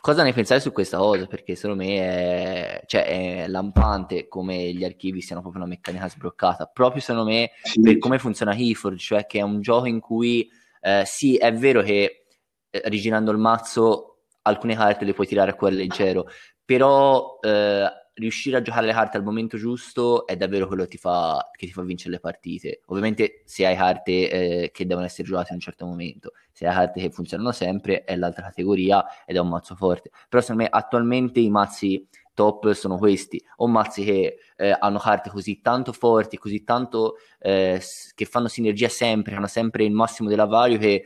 cosa 0.00 0.22
ne 0.22 0.32
pensate 0.32 0.60
su 0.60 0.70
questa 0.70 0.98
cosa? 0.98 1.26
Perché 1.26 1.54
secondo 1.54 1.82
me 1.82 1.96
è, 1.96 2.82
cioè, 2.86 3.44
è 3.44 3.48
lampante 3.48 4.28
come 4.28 4.72
gli 4.72 4.84
archivi 4.84 5.20
siano 5.20 5.40
proprio 5.40 5.62
una 5.62 5.72
meccanica 5.72 6.08
sbloccata, 6.08 6.66
proprio 6.66 7.00
secondo 7.00 7.30
me 7.30 7.50
sì. 7.62 7.80
per 7.80 7.98
come 7.98 8.18
funziona 8.18 8.54
Keyforge, 8.54 8.98
cioè 8.98 9.26
che 9.26 9.38
è 9.38 9.42
un 9.42 9.60
gioco 9.60 9.86
in 9.86 10.00
cui 10.00 10.48
eh, 10.80 11.02
sì, 11.06 11.36
è 11.36 11.52
vero 11.52 11.82
che 11.82 12.26
eh, 12.70 12.82
rigirando 12.86 13.30
il 13.30 13.38
mazzo 13.38 14.26
alcune 14.42 14.76
carte 14.76 15.04
le 15.04 15.14
puoi 15.14 15.26
tirare 15.26 15.50
a 15.50 15.54
cuore 15.54 15.74
leggero, 15.74 16.26
però 16.64 17.38
eh, 17.40 17.90
riuscire 18.14 18.56
a 18.56 18.62
giocare 18.62 18.86
le 18.86 18.92
carte 18.92 19.16
al 19.16 19.24
momento 19.24 19.56
giusto 19.56 20.26
è 20.26 20.36
davvero 20.36 20.66
quello 20.66 20.82
che 20.84 20.90
ti 20.90 20.98
fa, 20.98 21.50
che 21.52 21.66
ti 21.66 21.72
fa 21.72 21.82
vincere 21.82 22.12
le 22.12 22.20
partite. 22.20 22.82
Ovviamente 22.86 23.42
se 23.44 23.66
hai 23.66 23.76
carte 23.76 24.30
eh, 24.30 24.70
che 24.72 24.86
devono 24.86 25.06
essere 25.06 25.26
giocate 25.26 25.48
in 25.50 25.56
un 25.56 25.60
certo 25.60 25.86
momento, 25.86 26.32
se 26.52 26.66
hai 26.66 26.74
carte 26.74 27.00
che 27.00 27.10
funzionano 27.10 27.52
sempre 27.52 28.04
è 28.04 28.16
l'altra 28.16 28.42
categoria 28.42 29.04
ed 29.24 29.36
è 29.36 29.38
un 29.38 29.48
mazzo 29.48 29.74
forte. 29.74 30.10
Però 30.28 30.40
secondo 30.40 30.62
me 30.62 30.68
attualmente 30.70 31.40
i 31.40 31.50
mazzi 31.50 32.06
top 32.34 32.72
sono 32.72 32.98
questi, 32.98 33.42
o 33.56 33.68
mazzi 33.68 34.04
che 34.04 34.38
eh, 34.56 34.76
hanno 34.78 34.98
carte 34.98 35.30
così 35.30 35.60
tanto 35.60 35.92
forti, 35.92 36.36
così 36.36 36.64
tanto 36.64 37.16
eh, 37.38 37.80
che 38.14 38.24
fanno 38.24 38.48
sinergia 38.48 38.88
sempre, 38.88 39.36
hanno 39.36 39.46
sempre 39.46 39.84
il 39.84 39.92
massimo 39.92 40.28
della 40.28 40.46
value 40.46 40.78
che 40.78 41.04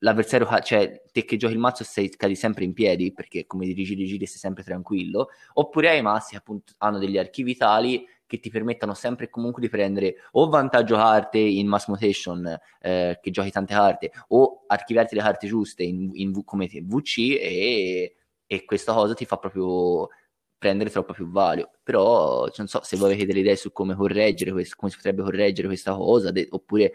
l'avversario, 0.00 0.46
cioè 0.62 1.02
te 1.12 1.24
che 1.24 1.36
giochi 1.36 1.54
il 1.54 1.58
mazzo 1.58 1.84
sei, 1.84 2.10
cadi 2.10 2.34
sempre 2.34 2.64
in 2.64 2.72
piedi 2.72 3.12
perché 3.12 3.46
come 3.46 3.66
dirigi 3.66 4.00
i 4.00 4.06
giri 4.06 4.26
sei 4.26 4.38
sempre 4.38 4.62
tranquillo, 4.62 5.28
oppure 5.54 5.90
hai 5.90 6.02
mazzi 6.02 6.32
che 6.32 6.36
appunto 6.36 6.72
hanno 6.78 6.98
degli 6.98 7.18
archivi 7.18 7.56
tali 7.56 8.06
che 8.26 8.38
ti 8.38 8.48
permettano 8.48 8.94
sempre 8.94 9.24
e 9.26 9.28
comunque 9.28 9.60
di 9.60 9.68
prendere 9.68 10.14
o 10.32 10.48
vantaggio 10.48 10.94
carte 10.94 11.38
in 11.38 11.66
mass 11.66 11.88
mutation 11.88 12.46
eh, 12.80 13.18
che 13.20 13.30
giochi 13.30 13.50
tante 13.50 13.74
carte 13.74 14.12
o 14.28 14.64
archiviarti 14.68 15.16
le 15.16 15.20
carte 15.20 15.48
giuste 15.48 15.82
in, 15.82 16.10
in 16.14 16.44
come 16.44 16.68
te, 16.68 16.80
VC 16.80 17.18
e, 17.40 18.14
e 18.46 18.64
questa 18.64 18.92
cosa 18.92 19.14
ti 19.14 19.24
fa 19.24 19.36
proprio 19.36 20.08
prendere 20.56 20.90
troppo 20.90 21.12
più 21.12 21.28
value. 21.28 21.68
Però 21.82 22.46
non 22.56 22.68
so 22.68 22.80
se 22.84 22.96
voi 22.96 23.12
avete 23.12 23.26
delle 23.26 23.40
idee 23.40 23.56
su 23.56 23.72
come 23.72 23.96
correggere 23.96 24.52
questo, 24.52 24.76
come 24.78 24.90
si 24.90 24.96
potrebbe 24.98 25.22
correggere 25.22 25.66
questa 25.66 25.94
cosa, 25.94 26.30
de- 26.30 26.46
oppure 26.50 26.92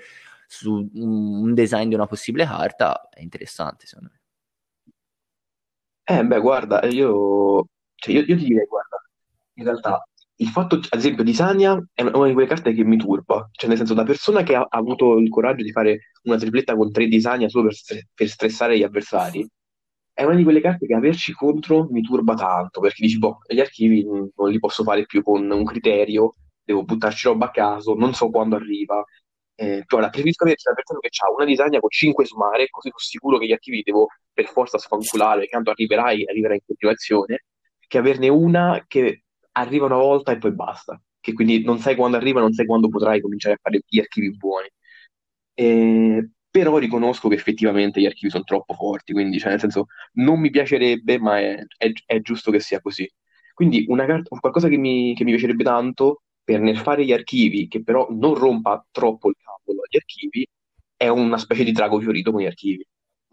su 0.48 0.90
un 0.94 1.54
design 1.54 1.90
di 1.90 1.96
una 1.96 2.08
possibile 2.08 2.46
carta 2.46 3.10
è 3.10 3.22
interessante 3.22 3.86
secondo 3.88 4.12
me. 4.14 4.20
Eh, 6.08 6.24
beh, 6.24 6.40
guarda, 6.40 6.86
io, 6.86 7.68
cioè, 7.96 8.14
io, 8.14 8.22
io 8.22 8.38
ti 8.38 8.46
direi, 8.46 8.66
guarda, 8.68 9.02
in 9.54 9.64
realtà 9.64 10.08
il 10.38 10.50
fatto, 10.50 10.76
ad 10.76 11.00
esempio, 11.00 11.24
di 11.24 11.34
Sania 11.34 11.82
è 11.94 12.02
una 12.04 12.28
di 12.28 12.34
quelle 12.34 12.48
carte 12.48 12.74
che 12.74 12.84
mi 12.84 12.98
turba, 12.98 13.50
cioè 13.52 13.70
nel 13.70 13.78
senso, 13.78 13.94
da 13.94 14.04
persona 14.04 14.44
che 14.44 14.56
ha, 14.56 14.62
ha 14.62 14.78
avuto 14.78 15.18
il 15.18 15.30
coraggio 15.30 15.64
di 15.64 15.72
fare 15.72 16.12
una 16.24 16.38
tripletta 16.38 16.76
con 16.76 16.92
tre 16.92 17.08
di 17.08 17.20
Sania 17.22 17.50
solo 17.50 17.70
per, 17.70 18.08
per 18.14 18.28
stressare 18.28 18.78
gli 18.78 18.84
avversari, 18.84 19.48
è 20.14 20.24
una 20.24 20.36
di 20.36 20.44
quelle 20.44 20.62
carte 20.62 20.86
che 20.86 20.94
averci 20.94 21.34
contro 21.34 21.88
mi 21.90 22.02
turba 22.02 22.36
tanto, 22.36 22.82
perché 22.82 23.04
dici, 23.04 23.18
boh, 23.18 23.40
gli 23.48 23.60
archivi 23.60 24.04
non 24.06 24.50
li 24.50 24.60
posso 24.60 24.84
fare 24.84 25.06
più 25.06 25.24
con 25.24 25.50
un 25.50 25.64
criterio, 25.66 26.36
devo 26.64 26.84
buttarci 26.84 27.28
roba 27.28 27.46
a 27.48 27.52
caso, 27.52 27.96
non 27.96 28.14
so 28.14 28.30
quando 28.30 28.56
arriva, 28.56 29.04
eh, 29.56 29.84
ora, 29.94 30.10
preferisco 30.10 30.44
avere 30.44 30.58
la 30.64 30.74
persona 30.74 31.00
che 31.00 31.10
ha 31.24 31.32
una 31.34 31.46
disegna 31.46 31.80
con 31.80 31.90
5 31.90 32.26
su 32.26 32.38
mare, 32.38 32.70
così 32.70 32.90
sono 32.90 33.00
sicuro 33.00 33.38
che 33.38 33.48
gli 33.48 33.52
archivi 33.54 33.82
devo 33.84 34.08
per 34.34 34.48
forza 34.48 34.78
sfanculare, 34.78 35.48
tanto 35.48 35.72
arriverai, 35.72 36.26
arriverai 36.28 36.58
in 36.58 36.64
continuazione, 36.66 37.46
che 37.88 37.98
averne 37.98 38.28
una 38.28 38.84
che 38.88 39.24
arriva 39.54 39.86
una 39.86 39.96
volta 39.96 40.32
e 40.32 40.38
poi 40.38 40.54
basta. 40.54 41.02
Che 41.20 41.34
quindi 41.34 41.64
non 41.64 41.80
sai 41.80 41.96
quando 41.96 42.18
arriva, 42.18 42.40
non 42.40 42.54
sai 42.54 42.66
quando 42.66 42.90
potrai 42.90 43.22
cominciare 43.22 43.56
a 43.56 43.60
fare 43.62 43.82
gli 43.88 44.00
archivi 44.00 44.36
buoni. 44.36 44.68
Eh, 45.54 46.30
però 46.50 46.78
riconosco 46.78 47.30
che 47.30 47.36
effettivamente 47.36 48.00
gli 48.00 48.06
archivi 48.06 48.30
sono 48.30 48.44
troppo 48.44 48.74
forti, 48.74 49.14
quindi 49.14 49.40
cioè, 49.40 49.52
nel 49.52 49.60
senso 49.60 49.88
non 50.14 50.40
mi 50.40 50.50
piacerebbe, 50.50 51.18
ma 51.20 51.40
è, 51.40 51.62
è, 51.78 51.92
è 52.06 52.22
giusto 52.22 52.52
che 52.52 52.60
sia 52.60 52.80
così. 52.82 53.10
Quindi 53.54 53.86
una 53.88 54.06
carta, 54.06 54.38
qualcosa 54.40 54.68
che 54.68 54.78
mi, 54.78 55.14
che 55.16 55.24
mi 55.24 55.32
piacerebbe 55.32 55.64
tanto 55.64 56.24
per 56.46 56.62
nerfare 56.62 57.04
gli 57.04 57.12
archivi, 57.12 57.68
che 57.68 57.84
però 57.84 58.08
non 58.12 58.36
rompa 58.36 58.86
troppo 58.92 59.30
il 59.30 59.36
cavolo 59.44 59.82
agli 59.82 59.98
archivi, 59.98 60.48
è 60.96 61.08
una 61.08 61.38
specie 61.38 61.64
di 61.64 61.72
drago 61.72 62.00
fiorito 62.00 62.32
con 62.32 62.42
gli 62.42 62.46
archivi. 62.46 62.86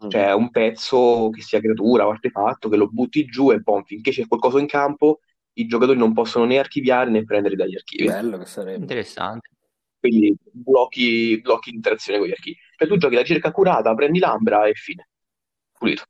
Mm. 0.03 0.09
Cioè 0.09 0.33
un 0.33 0.49
pezzo 0.49 1.29
che 1.29 1.41
sia 1.41 1.59
creatura 1.59 2.07
o 2.07 2.09
artefatto 2.09 2.67
che 2.67 2.75
lo 2.75 2.89
butti 2.89 3.23
giù 3.25 3.51
e 3.51 3.61
poi 3.61 3.83
finché 3.85 4.11
c'è 4.11 4.27
qualcosa 4.27 4.59
in 4.59 4.65
campo 4.65 5.19
i 5.53 5.67
giocatori 5.67 5.97
non 5.97 6.13
possono 6.13 6.45
né 6.45 6.57
archiviare 6.57 7.11
né 7.11 7.23
prendere 7.23 7.55
dagli 7.55 7.75
archivi. 7.75 8.05
Bello 8.05 8.37
che 8.39 8.45
sarebbe. 8.45 8.79
Interessante. 8.79 9.49
Quindi 9.99 10.35
blocchi, 10.51 11.39
blocchi 11.41 11.71
l'interazione 11.71 12.19
con 12.19 12.27
gli 12.27 12.31
archivi. 12.31 12.57
Cioè 12.75 12.87
tu 12.87 12.97
giochi 12.97 13.15
la 13.15 13.21
ricerca 13.21 13.51
curata, 13.51 13.93
prendi 13.93 14.19
l'ambra 14.19 14.65
e 14.65 14.73
fine. 14.73 15.09
Pulito. 15.71 16.03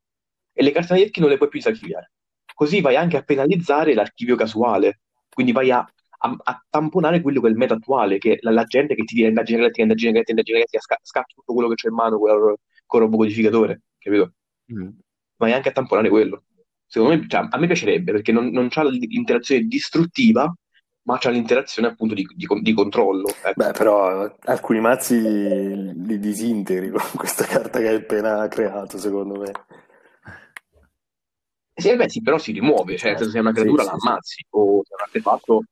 E 0.52 0.62
le 0.62 0.72
carte 0.72 0.94
dagli 0.94 1.02
archivi 1.02 1.20
non 1.20 1.30
le 1.30 1.36
puoi 1.36 1.48
più 1.48 1.58
disarchiviare. 1.58 2.12
Così 2.54 2.80
vai 2.80 2.96
anche 2.96 3.16
a 3.16 3.22
penalizzare 3.22 3.94
l'archivio 3.94 4.36
casuale. 4.36 5.00
Quindi 5.28 5.52
vai 5.52 5.70
a 5.70 5.86
a, 6.24 6.36
a, 6.42 6.64
tamponare 6.70 7.20
quello 7.20 7.40
che 7.40 7.48
è 7.48 7.50
il 7.50 7.56
meta 7.56 7.74
attuale, 7.74 8.18
che 8.18 8.38
la, 8.40 8.50
la 8.50 8.64
gente 8.64 8.94
che 8.94 9.04
ti 9.04 9.14
dice 9.14 9.28
indagine 9.28 9.58
galattica, 9.58 9.82
indagine 9.82 10.12
galattica, 10.12 10.32
indagine 10.32 10.58
galattica, 10.58 10.98
sca- 11.02 11.24
tutto 11.26 11.52
quello 11.52 11.68
che 11.68 11.74
c'è 11.74 11.88
in 11.88 11.94
mano 11.94 12.18
con, 12.18 12.54
con 12.86 13.00
il 13.00 13.06
robocodificatore, 13.06 13.82
capito? 13.98 14.32
Mm. 14.72 14.88
Ma 15.36 15.48
è 15.48 15.52
anche 15.52 15.68
a 15.68 15.72
tamponare 15.72 16.08
quello. 16.08 16.44
Secondo 16.86 17.16
me, 17.16 17.28
cioè, 17.28 17.46
a 17.50 17.58
me 17.58 17.66
piacerebbe, 17.66 18.12
perché 18.12 18.32
non, 18.32 18.48
non 18.48 18.68
c'ha 18.68 18.84
l'interazione 18.84 19.62
distruttiva, 19.62 20.52
ma 21.02 21.18
c'ha 21.18 21.28
l'interazione 21.28 21.88
appunto 21.88 22.14
di, 22.14 22.26
di, 22.34 22.46
di 22.62 22.72
controllo. 22.72 23.28
Ecco. 23.28 23.52
Beh, 23.54 23.72
però 23.72 24.32
alcuni 24.44 24.80
mazzi 24.80 25.20
li 25.20 26.18
disintegri 26.18 26.90
con 26.90 27.00
questa 27.16 27.44
carta 27.44 27.80
che 27.80 27.88
hai 27.88 27.96
appena 27.96 28.48
creato, 28.48 28.96
secondo 28.96 29.40
me. 29.40 29.52
Sì, 31.76 31.96
beh, 31.96 32.08
sì, 32.08 32.22
però 32.22 32.38
si 32.38 32.52
rimuove, 32.52 32.96
cioè 32.96 33.18
se 33.18 33.36
è 33.36 33.40
una 33.40 33.52
creatura 33.52 33.82
sì, 33.82 33.88
la 33.88 33.96
ammazzi, 34.00 34.34
sì. 34.36 34.46
o 34.50 34.82
se 34.84 34.90
è 34.90 34.94
un 34.94 35.02
artefatto 35.02 35.64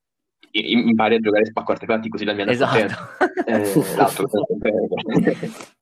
impari 0.52 1.14
a 1.16 1.20
giocare 1.20 1.46
spacco 1.46 1.72
artefatti 1.72 2.08
così 2.08 2.24
da 2.24 2.34
mia 2.34 2.46
esatto. 2.46 2.76
eh, 3.46 3.60
esatto 3.62 4.28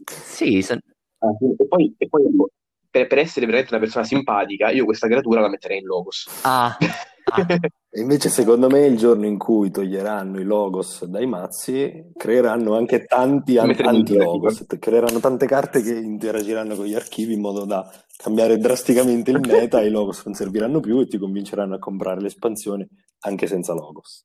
sì, 0.04 0.62
son... 0.62 0.78
ah, 1.18 1.36
e 1.58 1.66
poi, 1.66 1.94
e 1.98 2.08
poi 2.08 2.22
per, 2.90 3.06
per, 3.06 3.18
essere 3.18 3.46
veramente 3.46 3.74
una 3.74 3.82
persona 3.82 4.04
simpatica 4.04 4.70
io 4.70 4.84
questa 4.84 5.06
creatura 5.06 5.40
la 5.40 5.48
metterei 5.48 5.78
in 5.78 5.86
logos. 5.86 6.26
Ah, 6.42 6.76
ah. 6.78 7.46
invece 7.92 8.28
secondo 8.28 8.68
me 8.68 8.86
il 8.86 8.96
giorno 8.96 9.26
in 9.26 9.38
cui 9.38 9.70
toglieranno 9.70 10.40
i 10.40 10.44
logos 10.44 11.04
dai 11.04 11.26
mazzi 11.26 12.12
creeranno 12.16 12.76
anche 12.76 13.04
tanti 13.04 13.58
anti-logos. 13.58 14.66
creeranno 14.78 15.20
tante 15.20 15.46
carte 15.46 15.82
che 15.82 15.94
interagiranno 15.94 16.74
con 16.74 16.86
gli 16.86 16.94
archivi 16.94 17.34
in 17.34 17.40
modo 17.40 17.64
da 17.64 17.88
cambiare 18.16 18.58
drasticamente 18.58 19.30
il 19.30 19.40
meta 19.40 19.80
e 19.80 19.86
i 19.86 19.90
logos 19.90 20.24
non 20.24 20.34
serviranno 20.34 20.80
più 20.80 21.00
e 21.00 21.06
ti 21.06 21.18
convinceranno 21.18 21.76
a 21.76 21.78
comprare 21.78 22.20
l'espansione 22.20 22.88
anche 23.20 23.46
senza 23.46 23.72
logos 23.72 24.24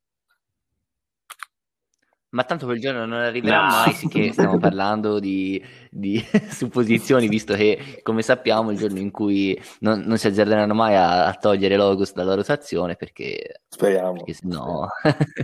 ma 2.35 2.43
tanto 2.43 2.65
quel 2.65 2.81
giorno 2.81 3.05
non 3.05 3.21
arriverà 3.21 3.61
no. 3.61 3.67
mai, 3.67 3.93
sicché 3.93 4.31
stiamo 4.33 4.57
parlando 4.57 5.19
di, 5.19 5.63
di, 5.89 6.21
supposizioni, 6.51 7.29
visto 7.29 7.53
che, 7.55 8.01
come 8.03 8.21
sappiamo, 8.21 8.71
il 8.71 8.77
giorno 8.77 8.99
in 8.99 9.09
cui 9.09 9.57
non, 9.79 10.01
non 10.01 10.17
si 10.17 10.27
azzarderanno 10.27 10.73
mai 10.73 10.95
a, 10.95 11.27
a, 11.27 11.33
togliere 11.33 11.77
Logos 11.77 12.13
dalla 12.13 12.35
rotazione, 12.35 12.97
perché... 12.97 13.61
Speriamo. 13.69 14.17
Perché 14.17 14.33
sennò... 14.33 14.85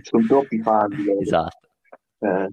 Sono 0.02 0.26
troppi 0.28 0.62
fan. 0.62 0.90
esatto. 1.22 1.70
Eh. 2.20 2.50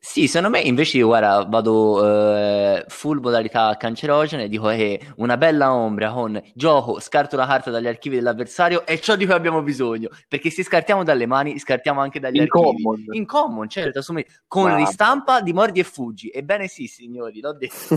Sì, 0.00 0.26
secondo 0.28 0.56
me 0.56 0.62
invece 0.62 0.98
io 0.98 1.06
guarda, 1.06 1.44
vado 1.44 2.04
eh, 2.04 2.84
full 2.88 3.20
modalità 3.20 3.76
cancerogene 3.76 4.44
e 4.44 4.48
dico 4.48 4.68
che 4.68 5.00
una 5.16 5.36
bella 5.36 5.72
ombra 5.72 6.10
con 6.12 6.40
gioco, 6.54 7.00
scarto 7.00 7.36
la 7.36 7.46
carta 7.46 7.70
dagli 7.70 7.86
archivi 7.86 8.16
dell'avversario 8.16 8.86
è 8.86 8.98
ciò 8.98 9.16
di 9.16 9.24
cui 9.24 9.34
abbiamo 9.34 9.62
bisogno, 9.62 10.08
perché 10.28 10.50
se 10.50 10.62
scartiamo 10.62 11.04
dalle 11.04 11.26
mani, 11.26 11.58
scartiamo 11.58 12.00
anche 12.00 12.20
dagli 12.20 12.36
in 12.36 12.42
archivi. 12.42 12.82
Common. 12.82 13.04
In 13.10 13.26
common, 13.26 13.68
certo, 13.68 13.98
assumete, 13.98 14.42
con 14.46 14.70
Ma... 14.70 14.76
ristampa 14.76 15.40
di 15.40 15.52
mordi 15.52 15.80
e 15.80 15.84
fuggi. 15.84 16.30
Ebbene 16.30 16.66
sì, 16.66 16.86
signori, 16.86 17.40
l'ho 17.40 17.52
detto. 17.52 17.96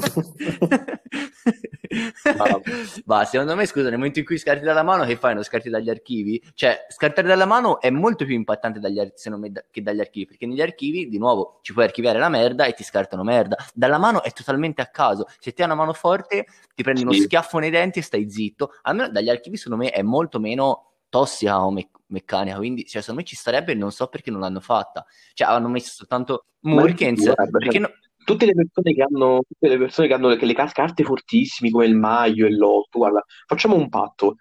Ma 3.06 3.26
secondo 3.26 3.56
me, 3.56 3.66
scusa, 3.66 3.90
nel 3.90 3.98
momento 3.98 4.20
in 4.20 4.26
cui 4.26 4.38
scarti 4.38 4.64
dalla 4.64 4.84
mano, 4.84 5.06
che 5.06 5.16
fai? 5.16 5.34
Non 5.34 5.44
scarti 5.44 5.70
dagli 5.70 5.90
archivi? 5.90 6.42
Cioè, 6.54 6.86
scartare 6.90 7.28
dalla 7.28 7.46
mano 7.46 7.80
è 7.82 7.90
molto 7.90 8.26
più 8.26 8.36
impattante 8.36 8.80
dagli, 8.80 9.00
me, 9.38 9.52
che 9.72 9.82
dagli 9.82 10.00
archivi, 10.00 10.28
perché 10.28 10.46
negli 10.46 10.62
archivi, 10.62 11.10
di 11.10 11.18
nuovo, 11.18 11.60
ci 11.64 11.74
puoi 11.74 11.79
archiviare 11.86 12.20
la 12.20 12.30
merda 12.30 12.66
e 12.66 12.74
ti 12.74 12.84
scartano 12.84 13.24
merda. 13.24 13.58
Dalla 13.74 13.98
mano 13.98 14.24
è 14.24 14.32
totalmente 14.32 14.82
a 14.82 14.88
caso. 14.88 15.28
Se 15.40 15.52
ti 15.54 15.62
hai 15.62 15.68
una 15.68 15.76
mano 15.76 15.94
forte, 15.94 16.46
ti 16.76 16.84
prendi 16.84 17.02
uno 17.02 17.14
schiaffo 17.14 17.60
nei 17.60 17.70
denti 17.70 18.00
e 18.00 18.02
stai 18.02 18.30
zitto. 18.30 18.72
Almeno 18.84 19.10
dagli 19.10 19.30
archivi, 19.30 19.58
secondo 19.58 19.84
me, 19.84 19.90
è 19.92 20.02
molto 20.02 20.40
meno 20.40 20.92
tossica 21.10 21.64
o 21.66 21.72
me- 21.72 21.90
meccanica. 22.08 22.58
Quindi, 22.58 22.86
cioè, 22.86 23.02
secondo 23.02 23.22
me 23.22 23.28
ci 23.28 23.36
starebbe 23.36 23.72
e 23.72 23.76
non 23.76 23.92
so 23.92 24.08
perché 24.08 24.32
non 24.32 24.42
l'hanno 24.42 24.60
fatta. 24.60 25.06
Cioè, 25.34 25.48
hanno 25.48 25.70
messo 25.70 25.92
soltanto 25.92 26.46
Murkens. 26.62 27.34
Perché 27.52 27.80
no- 27.80 27.92
tutte 28.24 28.46
le 28.46 28.54
persone 28.54 28.94
che 28.94 29.02
hanno, 29.02 29.42
tutte 29.48 29.68
le 29.68 29.78
persone 29.78 30.08
che 30.08 30.14
hanno 30.14 30.28
le, 30.30 30.38
le 30.40 30.54
carte 30.54 31.04
fortissime 31.04 31.72
come 31.72 31.86
il 31.86 31.96
Maio 31.96 32.46
e 32.46 32.52
l'Otto, 32.52 33.00
guarda, 33.00 33.24
facciamo 33.48 33.76
un 33.76 33.90
patto, 33.90 34.36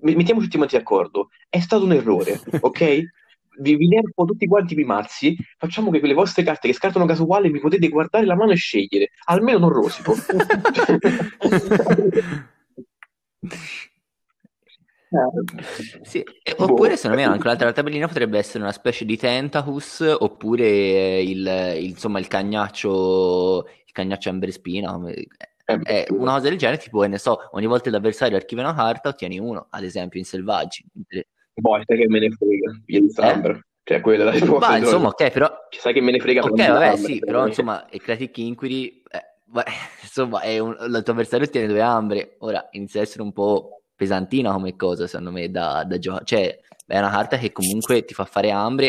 mettiamoci 0.00 0.46
tutti 0.46 0.56
quanti 0.56 0.76
d'accordo, 0.76 1.28
è 1.48 1.60
stato 1.60 1.84
un 1.84 1.92
errore, 1.92 2.40
ok? 2.60 3.02
Vi, 3.60 3.76
vi 3.76 3.88
nerfo 3.88 4.24
tutti 4.24 4.46
quanti 4.46 4.78
i 4.78 4.84
mazzi, 4.84 5.36
facciamo 5.56 5.90
che 5.90 5.98
quelle 5.98 6.14
vostre 6.14 6.42
carte 6.42 6.68
che 6.68 6.74
scartano 6.74 7.06
casuale 7.06 7.50
mi 7.50 7.60
potete 7.60 7.88
guardare 7.88 8.26
la 8.26 8.34
mano 8.34 8.52
e 8.52 8.56
scegliere, 8.56 9.10
almeno 9.26 9.58
non 9.58 9.70
rosico. 9.70 10.14
Sì, 16.02 16.22
oppure 16.58 16.90
boh. 16.90 16.96
secondo 16.96 17.16
me 17.16 17.24
anche 17.24 17.46
un'altra 17.46 17.72
tabellina 17.72 18.06
potrebbe 18.06 18.36
essere 18.36 18.62
una 18.62 18.72
specie 18.72 19.06
di 19.06 19.16
Tentacus 19.16 20.00
oppure 20.18 21.22
il, 21.22 21.74
il, 21.78 21.88
insomma, 21.88 22.18
il 22.18 22.28
cagnaccio 22.28 23.66
il 23.86 23.92
cagnaccio 23.92 24.28
Amberspina 24.28 25.00
è 25.64 26.06
una 26.10 26.32
cosa 26.32 26.48
del 26.48 26.58
genere 26.58 26.78
tipo 26.78 27.02
ne 27.04 27.16
so 27.16 27.48
ogni 27.52 27.64
volta 27.64 27.84
che 27.84 27.90
l'avversario 27.90 28.36
archivia 28.36 28.64
una 28.64 28.74
carta 28.74 29.08
ottieni 29.08 29.38
uno 29.38 29.68
ad 29.70 29.82
esempio 29.82 30.18
in 30.18 30.26
selvaggi 30.26 30.84
boh 31.60 31.80
sai 31.84 31.98
che 31.98 32.08
me 32.08 32.20
ne 32.20 32.30
frega 32.30 32.82
il 32.86 33.14
Thunder 33.14 33.50
eh? 33.50 33.66
cioè 33.84 34.00
quella 34.00 34.24
la 34.24 34.30
risposta 34.30 34.68
ma 34.68 34.76
insomma 34.76 35.08
ok 35.08 35.30
però 35.30 35.50
sai 35.70 35.92
che 35.92 36.00
me 36.00 36.12
ne 36.12 36.20
frega 36.20 36.42
ok 36.42 36.68
vabbè 36.68 36.96
sì 36.96 37.18
però 37.18 37.46
insomma 37.46 37.86
il 37.90 38.00
Creative 38.00 38.32
Inquiry 38.34 39.02
eh, 39.10 39.22
beh, 39.44 39.64
insomma 40.02 40.40
un, 40.60 40.76
il 40.80 41.02
tuo 41.02 41.12
avversario 41.12 41.46
ottiene 41.46 41.66
due 41.66 41.80
ambre 41.80 42.36
ora 42.40 42.68
inizia 42.72 43.00
a 43.00 43.02
essere 43.04 43.22
un 43.22 43.32
po' 43.32 43.78
pesantina 43.98 44.52
come 44.52 44.76
cosa, 44.76 45.08
secondo 45.08 45.32
me, 45.32 45.50
da, 45.50 45.82
da 45.82 45.98
giocare. 45.98 46.24
Cioè, 46.24 46.60
è 46.86 46.98
una 46.98 47.10
carta 47.10 47.36
che 47.36 47.50
comunque 47.50 48.04
ti 48.04 48.14
fa 48.14 48.24
fare 48.24 48.52
ambre 48.52 48.86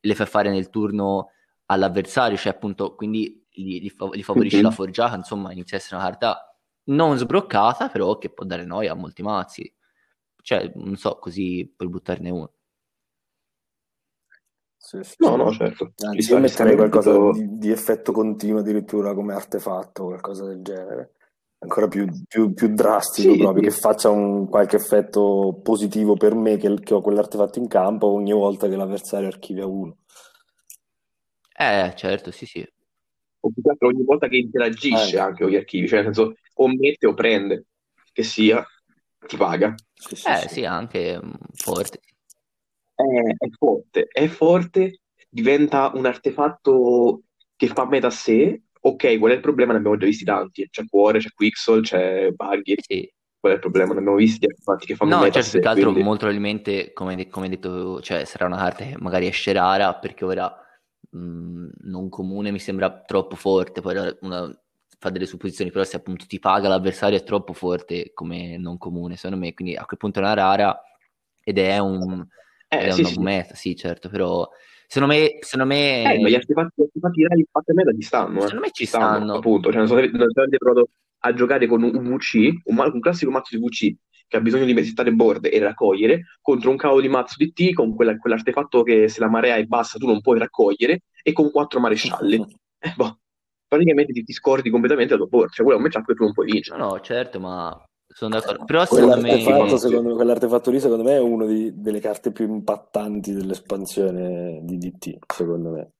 e 0.00 0.06
le 0.06 0.14
fa 0.14 0.24
fare 0.24 0.50
nel 0.50 0.70
turno 0.70 1.30
all'avversario, 1.66 2.36
cioè 2.36 2.52
appunto, 2.52 2.94
quindi 2.94 3.44
gli, 3.50 3.80
gli, 3.80 3.90
gli 4.12 4.22
favorisce 4.22 4.58
mm-hmm. 4.58 4.64
la 4.64 4.70
forgiata, 4.70 5.16
insomma, 5.16 5.50
inizia 5.50 5.76
a 5.76 5.80
essere 5.80 5.96
una 5.96 6.04
carta 6.04 6.56
non 6.84 7.18
sbroccata, 7.18 7.88
però 7.88 8.18
che 8.18 8.30
può 8.30 8.46
dare 8.46 8.64
noia 8.64 8.92
a 8.92 8.94
molti 8.94 9.22
mazzi. 9.22 9.74
Cioè, 10.42 10.72
non 10.74 10.96
so, 10.96 11.18
così 11.18 11.72
puoi 11.74 11.88
buttarne 11.88 12.30
uno. 12.30 12.52
Sì, 14.76 14.98
sì, 15.02 15.14
no, 15.18 15.36
no, 15.36 15.52
certo. 15.52 15.92
Anzi, 16.04 16.32
io 16.32 16.38
metterei 16.38 16.76
qualcosa 16.76 17.16
di, 17.32 17.58
di, 17.58 17.70
effetto 17.70 18.12
continuo 18.12 18.60
addirittura 18.60 19.14
come 19.14 19.32
artefatto, 19.32 20.04
qualcosa 20.04 20.44
del 20.44 20.60
genere 20.60 21.12
ancora 21.62 21.86
più, 21.86 22.06
più, 22.26 22.52
più 22.52 22.74
drastico, 22.74 23.32
sì, 23.32 23.38
proprio, 23.38 23.62
sì. 23.62 23.68
che 23.68 23.80
faccia 23.80 24.10
un, 24.10 24.48
qualche 24.48 24.76
effetto 24.76 25.60
positivo 25.62 26.16
per 26.16 26.34
me 26.34 26.56
che, 26.56 26.74
che, 26.80 26.94
ho 26.94 27.00
quell'artefatto 27.00 27.58
in 27.58 27.68
campo 27.68 28.08
ogni 28.08 28.32
volta 28.32 28.68
che 28.68 28.76
l'avversario 28.76 29.28
archivia 29.28 29.66
uno. 29.66 29.98
Eh, 31.56 31.92
certo, 31.96 32.30
sì, 32.32 32.46
sì. 32.46 32.66
O 33.44 33.50
più 33.50 33.62
che 33.62 33.70
altro 33.70 33.88
ogni 33.88 34.04
volta 34.04 34.28
che 34.28 34.36
interagisce 34.36 35.16
eh. 35.16 35.20
anche 35.20 35.42
con 35.42 35.52
gli 35.52 35.56
archivi, 35.56 35.88
cioè 35.88 36.02
nel 36.02 36.14
senso 36.14 36.34
o 36.54 36.68
mette 36.68 37.06
o 37.06 37.14
prende, 37.14 37.66
che 38.12 38.22
sia, 38.22 38.64
ti 39.26 39.36
paga. 39.36 39.74
Sì, 39.92 40.16
sì, 40.16 40.28
eh, 40.28 40.48
sì, 40.48 40.64
anche 40.64 41.20
mm, 41.22 41.30
forte. 41.54 42.00
È, 42.94 43.02
è 43.02 43.48
forte, 43.56 44.06
è 44.10 44.26
forte, 44.28 45.00
diventa 45.28 45.90
un 45.94 46.06
artefatto 46.06 47.22
che 47.56 47.68
fa 47.68 47.86
metà 47.86 48.10
sé 48.10 48.62
ok, 48.84 49.18
qual 49.18 49.32
è 49.32 49.34
il 49.36 49.40
problema? 49.40 49.72
Ne 49.72 49.78
abbiamo 49.78 49.96
già 49.96 50.06
visti 50.06 50.24
tanti. 50.24 50.68
C'è 50.68 50.84
Cuore, 50.88 51.18
c'è 51.18 51.30
Quixel, 51.32 51.82
c'è 51.82 52.30
Buggy. 52.30 52.74
Sì. 52.78 53.12
Qual 53.38 53.52
è 53.52 53.56
il 53.56 53.60
problema? 53.60 53.92
Ne 53.92 54.00
abbiamo 54.00 54.16
visti 54.16 54.46
infatti 54.46 54.86
che 54.86 54.94
fanno 54.94 55.16
No, 55.16 55.22
meta 55.22 55.40
certo, 55.40 55.50
più 55.50 55.60
che 55.60 55.68
altro 55.68 55.84
quindi... 55.84 56.02
molto 56.02 56.26
probabilmente, 56.26 56.92
come, 56.92 57.28
come 57.28 57.48
detto, 57.48 58.00
cioè, 58.00 58.24
sarà 58.24 58.46
una 58.46 58.56
carta 58.56 58.84
che 58.84 58.94
magari 58.98 59.26
esce 59.26 59.52
rara 59.52 59.94
perché 59.94 60.24
ora 60.24 60.54
mh, 61.10 61.68
non 61.82 62.08
comune 62.08 62.50
mi 62.50 62.60
sembra 62.60 63.02
troppo 63.02 63.34
forte, 63.36 63.80
poi 63.80 63.96
una, 64.20 64.61
fa 65.02 65.10
delle 65.10 65.26
supposizioni, 65.26 65.72
però 65.72 65.82
se 65.82 65.96
appunto 65.96 66.26
ti 66.28 66.38
paga 66.38 66.68
l'avversario 66.68 67.18
è 67.18 67.24
troppo 67.24 67.52
forte 67.52 68.12
come 68.14 68.56
non 68.56 68.78
comune, 68.78 69.16
secondo 69.16 69.44
me, 69.44 69.52
quindi 69.52 69.74
a 69.74 69.84
quel 69.84 69.98
punto 69.98 70.20
è 70.20 70.22
una 70.22 70.34
rara 70.34 70.80
ed 71.42 71.58
è 71.58 71.78
un... 71.78 72.24
Eh, 72.68 72.76
ed 72.76 72.86
è 72.86 72.90
sì, 72.92 73.00
una 73.00 73.08
sì. 73.08 73.18
meta, 73.20 73.54
sì, 73.54 73.76
certo, 73.76 74.08
però 74.08 74.48
Secondo 74.86 75.14
me, 75.14 75.38
secondo 75.40 75.74
me... 75.74 76.02
Eh, 76.02 76.20
ma 76.20 76.28
gli 76.28 76.34
artefatti, 76.34 76.72
gli 76.76 76.82
artefatti 76.82 77.26
rari 77.26 77.46
fatti 77.50 77.70
a 77.70 77.74
me 77.74 77.94
ci 77.94 78.02
stanno. 78.02 78.36
Eh. 78.36 78.40
Secondo 78.42 78.60
me 78.60 78.70
ci 78.72 78.84
stanno. 78.84 79.16
stanno. 79.16 79.34
Appunto, 79.36 79.68
cioè, 79.70 79.78
non 79.78 79.88
so 79.88 79.94
se 79.94 80.00
avete 80.02 80.58
provato 80.58 80.88
a 81.20 81.32
giocare 81.32 81.66
con 81.66 81.82
un 81.82 82.14
VC, 82.14 82.60
un, 82.64 82.78
un, 82.78 83.00
classico 83.00 83.30
mazzo 83.30 83.56
di 83.56 83.64
VC 83.64 83.96
che 84.28 84.36
ha 84.36 84.40
bisogno 84.40 84.66
di 84.66 84.84
settare 84.84 85.10
board 85.14 85.46
e 85.50 85.58
raccogliere, 85.60 86.24
contro 86.42 86.68
un 86.68 86.76
cavolo 86.76 87.00
di 87.00 87.08
mazzo 87.08 87.36
di 87.38 87.54
T 87.54 87.72
con 87.72 87.94
quella, 87.94 88.18
quell'artefatto 88.18 88.82
che 88.82 89.08
se 89.08 89.20
la 89.20 89.30
marea 89.30 89.56
è 89.56 89.64
bassa 89.64 89.96
tu 89.96 90.06
non 90.06 90.20
puoi 90.20 90.38
raccogliere, 90.38 91.04
e 91.22 91.32
con 91.32 91.50
quattro 91.50 91.80
marescialli. 91.80 92.44
eh, 92.78 92.92
boh, 92.94 93.20
praticamente 93.72 94.12
ti, 94.12 94.22
ti 94.22 94.32
scordi 94.34 94.68
completamente 94.68 95.14
la 95.14 95.18
tua 95.20 95.28
board. 95.28 95.50
Cioè, 95.50 95.64
quello 95.64 95.78
è 95.78 95.82
un 95.82 95.88
matchup 95.88 96.06
che 96.06 96.14
tu 96.14 96.24
non 96.24 96.32
puoi 96.34 96.52
vincere. 96.52 96.78
No, 96.78 96.88
no, 96.88 97.00
certo, 97.00 97.40
ma 97.40 97.84
sono 98.06 98.38
d'accordo. 98.38 98.64
Però 98.66 98.84
secondo 98.84 99.20
me... 99.20 99.40
Secondo, 99.78 100.14
quell'artefatto 100.14 100.70
lì, 100.70 100.78
secondo 100.78 101.02
me, 101.02 101.14
è 101.14 101.20
una 101.20 101.46
delle 101.46 102.00
carte 102.00 102.32
più 102.32 102.46
impattanti 102.46 103.32
dell'espansione 103.32 104.60
di 104.62 104.76
DT, 104.76 105.16
secondo 105.26 105.70
me. 105.70 105.90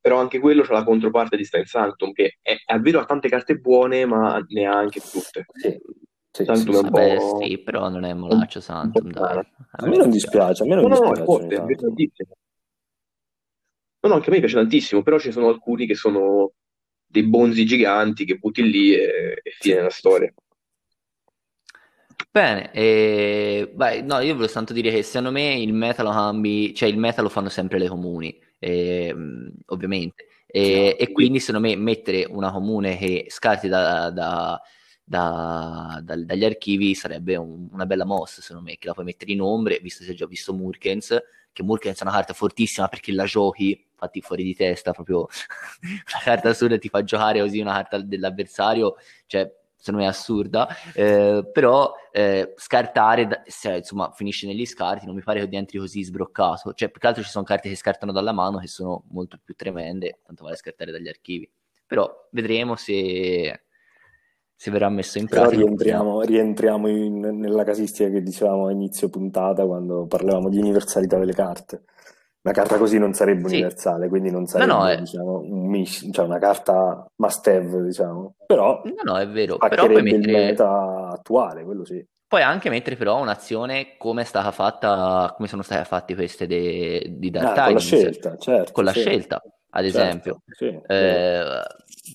Però 0.00 0.18
anche 0.18 0.38
quello 0.38 0.62
c'ha 0.62 0.72
la 0.72 0.84
controparte 0.84 1.36
di 1.36 1.44
Stein 1.44 1.64
Sanctum, 1.64 2.12
che 2.12 2.38
è, 2.40 2.54
è 2.64 2.78
vero 2.78 3.00
ha 3.00 3.04
tante 3.04 3.28
carte 3.28 3.56
buone, 3.56 4.06
ma 4.06 4.40
ne 4.48 4.66
ha 4.66 4.72
anche 4.72 5.00
tutte. 5.00 5.46
Sì. 5.52 5.78
Sì, 6.32 6.44
Sanctum 6.44 6.74
sì, 6.74 6.82
Vabbè, 6.82 7.18
sì, 7.40 7.58
però 7.58 7.88
non 7.88 8.04
è 8.04 8.14
molaccio 8.14 8.60
Sanctum, 8.60 9.10
dai. 9.10 9.38
A 9.72 9.86
me 9.88 9.96
non 9.96 10.10
dispiace, 10.10 10.62
a 10.62 10.66
me 10.66 10.76
non 10.76 10.84
no, 10.84 10.90
dispiace. 10.90 11.10
No, 11.10 11.16
no, 11.16 11.22
è 11.22 11.24
forte, 11.24 11.56
è. 11.56 12.26
No, 14.00 14.08
no, 14.08 14.14
anche 14.14 14.30
a 14.30 14.32
me 14.32 14.38
piace 14.38 14.54
tantissimo, 14.54 15.02
però 15.02 15.18
ci 15.18 15.30
sono 15.30 15.48
alcuni 15.48 15.86
che 15.86 15.94
sono 15.94 16.52
dei 17.06 17.24
bonzi 17.24 17.66
giganti 17.66 18.24
che 18.24 18.36
butti 18.36 18.62
lì 18.62 18.94
e, 18.94 19.40
e 19.42 19.50
fine 19.58 19.82
la 19.82 19.90
storia. 19.90 20.32
Bene, 22.30 22.70
e... 22.72 23.70
Beh, 23.74 24.02
no, 24.02 24.20
io 24.20 24.34
volevo 24.34 24.52
tanto 24.52 24.72
dire 24.72 24.90
che 24.90 25.02
secondo 25.02 25.32
me 25.32 25.54
il 25.54 25.72
meta 25.72 26.02
lo 26.02 26.10
cambi, 26.10 26.72
cioè 26.74 26.88
il 26.88 26.96
meta 26.96 27.22
lo 27.22 27.28
fanno 27.28 27.48
sempre 27.48 27.78
le 27.78 27.88
comuni, 27.88 28.38
e, 28.58 29.14
ovviamente, 29.66 30.26
e, 30.46 30.94
no, 30.98 31.04
e 31.04 31.12
quindi 31.12 31.40
secondo 31.40 31.66
me 31.66 31.74
mettere 31.76 32.26
una 32.28 32.52
comune 32.52 32.96
che 32.96 33.26
scarti 33.28 33.68
da, 33.68 34.10
da, 34.10 34.60
da, 35.10 36.00
dagli 36.04 36.44
archivi 36.44 36.94
sarebbe 36.94 37.34
un, 37.34 37.66
una 37.72 37.84
bella 37.84 38.04
mossa, 38.04 38.40
secondo 38.40 38.70
me, 38.70 38.76
che 38.76 38.86
la 38.86 38.92
puoi 38.92 39.04
mettere 39.04 39.32
in 39.32 39.40
ombre, 39.40 39.80
visto 39.80 40.04
che 40.04 40.10
hai 40.10 40.16
già 40.16 40.24
visto 40.24 40.54
Murkens, 40.54 41.20
che 41.50 41.64
Murkens 41.64 41.98
è 41.98 42.02
una 42.04 42.12
carta 42.12 42.32
fortissima 42.32 42.86
perché 42.86 43.10
la 43.10 43.24
giochi 43.24 43.88
fatti 43.96 44.20
fuori 44.20 44.44
di 44.44 44.54
testa, 44.54 44.92
proprio 44.92 45.26
una 45.82 46.22
carta 46.22 46.50
assurda 46.50 46.78
ti 46.78 46.88
fa 46.88 47.02
giocare 47.02 47.40
così 47.40 47.58
una 47.58 47.72
carta 47.72 47.98
dell'avversario, 47.98 48.94
cioè 49.26 49.52
secondo 49.74 49.98
me 49.98 50.06
è 50.06 50.10
assurda, 50.10 50.68
eh, 50.94 51.44
però 51.52 51.92
eh, 52.12 52.54
scartare, 52.56 53.42
se 53.46 53.78
insomma 53.78 54.12
finisce 54.12 54.46
negli 54.46 54.64
scarti, 54.64 55.06
non 55.06 55.16
mi 55.16 55.22
pare 55.22 55.40
che 55.40 55.48
diventi 55.48 55.76
così 55.76 56.04
sbroccato, 56.04 56.72
cioè 56.72 56.88
più 56.88 57.00
che 57.00 57.06
altro 57.08 57.24
ci 57.24 57.30
sono 57.30 57.44
carte 57.44 57.68
che 57.68 57.74
scartano 57.74 58.12
dalla 58.12 58.30
mano 58.30 58.58
che 58.58 58.68
sono 58.68 59.02
molto 59.08 59.40
più 59.42 59.56
tremende, 59.56 60.20
tanto 60.24 60.44
vale 60.44 60.54
scartare 60.54 60.92
dagli 60.92 61.08
archivi, 61.08 61.50
però 61.84 62.28
vedremo 62.30 62.76
se, 62.76 63.64
se 64.60 64.70
verrà 64.70 64.90
messo 64.90 65.16
in 65.16 65.26
pratica. 65.26 65.56
Però 65.56 65.62
rientriamo, 65.62 66.20
rientriamo 66.20 66.88
in, 66.88 67.18
nella 67.38 67.64
casistica 67.64 68.10
che 68.10 68.20
dicevamo 68.20 68.66
a 68.66 68.70
inizio 68.70 69.08
puntata 69.08 69.64
quando 69.64 70.04
parlavamo 70.04 70.50
di 70.50 70.58
universalità 70.58 71.16
delle 71.16 71.32
carte 71.32 71.84
una 72.42 72.54
carta 72.54 72.76
così 72.78 72.98
non 72.98 73.12
sarebbe 73.14 73.48
sì. 73.48 73.54
universale, 73.54 74.08
quindi 74.08 74.30
non 74.30 74.46
sarebbe 74.46 74.72
no, 74.72 74.78
no, 74.78 74.88
è... 74.88 74.98
diciamo, 74.98 75.40
un 75.40 75.66
mish, 75.66 76.08
cioè 76.10 76.24
una 76.24 76.38
carta 76.38 77.06
must 77.16 77.46
have, 77.46 77.82
diciamo. 77.82 78.34
Però 78.46 78.82
no, 78.84 78.94
no, 79.02 79.18
è 79.18 79.28
vero, 79.28 79.56
però 79.56 79.86
puoi 79.86 80.02
mettere 80.02 80.22
il 80.22 80.30
meta 80.30 81.08
attuale, 81.10 81.64
quello 81.64 81.84
sì. 81.84 82.02
Puoi 82.26 82.42
anche 82.42 82.70
mettere 82.70 82.96
però 82.96 83.20
un'azione 83.20 83.96
come 83.98 84.22
è 84.22 84.24
stata 84.24 84.52
fatta, 84.52 85.32
come 85.36 85.48
sono 85.48 85.62
state 85.62 85.84
fatte 85.84 86.14
queste 86.14 86.46
de, 86.46 87.14
di 87.16 87.30
Dark 87.30 87.58
ah, 87.58 87.64
Con 87.64 87.74
la 87.74 87.80
scelta, 87.80 88.36
certo. 88.36 88.72
Con 88.72 88.84
la 88.84 88.92
sì. 88.92 89.00
scelta, 89.00 89.42
ad 89.70 89.84
certo, 89.84 89.98
esempio. 89.98 90.42
Sì, 90.46 90.80
eh, 90.86 91.62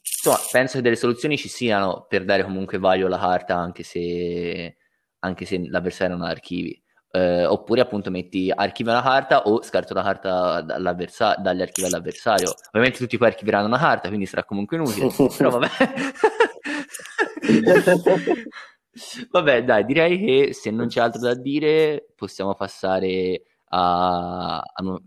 insomma, 0.01 0.37
penso 0.51 0.77
che 0.77 0.81
delle 0.81 0.95
soluzioni 0.95 1.37
ci 1.37 1.47
siano 1.47 2.05
per 2.07 2.25
dare 2.25 2.43
comunque 2.43 2.77
value 2.77 3.05
alla 3.05 3.19
carta 3.19 3.55
anche 3.55 3.83
se, 3.83 4.75
anche 5.19 5.45
se 5.45 5.67
l'avversario 5.69 6.15
non 6.15 6.25
ha 6.25 6.29
archivi 6.29 6.81
eh, 7.15 7.45
oppure 7.45 7.79
appunto 7.79 8.11
metti 8.11 8.51
archivia 8.53 8.91
una 8.91 9.01
carta 9.01 9.43
o 9.43 9.63
scarto 9.63 9.93
la 9.93 10.03
carta 10.03 10.59
dagli 10.61 11.61
archivi 11.61 11.87
all'avversario. 11.87 12.53
Ovviamente 12.67 12.97
tutti 12.97 13.17
poi 13.17 13.29
archivieranno 13.29 13.67
una 13.67 13.77
carta, 13.77 14.09
quindi 14.09 14.25
sarà 14.25 14.43
comunque 14.43 14.75
inutile, 14.75 15.07
però 15.37 15.51
vabbè. 15.51 15.69
vabbè, 19.31 19.63
dai, 19.63 19.85
direi 19.85 20.19
che 20.19 20.53
se 20.53 20.71
non 20.71 20.87
c'è 20.87 20.99
altro 20.99 21.21
da 21.21 21.35
dire 21.35 22.05
possiamo 22.15 22.53
passare 22.53 23.43
a... 23.69 24.57
a... 24.57 25.01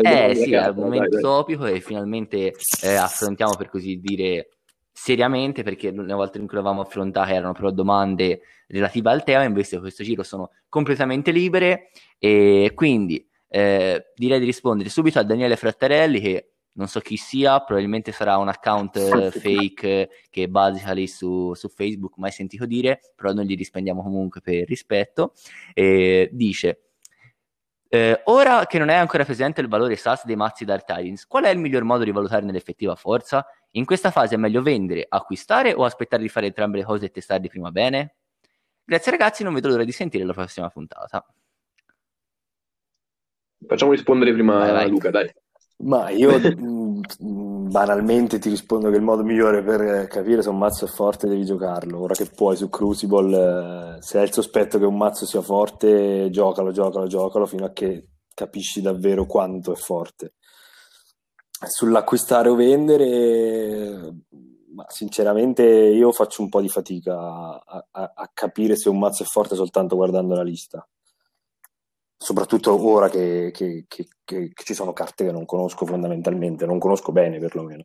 Eh 0.00 0.34
sì, 0.34 0.54
al 0.54 0.74
momento 0.74 1.10
dai, 1.10 1.20
topico 1.20 1.66
e 1.66 1.80
finalmente 1.80 2.54
eh, 2.82 2.94
affrontiamo 2.94 3.54
per 3.56 3.68
così 3.68 3.98
dire 3.98 4.48
seriamente 4.90 5.62
perché 5.62 5.90
le 5.90 6.14
volte 6.14 6.38
in 6.38 6.46
cui 6.46 6.56
l'avevamo 6.56 6.82
affrontata 6.82 7.30
erano 7.30 7.52
però 7.52 7.70
domande 7.70 8.40
relative 8.68 9.10
al 9.10 9.24
tema, 9.24 9.42
invece 9.42 9.80
questo 9.80 10.02
giro 10.02 10.22
sono 10.22 10.50
completamente 10.68 11.30
libere. 11.30 11.90
E 12.18 12.72
quindi 12.74 13.26
eh, 13.48 14.12
direi 14.14 14.38
di 14.38 14.46
rispondere 14.46 14.88
subito 14.88 15.18
a 15.18 15.24
Daniele 15.24 15.56
Frattarelli 15.56 16.20
che 16.20 16.52
non 16.74 16.88
so 16.88 17.00
chi 17.00 17.18
sia, 17.18 17.60
probabilmente 17.60 18.12
sarà 18.12 18.38
un 18.38 18.48
account 18.48 18.96
eh, 18.96 19.30
fake 19.30 20.08
che 20.30 20.48
basa 20.48 20.92
lì 20.92 21.06
su, 21.06 21.52
su, 21.52 21.68
Facebook, 21.68 22.16
mai 22.16 22.30
sentito 22.30 22.64
dire, 22.64 23.00
però 23.14 23.32
noi 23.32 23.46
gli 23.46 23.56
rispondiamo 23.56 24.02
comunque 24.02 24.40
per 24.40 24.66
rispetto. 24.66 25.34
E 25.74 26.30
dice 26.32 26.91
Eh, 27.94 28.22
ora 28.24 28.64
che 28.64 28.78
non 28.78 28.88
è 28.88 28.94
ancora 28.94 29.22
presente 29.22 29.60
il 29.60 29.68
valore 29.68 29.96
SAS 29.96 30.24
dei 30.24 30.34
mazzi 30.34 30.64
Dark 30.64 30.86
Tidings, 30.86 31.26
qual 31.26 31.44
è 31.44 31.50
il 31.50 31.58
miglior 31.58 31.82
modo 31.82 32.04
di 32.04 32.10
valutare 32.10 32.42
nell'effettiva 32.42 32.94
forza? 32.94 33.46
In 33.72 33.84
questa 33.84 34.10
fase 34.10 34.36
è 34.36 34.38
meglio 34.38 34.62
vendere, 34.62 35.04
acquistare 35.06 35.74
o 35.74 35.84
aspettare 35.84 36.22
di 36.22 36.30
fare 36.30 36.46
entrambe 36.46 36.78
le 36.78 36.84
cose 36.84 37.04
e 37.04 37.10
testarli 37.10 37.48
prima 37.48 37.70
bene? 37.70 38.14
Grazie 38.82 39.10
ragazzi, 39.10 39.42
non 39.44 39.52
vedo 39.52 39.68
l'ora 39.68 39.84
di 39.84 39.92
sentire 39.92 40.24
la 40.24 40.32
prossima 40.32 40.70
puntata. 40.70 41.22
Facciamo 43.66 43.90
rispondere 43.90 44.32
prima 44.32 44.56
vai, 44.56 44.72
vai. 44.72 44.88
Luca, 44.88 45.10
dai. 45.10 45.30
Ma 45.80 46.08
io 46.08 46.30
mm, 46.40 47.02
banalmente 47.72 48.38
ti 48.38 48.50
rispondo 48.50 48.90
che 48.90 48.96
il 48.96 49.02
modo 49.02 49.24
migliore 49.24 49.62
per 49.62 50.06
capire 50.06 50.42
se 50.42 50.50
un 50.50 50.58
mazzo 50.58 50.84
è 50.84 50.88
forte 50.88 51.26
devi 51.26 51.44
giocarlo. 51.46 52.00
Ora 52.00 52.14
che 52.14 52.26
puoi 52.26 52.54
su 52.54 52.68
Crucible, 52.68 53.96
eh, 53.96 54.02
se 54.02 54.18
hai 54.18 54.24
il 54.24 54.32
sospetto 54.32 54.78
che 54.78 54.84
un 54.84 54.96
mazzo 54.96 55.24
sia 55.24 55.40
forte, 55.40 56.28
giocalo, 56.30 56.70
giocalo, 56.70 57.06
giocalo 57.06 57.46
fino 57.46 57.64
a 57.64 57.72
che 57.72 58.08
capisci 58.34 58.82
davvero 58.82 59.24
quanto 59.24 59.72
è 59.72 59.76
forte. 59.76 60.34
Sull'acquistare 61.64 62.50
o 62.50 62.56
vendere, 62.56 64.12
sinceramente 64.88 65.64
io 65.64 66.12
faccio 66.12 66.42
un 66.42 66.50
po' 66.50 66.60
di 66.60 66.68
fatica 66.68 67.14
a, 67.16 67.86
a, 67.90 68.12
a 68.14 68.30
capire 68.34 68.76
se 68.76 68.90
un 68.90 68.98
mazzo 68.98 69.22
è 69.22 69.26
forte 69.26 69.54
soltanto 69.54 69.96
guardando 69.96 70.34
la 70.34 70.42
lista 70.42 70.86
soprattutto 72.22 72.88
ora 72.88 73.08
che, 73.08 73.50
che, 73.52 73.84
che, 73.88 74.06
che, 74.24 74.52
ci 74.54 74.74
sono 74.74 74.92
carte 74.92 75.24
che 75.24 75.32
non 75.32 75.44
conosco 75.44 75.84
fondamentalmente, 75.84 76.66
non 76.66 76.78
conosco 76.78 77.10
bene 77.10 77.40
perlomeno. 77.40 77.84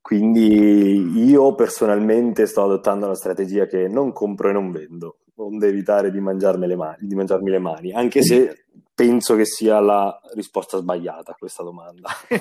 Quindi 0.00 1.24
io 1.24 1.54
personalmente 1.54 2.46
sto 2.46 2.62
adottando 2.64 3.08
la 3.08 3.16
strategia 3.16 3.66
che 3.66 3.88
non 3.88 4.12
compro 4.12 4.48
e 4.48 4.52
non 4.52 4.70
vendo, 4.70 5.18
onde 5.36 5.66
evitare 5.66 6.12
di, 6.12 6.18
le 6.18 6.76
mani, 6.76 6.96
di 7.00 7.14
mangiarmi 7.14 7.50
le 7.50 7.58
mani, 7.58 7.92
anche 7.92 8.22
se 8.22 8.66
penso 8.94 9.34
che 9.34 9.44
sia 9.44 9.80
la 9.80 10.16
risposta 10.34 10.78
sbagliata 10.78 11.32
a 11.32 11.36
questa 11.36 11.64
domanda. 11.64 12.10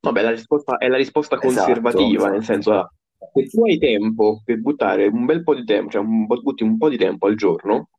Vabbè, 0.00 0.22
la 0.22 0.30
risposta 0.30 0.78
è 0.78 0.88
la 0.88 0.96
risposta 0.96 1.36
esatto, 1.36 1.48
conservativa, 1.48 2.16
esatto, 2.16 2.32
nel 2.32 2.44
senso, 2.44 2.72
esatto. 2.72 2.94
se 3.34 3.46
tu 3.48 3.62
hai 3.64 3.78
tempo 3.78 4.40
per 4.42 4.58
buttare 4.60 5.06
un 5.06 5.26
bel 5.26 5.42
po' 5.42 5.54
di 5.54 5.64
tempo, 5.64 5.90
cioè 5.90 6.00
un, 6.00 6.24
butti 6.24 6.62
un 6.62 6.78
po' 6.78 6.88
di 6.88 6.96
tempo 6.96 7.26
al 7.26 7.34
giorno, 7.34 7.90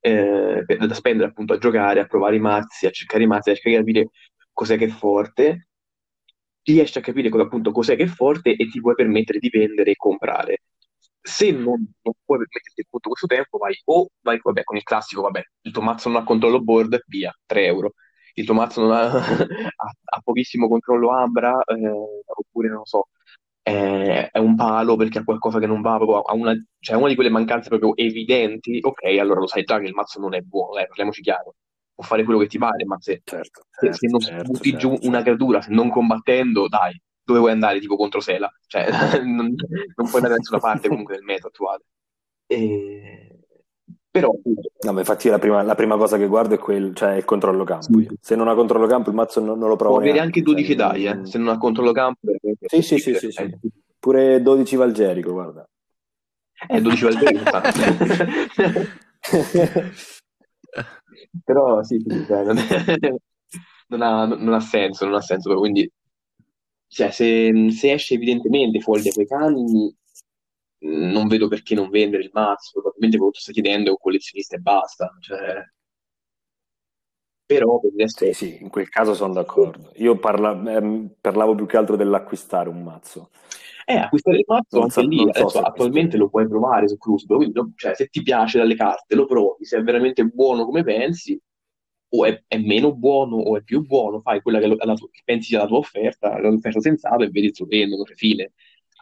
eh, 0.00 0.64
da 0.64 0.94
spendere 0.94 1.28
appunto 1.28 1.54
a 1.54 1.58
giocare, 1.58 2.00
a 2.00 2.06
provare 2.06 2.36
i 2.36 2.40
mazzi, 2.40 2.86
a 2.86 2.90
cercare 2.90 3.24
i 3.24 3.26
mazzi, 3.26 3.50
a 3.50 3.54
cercare 3.54 3.76
di 3.76 3.92
capire 3.92 4.10
cos'è 4.52 4.76
che 4.78 4.86
è 4.86 4.88
forte, 4.88 5.68
riesci 6.62 6.98
a 6.98 7.00
capire 7.00 7.28
appunto 7.28 7.70
cos'è 7.72 7.96
che 7.96 8.04
è 8.04 8.06
forte 8.06 8.54
e 8.56 8.68
ti 8.68 8.80
puoi 8.80 8.94
permettere 8.94 9.38
di 9.38 9.48
vendere 9.48 9.92
e 9.92 9.96
comprare. 9.96 10.62
Se 11.20 11.50
non, 11.50 11.64
non 12.02 12.14
puoi 12.24 12.38
permetterti 12.38 12.82
appunto 12.82 13.08
questo 13.08 13.26
tempo, 13.26 13.58
vai 13.58 13.74
o 13.86 14.08
vai 14.22 14.38
vabbè, 14.42 14.62
con 14.64 14.76
il 14.76 14.82
classico, 14.82 15.22
vabbè, 15.22 15.42
il 15.62 15.72
tuo 15.72 15.82
mazzo 15.82 16.08
non 16.08 16.22
ha 16.22 16.24
controllo 16.24 16.62
board, 16.62 17.02
via, 17.06 17.32
3 17.46 17.64
euro. 17.66 17.92
Il 18.34 18.44
tuo 18.44 18.54
mazzo 18.54 18.80
non 18.82 18.92
ha, 18.92 19.10
ha, 19.16 19.92
ha 20.04 20.20
pochissimo 20.22 20.68
controllo 20.68 21.10
Ambra, 21.10 21.62
eh, 21.64 21.90
oppure 22.26 22.68
non 22.68 22.78
lo 22.78 22.86
so, 22.86 23.08
è, 23.66 24.30
è 24.30 24.38
un 24.38 24.54
palo 24.54 24.94
perché 24.94 25.18
ha 25.18 25.24
qualcosa 25.24 25.58
che 25.58 25.66
non 25.66 25.80
va, 25.80 25.96
proprio 25.96 26.20
ha 26.20 26.34
una, 26.34 26.54
cioè 26.78 26.96
una 26.96 27.08
di 27.08 27.16
quelle 27.16 27.30
mancanze 27.30 27.68
proprio 27.68 27.96
evidenti, 27.96 28.78
ok, 28.80 29.02
allora 29.18 29.40
lo 29.40 29.48
sai 29.48 29.64
già 29.64 29.80
che 29.80 29.86
il 29.86 29.94
mazzo 29.94 30.20
non 30.20 30.34
è 30.34 30.40
buono, 30.40 30.78
eh, 30.78 30.86
parliamoci 30.86 31.20
chiaro, 31.20 31.56
può 31.92 32.04
fare 32.04 32.22
quello 32.22 32.38
che 32.38 32.46
ti 32.46 32.58
pare, 32.58 32.84
ma 32.84 32.96
se, 33.00 33.22
certo, 33.24 33.66
certo, 33.68 33.92
se, 33.92 33.92
se 33.92 34.06
non 34.06 34.20
certo, 34.20 34.52
butti 34.52 34.70
certo, 34.70 34.78
giù 34.78 34.90
certo. 34.92 35.08
una 35.08 35.22
creatura, 35.22 35.60
se 35.62 35.72
non 35.72 35.90
combattendo, 35.90 36.68
dai, 36.68 37.00
dove 37.24 37.40
vuoi 37.40 37.50
andare 37.50 37.80
tipo 37.80 37.96
contro 37.96 38.20
Sela? 38.20 38.48
Cioè, 38.68 38.86
non, 39.24 39.52
non 39.52 39.56
puoi 39.94 40.14
andare 40.14 40.34
da 40.34 40.36
nessuna 40.36 40.60
parte 40.60 40.88
comunque 40.88 41.16
del 41.16 41.24
meta 41.24 41.48
attuale. 41.48 41.82
E... 42.48 43.25
Però, 44.20 44.32
no, 44.80 44.92
ma 44.92 45.00
infatti 45.00 45.28
la 45.28 45.38
prima, 45.38 45.62
la 45.62 45.74
prima, 45.74 45.96
cosa 45.96 46.16
che 46.16 46.26
guardo 46.26 46.54
è, 46.54 46.58
quel, 46.58 46.94
cioè, 46.94 47.14
il 47.14 47.24
controllo 47.24 47.64
campo. 47.64 47.98
Sì. 47.98 48.08
Se 48.20 48.34
non 48.34 48.48
ha 48.48 48.54
controllo 48.54 48.86
campo, 48.86 49.10
il 49.10 49.16
mazzo 49.16 49.40
non, 49.40 49.58
non 49.58 49.68
lo 49.68 49.76
provo. 49.76 49.94
Può 49.94 50.02
avere 50.02 50.20
anche 50.20 50.42
12 50.42 50.66
cioè, 50.66 50.76
dai, 50.76 51.06
eh, 51.06 51.26
se 51.26 51.38
non 51.38 51.48
ha 51.48 51.58
controllo 51.58 51.92
campo. 51.92 52.32
Sì, 52.66 52.82
sì, 52.82 52.98
sì, 52.98 53.14
sì, 53.14 53.30
sì. 53.30 53.56
Pure 53.98 54.40
12 54.40 54.76
Valgerico, 54.76 55.32
guarda. 55.32 55.68
Eh, 56.68 56.80
12 56.80 57.04
Valgerico, 57.04 57.50
Però 61.44 61.82
sì, 61.82 62.02
sì 62.06 62.24
cioè, 62.26 62.44
non, 62.44 62.58
è, 62.58 62.64
non, 63.88 64.02
ha, 64.02 64.26
non, 64.26 64.54
ha, 64.54 64.60
senso, 64.60 65.04
non 65.04 65.14
ha 65.14 65.20
senso. 65.20 65.54
Quindi, 65.56 65.90
cioè, 66.88 67.10
se, 67.10 67.70
se 67.70 67.92
esce 67.92 68.14
evidentemente 68.14 68.80
fuori 68.80 69.02
dai 69.02 69.12
quei 69.12 69.26
canoni, 69.26 69.94
non 70.78 71.26
vedo 71.28 71.48
perché 71.48 71.74
non 71.74 71.88
vendere 71.88 72.22
il 72.22 72.30
mazzo, 72.32 72.72
probabilmente 72.72 73.16
quello 73.16 73.32
che 73.32 73.40
sto 73.40 73.52
chiedendo 73.52 73.88
è 73.88 73.90
un 73.90 73.98
collezionista 73.98 74.56
e 74.56 74.58
basta. 74.58 75.16
Cioè... 75.20 75.64
Però 77.46 77.78
per 77.78 77.92
il 77.96 78.10
sì, 78.10 78.32
sì, 78.32 78.58
in 78.60 78.70
quel 78.70 78.88
caso 78.88 79.14
sono 79.14 79.32
d'accordo. 79.32 79.92
Io 79.96 80.18
parla, 80.18 80.50
ehm, 80.76 81.14
parlavo 81.20 81.54
più 81.54 81.66
che 81.66 81.76
altro 81.76 81.96
dell'acquistare 81.96 82.68
un 82.68 82.82
mazzo. 82.82 83.30
Eh, 83.88 83.94
acquistare 83.94 84.38
il 84.38 84.44
mazzo 84.48 84.80
anche 84.80 84.92
so, 84.92 85.00
lì, 85.02 85.18
so 85.18 85.28
adesso, 85.28 85.60
attualmente 85.60 86.16
lo 86.16 86.28
puoi 86.28 86.48
provare 86.48 86.88
su 86.88 86.98
Crucible, 86.98 87.36
quindi 87.36 87.72
cioè, 87.76 87.94
se 87.94 88.08
ti 88.08 88.20
piace 88.20 88.58
dalle 88.58 88.74
carte 88.74 89.14
lo 89.14 89.26
provi, 89.26 89.64
se 89.64 89.78
è 89.78 89.82
veramente 89.82 90.24
buono 90.24 90.64
come 90.64 90.82
pensi, 90.82 91.40
o 92.08 92.24
è, 92.24 92.42
è 92.48 92.58
meno 92.58 92.92
buono 92.94 93.36
o 93.36 93.56
è 93.56 93.62
più 93.62 93.84
buono, 93.86 94.20
fai 94.20 94.42
quella 94.42 94.58
che, 94.58 94.66
la, 94.66 94.94
che 94.94 95.22
pensi 95.24 95.48
sia 95.48 95.58
la 95.58 95.66
tua 95.66 95.78
offerta, 95.78 96.36
l'offerta 96.40 96.80
sensata 96.80 97.22
e 97.22 97.30
vedi 97.30 97.46
il 97.46 97.54
suo 97.54 97.66
vendono, 97.66 98.04
fine. 98.06 98.52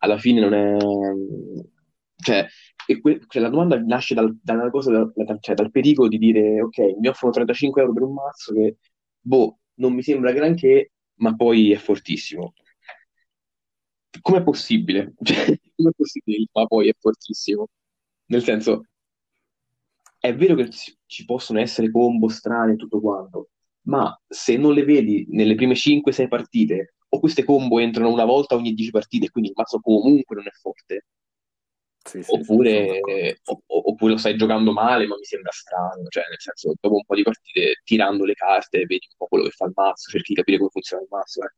Alla 0.04 0.18
fine 0.18 0.40
non 0.40 0.52
è 0.54 0.76
cioè, 2.16 2.46
que- 3.00 3.20
cioè, 3.28 3.42
la 3.42 3.48
domanda 3.48 3.78
nasce 3.80 4.14
dal, 4.14 4.36
da 4.42 4.70
cosa, 4.70 4.90
da, 4.90 5.10
da, 5.24 5.38
cioè, 5.40 5.54
dal 5.54 5.70
pericolo 5.70 6.08
di 6.08 6.18
dire, 6.18 6.60
ok, 6.62 6.96
mi 6.98 7.08
offrono 7.08 7.32
35 7.32 7.82
euro 7.82 7.92
per 7.94 8.02
un 8.02 8.12
mazzo 8.14 8.52
che, 8.54 8.76
boh, 9.20 9.58
non 9.74 9.92
mi 9.94 10.02
sembra 10.02 10.32
granché, 10.32 10.92
ma 11.16 11.34
poi 11.34 11.72
è 11.72 11.76
fortissimo. 11.76 12.54
Com'è 14.22 14.42
possibile? 14.42 15.12
Cioè, 15.22 15.58
com'è 15.76 15.90
possibile, 15.96 16.46
ma 16.52 16.66
poi 16.66 16.88
è 16.88 16.94
fortissimo? 16.98 17.68
Nel 18.26 18.42
senso, 18.42 18.84
è 20.18 20.34
vero 20.34 20.54
che 20.54 20.68
ci 21.06 21.24
possono 21.24 21.60
essere 21.60 21.90
combo 21.90 22.28
strane 22.28 22.72
e 22.72 22.76
tutto 22.76 23.00
quanto, 23.00 23.50
ma 23.82 24.18
se 24.26 24.56
non 24.56 24.72
le 24.72 24.84
vedi 24.84 25.26
nelle 25.30 25.54
prime 25.54 25.74
5-6 25.74 26.28
partite, 26.28 26.94
o 27.14 27.20
queste 27.20 27.44
combo 27.44 27.78
entrano 27.78 28.10
una 28.12 28.24
volta 28.24 28.56
ogni 28.56 28.74
10 28.74 28.90
partite, 28.90 29.30
quindi 29.30 29.50
il 29.50 29.56
mazzo 29.56 29.80
comunque 29.80 30.36
non 30.36 30.46
è 30.46 30.50
forte, 30.50 31.06
sì, 32.04 32.22
sì, 32.22 32.34
oppure, 32.34 33.00
opp- 33.44 33.64
oppure, 33.66 34.12
lo 34.12 34.18
stai 34.18 34.36
giocando 34.36 34.72
male, 34.72 35.06
ma 35.06 35.16
mi 35.16 35.24
sembra 35.24 35.50
strano. 35.52 36.06
Cioè, 36.08 36.24
nel 36.28 36.40
senso, 36.40 36.74
dopo 36.78 36.96
un 36.96 37.04
po' 37.04 37.14
di 37.14 37.22
partite, 37.22 37.80
tirando 37.84 38.24
le 38.24 38.34
carte, 38.34 38.78
vedi 38.80 39.06
un 39.10 39.16
po' 39.16 39.26
quello 39.26 39.44
che 39.44 39.50
fa 39.50 39.66
il 39.66 39.72
mazzo, 39.74 40.10
cerchi 40.10 40.32
di 40.32 40.38
capire 40.38 40.58
come 40.58 40.70
funziona 40.70 41.02
il 41.02 41.08
mazzo. 41.10 41.42
Eh. 41.42 41.52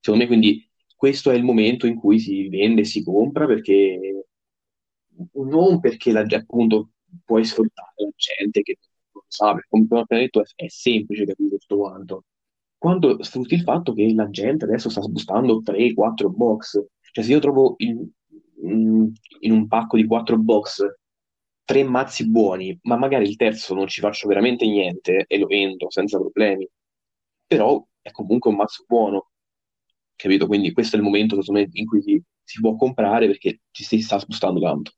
Secondo 0.00 0.24
me, 0.24 0.28
quindi, 0.28 0.70
questo 0.94 1.30
è 1.30 1.34
il 1.34 1.42
momento 1.42 1.86
in 1.86 1.96
cui 1.96 2.18
si 2.18 2.48
vende 2.48 2.82
e 2.82 2.84
si 2.84 3.02
compra 3.02 3.46
perché 3.46 4.26
non 5.32 5.80
perché 5.80 6.12
la 6.12 6.20
gente 6.20 6.36
appunto 6.36 6.90
puoi 7.24 7.44
sfruttare 7.44 7.92
la 7.96 8.08
gente 8.14 8.62
che 8.62 8.78
non 9.12 9.22
lo 9.22 9.24
sa, 9.28 9.52
perché 9.52 9.68
come 9.68 9.86
ho 9.90 9.98
appena 9.98 10.20
detto 10.20 10.40
è, 10.40 10.44
è 10.54 10.68
semplice 10.68 11.24
capire 11.24 11.58
tutto 11.58 11.76
quanto. 11.78 12.24
Quando 12.84 13.22
sfrutti 13.22 13.54
il 13.54 13.62
fatto 13.62 13.94
che 13.94 14.12
la 14.12 14.28
gente 14.28 14.66
adesso 14.66 14.90
sta 14.90 15.00
sbustando 15.00 15.62
3-4 15.62 16.28
box, 16.28 16.84
cioè 17.12 17.24
se 17.24 17.32
io 17.32 17.38
trovo 17.38 17.76
il, 17.78 18.06
in 18.60 19.52
un 19.52 19.66
pacco 19.68 19.96
di 19.96 20.04
quattro 20.04 20.36
box 20.36 20.84
tre 21.64 21.82
mazzi 21.82 22.28
buoni, 22.28 22.78
ma 22.82 22.96
magari 22.96 23.26
il 23.26 23.36
terzo 23.36 23.72
non 23.72 23.86
ci 23.86 24.02
faccio 24.02 24.28
veramente 24.28 24.66
niente 24.66 25.24
e 25.26 25.38
lo 25.38 25.46
vendo 25.46 25.90
senza 25.90 26.18
problemi. 26.18 26.68
Però 27.46 27.82
è 28.02 28.10
comunque 28.10 28.50
un 28.50 28.56
mazzo 28.56 28.84
buono, 28.86 29.30
capito? 30.14 30.46
Quindi 30.46 30.70
questo 30.74 30.96
è 30.96 30.98
il 30.98 31.06
momento 31.06 31.38
me, 31.52 31.66
in 31.72 31.86
cui 31.86 32.02
si, 32.02 32.22
si, 32.42 32.60
può 32.60 32.76
comprare 32.76 33.26
perché 33.26 33.60
ci 33.70 33.82
si 33.82 34.02
sta 34.02 34.18
spostando 34.18 34.60
tanto. 34.60 34.92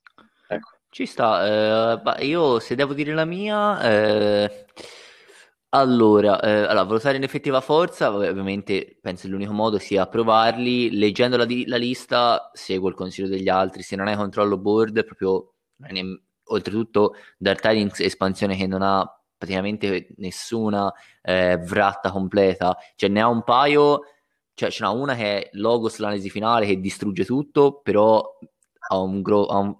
Ecco. 0.48 0.70
Ci 0.90 1.06
sta, 1.06 2.02
eh, 2.16 2.26
io 2.26 2.58
se 2.58 2.74
devo 2.74 2.94
dire 2.94 3.14
la 3.14 3.24
mia... 3.24 3.80
Eh 3.80 4.66
allora, 5.70 6.40
eh, 6.40 6.50
allora, 6.62 6.84
valutare 6.84 7.16
in 7.16 7.22
effettiva 7.24 7.60
forza, 7.60 8.14
ovviamente 8.14 8.98
penso 9.00 9.28
l'unico 9.28 9.52
modo 9.52 9.78
sia 9.78 10.06
provarli. 10.06 10.90
Leggendo 10.96 11.36
la, 11.36 11.44
di- 11.44 11.66
la 11.66 11.76
lista, 11.76 12.50
seguo 12.54 12.88
il 12.88 12.94
consiglio 12.94 13.28
degli 13.28 13.48
altri. 13.48 13.82
Se 13.82 13.96
non 13.96 14.06
hai 14.08 14.16
controllo 14.16 14.56
board, 14.58 15.04
proprio 15.04 15.54
ne- 15.78 16.22
oltretutto 16.44 17.14
Dark 17.36 17.60
Tidings 17.60 18.00
espansione 18.00 18.56
che 18.56 18.66
non 18.66 18.80
ha 18.82 19.04
praticamente 19.36 20.14
nessuna 20.18 20.90
eh, 21.22 21.58
vratta 21.58 22.10
completa, 22.10 22.76
cioè 22.94 23.10
ne 23.10 23.20
ha 23.20 23.28
un 23.28 23.42
paio, 23.42 24.00
cioè 24.54 24.70
ce 24.70 24.82
n'ha 24.82 24.90
una 24.90 25.14
che 25.14 25.42
è 25.42 25.48
Logos 25.52 25.98
l'analisi 25.98 26.30
finale 26.30 26.64
che 26.66 26.80
distrugge 26.80 27.24
tutto, 27.26 27.80
però 27.82 28.22
ha 28.88 28.98
un, 28.98 29.20
gro- 29.20 29.46
ha 29.46 29.58
un 29.58 29.76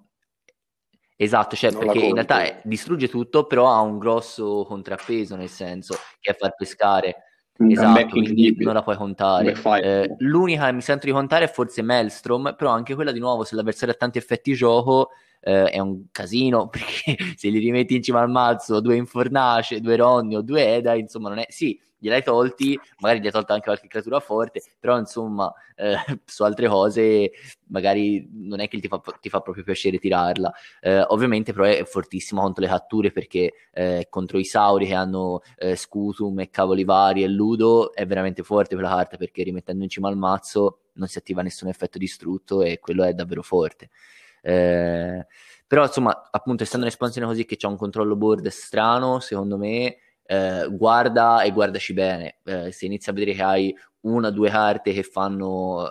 Esatto, 1.19 1.55
cioè 1.55 1.71
non 1.71 1.79
perché 1.79 2.05
in 2.05 2.13
realtà 2.13 2.43
è, 2.43 2.61
distrugge 2.63 3.09
tutto, 3.09 3.45
però 3.45 3.71
ha 3.71 3.81
un 3.81 3.97
grosso 3.97 4.63
contrappeso, 4.67 5.35
nel 5.35 5.49
senso 5.49 5.95
che 6.19 6.31
è 6.31 6.35
far 6.35 6.53
pescare. 6.55 7.23
Un 7.57 7.71
esatto, 7.71 8.05
quindi 8.09 8.55
non 8.59 8.75
la 8.75 8.83
puoi 8.83 8.95
contare. 8.97 9.55
Eh, 9.81 10.15
l'unica 10.19 10.67
che 10.67 10.73
mi 10.73 10.81
sento 10.81 11.07
di 11.07 11.11
contare 11.11 11.45
è 11.45 11.49
forse 11.49 11.81
Maelstrom, 11.81 12.53
però 12.55 12.69
anche 12.69 12.93
quella 12.93 13.11
di 13.11 13.17
nuovo, 13.17 13.43
se 13.43 13.55
l'avversario 13.55 13.95
ha 13.95 13.97
tanti 13.97 14.19
effetti 14.19 14.53
gioco, 14.53 15.09
eh, 15.41 15.63
è 15.71 15.79
un 15.79 16.05
casino 16.11 16.69
perché 16.69 17.17
se 17.35 17.49
li 17.49 17.57
rimetti 17.57 17.95
in 17.95 18.03
cima 18.03 18.21
al 18.21 18.29
mazzo 18.29 18.79
due 18.79 18.95
Infornace, 18.95 19.81
due 19.81 19.95
Ronny 19.95 20.35
o 20.35 20.41
due 20.43 20.75
Eda, 20.75 20.93
insomma 20.93 21.29
non 21.29 21.39
è... 21.39 21.47
Sì, 21.49 21.79
gliel'hai 21.97 22.23
tolti, 22.23 22.79
magari 22.99 23.21
gli 23.21 23.25
hai 23.25 23.31
tolto 23.31 23.53
anche 23.53 23.65
qualche 23.65 23.87
creatura 23.87 24.19
forte, 24.19 24.61
però 24.79 24.97
insomma 24.97 25.51
eh, 25.75 25.95
su 26.25 26.43
altre 26.43 26.67
cose 26.67 27.31
magari 27.67 28.27
non 28.31 28.59
è 28.59 28.67
che 28.67 28.79
ti 28.79 28.87
fa, 28.87 29.01
ti 29.19 29.29
fa 29.29 29.41
proprio 29.41 29.63
piacere 29.63 29.97
tirarla. 29.97 30.53
Eh, 30.81 31.01
ovviamente 31.07 31.53
però 31.53 31.65
è 31.65 31.83
fortissima 31.85 32.41
contro 32.41 32.63
le 32.63 32.69
catture 32.69 33.11
perché 33.11 33.53
eh, 33.71 34.07
contro 34.09 34.37
i 34.37 34.45
Sauri 34.45 34.87
che 34.87 34.93
hanno 34.93 35.41
eh, 35.57 35.75
Scutum 35.75 36.39
e 36.39 36.49
cavoli 36.49 36.83
vari 36.83 37.23
e 37.23 37.27
Ludo 37.27 37.93
è 37.93 38.05
veramente 38.05 38.43
forte 38.43 38.75
quella 38.75 38.89
carta 38.89 39.17
perché 39.17 39.43
rimettendo 39.43 39.83
in 39.83 39.89
cima 39.89 40.07
al 40.07 40.17
mazzo 40.17 40.79
non 40.93 41.07
si 41.07 41.17
attiva 41.17 41.41
nessun 41.41 41.67
effetto 41.69 41.97
distrutto 41.97 42.61
e 42.61 42.79
quello 42.79 43.03
è 43.03 43.13
davvero 43.13 43.41
forte. 43.41 43.89
Eh, 44.41 45.25
però 45.67 45.83
insomma, 45.83 46.29
appunto, 46.31 46.63
essendo 46.63 46.85
un'espansione 46.85 47.27
così 47.27 47.45
che 47.45 47.57
c'è 47.57 47.67
un 47.67 47.75
controllo 47.75 48.15
board 48.15 48.47
strano, 48.47 49.19
secondo 49.19 49.57
me, 49.57 49.97
eh, 50.27 50.67
guarda 50.69 51.41
e 51.41 51.51
guardaci 51.51 51.93
bene. 51.93 52.37
Eh, 52.43 52.71
se 52.71 52.85
inizi 52.85 53.09
a 53.09 53.13
vedere 53.13 53.33
che 53.33 53.43
hai 53.43 53.75
una 54.01 54.27
o 54.27 54.31
due 54.31 54.49
carte 54.49 54.93
che 54.93 55.03
fanno 55.03 55.87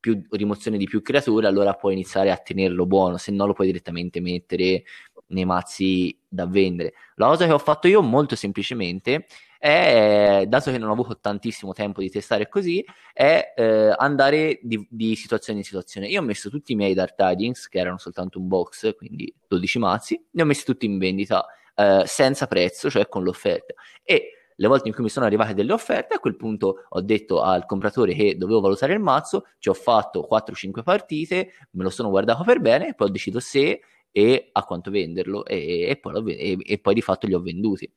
più 0.00 0.20
rimozione 0.30 0.78
di 0.78 0.86
più 0.86 1.02
creature, 1.02 1.46
allora 1.46 1.74
puoi 1.74 1.92
iniziare 1.92 2.30
a 2.30 2.36
tenerlo 2.36 2.86
buono, 2.86 3.18
se 3.18 3.30
no 3.30 3.46
lo 3.46 3.52
puoi 3.52 3.68
direttamente 3.68 4.20
mettere 4.20 4.84
nei 5.28 5.44
mazzi 5.44 6.16
da 6.28 6.46
vendere. 6.46 6.94
La 7.16 7.26
cosa 7.26 7.46
che 7.46 7.52
ho 7.52 7.58
fatto 7.58 7.86
io 7.86 8.02
molto 8.02 8.34
semplicemente 8.34 9.26
è, 9.58 10.44
dato 10.48 10.72
che 10.72 10.78
non 10.78 10.88
ho 10.88 10.92
avuto 10.92 11.18
tantissimo 11.20 11.72
tempo 11.72 12.00
di 12.00 12.10
testare 12.10 12.48
così, 12.48 12.84
è 13.12 13.54
eh, 13.56 13.94
andare 13.96 14.58
di, 14.62 14.84
di, 14.90 15.14
situazione 15.14 15.60
in 15.60 15.64
situazione. 15.64 16.08
Io 16.08 16.20
ho 16.20 16.24
messo 16.24 16.50
tutti 16.50 16.72
i 16.72 16.76
miei 16.76 16.94
Dark 16.94 17.14
Tidings, 17.14 17.68
che 17.68 17.78
erano 17.78 17.98
soltanto 17.98 18.40
un 18.40 18.48
box, 18.48 18.96
quindi 18.96 19.32
12 19.46 19.78
mazzi, 19.78 20.26
li 20.32 20.40
ho 20.40 20.44
messi 20.44 20.64
tutti 20.64 20.84
in 20.86 20.98
vendita 20.98 21.46
eh, 21.74 22.02
senza 22.06 22.46
prezzo, 22.46 22.90
cioè 22.90 23.08
con 23.08 23.22
l'offerta. 23.22 23.74
E 24.02 24.32
le 24.54 24.68
volte 24.68 24.88
in 24.88 24.94
cui 24.94 25.02
mi 25.02 25.10
sono 25.10 25.26
arrivate 25.26 25.54
delle 25.54 25.72
offerte, 25.72 26.14
a 26.14 26.18
quel 26.18 26.36
punto 26.36 26.84
ho 26.88 27.00
detto 27.00 27.42
al 27.42 27.66
compratore 27.66 28.14
che 28.14 28.36
dovevo 28.36 28.60
valutare 28.60 28.92
il 28.92 29.00
mazzo, 29.00 29.46
ci 29.58 29.68
ho 29.68 29.74
fatto 29.74 30.26
4-5 30.30 30.82
partite, 30.82 31.52
me 31.72 31.82
lo 31.82 31.90
sono 31.90 32.10
guardato 32.10 32.44
per 32.44 32.60
bene, 32.60 32.88
e 32.88 32.94
poi 32.94 33.08
ho 33.08 33.10
deciso 33.10 33.40
se 33.40 33.80
e 34.10 34.50
a 34.52 34.64
quanto 34.64 34.90
venderlo 34.90 35.44
e, 35.46 35.88
e, 35.88 35.96
poi, 35.96 36.36
e, 36.36 36.58
e 36.60 36.78
poi, 36.78 36.94
di 36.94 37.00
fatto 37.00 37.26
li 37.26 37.34
ho 37.34 37.40
venduti. 37.40 37.90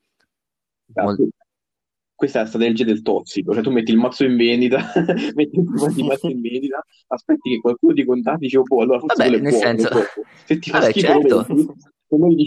Esatto 0.88 1.28
questa 2.16 2.40
è 2.40 2.42
la 2.44 2.48
strategia 2.48 2.86
del 2.86 3.02
tossico, 3.02 3.54
cioè 3.54 3.62
tu 3.62 3.72
metti 3.72 3.92
il 3.92 3.98
mazzo 3.98 4.24
in 4.24 4.38
vendita, 4.38 4.80
metti 5.36 5.60
il 5.60 5.64
mazzo 6.06 6.30
in 6.30 6.40
vendita, 6.42 6.84
aspetti 7.08 7.50
che 7.50 7.60
qualcuno 7.60 7.94
ti 7.94 8.06
contatti 8.06 8.38
e 8.38 8.40
dici, 8.40 8.56
oh, 8.56 8.64
boh, 8.64 8.82
allora 8.82 9.00
forse 9.00 9.18
Vabbè, 9.18 9.30
nel 9.32 9.42
buono, 9.42 9.58
senso... 9.58 9.90
Se 10.46 10.60
ti 10.60 10.70
fa 10.70 10.80
Vabbè, 10.80 10.92
schifo, 10.92 11.08
certo. 11.08 11.76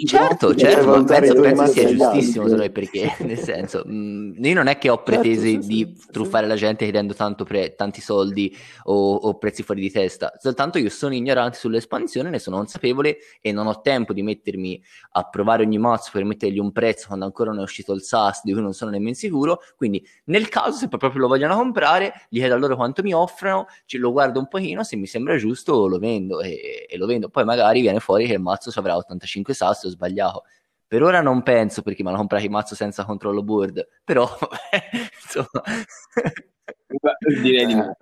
Certo, 0.07 0.55
certo, 0.55 1.05
penso, 1.05 1.35
penso 1.35 1.67
sia 1.67 1.89
giustissimo 1.89 2.47
solo 2.47 2.71
perché, 2.71 3.17
nel 3.27 3.39
senso, 3.39 3.83
mh, 3.85 3.93
mm, 3.93 4.45
io 4.45 4.55
non 4.55 4.69
è 4.69 4.79
che 4.79 4.89
ho 4.89 4.97
certo, 4.97 5.11
pretese 5.11 5.51
certo, 5.51 5.67
di 5.67 5.95
sì, 5.99 6.07
truffare 6.13 6.45
sì. 6.45 6.51
la 6.51 6.57
gente 6.57 6.85
chiedendo 6.85 7.15
tanto 7.15 7.45
pre- 7.45 7.75
tanti 7.75 8.01
soldi 8.01 8.57
o, 8.85 9.15
o, 9.15 9.37
prezzi 9.37 9.65
fuori 9.65 9.81
di 9.81 9.91
testa, 9.91 10.33
soltanto 10.39 10.79
io 10.79 10.89
sono 10.91 11.15
ignorante 11.15 11.59
sull'espansione, 11.59 12.31
ne 12.31 12.39
sono 12.39 12.57
consapevole 12.57 13.19
e 13.41 13.51
non 13.51 13.67
ho 13.67 13.81
tempo 13.81 14.13
di 14.13 14.23
mettermi 14.23 14.81
a 15.13 15.29
provare 15.29 15.65
ogni 15.65 15.79
mazzo 15.79 16.11
per 16.13 16.25
mettergli 16.25 16.59
un 16.59 16.71
prezzo 16.71 17.09
quando 17.09 17.25
ancora 17.25 17.51
non 17.51 17.59
è 17.59 17.63
uscito 17.63 17.93
il 17.93 18.03
SAS 18.03 18.43
di 18.45 18.53
cui 18.53 18.63
non 18.63 18.73
sono 18.75 18.93
nemmeno 18.93 19.15
sicuro, 19.15 19.61
quindi 19.77 20.07
nel 20.27 20.49
caso 20.49 20.79
se 20.79 20.87
proprio 20.87 21.21
lo 21.21 21.27
vogliono 21.27 21.57
comprare, 21.57 22.27
gli 22.29 22.39
chiedo 22.39 22.55
a 22.55 22.59
loro 22.59 22.77
quanto 22.77 23.03
mi 23.03 23.13
offrono, 23.13 23.67
lo 23.99 24.13
guardo 24.13 24.39
un 24.39 24.47
pochino, 24.47 24.85
se 24.85 24.95
mi 24.95 25.07
sembra 25.07 25.37
giusto 25.37 25.89
lo 25.89 25.99
vendo 25.99 26.41
e, 26.41 26.87
e 26.89 26.97
lo 26.97 27.07
vendo, 27.07 27.29
poi 27.29 27.45
magari 27.45 27.81
viene 27.81 27.99
fuori 27.99 28.27
che 28.27 28.35
il 28.35 28.41
mazzo 28.41 28.71
avrà 28.79 28.97
85 28.97 29.48
5 29.49 29.55
sassi 29.55 29.87
ho 29.87 29.91
sbagliato. 29.91 30.45
Per 30.87 31.03
ora 31.03 31.21
non 31.21 31.43
penso 31.43 31.83
perché 31.83 32.03
mi 32.03 32.09
hanno 32.09 32.19
comprato 32.19 32.45
il 32.45 32.51
mazzo 32.51 32.75
senza 32.75 33.05
controllo 33.05 33.43
board, 33.43 33.87
però 34.05 34.27
insomma... 35.23 35.63
Direi 37.43 37.67
di 37.67 37.75
no. 37.75 37.95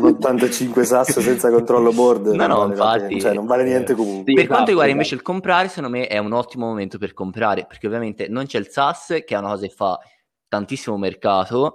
85 0.00 0.84
sasso 0.84 1.20
senza 1.20 1.50
controllo 1.50 1.92
board. 1.92 2.26
No, 2.26 2.46
no, 2.48 2.68
vale 2.74 3.02
infatti. 3.02 3.20
Cioè, 3.20 3.34
non 3.34 3.46
vale 3.46 3.62
niente 3.62 3.94
comunque. 3.94 4.32
Per 4.32 4.46
quanto 4.46 4.66
riguarda 4.70 4.90
invece 4.90 5.14
il 5.14 5.22
comprare, 5.22 5.68
secondo 5.68 5.96
me 5.96 6.08
è 6.08 6.18
un 6.18 6.32
ottimo 6.32 6.66
momento 6.66 6.98
per 6.98 7.12
comprare, 7.12 7.64
perché 7.66 7.86
ovviamente 7.86 8.26
non 8.28 8.46
c'è 8.46 8.58
il 8.58 8.68
SAS, 8.68 9.22
che 9.24 9.34
è 9.34 9.36
una 9.36 9.50
cosa 9.50 9.66
che 9.66 9.72
fa 9.72 9.98
tantissimo 10.48 10.96
mercato, 10.96 11.74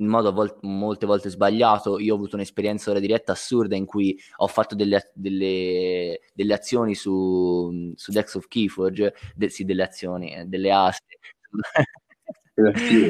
in 0.00 0.06
modo 0.06 0.32
vol- 0.32 0.58
molte 0.62 1.06
volte 1.06 1.28
sbagliato. 1.28 1.98
Io 1.98 2.14
ho 2.14 2.16
avuto 2.16 2.36
un'esperienza 2.36 2.90
ora 2.90 3.00
diretta 3.00 3.32
assurda 3.32 3.76
in 3.76 3.86
cui 3.86 4.18
ho 4.36 4.46
fatto 4.46 4.74
delle, 4.74 5.10
delle, 5.14 6.20
delle 6.34 6.54
azioni 6.54 6.94
su, 6.94 7.92
su 7.94 8.10
Dex 8.10 8.34
of 8.34 8.48
Keyforge, 8.48 9.14
de- 9.34 9.50
sì, 9.50 9.64
delle 9.64 9.84
azioni, 9.84 10.34
eh, 10.34 10.44
delle 10.46 10.72
aste. 10.72 11.18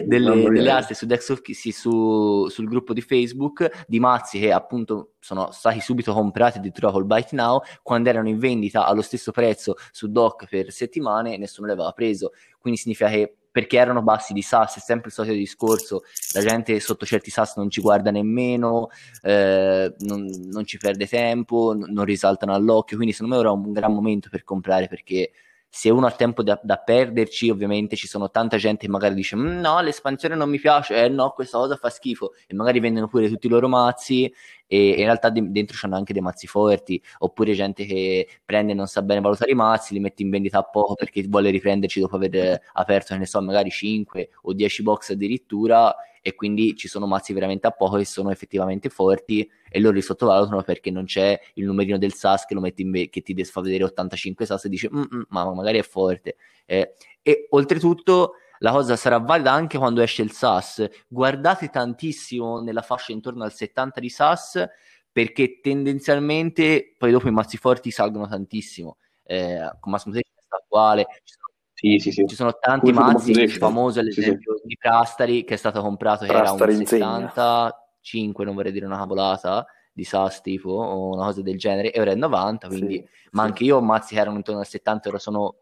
delle, 0.07 0.49
delle, 0.51 0.71
aste 0.71 0.95
su 0.95 1.07
Dex 1.07 1.29
of 1.31 1.41
Key, 1.41 1.55
sì, 1.55 1.73
su, 1.73 2.47
sul 2.49 2.69
gruppo 2.69 2.93
di 2.93 3.01
Facebook 3.01 3.85
di 3.89 3.99
mazzi 3.99 4.39
che 4.39 4.53
appunto 4.53 5.15
sono 5.19 5.51
stati 5.51 5.81
subito 5.81 6.13
comprati 6.13 6.61
col 6.81 7.05
Byte 7.05 7.35
Now 7.35 7.61
quando 7.83 8.09
erano 8.09 8.29
in 8.29 8.39
vendita 8.39 8.87
allo 8.87 9.03
stesso 9.03 9.33
prezzo 9.33 9.75
su 9.91 10.09
Doc 10.11 10.49
per 10.49 10.71
settimane 10.71 11.37
nessuno 11.37 11.67
le 11.67 11.73
aveva 11.73 11.91
preso 11.91 12.31
quindi 12.61 12.79
significa 12.79 13.11
che 13.11 13.40
perché 13.51 13.79
erano 13.79 14.03
bassi 14.03 14.33
di 14.33 14.43
SAS, 14.43 14.77
è 14.77 14.81
sempre 14.81 15.09
il 15.09 15.15
solito 15.15 15.35
discorso, 15.35 16.03
la 16.35 16.43
gente 16.43 16.79
sotto 16.81 17.05
certi 17.05 17.31
SAS 17.31 17.57
non 17.57 17.69
ci 17.71 17.81
guarda 17.81 18.11
nemmeno, 18.11 18.89
eh, 19.23 19.93
non, 19.99 20.29
non, 20.51 20.65
ci 20.65 20.79
perde 20.79 21.07
tempo, 21.07 21.75
non 21.75 22.05
risaltano 22.05 22.55
all'occhio, 22.55 22.97
quindi 22.97 23.15
secondo 23.15 23.35
me 23.35 23.41
ora 23.41 23.51
è 23.51 23.53
un 23.53 23.73
gran 23.73 23.93
momento 23.93 24.29
per 24.29 24.45
comprare 24.45 24.87
perché 24.87 25.33
se 25.73 25.89
uno 25.89 26.07
ha 26.07 26.11
tempo 26.11 26.43
da, 26.43 26.59
da, 26.61 26.79
perderci, 26.79 27.49
ovviamente 27.49 27.95
ci 27.95 28.09
sono 28.09 28.29
tanta 28.29 28.57
gente 28.57 28.87
che 28.87 28.89
magari 28.91 29.15
dice 29.15 29.37
mm, 29.37 29.61
no, 29.61 29.81
l'espansione 29.81 30.35
non 30.35 30.51
mi 30.51 30.59
piace, 30.59 31.05
eh 31.05 31.09
no, 31.09 31.31
questa 31.31 31.59
cosa 31.59 31.77
fa 31.77 31.89
schifo, 31.91 32.33
e 32.49 32.55
magari 32.55 32.81
vendono 32.81 33.07
pure 33.07 33.29
tutti 33.29 33.47
i 33.47 33.51
loro 33.51 33.69
mazzi 33.69 34.31
e, 34.67 34.89
in 34.89 35.05
realtà 35.05 35.31
de- 35.31 35.51
dentro 35.51 35.77
c'hanno 35.79 35.95
anche 35.95 36.13
dei 36.13 36.23
mazzi 36.23 36.49
forti, 36.49 37.01
oppure 37.19 37.55
gente 37.55 37.87
che 37.87 38.29
prende 38.45 38.73
e 38.73 38.75
non 38.75 38.89
sa 38.89 39.01
bene 39.03 39.21
valutare 39.21 39.53
i 39.53 39.55
mazzi, 39.55 39.95
li 39.95 40.01
mette 40.01 40.23
in 40.23 40.31
vendita 40.31 40.59
a 40.59 40.65
poco 40.65 40.95
perché 40.95 41.23
vuole 41.29 41.51
riprenderci 41.51 42.01
dopo 42.01 42.17
aver 42.17 42.61
aperto, 42.73 43.17
ne 43.17 43.27
so, 43.27 43.41
magari 43.41 43.71
5 43.71 44.31
o 44.43 44.53
10 44.53 44.83
box 44.83 45.11
addirittura 45.11 45.95
e 46.21 46.35
quindi 46.35 46.77
ci 46.77 46.89
sono 46.89 47.07
mazzi 47.07 47.33
veramente 47.33 47.67
a 47.67 47.71
poco 47.71 47.97
che 47.97 48.05
sono 48.05 48.31
effettivamente 48.31 48.89
forti 48.89 49.49
e 49.69 49.81
loro 49.81 49.95
li 49.95 50.03
sottovalutano 50.03 50.63
perché 50.63 50.91
non 50.91 51.05
c'è 51.05 51.39
il 51.55 51.65
numerino 51.65 51.99
del 51.99 52.13
SAS 52.13 52.45
che, 52.45 52.55
lo 52.55 52.61
metti 52.61 52.83
in 52.83 52.91
be- 52.91 53.09
che 53.09 53.23
ti 53.23 53.45
fa 53.45 53.61
vedere 53.61 53.85
85 53.85 54.47
SAS 54.47 54.65
e 54.65 54.69
dici 54.69 54.89
ma 55.29 55.53
magari 55.53 55.79
è 55.79 55.83
forte 55.83 56.37
eh, 56.67 56.95
e 57.23 57.47
oltretutto 57.51 58.35
la 58.59 58.73
cosa 58.73 58.97
sarà 58.97 59.19
valida 59.19 59.53
anche 59.53 59.79
quando 59.79 60.03
esce 60.03 60.21
il 60.23 60.33
SAS. 60.33 60.87
Guardate 61.09 61.69
tantissimo 61.69 62.61
nella 62.61 62.83
fascia 62.83 63.13
intorno 63.13 63.43
al 63.43 63.53
70 63.53 64.01
di 64.01 64.09
SAS 64.11 64.69
perché 65.11 65.61
tendenzialmente 65.61 66.95
poi 66.97 67.11
dopo 67.11 67.29
i 67.29 67.33
mazzi 67.33 67.57
forti 67.57 67.91
salgono 67.91 68.29
tantissimo. 68.29 68.99
Eh, 69.25 69.59
con 69.81 69.93
Massimo 69.93 70.15
Tecci 70.15 70.31
attuale 70.49 71.07
ci 71.25 71.35
sì, 71.81 71.99
sì, 71.99 72.13
sì. 72.13 72.27
Ci 72.27 72.35
sono 72.35 72.57
tanti 72.61 72.93
Come 72.93 73.13
mazzi, 73.13 73.31
il 73.31 73.51
famoso 73.51 74.03
l'esempio 74.03 74.55
sì, 74.57 74.61
sì. 74.61 74.67
di 74.67 74.77
Prastari 74.77 75.45
che 75.45 75.55
è 75.55 75.57
stato 75.57 75.81
comprato 75.81 76.27
che 76.27 76.33
Prastari 76.33 76.73
era 76.73 76.79
un 76.79 76.87
75, 76.87 78.45
non 78.45 78.55
vorrei 78.55 78.73
dire 78.73 78.85
una 78.85 78.99
cavolata, 78.99 79.67
di 79.91 80.05
SAS 80.05 80.43
tipo 80.43 80.71
o 80.71 81.15
una 81.15 81.25
cosa 81.25 81.41
del 81.41 81.57
genere, 81.57 81.91
e 81.93 82.01
ora 82.01 82.11
è 82.11 82.15
90, 82.15 82.69
quindi... 82.69 82.97
Sì, 82.97 83.09
ma 83.33 83.45
anche 83.45 83.65
io 83.65 83.77
ho 83.77 83.81
mazzi 83.81 84.15
che 84.15 84.21
erano 84.21 84.37
intorno 84.37 84.61
al 84.61 84.67
70, 84.67 85.09
ora 85.09 85.19
sono... 85.19 85.57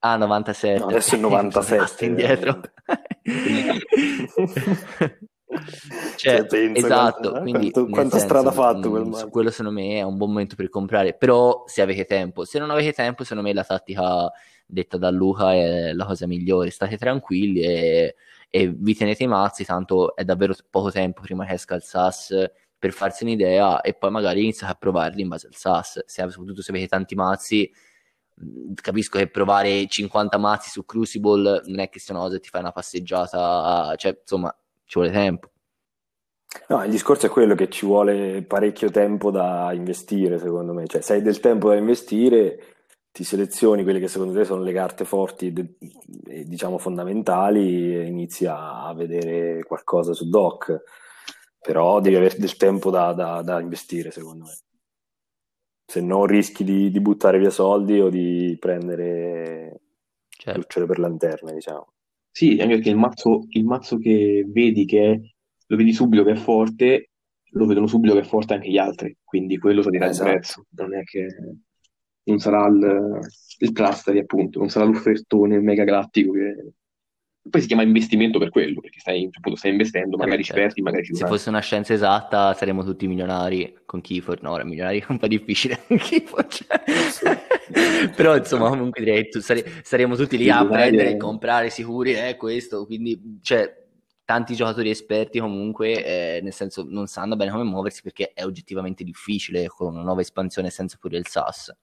Ah, 0.00 0.16
97. 0.16 0.78
No, 0.78 0.86
adesso 0.86 1.14
è 1.14 1.18
97. 1.20 2.04
indietro. 2.04 2.60
cioè, 6.16 6.46
cioè 6.46 6.70
esatto, 6.74 7.30
quanto, 7.30 7.40
quindi 7.40 7.70
quanto, 7.70 7.90
quanta 7.92 8.18
senso, 8.18 8.26
strada 8.26 8.48
ha 8.50 8.52
fatto 8.52 8.88
quel 8.90 9.04
mh, 9.04 9.30
quello 9.30 9.50
secondo 9.50 9.72
me 9.80 9.96
è 9.98 10.02
un 10.02 10.16
buon 10.16 10.30
momento 10.30 10.54
per 10.54 10.68
comprare, 10.68 11.14
però 11.14 11.64
se 11.66 11.82
avete 11.82 12.04
tempo, 12.04 12.44
se 12.44 12.58
non 12.58 12.70
avete 12.70 12.92
tempo 12.92 13.24
secondo 13.24 13.42
me 13.42 13.52
la 13.52 13.64
tattica 13.64 14.30
detta 14.70 14.96
da 14.96 15.10
Luca 15.10 15.52
è 15.52 15.92
la 15.92 16.06
cosa 16.06 16.26
migliore, 16.26 16.70
state 16.70 16.96
tranquilli 16.96 17.60
e, 17.60 18.14
e 18.48 18.68
vi 18.68 18.94
tenete 18.94 19.24
i 19.24 19.26
mazzi, 19.26 19.64
tanto 19.64 20.14
è 20.16 20.24
davvero 20.24 20.54
poco 20.70 20.90
tempo 20.90 21.20
prima 21.20 21.44
che 21.44 21.54
esca 21.54 21.74
il 21.74 21.82
SAS 21.82 22.50
per 22.78 22.92
farsi 22.92 23.24
un'idea 23.24 23.80
e 23.82 23.94
poi 23.94 24.10
magari 24.10 24.42
iniziate 24.42 24.72
a 24.72 24.76
provarli 24.76 25.22
in 25.22 25.28
base 25.28 25.46
al 25.46 25.54
SAS, 25.54 26.04
se, 26.06 26.28
soprattutto 26.30 26.62
se 26.62 26.70
avete 26.70 26.88
tanti 26.88 27.14
mazzi 27.14 27.70
capisco 28.74 29.18
che 29.18 29.28
provare 29.28 29.86
50 29.86 30.38
mazzi 30.38 30.70
su 30.70 30.84
Crucible 30.84 31.62
non 31.66 31.80
è 31.80 31.88
che 31.88 32.00
una 32.08 32.20
cosa 32.20 32.34
che 32.34 32.40
ti 32.40 32.48
fai 32.48 32.60
una 32.60 32.72
passeggiata, 32.72 33.94
cioè 33.96 34.18
insomma 34.20 34.54
ci 34.84 34.98
vuole 34.98 35.12
tempo. 35.12 35.50
No, 36.68 36.82
il 36.82 36.90
discorso 36.90 37.26
è 37.26 37.28
quello 37.28 37.54
che 37.54 37.68
ci 37.68 37.86
vuole 37.86 38.42
parecchio 38.42 38.90
tempo 38.90 39.30
da 39.30 39.72
investire, 39.72 40.38
secondo 40.38 40.72
me. 40.72 40.86
Cioè, 40.86 41.00
se 41.00 41.14
hai 41.14 41.22
del 41.22 41.38
tempo 41.38 41.68
da 41.68 41.76
investire, 41.76 42.60
ti 43.12 43.24
selezioni 43.24 43.82
quelle 43.82 43.98
che 43.98 44.08
secondo 44.08 44.32
te 44.32 44.44
sono 44.44 44.62
le 44.62 44.72
carte 44.72 45.04
forti 45.04 45.52
e 46.28 46.44
diciamo 46.44 46.78
fondamentali 46.78 47.94
e 47.96 48.06
inizi 48.06 48.46
a 48.46 48.92
vedere 48.94 49.64
qualcosa 49.64 50.12
su 50.12 50.28
doc 50.28 50.82
però 51.60 52.00
devi 52.00 52.16
avere 52.16 52.38
del 52.38 52.56
tempo 52.56 52.90
da, 52.90 53.12
da, 53.12 53.42
da 53.42 53.60
investire 53.60 54.10
secondo 54.10 54.44
me 54.44 54.56
se 55.90 56.00
no 56.00 56.24
rischi 56.24 56.62
di, 56.62 56.88
di 56.88 57.00
buttare 57.00 57.40
via 57.40 57.50
soldi 57.50 57.98
o 57.98 58.08
di 58.08 58.56
prendere 58.60 59.80
certo. 60.28 60.60
lucciole 60.60 60.86
per 60.86 61.00
lanterne, 61.00 61.52
diciamo. 61.52 61.92
Sì, 62.30 62.58
anche 62.60 62.74
perché 62.74 62.90
il 62.90 62.96
mazzo, 62.96 63.46
il 63.48 63.64
mazzo 63.64 63.98
che 63.98 64.44
vedi 64.46 64.84
che 64.84 65.10
è, 65.10 65.20
lo 65.66 65.76
vedi 65.76 65.92
subito 65.92 66.22
che 66.22 66.32
è 66.32 66.36
forte, 66.36 67.10
lo 67.52 67.66
vedono 67.66 67.88
subito 67.88 68.14
che 68.14 68.20
è 68.20 68.24
forte 68.24 68.54
anche 68.54 68.70
gli 68.70 68.78
altri, 68.78 69.16
quindi 69.24 69.58
quello 69.58 69.82
salirà 69.82 70.08
esatto. 70.08 70.28
il 70.28 70.34
prezzo, 70.36 70.66
non 70.76 70.94
è 70.94 71.02
che 71.02 71.26
non 72.24 72.38
sarà 72.38 72.66
il, 72.66 73.18
il 73.58 73.72
cluster 73.72 74.16
appunto, 74.16 74.58
non 74.58 74.68
sarà 74.68 74.84
l'offertone 74.84 75.60
mega 75.60 75.84
galattico 75.84 76.32
che 76.32 76.72
poi 77.48 77.60
si 77.62 77.66
chiama 77.66 77.82
investimento 77.82 78.38
per 78.38 78.50
quello, 78.50 78.80
perché 78.80 79.00
stai, 79.00 79.28
appunto, 79.32 79.58
stai 79.58 79.70
investendo, 79.70 80.18
magari 80.18 80.44
certo. 80.44 80.60
sperti, 80.60 80.82
magari 80.82 81.04
ci 81.04 81.14
Se 81.14 81.26
fosse 81.26 81.48
una 81.48 81.60
scienza 81.60 81.94
esatta 81.94 82.52
saremmo 82.52 82.84
tutti 82.84 83.06
milionari 83.06 83.78
con 83.86 84.02
Keyforge, 84.02 84.42
no, 84.42 84.52
ora 84.52 84.64
milionari 84.64 85.00
è 85.00 85.06
un 85.08 85.18
po' 85.18 85.26
difficile 85.26 85.82
con 85.86 85.96
Keyforge, 85.96 86.66
però 88.14 88.36
insomma 88.36 88.68
comunque 88.68 89.02
direi 89.02 89.28
tu, 89.28 89.40
sare, 89.40 89.64
saremmo 89.82 90.16
tutti 90.16 90.36
lì 90.36 90.50
a 90.50 90.66
prendere 90.66 91.12
e 91.12 91.16
comprare 91.16 91.70
sicuri, 91.70 92.12
eh, 92.12 92.36
questo, 92.36 92.84
quindi 92.84 93.38
cioè 93.42 93.78
tanti 94.24 94.54
giocatori 94.54 94.90
esperti 94.90 95.40
comunque, 95.40 96.04
eh, 96.04 96.40
nel 96.42 96.52
senso 96.52 96.84
non 96.86 97.06
sanno 97.06 97.36
bene 97.36 97.50
come 97.50 97.64
muoversi 97.64 98.02
perché 98.02 98.32
è 98.32 98.44
oggettivamente 98.44 99.02
difficile 99.02 99.66
con 99.66 99.94
una 99.94 100.04
nuova 100.04 100.20
espansione 100.20 100.70
senza 100.70 100.98
pure 101.00 101.16
il 101.16 101.26
SAS. 101.26 101.74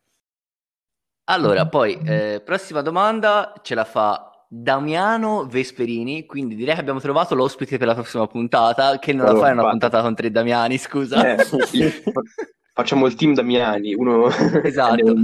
Allora, 1.29 1.61
mm-hmm. 1.61 1.69
poi, 1.69 1.99
eh, 2.05 2.41
prossima 2.43 2.81
domanda 2.81 3.53
ce 3.61 3.75
la 3.75 3.83
fa 3.83 4.45
Damiano 4.47 5.45
Vesperini, 5.45 6.25
quindi 6.25 6.55
direi 6.55 6.73
che 6.73 6.79
abbiamo 6.79 7.01
trovato 7.01 7.35
l'ospite 7.35 7.77
per 7.77 7.87
la 7.87 7.93
prossima 7.93 8.27
puntata, 8.27 8.97
che 8.97 9.11
non 9.11 9.25
allora, 9.25 9.39
la 9.39 9.43
fai 9.43 9.53
una 9.53 9.63
va. 9.63 9.69
puntata 9.71 10.01
con 10.01 10.15
tre 10.15 10.31
Damiani, 10.31 10.77
scusa. 10.77 11.35
Eh, 11.35 11.45
facciamo 12.73 13.07
il 13.07 13.15
team 13.15 13.33
Damiani, 13.33 13.93
uno... 13.93 14.27
Esatto. 14.63 15.15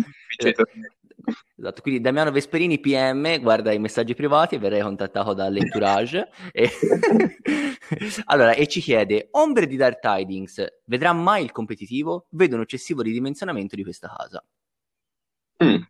Esatto, 1.55 1.81
quindi 1.81 2.01
Damiano 2.01 2.31
Vesperini 2.31 2.79
PM 2.81 3.39
guarda 3.39 3.71
i 3.71 3.79
messaggi 3.79 4.13
privati 4.13 4.55
e 4.55 4.59
verrei 4.59 4.81
contattato 4.81 5.33
dall'entourage. 5.33 6.27
e... 6.51 6.69
allora, 8.25 8.51
e 8.51 8.67
ci 8.67 8.81
chiede: 8.81 9.29
Ombre 9.31 9.67
di 9.67 9.77
Dark 9.77 9.99
Tidings 9.99 10.65
vedrà 10.85 11.13
mai 11.13 11.43
il 11.43 11.53
competitivo? 11.53 12.25
Vedo 12.31 12.55
un 12.55 12.61
eccessivo 12.63 13.01
ridimensionamento 13.01 13.77
di 13.77 13.83
questa 13.83 14.13
casa. 14.13 14.43
Mm. 15.63 15.81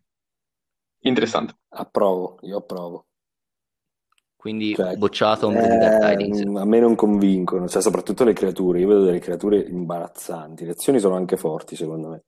Interessante. 1.06 1.54
Approvo, 1.70 2.38
io 2.42 2.58
approvo. 2.58 3.06
Quindi 4.36 4.74
cioè, 4.74 4.96
bocciato 4.96 5.50
eh, 5.50 5.54
Dark 5.54 6.18
Tidings. 6.18 6.56
A 6.56 6.64
me 6.66 6.78
non 6.78 6.94
convincono, 6.94 7.66
cioè 7.66 7.80
soprattutto 7.80 8.24
le 8.24 8.34
creature. 8.34 8.78
Io 8.78 8.88
vedo 8.88 9.04
delle 9.04 9.18
creature 9.18 9.58
imbarazzanti. 9.58 10.64
Le 10.64 10.72
azioni 10.72 10.98
sono 10.98 11.14
anche 11.14 11.36
forti, 11.36 11.76
secondo 11.76 12.08
me. 12.08 12.24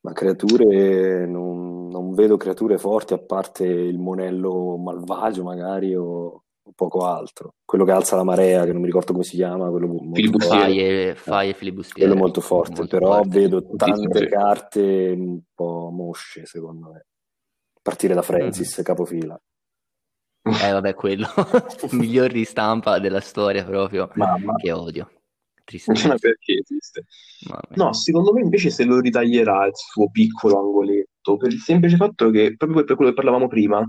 Ma 0.00 0.12
creature, 0.12 1.26
non, 1.26 1.88
non 1.88 2.14
vedo 2.14 2.36
creature 2.36 2.78
forti 2.78 3.12
a 3.12 3.18
parte 3.18 3.64
il 3.64 3.98
monello 3.98 4.76
malvagio, 4.78 5.42
magari, 5.42 5.94
o, 5.94 6.04
o 6.06 6.72
poco 6.74 7.04
altro. 7.04 7.54
Quello 7.64 7.84
che 7.84 7.92
alza 7.92 8.16
la 8.16 8.24
marea, 8.24 8.64
che 8.64 8.72
non 8.72 8.80
mi 8.80 8.86
ricordo 8.86 9.12
come 9.12 9.24
si 9.24 9.36
chiama, 9.36 9.68
quello 9.68 9.88
molto 9.88 10.38
Faie, 10.38 11.14
faie 11.16 11.52
filibustiere. 11.54 12.06
Quello 12.06 12.22
molto 12.22 12.40
forte, 12.40 12.78
molto 12.78 12.98
però 12.98 13.14
forte. 13.16 13.40
vedo 13.40 13.66
tante 13.76 14.28
carte 14.28 15.14
un 15.18 15.40
po' 15.54 15.90
mosce, 15.90 16.46
secondo 16.46 16.92
me. 16.92 17.06
Partire 17.86 18.14
da 18.14 18.22
Francis, 18.22 18.80
mm. 18.80 18.82
capofila. 18.82 19.40
Eh 20.42 20.72
vabbè, 20.72 20.94
quello, 20.94 21.28
il 21.82 21.88
miglior 21.96 22.28
ristampa 22.28 22.98
della 22.98 23.20
storia 23.20 23.64
proprio, 23.64 24.10
Mamma. 24.14 24.56
che 24.56 24.72
odio. 24.72 25.08
Tristissimo. 25.62 26.14
Ma 26.14 26.18
perché 26.18 26.62
esiste? 26.64 27.04
No, 27.76 27.92
secondo 27.92 28.32
me 28.32 28.40
invece 28.40 28.70
se 28.70 28.82
lo 28.82 28.98
ritaglierà 28.98 29.66
il 29.66 29.72
suo 29.76 30.10
piccolo 30.10 30.58
angoletto, 30.58 31.36
per 31.36 31.52
il 31.52 31.60
semplice 31.60 31.94
fatto 31.94 32.28
che, 32.30 32.56
proprio 32.56 32.82
per 32.82 32.96
quello 32.96 33.10
che 33.10 33.16
parlavamo 33.16 33.46
prima, 33.46 33.86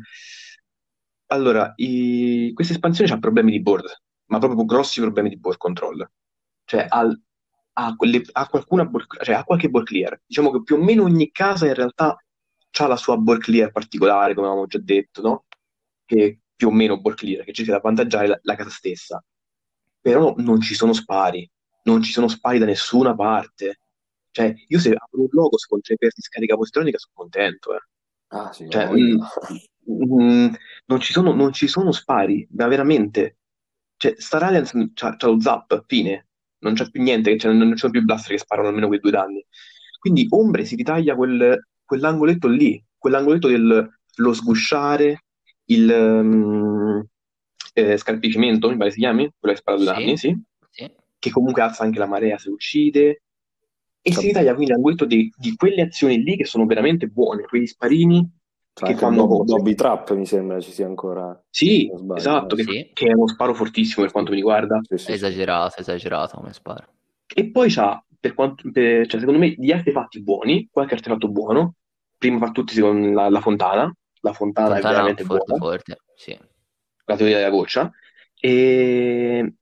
allora, 1.32 1.74
i... 1.78 2.52
questa 2.54 2.74
espansione 2.74 3.12
ha 3.12 3.18
problemi 3.18 3.50
di 3.50 3.64
board, 3.64 3.88
ma 4.28 4.38
proprio 4.38 4.64
grossi 4.64 5.02
problemi 5.02 5.30
di 5.30 5.40
board 5.40 5.58
control. 5.58 6.08
Cioè, 6.66 6.86
al... 6.88 7.20
ha, 7.74 7.96
quelle... 7.96 8.22
ha, 8.32 8.48
qualcuna 8.48 8.86
board... 8.86 9.08
cioè, 9.24 9.34
ha 9.34 9.44
qualche 9.44 9.70
board 9.70 9.88
clear. 9.88 10.22
Diciamo 10.24 10.52
che 10.52 10.62
più 10.62 10.76
o 10.76 10.84
meno 10.84 11.02
ogni 11.02 11.32
casa 11.32 11.66
in 11.66 11.74
realtà 11.74 12.16
ha 12.72 12.88
la 12.88 12.96
sua 12.96 13.18
board 13.18 13.42
clear 13.42 13.72
particolare, 13.72 14.34
come 14.34 14.48
avevamo 14.48 14.68
già 14.68 14.80
detto, 14.80 15.22
no? 15.22 15.46
Che 16.06 16.40
più 16.56 16.68
o 16.68 16.72
meno 16.72 17.00
board 17.00 17.18
clear, 17.18 17.44
che 17.44 17.54
cerca 17.54 17.72
di 17.72 17.78
avvantaggiare 17.78 18.28
la, 18.28 18.40
la 18.42 18.56
casa 18.56 18.70
stessa. 18.70 19.24
Però 20.00 20.34
non 20.38 20.62
ci 20.62 20.76
sono 20.76 20.94
spari, 20.94 21.50
non 21.84 22.02
ci 22.02 22.12
sono 22.12 22.28
spari 22.28 22.60
da 22.60 22.66
nessuna 22.66 23.16
parte. 23.16 23.80
Cioè, 24.32 24.54
io 24.68 24.80
se 24.80 24.90
apro 24.90 25.22
un 25.22 25.28
logo 25.32 25.58
con 25.68 25.82
tre 25.82 25.96
per 25.96 26.12
di 26.14 26.22
scarica 26.22 26.56
positronica 26.56 26.98
sono 26.98 27.14
contento, 27.16 27.74
eh. 27.76 27.82
Ah, 28.30 28.52
sì, 28.52 28.68
cioè, 28.70 28.92
mh, 28.92 29.20
mh, 29.86 30.24
mm, 30.24 30.54
non, 30.86 31.00
ci 31.00 31.14
sono, 31.14 31.34
non 31.34 31.54
ci 31.54 31.68
sono 31.68 31.92
spari, 31.92 32.48
ma 32.52 32.68
veramente. 32.68 33.38
Cioè, 33.96 34.16
Star 34.18 34.44
Alliance 34.44 34.92
c'ha, 34.94 35.16
c'ha 35.16 35.28
lo 35.28 35.40
zap, 35.40 35.86
fine. 35.88 36.28
Non 36.60 36.74
c'è 36.74 36.90
più 36.90 37.02
niente, 37.02 37.38
cioè, 37.38 37.54
non 37.54 37.72
ci 37.72 37.78
sono 37.78 37.92
più 37.92 38.04
blaster 38.04 38.32
che 38.32 38.40
sparano 38.40 38.68
almeno 38.68 38.88
quei 38.88 39.00
due 39.00 39.12
danni. 39.12 39.46
Quindi 40.00 40.28
Ombre 40.30 40.66
si 40.66 40.76
ritaglia 40.76 41.16
quel, 41.16 41.68
quell'angoletto 41.88 42.48
lì, 42.48 42.84
quell'angoletto 42.98 43.48
dello 43.48 44.34
sgusciare, 44.34 45.24
il 45.66 45.90
um, 45.90 47.04
eh, 47.74 47.98
scalpicimento, 47.98 48.70
mi 48.70 48.78
pare 48.78 48.92
si 48.92 49.00
chiami, 49.00 49.32
quello 49.40 49.56
che 49.56 49.62
spara 49.62 49.78
due 49.78 49.88
sì. 49.88 49.94
danni, 49.94 50.18
sì. 50.18 50.44
sì. 50.70 50.92
Che 51.18 51.32
comunque 51.32 51.62
alza 51.62 51.84
anche 51.84 52.00
la 52.00 52.06
marea 52.06 52.38
se 52.38 52.50
uccide. 52.50 53.22
E 54.02 54.14
si 54.14 54.28
ritaglia 54.28 54.54
quindi 54.54 54.72
l'angoletto 54.72 55.06
di, 55.06 55.32
di 55.36 55.56
quelle 55.56 55.82
azioni 55.82 56.22
lì 56.22 56.38
che 56.38 56.46
sono 56.46 56.66
veramente 56.66 57.08
buone, 57.08 57.44
quegli 57.44 57.66
sparini 57.66 58.30
che 58.74 58.96
fanno 58.96 59.26
Bobby, 59.26 59.52
Bobby 59.52 59.74
Trap 59.74 60.14
mi 60.14 60.26
sembra 60.26 60.60
ci 60.60 60.72
sia 60.72 60.86
ancora 60.86 61.44
sì 61.50 61.92
esatto 62.16 62.56
che, 62.56 62.62
sì. 62.62 62.90
che, 62.94 63.08
è 63.08 63.14
uno 63.14 63.28
sparo 63.28 63.56
fortissimo 63.56 64.04
per 64.04 64.12
quanto 64.12 64.30
mi 64.30 64.38
riguarda 64.38 64.80
sì, 64.84 64.98
sì, 64.98 65.14
esagerato 65.14 65.80
esagerato 65.80 66.38
come 66.38 66.54
sparo 66.54 66.86
e 67.26 67.50
poi 67.50 67.72
c'ha 67.72 68.00
per 68.28 68.34
quanto 68.34 68.70
per, 68.72 69.08
cioè, 69.08 69.20
secondo 69.20 69.40
me 69.40 69.56
di 69.58 69.72
artefatti 69.72 70.22
buoni 70.22 70.68
qualche 70.72 70.96
artefatto 70.96 71.30
buono 71.30 71.76
prima 72.18 72.38
fra 72.38 72.52
tutti 72.52 72.74
secondo 72.74 73.14
la, 73.14 73.30
la 73.30 73.42
fontana 73.42 73.94
la 74.22 74.34
fontana, 74.34 74.74
fontana 74.74 74.90
è 74.90 74.94
veramente 74.94 75.24
forte, 75.24 75.46
buona 75.46 75.64
forte, 75.64 75.98
sì. 76.16 76.38
la 77.06 77.16
teoria 77.16 77.38
della 77.38 77.50
goccia 77.50 77.92
e, 78.40 79.54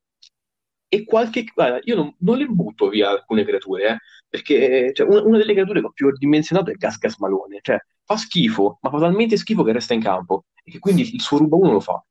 e 0.88 1.06
qualche 1.06 1.44
guarda, 1.54 1.80
io 1.84 1.96
non, 1.96 2.16
non, 2.20 2.38
le 2.38 2.46
butto 2.48 2.90
via 2.90 3.10
alcune 3.10 3.44
creature 3.44 3.88
eh, 3.88 3.98
perché 4.28 4.92
cioè, 4.94 5.08
una, 5.08 5.22
una, 5.24 5.38
delle 5.38 5.54
creature 5.54 5.80
che 5.82 5.86
ho 5.86 5.92
più 5.92 6.12
dimensionato 6.12 6.72
è 6.72 6.74
Gas 6.74 6.98
Gas 6.98 7.18
Malone 7.18 7.60
cioè 7.62 7.78
fa 8.06 8.16
schifo, 8.18 8.78
ma 8.82 8.90
fa 8.90 9.00
talmente 9.00 9.36
schifo 9.36 9.64
che 9.64 9.74
resta 9.74 9.94
in 9.94 10.02
campo 10.02 10.46
e 10.64 10.72
che 10.72 10.80
quindi 10.80 11.14
il 11.14 11.22
suo 11.22 11.38
rubo 11.38 11.58
1 11.58 11.72
lo 11.72 11.80
fa. 11.80 12.04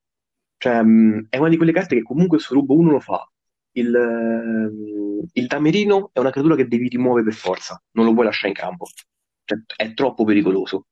Cioè, 0.59 0.82
mm, 0.82 1.26
è 1.31 1.39
una 1.39 1.48
di 1.48 1.56
quelle 1.56 1.72
carte 1.72 1.97
che 1.97 2.02
comunque 2.02 2.36
il 2.36 2.43
suo 2.43 2.56
rubo 2.56 2.74
1 2.74 2.90
lo 2.90 3.01
fa. 3.01 3.28
Il, 3.72 3.93
uh, 3.93 5.03
il 5.32 5.46
Damerino 5.46 6.10
è 6.12 6.18
una 6.18 6.30
creatura 6.30 6.56
che 6.56 6.68
devi 6.68 6.88
rimuovere 6.88 7.24
per 7.24 7.34
forza, 7.34 7.80
non 7.92 8.05
lo 8.06 8.12
puoi 8.12 8.24
lasciare 8.26 8.48
in 8.48 8.55
campo. 8.55 8.86
Cioè, 9.44 9.59
è 9.76 9.94
troppo 9.94 10.24
pericoloso. 10.24 10.86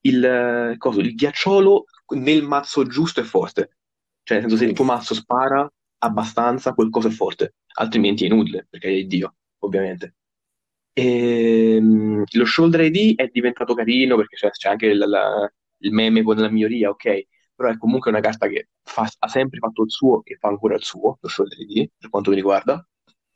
Il, 0.00 0.72
uh, 0.72 0.76
coso, 0.76 1.00
il 1.00 1.14
ghiacciolo 1.14 1.84
nel 2.16 2.42
mazzo 2.42 2.84
giusto 2.86 3.20
è 3.20 3.24
forte. 3.24 3.78
Cioè, 4.22 4.40
nel 4.40 4.48
senso, 4.48 4.62
se 4.62 4.70
il 4.70 4.76
tuo 4.76 4.84
mazzo 4.84 5.14
spara 5.14 5.70
abbastanza, 5.98 6.74
quel 6.74 6.90
coso 6.90 7.08
è 7.08 7.10
forte, 7.10 7.54
altrimenti 7.78 8.24
è 8.24 8.26
inutile, 8.26 8.66
perché 8.68 8.88
è 8.96 9.04
Dio, 9.04 9.36
ovviamente. 9.60 10.16
E, 10.92 11.76
ehm, 11.76 12.24
lo 12.32 12.44
shoulder 12.44 12.80
ID 12.82 13.16
è 13.16 13.28
diventato 13.28 13.74
carino 13.74 14.16
perché 14.16 14.36
c'è, 14.36 14.50
c'è 14.50 14.68
anche 14.68 14.94
la, 14.94 15.06
la, 15.06 15.52
il 15.78 15.92
meme 15.92 16.22
con 16.22 16.36
la 16.36 16.50
miglioria, 16.50 16.90
ok, 16.90 17.26
però 17.54 17.70
è 17.70 17.76
comunque 17.78 18.10
una 18.10 18.20
carta 18.20 18.48
che 18.48 18.68
fa, 18.82 19.08
ha 19.18 19.28
sempre 19.28 19.58
fatto 19.58 19.82
il 19.82 19.90
suo 19.90 20.22
e 20.24 20.36
fa 20.36 20.48
ancora 20.48 20.74
il 20.74 20.82
suo, 20.82 21.18
lo 21.20 21.28
shoulder 21.28 21.58
ID, 21.60 21.90
per 21.98 22.10
quanto 22.10 22.30
mi 22.30 22.36
riguarda. 22.36 22.86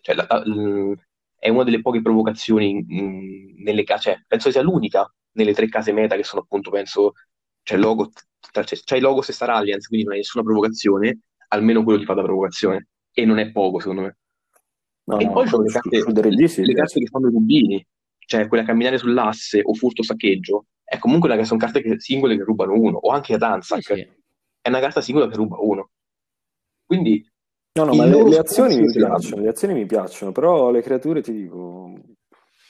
Cioè, 0.02 0.16
la, 0.16 0.26
è 1.38 1.48
una 1.48 1.64
delle 1.64 1.80
poche 1.80 2.02
provocazioni 2.02 2.82
mh, 2.82 3.62
nelle 3.62 3.84
case, 3.84 4.02
cioè, 4.02 4.24
penso 4.26 4.50
sia 4.50 4.62
l'unica 4.62 5.10
nelle 5.32 5.54
tre 5.54 5.68
case 5.68 5.92
meta 5.92 6.16
che 6.16 6.24
sono 6.24 6.42
appunto, 6.42 6.70
penso, 6.70 7.12
c'è 7.62 7.76
logo, 7.76 8.10
c'è, 8.50 8.64
c'è 8.64 8.96
il 8.96 9.02
logo 9.02 9.22
se 9.22 9.32
Star 9.32 9.50
Alliance, 9.50 9.86
quindi 9.86 10.04
non 10.04 10.14
hai 10.14 10.20
nessuna 10.20 10.44
provocazione, 10.44 11.20
almeno 11.48 11.84
quello 11.84 12.00
ti 12.00 12.04
fa 12.04 12.14
da 12.14 12.22
provocazione. 12.22 12.88
E 13.12 13.24
non 13.24 13.38
è 13.38 13.50
poco, 13.52 13.78
secondo 13.78 14.02
me. 14.02 14.16
No, 15.04 15.18
e 15.18 15.24
no, 15.24 15.32
poi 15.32 15.46
sono 15.46 15.62
le 15.62 15.70
carte, 15.70 16.48
sì, 16.48 16.64
le 16.64 16.74
carte 16.74 17.00
che 17.00 17.06
fanno 17.06 17.28
i 17.28 17.32
rubini, 17.32 17.86
cioè 18.18 18.48
quella 18.48 18.64
camminare 18.64 18.98
sull'asse 18.98 19.60
o 19.62 19.74
furto 19.74 20.02
saccheggio, 20.02 20.66
è 20.84 20.98
comunque 20.98 21.32
una, 21.32 21.42
sono 21.44 21.60
carte 21.60 21.80
che, 21.80 22.00
singole 22.00 22.36
che 22.36 22.44
rubano 22.44 22.72
uno, 22.72 22.98
o 22.98 23.10
anche 23.10 23.34
ad 23.34 23.42
Anzac, 23.42 23.82
sì, 23.82 23.94
sì. 23.94 24.08
è 24.60 24.68
una 24.68 24.80
carta 24.80 25.00
singola 25.00 25.28
che 25.28 25.36
ruba 25.36 25.56
uno. 25.60 25.90
Quindi... 26.84 27.24
No, 27.74 27.84
no, 27.84 27.94
ma 27.94 28.04
le, 28.04 28.28
le, 28.28 28.38
azioni 28.38 28.78
mi 28.78 28.92
piacciono, 28.92 29.42
le 29.42 29.48
azioni 29.48 29.72
mi 29.72 29.86
piacciono, 29.86 30.30
però 30.30 30.70
le 30.70 30.82
creature 30.82 31.22
ti 31.22 31.32
dico, 31.32 31.90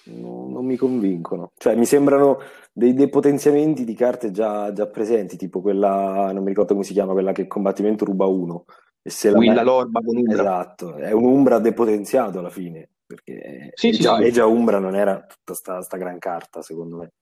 no, 0.05 0.49
non 0.49 0.65
mi 0.65 0.77
convincono. 0.77 1.51
Cioè, 1.57 1.75
mi 1.75 1.87
sembrano 1.87 2.39
dei 2.73 2.95
depotenziamenti 2.95 3.85
di 3.85 3.95
carte 3.95 4.31
già, 4.31 4.73
già 4.73 4.87
presenti, 4.87 5.37
tipo 5.37 5.61
quella, 5.61 6.31
non 6.33 6.43
mi 6.43 6.51
ricordo 6.51 6.75
come 6.75 6.85
si 6.85 6.93
chiama, 6.93 7.13
quella 7.13 7.33
che 7.33 7.49
combattimento 7.49 8.05
ruba 8.05 8.27
uno. 8.27 8.65
E 9.03 9.11
se 9.11 9.31
la 9.31 9.39
Willa 9.39 9.63
Lorba 9.63 10.01
con 10.01 10.17
Umbra. 10.17 10.35
Esatto, 10.35 10.95
è 10.95 11.11
un 11.11 11.25
Umbra 11.25 11.59
depotenziato 11.59 12.39
alla 12.39 12.51
fine. 12.51 12.89
perché 13.05 13.73
Sì, 13.75 13.89
e 13.89 13.93
sì, 13.95 14.01
già, 14.01 14.17
sì. 14.19 14.23
e 14.23 14.31
già 14.31 14.47
Umbra 14.47 14.79
non 14.79 14.95
era 14.95 15.21
tutta 15.27 15.55
sta, 15.55 15.83
sta 15.83 15.97
gran 15.97 16.21
carta, 16.21 16.63
secondo 16.63 16.99
me. 16.99 17.13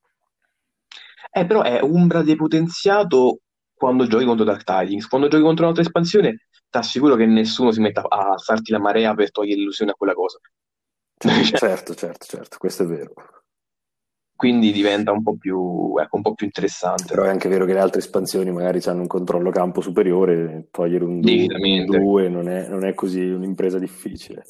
Eh, 1.32 1.46
però 1.46 1.62
è 1.62 1.80
Umbra 1.80 2.22
depotenziato 2.22 3.38
quando 3.72 4.06
giochi 4.06 4.26
contro 4.26 4.44
Dark 4.44 4.64
Tidings. 4.64 5.06
Quando 5.08 5.28
giochi 5.28 5.42
contro 5.42 5.64
un'altra 5.64 5.82
espansione, 5.82 6.48
assicuro 6.78 7.16
che 7.16 7.26
nessuno 7.26 7.72
si 7.72 7.80
metta 7.80 8.02
a 8.08 8.30
alzarti 8.30 8.70
la 8.72 8.78
marea 8.78 9.14
per 9.14 9.30
togliere 9.32 9.58
l'illusione 9.58 9.90
a 9.90 9.94
quella 9.94 10.14
cosa. 10.14 10.38
Cioè, 11.20 11.42
Certo, 11.58 11.94
certo, 11.94 12.26
certo, 12.26 12.56
questo 12.58 12.84
è 12.84 12.86
vero. 12.86 13.12
quindi 14.34 14.72
diventa 14.72 15.12
un 15.12 15.22
po' 15.22 15.36
più, 15.36 15.94
ecco, 15.98 16.16
un 16.16 16.22
po' 16.22 16.32
più 16.34 16.46
interessante. 16.46 17.12
Però 17.14 17.24
è 17.24 17.28
anche 17.28 17.48
vero 17.50 17.66
che 17.66 17.74
le 17.74 17.80
altre 17.80 18.00
espansioni 18.00 18.50
magari 18.50 18.80
hanno 18.86 19.02
un 19.02 19.06
controllo 19.06 19.50
campo 19.50 19.82
superiore, 19.82 20.68
togliere 20.70 21.04
un 21.04 21.20
Decisamente. 21.20 21.98
2 21.98 22.28
non 22.30 22.48
è, 22.48 22.66
non 22.68 22.84
è 22.86 22.94
così 22.94 23.20
un'impresa 23.28 23.78
difficile. 23.78 24.44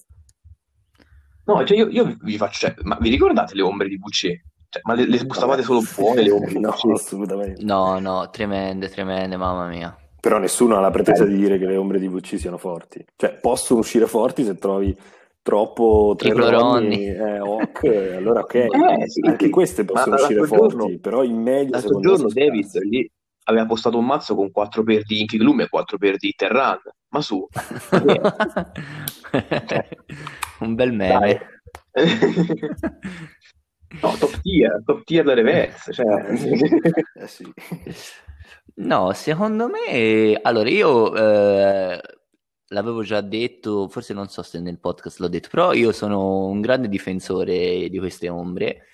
No, 1.47 1.65
cioè 1.65 1.77
io, 1.77 1.89
io 1.89 2.17
vi 2.21 2.37
faccio, 2.37 2.69
cioè, 2.69 2.75
ma 2.83 2.97
vi 3.01 3.09
ricordate 3.09 3.55
le 3.57 3.63
ombre 3.63 3.89
di 3.89 3.99
Bucce? 3.99 4.45
Cioè, 4.69 4.83
ma 4.85 4.95
le, 4.95 5.07
le 5.09 5.25
bustavate 5.25 5.63
solo 5.63 5.81
buone 5.97 6.23
le 6.23 6.31
ombre 6.31 6.53
No, 6.61 6.69
assolutamente. 6.93 7.65
No, 7.65 7.99
no, 7.99 8.31
tremende, 8.31 8.89
tremende, 8.89 9.37
mamma 9.37 9.67
mia. 9.67 9.97
Però 10.21 10.39
nessuno 10.39 10.77
ha 10.77 10.81
la 10.81 10.91
pretesa 10.91 11.25
di 11.25 11.35
dire 11.37 11.59
che 11.59 11.65
le 11.67 11.77
ombre 11.77 11.99
di 11.99 12.07
VC 12.09 12.39
siano 12.39 12.59
forti. 12.59 13.03
Cioè, 13.17 13.39
possono 13.41 13.81
uscire 13.81 14.07
forti 14.07 14.45
se 14.45 14.59
trovi 14.59 14.95
troppo 15.43 16.15
tre 16.19 16.35
ronni, 16.35 17.07
eh, 17.07 17.17
eh, 17.17 17.39
allora 18.17 18.41
ok. 18.41 18.55
Eh, 18.55 18.69
sì, 19.07 19.21
Anche 19.27 19.47
sì. 19.47 19.51
queste 19.51 19.85
possono 19.87 20.17
Ma 20.17 20.21
uscire 20.21 20.43
forti, 20.45 20.77
giorno- 20.77 20.99
però 21.01 21.23
in 21.23 21.41
media 21.41 21.79
L'altro 21.79 21.99
giorno 22.01 22.29
scarse. 22.29 22.81
lì 22.85 23.11
aveva 23.45 23.65
postato 23.67 23.97
un 23.97 24.05
mazzo 24.05 24.35
con 24.35 24.51
4 24.51 24.83
per 24.83 25.03
di 25.05 25.21
Inky 25.21 25.39
Gloom 25.39 25.61
e 25.63 25.69
4 25.69 25.97
per 25.97 26.17
di 26.19 26.35
Terran. 26.37 26.79
Ma 27.09 27.23
su, 27.23 27.47
Un 30.61 30.75
bel 30.75 30.93
meme. 30.93 31.41
No, 34.03 34.15
top 34.19 34.41
tier, 34.43 34.83
top 34.85 35.03
tier 35.05 35.25
da 35.25 35.33
reverse. 35.35 35.93
Cioè. 35.93 36.31
Eh 37.15 37.27
sì. 37.27 37.51
No, 38.81 39.13
secondo 39.13 39.69
me, 39.69 40.39
allora 40.41 40.69
io 40.71 41.15
eh, 41.15 42.01
l'avevo 42.69 43.03
già 43.03 43.21
detto, 43.21 43.89
forse 43.89 44.15
non 44.15 44.29
so 44.29 44.43
se 44.43 44.59
nel 44.59 44.79
podcast 44.79 45.19
l'ho 45.19 45.29
detto, 45.29 45.49
però 45.51 45.75
io 45.75 45.93
sono 45.93 46.47
un 46.47 46.63
grande 46.63 46.89
difensore 46.89 47.89
di 47.91 47.99
queste 47.99 48.31
ombre 48.31 48.87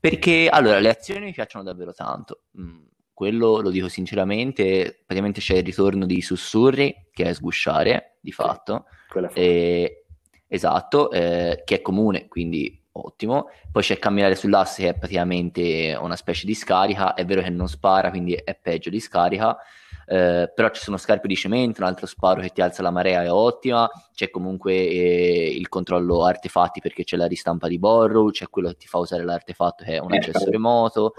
perché 0.00 0.48
allora 0.48 0.80
le 0.80 0.88
azioni 0.88 1.26
mi 1.26 1.32
piacciono 1.32 1.64
davvero 1.64 1.92
tanto. 1.92 2.44
Mm, 2.58 2.84
quello 3.12 3.60
lo 3.60 3.70
dico 3.70 3.88
sinceramente, 3.88 5.02
praticamente 5.04 5.40
c'è 5.40 5.56
il 5.56 5.64
ritorno 5.64 6.06
di 6.06 6.22
sussurri 6.22 7.08
che 7.10 7.24
è 7.24 7.34
sgusciare 7.34 8.16
di 8.20 8.32
fatto. 8.32 8.86
Forte. 9.08 9.34
Eh, 9.34 10.04
esatto, 10.46 11.10
eh, 11.10 11.62
che 11.64 11.76
è 11.76 11.80
comune, 11.82 12.28
quindi 12.28 12.83
ottimo. 12.94 13.48
Poi 13.70 13.82
c'è 13.82 13.98
camminare 13.98 14.34
sull'asse 14.34 14.82
che 14.82 14.88
è 14.90 14.94
praticamente 14.94 15.96
una 16.00 16.16
specie 16.16 16.46
di 16.46 16.54
scarica, 16.54 17.14
è 17.14 17.24
vero 17.24 17.42
che 17.42 17.50
non 17.50 17.68
spara, 17.68 18.10
quindi 18.10 18.34
è 18.34 18.54
peggio 18.54 18.90
di 18.90 19.00
scarica, 19.00 19.56
eh, 20.06 20.50
però 20.54 20.70
ci 20.70 20.82
sono 20.82 20.96
scarpe 20.96 21.26
di 21.26 21.36
cemento, 21.36 21.80
un 21.80 21.86
altro 21.86 22.06
sparo 22.06 22.40
che 22.40 22.50
ti 22.50 22.60
alza 22.60 22.82
la 22.82 22.90
marea 22.90 23.22
è 23.22 23.32
ottima, 23.32 23.88
c'è 24.12 24.30
comunque 24.30 24.74
eh, 24.74 25.54
il 25.56 25.68
controllo 25.68 26.24
artefatti 26.24 26.80
perché 26.80 27.04
c'è 27.04 27.16
la 27.16 27.26
ristampa 27.26 27.68
di 27.68 27.78
Borrow, 27.78 28.30
c'è 28.30 28.48
quello 28.48 28.68
che 28.68 28.76
ti 28.76 28.86
fa 28.86 28.98
usare 28.98 29.24
l'artefatto 29.24 29.84
che 29.84 29.96
è 29.96 29.98
un 29.98 30.12
accesso 30.12 30.32
cavolo. 30.32 30.50
remoto, 30.50 31.12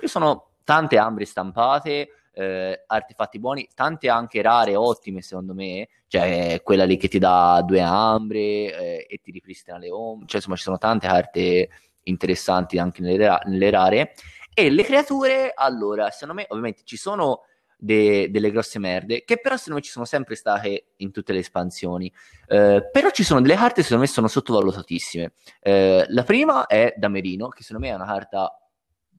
ci 0.00 0.08
sono 0.08 0.50
tante 0.64 0.98
ambre 0.98 1.24
stampate, 1.24 2.08
eh, 2.32 2.84
artefatti 2.86 3.38
buoni, 3.38 3.68
tante 3.74 4.08
anche 4.08 4.42
rare, 4.42 4.74
ottime 4.76 5.20
secondo 5.20 5.54
me, 5.54 5.88
cioè 6.08 6.60
quella 6.62 6.84
lì 6.84 6.96
che 6.96 7.08
ti 7.08 7.18
dà 7.18 7.62
due 7.64 7.80
ambre 7.80 8.38
eh, 8.40 9.06
e 9.08 9.20
ti 9.22 9.30
ripristina 9.30 9.78
le 9.78 9.90
ombre, 9.90 10.26
cioè 10.26 10.36
insomma 10.36 10.56
ci 10.56 10.62
sono 10.62 10.78
tante 10.78 11.06
carte 11.06 11.68
interessanti 12.04 12.78
anche 12.78 13.02
nelle, 13.02 13.26
ra- 13.26 13.42
nelle 13.44 13.70
rare. 13.70 14.14
E 14.54 14.70
le 14.70 14.82
creature, 14.82 15.52
allora, 15.54 16.10
secondo 16.10 16.34
me 16.34 16.46
ovviamente 16.48 16.82
ci 16.84 16.96
sono 16.96 17.44
de- 17.82 18.30
delle 18.30 18.50
grosse 18.50 18.78
merde, 18.78 19.24
che 19.24 19.40
però 19.40 19.56
secondo 19.56 19.78
me 19.80 19.84
ci 19.84 19.90
sono 19.90 20.04
sempre 20.04 20.36
state 20.36 20.92
in 20.96 21.10
tutte 21.10 21.32
le 21.32 21.40
espansioni. 21.40 22.12
Eh, 22.46 22.88
però 22.92 23.10
ci 23.10 23.24
sono 23.24 23.40
delle 23.40 23.56
carte 23.56 23.82
secondo 23.82 24.04
me 24.04 24.08
sono 24.08 24.28
sottovalutatissime. 24.28 25.32
Eh, 25.60 26.06
la 26.08 26.22
prima 26.22 26.66
è 26.66 26.94
Damerino, 26.96 27.48
che 27.48 27.62
secondo 27.62 27.86
me 27.86 27.92
è 27.92 27.96
una 27.96 28.06
carta 28.06 28.61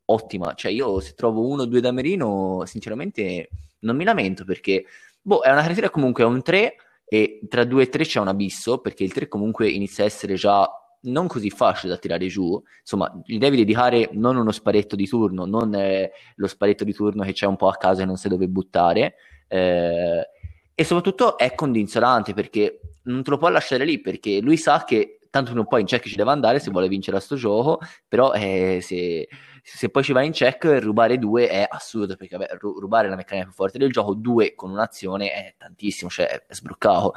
ottima. 0.05 0.53
Cioè, 0.55 0.71
io 0.71 0.99
se 0.99 1.13
trovo 1.13 1.47
uno 1.47 1.63
o 1.63 1.65
due 1.65 1.81
Damerino, 1.81 2.63
sinceramente 2.65 3.49
non 3.79 3.95
mi 3.95 4.03
lamento 4.03 4.45
perché 4.45 4.85
boh, 5.21 5.41
è 5.41 5.51
una 5.51 5.61
creatura 5.61 5.89
comunque 5.89 6.23
a 6.23 6.27
un 6.27 6.41
3 6.41 6.75
e 7.05 7.41
tra 7.49 7.63
2 7.63 7.83
e 7.83 7.89
3 7.89 8.03
c'è 8.05 8.19
un 8.19 8.27
abisso, 8.27 8.79
perché 8.79 9.03
il 9.03 9.13
3 9.13 9.27
comunque 9.27 9.69
inizia 9.69 10.03
a 10.03 10.07
essere 10.07 10.35
già 10.35 10.67
non 11.05 11.27
così 11.27 11.49
facile 11.49 11.93
da 11.93 11.99
tirare 11.99 12.27
giù. 12.27 12.61
Insomma, 12.79 13.11
gli 13.25 13.37
devi 13.37 13.57
dedicare 13.57 14.09
non 14.13 14.37
uno 14.37 14.51
sparetto 14.51 14.95
di 14.95 15.07
turno, 15.07 15.45
non 15.45 15.73
eh, 15.75 16.11
lo 16.35 16.47
sparetto 16.47 16.83
di 16.83 16.93
turno 16.93 17.23
che 17.23 17.33
c'è 17.33 17.45
un 17.45 17.55
po' 17.55 17.67
a 17.67 17.75
casa 17.75 18.03
e 18.03 18.05
non 18.05 18.17
sai 18.17 18.31
dove 18.31 18.47
buttare. 18.47 19.15
eh, 19.47 20.27
e 20.75 20.83
soprattutto 20.83 21.37
è 21.37 21.53
condizionante 21.53 22.33
perché 22.33 22.79
non 23.03 23.21
te 23.21 23.29
lo 23.29 23.37
può 23.37 23.49
lasciare 23.49 23.85
lì 23.85 24.01
perché 24.01 24.39
lui 24.41 24.57
sa 24.57 24.83
che 24.85 25.19
tanto 25.29 25.51
prima 25.51 25.65
o 25.65 25.67
poi 25.67 25.81
in 25.81 25.87
check 25.87 26.07
ci 26.07 26.15
deve 26.15 26.31
andare 26.31 26.59
se 26.59 26.71
vuole 26.71 26.87
vincere 26.87 27.17
a 27.17 27.19
sto 27.19 27.35
gioco, 27.35 27.79
però 28.07 28.33
eh, 28.33 28.79
se, 28.81 29.27
se 29.65 29.89
poi 29.89 30.03
ci 30.03 30.11
va 30.11 30.21
in 30.21 30.33
check 30.33 30.65
rubare 30.81 31.17
due 31.17 31.47
è 31.47 31.65
assurdo 31.67 32.17
perché 32.17 32.35
vabbè, 32.37 32.57
ru- 32.59 32.79
rubare 32.79 33.07
la 33.07 33.15
meccanica 33.15 33.47
più 33.47 33.55
forte 33.55 33.77
del 33.77 33.91
gioco, 33.91 34.13
due 34.13 34.55
con 34.55 34.71
un'azione 34.71 35.31
è 35.31 35.55
tantissimo, 35.57 36.09
cioè 36.09 36.27
è, 36.45 36.53
sbroccato. 36.53 37.13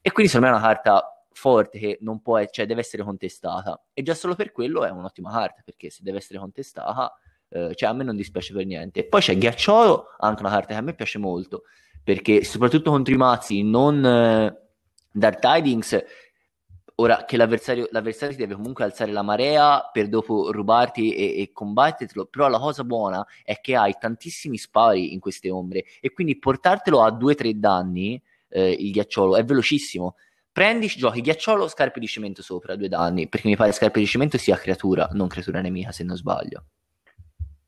E 0.00 0.10
quindi 0.10 0.32
secondo 0.32 0.50
me 0.50 0.58
è 0.58 0.58
una 0.58 0.72
carta 0.72 1.24
forte 1.32 1.78
che 1.78 1.98
non 2.00 2.22
può, 2.22 2.42
cioè 2.46 2.66
deve 2.66 2.80
essere 2.80 3.02
contestata 3.02 3.82
e 3.92 4.02
già 4.02 4.14
solo 4.14 4.34
per 4.34 4.50
quello 4.50 4.84
è 4.84 4.90
un'ottima 4.90 5.30
carta 5.30 5.62
perché 5.64 5.90
se 5.90 6.00
deve 6.02 6.18
essere 6.18 6.38
contestata 6.38 7.14
eh, 7.48 7.74
cioè 7.74 7.88
a 7.88 7.92
me 7.92 8.04
non 8.04 8.16
dispiace 8.16 8.52
per 8.52 8.66
niente 8.66 9.06
poi 9.06 9.20
c'è 9.20 9.38
Ghiacciolo 9.38 10.16
anche 10.18 10.42
una 10.42 10.50
carta 10.50 10.74
che 10.74 10.74
a 10.74 10.82
me 10.82 10.94
piace 10.94 11.18
molto 11.18 11.62
perché 12.02 12.44
soprattutto 12.44 12.90
contro 12.90 13.14
i 13.14 13.16
mazzi 13.16 13.62
non 13.62 14.04
eh, 14.04 14.56
Dark 15.12 15.38
Tidings 15.38 16.04
ora 17.00 17.24
che 17.24 17.36
l'avversario, 17.36 17.88
l'avversario 17.90 18.34
ti 18.34 18.40
deve 18.42 18.54
comunque 18.54 18.84
alzare 18.84 19.10
la 19.10 19.22
marea 19.22 19.88
per 19.92 20.08
dopo 20.08 20.52
rubarti 20.52 21.14
e, 21.14 21.40
e 21.40 21.50
combattertelo 21.52 22.26
però 22.26 22.48
la 22.48 22.58
cosa 22.58 22.84
buona 22.84 23.26
è 23.42 23.60
che 23.60 23.74
hai 23.74 23.96
tantissimi 23.98 24.58
spari 24.58 25.12
in 25.12 25.20
queste 25.20 25.50
ombre 25.50 25.84
e 26.00 26.12
quindi 26.12 26.38
portartelo 26.38 27.02
a 27.02 27.10
2-3 27.10 27.52
danni 27.54 28.20
eh, 28.48 28.70
il 28.70 28.90
ghiacciolo 28.92 29.36
è 29.36 29.44
velocissimo 29.44 30.16
Prendi, 30.52 30.88
giochi 30.88 31.20
ghiacciolo, 31.20 31.68
scarpe 31.68 32.00
di 32.00 32.08
cemento 32.08 32.42
sopra, 32.42 32.74
due 32.74 32.88
danni, 32.88 33.28
perché 33.28 33.46
mi 33.46 33.54
pare 33.54 33.70
scarpe 33.70 34.00
di 34.00 34.04
cemento 34.06 34.36
sia 34.36 34.56
creatura, 34.56 35.08
non 35.12 35.28
creatura 35.28 35.60
nemica, 35.60 35.92
se 35.92 36.02
non 36.02 36.16
sbaglio. 36.16 36.64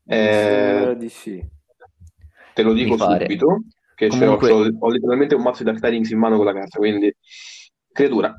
Eh, 0.05 0.89
Eh, 0.89 0.95
di 0.97 1.07
sì. 1.07 1.41
te 2.53 2.61
lo 2.61 2.73
dico 2.73 2.97
subito, 2.97 3.63
che 3.95 4.09
Comunque- 4.09 4.49
c'ho- 4.49 4.69
ho 4.79 4.89
letteralmente 4.89 5.33
un 5.33 5.43
mazzo 5.43 5.63
di 5.63 5.71
Dark 5.71 5.79
Tidings 5.81 6.09
in 6.09 6.19
mano 6.19 6.35
con 6.35 6.43
la 6.45 6.53
carta, 6.53 6.77
quindi 6.77 7.15
creatura. 7.89 8.37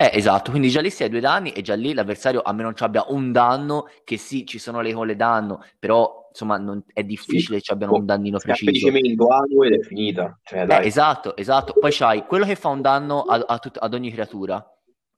Eh, 0.00 0.10
esatto, 0.14 0.50
quindi 0.52 0.68
già 0.70 0.80
lì 0.80 0.90
sei 0.90 1.08
a 1.08 1.10
due 1.10 1.18
danni 1.18 1.50
e 1.50 1.60
già 1.60 1.74
lì 1.74 1.92
l'avversario, 1.92 2.40
a 2.42 2.52
meno 2.52 2.66
non 2.66 2.76
ci 2.76 2.84
abbia 2.84 3.04
un 3.08 3.32
danno, 3.32 3.88
che 4.04 4.16
sì, 4.16 4.46
ci 4.46 4.60
sono 4.60 4.80
le 4.80 4.92
con 4.92 5.08
le 5.08 5.16
danno, 5.16 5.64
però 5.76 6.28
insomma 6.30 6.56
non- 6.56 6.84
è 6.92 7.02
difficile 7.02 7.56
che 7.56 7.62
ci 7.64 7.72
abbiano 7.72 7.94
un 7.94 8.06
dannino 8.06 8.38
preciso. 8.38 8.86
anu 8.86 9.62
ed 9.64 9.72
è 9.72 9.80
finita. 9.80 10.38
Cioè, 10.44 10.66
Eh, 10.68 10.86
esatto, 10.86 11.36
esatto. 11.36 11.72
Poi 11.72 11.90
c'hai 11.92 12.24
quello 12.26 12.44
che 12.44 12.54
fa 12.54 12.68
un 12.68 12.80
danno 12.80 13.22
a- 13.22 13.44
a 13.44 13.58
tut- 13.58 13.78
ad 13.80 13.92
ogni 13.92 14.12
creatura. 14.12 14.64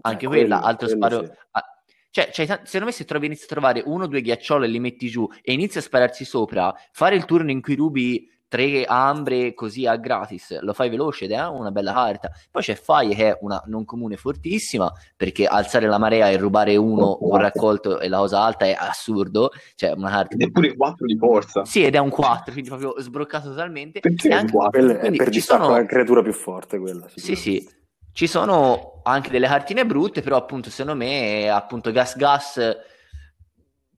Anche 0.03 0.25
Eh, 0.25 0.29
quella, 0.29 0.57
quello- 0.57 0.67
altro 0.67 0.87
quello 0.87 1.07
sparo. 1.07 1.25
sì. 1.27 1.33
a- 1.51 1.65
Cioè, 2.13 2.47
tan- 2.47 2.61
secondo 2.65 2.87
me 2.87 2.93
se 2.93 3.05
trovi, 3.05 3.27
inizi 3.27 3.45
a 3.45 3.49
trovare 3.49 3.83
uno 3.85 4.05
o 4.05 4.07
due 4.09 4.23
ghiaccioli 4.23 4.65
e 4.65 4.69
li 4.69 4.81
metti 4.81 5.09
giù 5.11 5.29
e 5.43 5.53
inizi 5.53 5.77
a 5.79 5.81
spararsi 5.83 6.25
sopra, 6.25 6.75
fare 6.91 7.15
il 7.17 7.25
turno 7.27 7.51
in 7.53 7.61
cui 7.61 7.77
rubi 7.77 8.29
tre 8.51 8.85
ambre 8.85 9.55
così 9.55 9.87
a 9.87 9.95
gratis, 9.95 10.59
lo 10.61 10.73
fai 10.73 10.91
veloce 10.91 11.27
ed 11.27 11.31
è 11.31 11.47
una 11.47 11.71
bella 11.71 11.93
carta. 11.93 12.33
Poi 12.51 12.61
c'è 12.63 12.75
Faye 12.75 13.15
che 13.15 13.29
è 13.29 13.39
una 13.43 13.63
non 13.67 13.85
comune 13.85 14.17
fortissima, 14.17 14.93
perché 15.17 15.47
alzare 15.47 15.87
la 15.87 15.99
marea 15.99 16.29
e 16.29 16.37
rubare 16.37 16.75
uno 16.75 17.17
con 17.17 17.39
raccolto 17.41 18.01
e 18.01 18.09
la 18.09 18.19
cosa 18.19 18.43
alta 18.43 18.65
è 18.65 18.77
assurdo, 18.77 19.53
cioè 19.77 19.93
una 19.93 20.11
carta... 20.11 20.35
Ed 20.35 20.43
è 20.43 20.51
pure 20.51 20.75
4 20.75 21.07
di 21.07 21.17
forza. 21.17 21.65
Sì, 21.65 21.85
ed 21.85 21.95
è 21.95 21.99
un 21.99 22.11
4, 22.11 22.51
quindi 22.53 22.69
proprio 22.69 22.95
sbroccato 22.99 23.51
totalmente. 23.51 24.01
Perché 24.01 24.29
è 24.29 24.33
un 24.33 24.39
anche- 24.41 24.53
4? 24.53 24.71
Quella 24.81 24.95
è 24.95 24.99
Quindi 24.99 25.17
per 25.19 25.27
ci 25.29 25.33
distacco 25.35 25.63
sono- 25.65 25.77
la 25.77 25.87
creatura 25.87 26.23
più 26.23 26.33
forte 26.33 26.79
quella. 26.81 27.07
Sì, 27.15 27.37
sì, 27.37 27.71
ci 28.13 28.27
sono 28.27 29.01
anche 29.05 29.31
delle 29.31 29.47
cartine 29.47 29.87
brutte, 29.87 30.23
però 30.23 30.37
appunto 30.37 30.71
secondo 30.71 30.99
me 30.99 31.49
appunto 31.49 31.93
Gas 31.93 32.17
Gas 32.17 32.61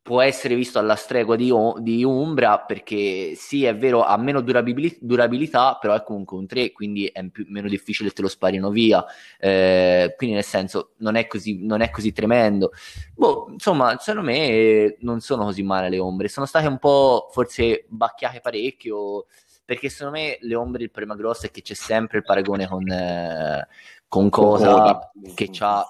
può 0.03 0.21
essere 0.21 0.57
visto 0.57 0.81
alla 0.81 0.97
stregua 0.97 1.37
di, 1.37 1.53
O- 1.53 1.79
di 1.79 2.03
Umbra 2.03 2.59
perché 2.59 3.35
sì 3.37 3.65
è 3.65 3.77
vero 3.77 4.03
ha 4.03 4.17
meno 4.17 4.41
durabili- 4.41 4.99
durabilità 5.01 5.79
però 5.81 5.95
è 5.95 6.03
comunque 6.03 6.37
un 6.37 6.47
3 6.47 6.73
quindi 6.73 7.07
è 7.07 7.25
più- 7.29 7.47
meno 7.49 7.69
difficile 7.69 8.09
che 8.09 8.15
te 8.17 8.23
lo 8.23 8.29
sparino 8.29 8.71
via. 8.71 9.05
Eh, 9.39 10.15
quindi 10.17 10.35
nel 10.35 10.45
senso 10.45 10.93
non 10.99 11.15
è 11.15 11.29
così, 11.29 11.65
non 11.65 11.83
è 11.83 11.91
così 11.91 12.13
tremendo. 12.13 12.73
Boh, 13.15 13.49
insomma 13.53 13.97
secondo 14.01 14.29
me 14.29 14.97
non 15.01 15.21
sono 15.21 15.45
così 15.45 15.63
male 15.63 15.89
le 15.89 15.99
ombre. 16.01 16.29
Sono 16.29 16.47
state 16.47 16.67
un 16.67 16.79
po' 16.79 17.29
forse 17.31 17.85
bacchiate 17.89 18.41
parecchio 18.41 19.27
perché 19.65 19.89
secondo 19.89 20.19
me 20.19 20.37
le 20.41 20.55
ombre 20.57 20.83
il 20.83 20.91
problema 20.91 21.15
grosso 21.17 21.47
è 21.47 21.51
che 21.53 21.63
c'è 21.63 21.75
sempre 21.75 22.19
il 22.19 22.25
paragone 22.25 22.67
con, 22.67 22.87
eh, 22.91 23.69
con 24.09 24.29
cosa 24.29 24.73
Coda. 24.73 25.13
che 25.35 25.49
c'ha 25.51 25.87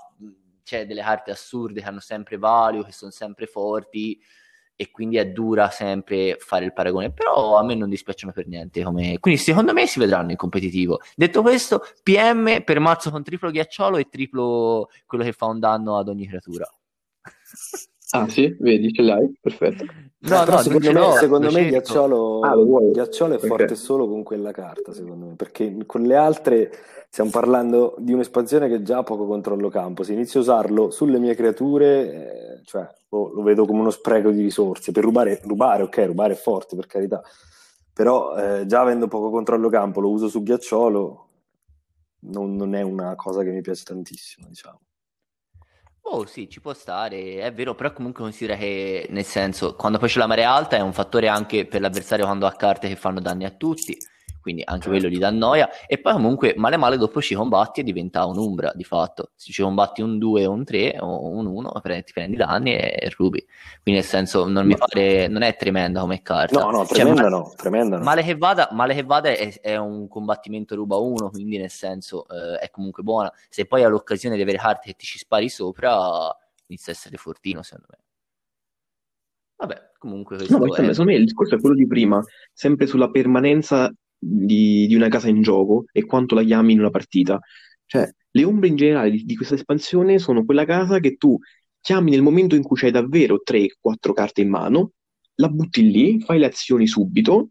c'è 0.72 0.86
delle 0.86 1.02
carte 1.02 1.30
assurde 1.30 1.82
che 1.82 1.86
hanno 1.86 2.00
sempre 2.00 2.38
value, 2.38 2.84
che 2.84 2.92
sono 2.92 3.10
sempre 3.10 3.46
forti 3.46 4.18
e 4.74 4.90
quindi 4.90 5.18
è 5.18 5.28
dura 5.28 5.68
sempre 5.68 6.36
fare 6.40 6.64
il 6.64 6.72
paragone, 6.72 7.12
però 7.12 7.58
a 7.58 7.62
me 7.62 7.74
non 7.74 7.90
dispiacciono 7.90 8.32
per 8.32 8.46
niente. 8.48 8.82
Come... 8.82 9.18
Quindi 9.20 9.38
secondo 9.38 9.74
me 9.74 9.86
si 9.86 9.98
vedranno 9.98 10.30
in 10.30 10.36
competitivo. 10.36 11.00
Detto 11.14 11.42
questo, 11.42 11.82
PM 12.02 12.64
per 12.64 12.80
mazzo 12.80 13.10
con 13.10 13.22
triplo 13.22 13.50
ghiacciolo 13.50 13.98
e 13.98 14.08
triplo 14.08 14.88
quello 15.06 15.24
che 15.24 15.32
fa 15.32 15.46
un 15.46 15.60
danno 15.60 15.98
ad 15.98 16.08
ogni 16.08 16.26
creatura. 16.26 16.66
Ah 18.14 18.28
sì, 18.28 18.54
vedi, 18.60 18.92
ce 18.92 19.02
l'hai, 19.02 19.30
perfetto. 19.40 19.86
No, 20.18 20.44
no, 20.44 20.58
secondo 20.58 20.92
me, 20.92 21.12
secondo 21.18 21.50
me 21.50 21.68
Ghiacciolo, 21.68 22.40
ah, 22.40 22.54
Ghiacciolo 22.92 23.32
è 23.32 23.36
okay. 23.36 23.48
forte 23.48 23.74
solo 23.74 24.06
con 24.06 24.22
quella 24.22 24.52
carta, 24.52 24.92
secondo 24.92 25.26
me, 25.26 25.34
perché 25.34 25.74
con 25.86 26.02
le 26.02 26.14
altre 26.14 26.70
stiamo 27.12 27.28
parlando 27.28 27.94
di 27.98 28.14
un'espansione 28.14 28.70
che 28.70 28.82
già 28.82 28.96
ha 28.96 29.02
poco 29.02 29.26
controllo 29.26 29.68
campo. 29.68 30.02
Se 30.02 30.14
inizio 30.14 30.40
a 30.40 30.44
usarlo 30.44 30.90
sulle 30.90 31.18
mie 31.18 31.34
creature, 31.34 32.54
eh, 32.56 32.62
cioè, 32.64 32.88
oh, 33.10 33.34
lo 33.34 33.42
vedo 33.42 33.66
come 33.66 33.80
uno 33.80 33.90
spreco 33.90 34.30
di 34.30 34.40
risorse. 34.40 34.92
Per 34.92 35.04
rubare, 35.04 35.38
rubare, 35.44 35.82
ok, 35.82 36.04
rubare 36.06 36.32
è 36.32 36.36
forte, 36.36 36.74
per 36.74 36.86
carità. 36.86 37.22
Però 37.92 38.34
eh, 38.34 38.64
già 38.64 38.80
avendo 38.80 39.08
poco 39.08 39.28
controllo 39.28 39.68
campo, 39.68 40.00
lo 40.00 40.08
uso 40.08 40.28
su 40.28 40.42
Ghiacciolo, 40.42 41.28
non, 42.20 42.56
non 42.56 42.74
è 42.74 42.80
una 42.80 43.14
cosa 43.14 43.42
che 43.42 43.50
mi 43.50 43.60
piace 43.60 43.84
tantissimo, 43.84 44.48
diciamo. 44.48 44.80
Oh 46.04 46.24
sì, 46.24 46.48
ci 46.48 46.62
può 46.62 46.72
stare, 46.72 47.40
è 47.40 47.52
vero, 47.52 47.74
però 47.74 47.92
comunque 47.92 48.22
considera 48.22 48.56
che, 48.56 49.06
nel 49.10 49.24
senso, 49.24 49.76
quando 49.76 49.98
poi 49.98 50.08
c'è 50.08 50.18
la 50.18 50.26
marea 50.26 50.50
alta 50.50 50.76
è 50.76 50.80
un 50.80 50.94
fattore 50.94 51.28
anche 51.28 51.66
per 51.66 51.82
l'avversario 51.82 52.24
quando 52.24 52.46
ha 52.46 52.52
carte 52.52 52.88
che 52.88 52.96
fanno 52.96 53.20
danni 53.20 53.44
a 53.44 53.50
tutti, 53.50 53.94
quindi 54.42 54.62
anche 54.64 54.88
quello 54.88 55.08
gli 55.08 55.18
dà 55.18 55.30
noia, 55.30 55.70
e 55.86 55.98
poi 55.98 56.12
comunque 56.12 56.54
male 56.56 56.76
male 56.76 56.98
dopo 56.98 57.22
ci 57.22 57.34
combatti 57.34 57.80
e 57.80 57.82
diventa 57.84 58.26
un'umbra 58.26 58.72
di 58.74 58.84
fatto, 58.84 59.30
se 59.34 59.52
ci 59.52 59.62
combatti 59.62 60.02
un 60.02 60.18
2 60.18 60.46
o 60.46 60.50
un 60.50 60.64
3 60.64 60.98
o 61.00 61.28
un 61.30 61.46
1 61.46 61.72
ti 62.04 62.12
prendi 62.12 62.36
danni 62.36 62.74
e 62.74 63.10
rubi, 63.16 63.44
quindi 63.82 64.00
nel 64.00 64.04
senso 64.08 64.46
non 64.46 64.66
mi 64.66 64.76
pare, 64.76 65.28
non 65.28 65.42
è 65.42 65.56
tremenda 65.56 66.00
come 66.00 66.20
carta. 66.20 66.60
No, 66.60 66.70
no, 66.70 66.84
tremenda 66.84 67.22
cioè, 67.22 67.30
no, 67.30 67.52
tremenda 67.56 67.96
no. 67.98 68.04
Male 68.04 68.22
che 68.22 68.36
vada, 68.36 68.68
male 68.72 68.94
che 68.94 69.04
vada 69.04 69.30
è, 69.30 69.60
è, 69.60 69.76
un 69.76 70.08
combattimento 70.08 70.74
ruba 70.74 70.96
1, 70.96 71.30
quindi 71.30 71.56
nel 71.56 71.70
senso 71.70 72.26
eh, 72.28 72.58
è 72.58 72.70
comunque 72.70 73.02
buona, 73.02 73.32
se 73.48 73.66
poi 73.66 73.84
hai 73.84 73.90
l'occasione 73.90 74.36
di 74.36 74.42
avere 74.42 74.58
carte 74.58 74.88
che 74.90 74.96
ti 74.96 75.06
ci 75.06 75.18
spari 75.18 75.48
sopra, 75.48 76.36
inizia 76.66 76.92
a 76.92 76.96
essere 76.96 77.16
fortino 77.16 77.62
secondo 77.62 77.86
me. 77.90 77.98
Vabbè, 79.56 79.92
comunque 79.98 80.36
questo 80.36 80.58
no, 80.58 80.74
è... 80.74 80.76
secondo 80.76 81.04
me 81.04 81.14
il 81.14 81.24
discorso 81.24 81.54
è 81.54 81.60
quello 81.60 81.76
di 81.76 81.86
prima, 81.86 82.20
sempre 82.52 82.86
sulla 82.86 83.10
permanenza 83.10 83.92
di, 84.24 84.86
di, 84.86 84.94
una 84.94 85.08
casa 85.08 85.28
in 85.28 85.42
gioco 85.42 85.86
e 85.90 86.04
quanto 86.04 86.34
la 86.34 86.44
chiami 86.44 86.72
in 86.72 86.78
una 86.78 86.90
partita. 86.90 87.40
Cioè, 87.86 88.08
le 88.30 88.44
ombre 88.44 88.68
in 88.68 88.76
generale 88.76 89.10
di, 89.10 89.24
di 89.24 89.36
questa 89.36 89.54
espansione 89.54 90.18
sono 90.18 90.44
quella 90.44 90.64
casa 90.64 91.00
che 91.00 91.16
tu 91.16 91.36
chiami 91.80 92.12
nel 92.12 92.22
momento 92.22 92.54
in 92.54 92.62
cui 92.62 92.78
c'hai 92.78 92.92
davvero 92.92 93.40
3-4 93.42 94.12
carte 94.12 94.40
in 94.40 94.48
mano, 94.48 94.92
la 95.36 95.48
butti 95.48 95.90
lì, 95.90 96.20
fai 96.20 96.38
le 96.38 96.46
azioni 96.46 96.86
subito. 96.86 97.50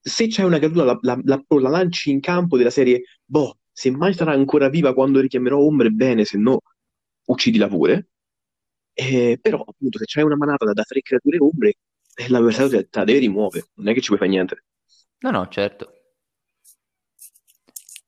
Se 0.00 0.26
c'è 0.26 0.42
una 0.42 0.58
caduta, 0.58 0.84
la, 0.84 0.98
la, 1.02 1.20
la, 1.24 1.44
la 1.46 1.68
lanci 1.68 2.10
in 2.10 2.20
campo 2.20 2.56
della 2.56 2.70
serie, 2.70 3.02
boh, 3.24 3.58
se 3.72 3.90
mai 3.90 4.14
sarà 4.14 4.32
ancora 4.32 4.68
viva 4.68 4.92
quando 4.94 5.20
richiamerò 5.20 5.58
ombre, 5.58 5.90
bene, 5.90 6.24
se 6.24 6.36
no, 6.38 6.60
uccidila 7.26 7.68
pure. 7.68 8.08
Eh, 8.92 9.38
però, 9.40 9.62
appunto, 9.66 9.98
se 9.98 10.04
c'è 10.04 10.22
una 10.22 10.36
manata 10.36 10.64
da, 10.64 10.72
da 10.72 10.82
tre 10.82 11.00
creature 11.00 11.38
ombre, 11.38 11.74
eh, 12.16 12.28
l'avversario 12.28 12.80
te 12.88 12.98
la 12.98 13.04
deve 13.04 13.20
rimuovere, 13.20 13.66
non 13.74 13.88
è 13.88 13.94
che 13.94 14.00
ci 14.00 14.08
puoi 14.08 14.18
fare 14.18 14.30
niente. 14.30 14.64
No, 15.24 15.30
no, 15.30 15.48
certo. 15.48 15.90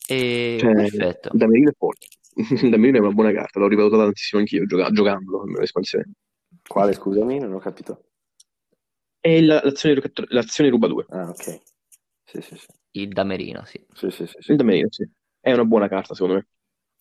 E... 0.06 0.58
Cioè, 0.60 0.74
Perfetto. 0.74 1.30
Damerino 1.32 1.70
è 1.70 1.74
forte. 1.74 2.08
Damerino 2.68 2.98
è 2.98 3.00
una 3.00 3.10
buona 3.10 3.32
carta, 3.32 3.58
l'ho 3.58 3.68
rivalutato 3.68 4.02
tantissimo 4.02 4.42
anch'io 4.42 4.66
gioca- 4.66 4.90
giocandolo 4.90 5.44
nell'espansione. 5.44 6.10
Quale, 6.68 6.92
scusami? 6.92 7.38
Non 7.38 7.54
ho 7.54 7.58
capito. 7.58 8.04
È 9.18 9.40
la- 9.40 9.62
l'azione, 9.64 10.00
l'azione 10.28 10.68
ruba 10.70 10.88
2. 10.88 11.06
Ah, 11.08 11.30
ok. 11.30 11.60
Sì, 12.24 12.42
sì, 12.42 12.56
sì. 12.56 12.66
Il 12.92 13.08
Damerino, 13.08 13.64
sì. 13.64 13.82
Sì, 13.94 14.10
sì, 14.10 14.26
sì, 14.26 14.36
sì. 14.38 14.50
Il 14.50 14.58
Damerino, 14.58 14.88
sì. 14.90 15.08
È 15.40 15.52
una 15.52 15.64
buona 15.64 15.88
carta, 15.88 16.12
secondo 16.12 16.34
me. 16.34 16.46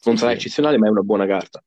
Non 0.05 0.15
sì, 0.15 0.21
sarà 0.21 0.31
sì. 0.31 0.37
eccezionale, 0.37 0.77
ma 0.77 0.87
è 0.87 0.91
una 0.91 1.01
buona 1.01 1.25
carta. 1.25 1.61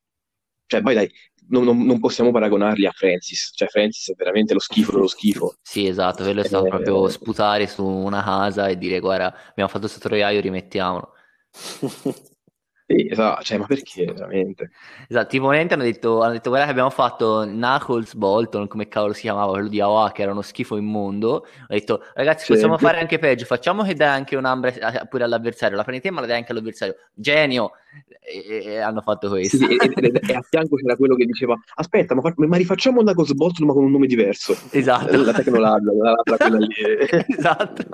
Cioè, 0.65 0.81
poi 0.81 0.95
dai, 0.95 1.11
non, 1.49 1.65
non, 1.65 1.85
non, 1.85 1.99
possiamo 1.99 2.31
paragonarli 2.31 2.87
a 2.87 2.93
Francis. 2.93 3.53
Cioè, 3.55 3.69
Francis 3.69 4.11
è 4.11 4.15
veramente 4.17 4.55
lo 4.55 4.61
schifo 4.61 4.93
dello 4.93 5.07
schifo. 5.07 5.55
Sì, 5.63 5.87
esatto, 5.87 6.23
quello 6.23 6.41
è 6.41 6.45
stato 6.45 6.67
eh, 6.67 6.69
proprio 6.69 7.09
sputare 7.09 7.67
su 7.67 7.85
una 7.85 8.23
casa 8.23 8.69
e 8.69 8.79
dire 8.79 9.01
guarda, 9.01 9.35
abbiamo 9.51 9.69
fatto 9.69 9.87
questo 9.87 10.01
troiaio, 10.01 10.41
rimettiamolo. 10.41 11.13
Sì, 12.91 13.07
esatto, 13.07 13.43
cioè, 13.43 13.59
ma 13.59 13.67
perché 13.67 14.07
veramente? 14.07 14.71
Esatto, 15.09 15.27
tipo 15.27 15.51
hanno 15.51 15.83
detto, 15.83 16.23
hanno 16.23 16.33
detto 16.33 16.49
guarda 16.49 16.65
che 16.65 16.71
abbiamo 16.71 16.89
fatto 16.89 17.43
Knuckles 17.45 18.15
Bolton, 18.15 18.67
come 18.67 18.89
cavolo 18.89 19.13
si 19.13 19.21
chiamava, 19.21 19.53
quello 19.53 19.69
di 19.69 19.79
AOA, 19.79 20.11
che 20.13 20.23
era 20.23 20.33
uno 20.33 20.41
schifo 20.41 20.79
immondo. 20.79 21.29
Ho 21.35 21.67
detto 21.69 22.03
ragazzi 22.15 22.47
sì. 22.47 22.53
possiamo 22.53 22.79
fare 22.79 22.99
anche 22.99 23.19
peggio, 23.19 23.45
facciamo 23.45 23.83
che 23.83 23.93
dai 23.93 24.09
anche 24.09 24.37
un'ambra 24.37 24.73
pure 25.07 25.25
all'avversario, 25.25 25.77
la 25.77 25.83
prendi 25.85 26.01
te 26.01 26.11
ma 26.11 26.23
la 26.23 26.29
dai 26.29 26.39
anche 26.39 26.53
all'avversario. 26.53 26.95
Genio! 27.13 27.73
E, 28.21 28.65
e 28.65 28.79
hanno 28.79 29.03
fatto 29.03 29.29
questo. 29.29 29.59
Sì, 29.59 29.67
e, 29.67 29.93
e, 29.95 30.21
e, 30.27 30.35
a 30.35 30.41
fianco 30.41 30.77
c'era 30.77 30.97
quello 30.97 31.15
che 31.15 31.27
diceva 31.27 31.61
aspetta, 31.75 32.15
ma, 32.15 32.23
ma 32.37 32.57
rifacciamo 32.57 33.03
Knuckles 33.03 33.35
Bolton 33.35 33.67
ma 33.67 33.75
con 33.75 33.85
un 33.85 33.91
nome 33.91 34.07
diverso. 34.07 34.57
Esatto. 34.71 35.25
La 35.25 35.35
tecnologia, 35.35 35.93
la, 35.93 36.23
la, 36.25 36.37
quella 36.39 36.57
lì. 36.57 36.73
esatto. 37.37 37.85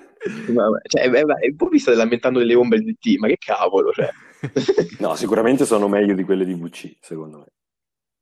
ma, 0.52 0.68
cioè, 0.86 1.08
beh, 1.08 1.24
beh, 1.24 1.48
un 1.50 1.56
po' 1.56 1.68
visto 1.68 1.94
lamentando 1.94 2.38
delle 2.38 2.54
ombre 2.54 2.80
di 2.80 2.96
T, 2.98 3.16
ma 3.16 3.26
che 3.28 3.38
cavolo, 3.38 3.92
cioè. 3.92 4.10
no, 5.00 5.14
sicuramente 5.14 5.64
sono 5.64 5.88
meglio 5.88 6.14
di 6.14 6.24
quelle 6.24 6.44
di 6.44 6.54
VC, 6.54 6.96
secondo 7.00 7.38
me. 7.38 7.46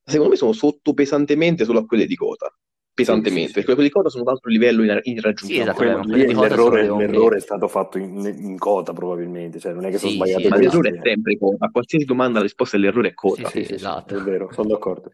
Secondo 0.05 0.31
me 0.31 0.37
sono 0.37 0.53
sotto 0.53 0.95
pesantemente 0.95 1.65
solo 1.65 1.81
a 1.81 1.87
quelle 1.87 2.07
di 2.07 2.15
Cota. 2.15 2.53
Pesantemente, 2.95 3.41
sì, 3.41 3.43
sì, 3.43 3.47
sì. 3.47 3.53
perché 3.53 3.75
quelle 3.75 3.89
di 3.89 3.95
Cota 3.95 4.09
sono 4.09 4.25
un 4.25 4.31
altro 4.31 4.51
livello 4.51 4.83
irraggiungibile. 4.83 5.75
Sì, 5.75 5.85
esatto, 5.85 6.39
l'errore, 6.41 6.97
l'errore 6.97 7.37
è 7.37 7.41
stato 7.41 7.69
fatto 7.69 7.99
in, 7.99 8.25
in, 8.27 8.59
Cota, 8.59 8.93
probabilmente. 8.93 9.61
Cioè, 9.61 9.73
non 9.73 9.85
è 9.85 9.91
che 9.91 9.99
sono 9.99 10.13
sbagliato. 10.13 10.49
ma 10.49 10.57
l'errore 10.57 10.89
è 10.91 11.01
sempre 11.03 11.39
Cota. 11.39 11.67
A 11.67 11.71
qualsiasi 11.71 12.05
domanda 12.05 12.39
la 12.39 12.45
risposta 12.45 12.77
dell'errore 12.77 13.09
è 13.11 13.15
Cota. 13.15 13.49
Sì, 13.49 13.67
esatto. 13.69 14.17
È 14.17 14.21
vero, 14.21 14.51
sono 14.53 14.69
d'accordo. 14.69 15.13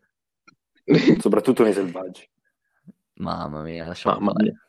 Soprattutto 1.21 1.63
nei 1.63 1.73
selvaggi. 1.73 2.27
Mamma 3.17 3.63
mia, 3.63 3.87
lasciamo 3.87 4.19
Mamma 4.19 4.43
mia. 4.43 4.64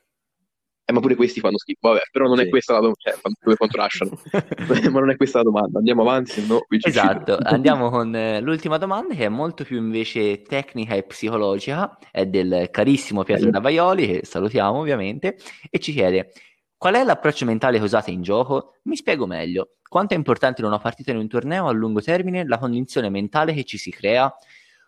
Eh, 0.87 0.93
ma 0.93 0.99
pure 0.99 1.15
questi 1.15 1.39
fanno 1.39 1.57
schifo. 1.57 1.89
Vabbè, 1.89 2.01
però 2.11 2.27
non 2.27 2.37
sì. 2.37 2.43
è 2.43 2.49
questa 2.49 2.73
la 2.73 2.79
domanda. 2.79 2.99
Cioè, 2.99 3.55
quanto 3.57 3.77
lasciano. 3.77 4.11
ma 4.91 4.99
non 4.99 5.09
è 5.09 5.15
questa 5.15 5.39
la 5.39 5.43
domanda. 5.43 5.79
Andiamo 5.79 6.01
avanti, 6.01 6.31
se 6.31 6.45
no 6.45 6.65
ci 6.69 6.87
Esatto, 6.87 7.37
andiamo 7.43 7.89
con 7.89 8.15
eh, 8.15 8.39
l'ultima 8.39 8.77
domanda 8.77 9.15
che 9.15 9.25
è 9.25 9.29
molto 9.29 9.63
più 9.63 9.77
invece 9.77 10.43
tecnica 10.43 10.93
e 10.93 11.03
psicologica. 11.03 11.97
È 12.11 12.25
del 12.27 12.69
carissimo 12.71 13.23
Pietro 13.23 13.49
Navaioli, 13.49 14.05
che 14.07 14.25
salutiamo 14.25 14.77
ovviamente, 14.77 15.37
e 15.69 15.79
ci 15.79 15.91
chiede 15.91 16.31
Qual 16.77 16.93
è 16.93 17.03
l'approccio 17.03 17.45
mentale 17.45 17.79
che 17.79 17.83
usate 17.83 18.11
in 18.11 18.21
gioco? 18.21 18.75
Mi 18.83 18.95
spiego 18.95 19.25
meglio. 19.25 19.77
Quanto 19.87 20.13
è 20.13 20.17
importante 20.17 20.61
in 20.61 20.67
una 20.67 20.77
partita 20.77 21.09
in 21.11 21.17
un 21.17 21.27
torneo 21.27 21.67
a 21.67 21.71
lungo 21.71 22.01
termine 22.01 22.45
la 22.45 22.59
condizione 22.59 23.09
mentale 23.09 23.53
che 23.53 23.63
ci 23.63 23.77
si 23.77 23.89
crea? 23.89 24.31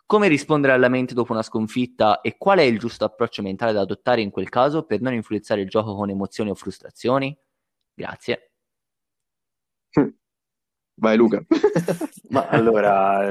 Come 0.07 0.29
rispondere 0.29 0.71
alla 0.71 0.87
mente 0.87 1.13
dopo 1.13 1.33
una 1.33 1.41
sconfitta 1.43 2.21
e 2.21 2.37
qual 2.37 2.59
è 2.59 2.61
il 2.61 2.79
giusto 2.79 3.03
approccio 3.03 3.41
mentale 3.41 3.73
da 3.73 3.81
adottare 3.81 4.21
in 4.21 4.31
quel 4.31 4.47
caso 4.47 4.83
per 4.83 5.01
non 5.01 5.13
influenzare 5.13 5.59
il 5.59 5.67
gioco 5.67 5.95
con 5.95 6.09
emozioni 6.09 6.49
o 6.49 6.55
frustrazioni? 6.55 7.37
Grazie. 7.93 8.51
Vai 10.99 11.17
Luca. 11.17 11.43
Ma 12.31 12.47
allora, 12.47 13.29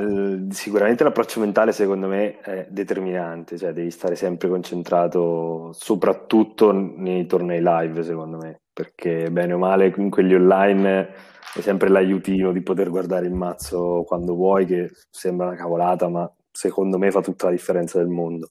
sicuramente 0.51 1.03
l'approccio 1.03 1.41
mentale 1.41 1.73
secondo 1.73 2.09
me 2.09 2.41
è 2.41 2.67
determinante, 2.69 3.57
cioè 3.57 3.73
devi 3.73 3.91
stare 3.91 4.15
sempre 4.15 4.51
concentrato, 4.51 5.71
soprattutto 5.73 6.73
nei 6.73 7.25
tornei 7.25 7.63
live 7.63 8.03
secondo 8.03 8.37
me, 8.37 8.61
perché 8.71 9.31
bene 9.31 9.55
o 9.55 9.59
male 9.59 9.95
in 9.97 10.11
quelli 10.11 10.35
online 10.35 11.09
è 11.55 11.61
sempre 11.63 11.89
l'aiutino 11.89 12.53
di 12.53 12.63
poter 12.63 12.91
guardare 12.91 13.25
il 13.25 13.33
mazzo 13.33 14.05
quando 14.07 14.35
vuoi, 14.35 14.67
che 14.67 14.91
sembra 15.09 15.47
una 15.47 15.57
cavolata, 15.57 16.09
ma 16.09 16.31
secondo 16.57 16.97
me 16.97 17.11
fa 17.11 17.21
tutta 17.21 17.47
la 17.47 17.53
differenza 17.53 17.99
del 17.99 18.09
mondo. 18.09 18.49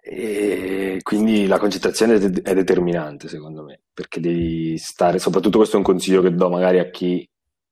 E 0.00 0.98
quindi 1.02 1.46
la 1.46 1.58
concentrazione 1.58 2.14
è 2.14 2.54
determinante, 2.54 3.28
secondo 3.28 3.62
me, 3.62 3.80
perché 3.92 4.20
devi 4.20 4.76
stare, 4.76 5.18
soprattutto 5.18 5.56
questo 5.56 5.76
è 5.76 5.78
un 5.78 5.84
consiglio 5.84 6.22
che 6.22 6.34
do 6.34 6.50
magari 6.50 6.78
a 6.78 6.90
chi 6.90 7.26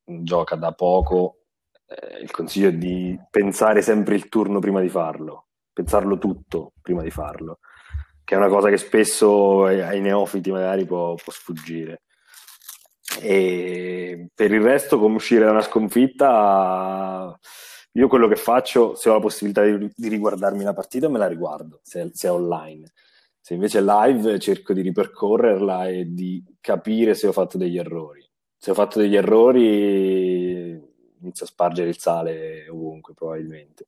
gioca 0.04 0.56
da 0.56 0.72
poco, 0.72 1.40
eh, 1.86 2.20
il 2.22 2.30
consiglio 2.30 2.68
è 2.68 2.72
di 2.72 3.18
pensare 3.30 3.82
sempre 3.82 4.14
il 4.14 4.28
turno 4.28 4.58
prima 4.58 4.80
di 4.80 4.88
farlo, 4.88 5.48
pensarlo 5.72 6.18
tutto 6.18 6.72
prima 6.80 7.02
di 7.02 7.10
farlo, 7.10 7.58
che 8.24 8.34
è 8.34 8.38
una 8.38 8.48
cosa 8.48 8.70
che 8.70 8.78
spesso 8.78 9.64
ai 9.64 10.00
neofiti 10.00 10.50
magari 10.50 10.84
può, 10.86 11.14
può 11.14 11.32
sfuggire. 11.32 12.02
E 13.20 14.28
per 14.34 14.52
il 14.52 14.60
resto, 14.60 14.98
come 14.98 15.16
uscire 15.16 15.44
da 15.44 15.52
una 15.52 15.62
sconfitta 15.62 17.38
io 17.96 18.08
quello 18.08 18.28
che 18.28 18.36
faccio, 18.36 18.94
se 18.94 19.08
ho 19.08 19.14
la 19.14 19.20
possibilità 19.20 19.64
di, 19.64 19.90
di 19.94 20.08
riguardarmi 20.08 20.62
la 20.62 20.74
partita, 20.74 21.08
me 21.08 21.18
la 21.18 21.26
riguardo, 21.26 21.80
se, 21.82 22.10
se, 22.12 22.28
è 22.28 22.30
online. 22.30 22.92
Se 23.40 23.54
invece 23.54 23.78
è 23.78 23.82
live, 23.82 24.38
cerco 24.38 24.74
di 24.74 24.82
ripercorrerla 24.82 25.88
e 25.88 26.12
di 26.12 26.44
capire 26.60 27.14
se 27.14 27.26
ho 27.26 27.32
fatto 27.32 27.56
degli 27.56 27.78
errori. 27.78 28.22
Se 28.54 28.70
ho 28.70 28.74
fatto 28.74 28.98
degli 28.98 29.16
errori, 29.16 30.72
inizio 31.20 31.46
a 31.46 31.48
spargere 31.48 31.88
il 31.88 31.98
sale 31.98 32.68
ovunque 32.68 33.14
probabilmente. 33.14 33.86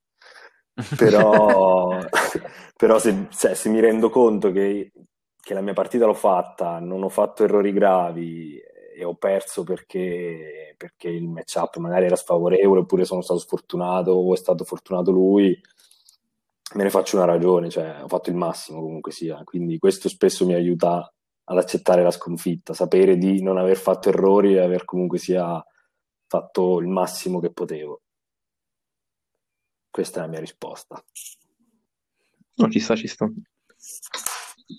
Però, 0.96 1.98
però 2.76 2.98
se, 2.98 3.26
se, 3.30 3.54
se, 3.54 3.68
mi 3.68 3.80
rendo 3.80 4.08
conto 4.08 4.52
che, 4.52 4.92
che 5.38 5.54
la 5.54 5.60
mia 5.60 5.74
partita 5.74 6.06
l'ho 6.06 6.14
fatta, 6.14 6.78
non 6.78 7.02
ho 7.02 7.08
fatto 7.10 7.44
errori 7.44 7.72
gravi 7.72 8.58
e 8.96 9.04
ho 9.04 9.16
perso 9.16 9.64
perché, 9.64 10.67
perché 10.78 11.08
il 11.08 11.28
matchup 11.28 11.76
magari 11.76 12.06
era 12.06 12.16
sfavorevole 12.16 12.80
oppure 12.80 13.04
sono 13.04 13.20
stato 13.20 13.40
sfortunato 13.40 14.12
o 14.12 14.32
è 14.32 14.36
stato 14.36 14.64
fortunato 14.64 15.10
lui, 15.10 15.60
me 16.74 16.82
ne 16.82 16.90
faccio 16.90 17.16
una 17.16 17.26
ragione, 17.26 17.68
cioè 17.68 18.02
ho 18.02 18.08
fatto 18.08 18.30
il 18.30 18.36
massimo 18.36 18.80
comunque 18.80 19.12
sia, 19.12 19.42
quindi 19.44 19.78
questo 19.78 20.08
spesso 20.08 20.46
mi 20.46 20.54
aiuta 20.54 21.12
ad 21.50 21.58
accettare 21.58 22.02
la 22.02 22.10
sconfitta, 22.10 22.74
sapere 22.74 23.16
di 23.16 23.42
non 23.42 23.58
aver 23.58 23.76
fatto 23.76 24.08
errori 24.08 24.54
e 24.54 24.60
aver 24.60 24.84
comunque 24.84 25.18
sia 25.18 25.62
fatto 26.26 26.78
il 26.78 26.86
massimo 26.86 27.40
che 27.40 27.50
potevo. 27.50 28.02
Questa 29.90 30.20
è 30.20 30.22
la 30.22 30.28
mia 30.28 30.40
risposta. 30.40 31.02
No, 32.54 32.68
ci 32.68 32.78
sta, 32.78 32.94
ci 32.94 33.08
sta. 33.08 33.28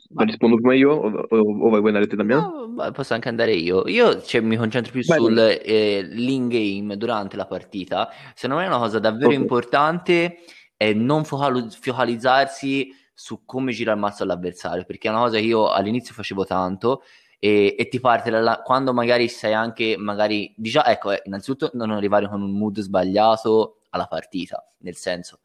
Ma 0.10 0.24
rispondo 0.24 0.56
prima 0.56 0.76
io 0.76 0.92
o, 0.92 1.28
o, 1.30 1.38
o 1.38 1.70
vuoi 1.70 1.88
andare 1.88 2.08
te 2.08 2.16
da 2.16 2.24
me? 2.24 2.36
No, 2.36 2.92
posso 2.92 3.14
anche 3.14 3.30
andare 3.30 3.54
io. 3.54 3.88
Io 3.88 4.22
cioè, 4.22 4.42
mi 4.42 4.56
concentro 4.56 4.92
più 4.92 5.02
sul 5.02 5.38
eh, 5.38 6.96
durante 6.96 7.36
la 7.36 7.46
partita. 7.46 8.10
Secondo 8.36 8.62
me 8.62 8.68
è 8.68 8.70
una 8.70 8.80
cosa 8.80 9.00
davvero 9.00 9.30
okay. 9.30 9.40
importante 9.40 10.38
è 10.78 10.94
non 10.94 11.26
focalizzarsi 11.26 12.96
su 13.14 13.44
come 13.44 13.74
gira 13.74 13.92
il 13.92 14.00
mazzo 14.00 14.24
all'avversario, 14.24 14.86
perché 14.86 15.10
è 15.10 15.12
una 15.12 15.22
cosa 15.22 15.38
che 15.38 15.44
io 15.44 15.70
all'inizio 15.70 16.14
facevo 16.14 16.46
tanto 16.46 17.02
e, 17.38 17.76
e 17.78 17.88
ti 17.90 18.00
parte 18.00 18.30
da 18.30 18.62
quando 18.64 18.94
magari 18.94 19.28
sei 19.28 19.54
anche, 19.54 19.98
magari, 19.98 20.54
diciamo, 20.56 20.86
ecco, 20.86 21.12
eh, 21.12 21.22
innanzitutto 21.26 21.72
non 21.74 21.92
arrivare 21.92 22.30
con 22.30 22.42
un 22.42 22.52
mood 22.52 22.80
sbagliato 22.80 23.80
alla 23.90 24.06
partita, 24.06 24.72
nel 24.80 24.96
senso, 24.96 25.40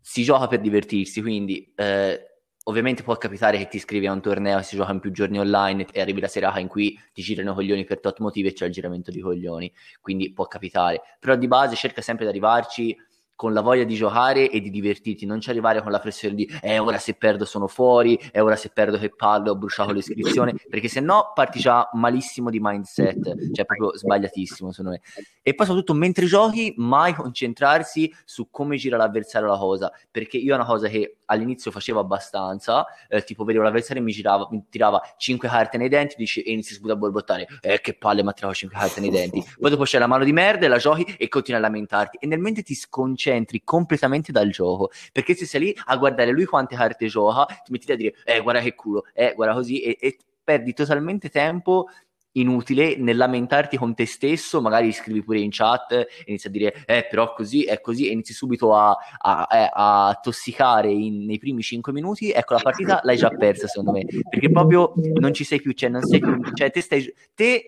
si 0.00 0.22
gioca 0.22 0.48
per 0.48 0.60
divertirsi, 0.60 1.22
quindi 1.22 1.72
eh, 1.74 2.37
ovviamente 2.68 3.02
può 3.02 3.16
capitare 3.16 3.58
che 3.58 3.66
ti 3.66 3.76
iscrivi 3.76 4.06
a 4.06 4.12
un 4.12 4.20
torneo 4.20 4.62
si 4.62 4.76
gioca 4.76 4.92
in 4.92 5.00
più 5.00 5.10
giorni 5.10 5.38
online 5.38 5.86
e 5.90 6.00
arrivi 6.00 6.20
la 6.20 6.28
serata 6.28 6.60
in 6.60 6.68
cui 6.68 6.98
ti 7.12 7.22
girano 7.22 7.54
coglioni 7.54 7.84
per 7.84 7.98
tot 8.00 8.20
motivi 8.20 8.48
e 8.48 8.52
c'è 8.52 8.66
il 8.66 8.72
giramento 8.72 9.10
di 9.10 9.20
coglioni, 9.20 9.72
quindi 10.00 10.32
può 10.32 10.46
capitare, 10.46 11.00
però 11.18 11.34
di 11.34 11.48
base 11.48 11.74
cerca 11.76 12.02
sempre 12.02 12.24
di 12.24 12.30
arrivarci 12.30 12.96
con 13.38 13.52
la 13.52 13.60
voglia 13.60 13.84
di 13.84 13.94
giocare 13.94 14.50
e 14.50 14.60
di 14.60 14.68
divertirti, 14.68 15.24
non 15.24 15.40
ci 15.40 15.48
arrivare 15.48 15.80
con 15.80 15.92
la 15.92 16.00
pressione 16.00 16.34
di 16.34 16.50
eh 16.60 16.80
ora 16.80 16.98
se 16.98 17.14
perdo 17.14 17.44
sono 17.44 17.68
fuori, 17.68 18.18
eh 18.32 18.40
ora 18.40 18.56
se 18.56 18.70
perdo 18.70 18.98
che 18.98 19.14
palle 19.14 19.48
ho 19.48 19.54
bruciato 19.54 19.92
l'iscrizione, 19.92 20.56
perché 20.68 20.88
se 20.88 20.98
no 20.98 21.30
parti 21.36 21.60
già 21.60 21.88
malissimo 21.92 22.50
di 22.50 22.58
mindset, 22.60 23.52
cioè 23.52 23.64
proprio 23.64 23.96
sbagliatissimo 23.96 24.72
secondo 24.72 24.90
me. 24.90 25.02
E 25.40 25.54
poi 25.54 25.66
soprattutto 25.66 25.94
mentre 25.94 26.26
giochi 26.26 26.74
mai 26.78 27.14
concentrarsi 27.14 28.12
su 28.24 28.48
come 28.50 28.76
gira 28.76 28.96
l'avversario 28.96 29.46
la 29.46 29.56
cosa, 29.56 29.92
perché 30.10 30.36
io 30.36 30.54
è 30.54 30.56
una 30.56 30.66
cosa 30.66 30.88
che 30.88 31.18
all'inizio 31.26 31.70
facevo 31.70 32.00
abbastanza, 32.00 32.86
eh, 33.06 33.22
tipo 33.22 33.44
vedevo 33.44 33.62
l'avversario 33.62 34.02
e 34.02 34.04
mi, 34.04 34.10
girava, 34.10 34.48
mi 34.50 34.64
tirava 34.68 35.00
5 35.16 35.48
carte 35.48 35.78
nei 35.78 35.88
denti 35.88 36.16
dici, 36.18 36.42
e 36.42 36.50
inizi 36.50 36.74
subito 36.74 36.94
a 36.94 36.96
borbottare, 36.96 37.46
eh 37.60 37.80
che 37.80 37.94
palle 37.94 38.24
mi 38.24 38.30
ha 38.30 38.32
tirato 38.32 38.54
5 38.56 38.76
carte 38.76 38.98
nei 38.98 39.10
denti, 39.10 39.44
poi 39.60 39.70
dopo 39.70 39.84
c'è 39.84 40.00
la 40.00 40.08
mano 40.08 40.24
di 40.24 40.32
merda 40.32 40.66
e 40.66 40.68
la 40.68 40.78
giochi 40.78 41.04
e 41.16 41.28
continui 41.28 41.60
a 41.60 41.62
lamentarti 41.62 42.16
e 42.20 42.26
nel 42.26 42.40
mente 42.40 42.64
ti 42.64 42.74
sconcentri 42.74 43.27
completamente 43.64 44.32
dal 44.32 44.50
gioco, 44.50 44.90
perché 45.12 45.34
se 45.34 45.46
sei 45.46 45.60
lì 45.60 45.76
a 45.86 45.96
guardare 45.96 46.30
lui 46.30 46.44
quante 46.44 46.76
carte 46.76 47.06
gioca, 47.06 47.44
ti 47.44 47.72
metti 47.72 47.92
a 47.92 47.96
dire, 47.96 48.14
eh 48.24 48.40
guarda 48.40 48.60
che 48.60 48.74
culo, 48.74 49.04
eh 49.12 49.32
guarda 49.34 49.54
così 49.54 49.80
e, 49.80 49.96
e 50.00 50.16
perdi 50.42 50.72
totalmente 50.72 51.28
tempo 51.28 51.88
inutile 52.32 52.96
nel 52.96 53.16
lamentarti 53.16 53.76
con 53.76 53.94
te 53.94 54.06
stesso, 54.06 54.60
magari 54.60 54.92
scrivi 54.92 55.22
pure 55.22 55.40
in 55.40 55.50
chat 55.50 56.06
inizi 56.26 56.46
a 56.46 56.50
dire 56.50 56.84
eh 56.86 57.06
però 57.08 57.32
così 57.34 57.64
è 57.64 57.80
così 57.80 58.08
e 58.08 58.12
inizi 58.12 58.32
subito 58.32 58.74
a, 58.74 58.96
a, 59.18 59.48
eh, 59.50 59.70
a 59.72 60.18
tossicare 60.22 60.90
in, 60.90 61.24
nei 61.24 61.38
primi 61.38 61.62
5 61.62 61.92
minuti, 61.92 62.30
ecco 62.30 62.54
la 62.54 62.60
partita 62.60 63.00
l'hai 63.02 63.16
già 63.16 63.30
persa 63.30 63.66
secondo 63.66 63.92
me, 63.92 64.04
perché 64.28 64.50
proprio 64.50 64.92
non 65.14 65.32
ci 65.32 65.44
sei 65.44 65.60
più, 65.60 65.72
cioè 65.72 65.90
non 65.90 66.02
sei 66.02 66.20
più, 66.20 66.40
cioè 66.54 66.70
te 66.70 66.80
stai, 66.80 67.12
te 67.34 67.66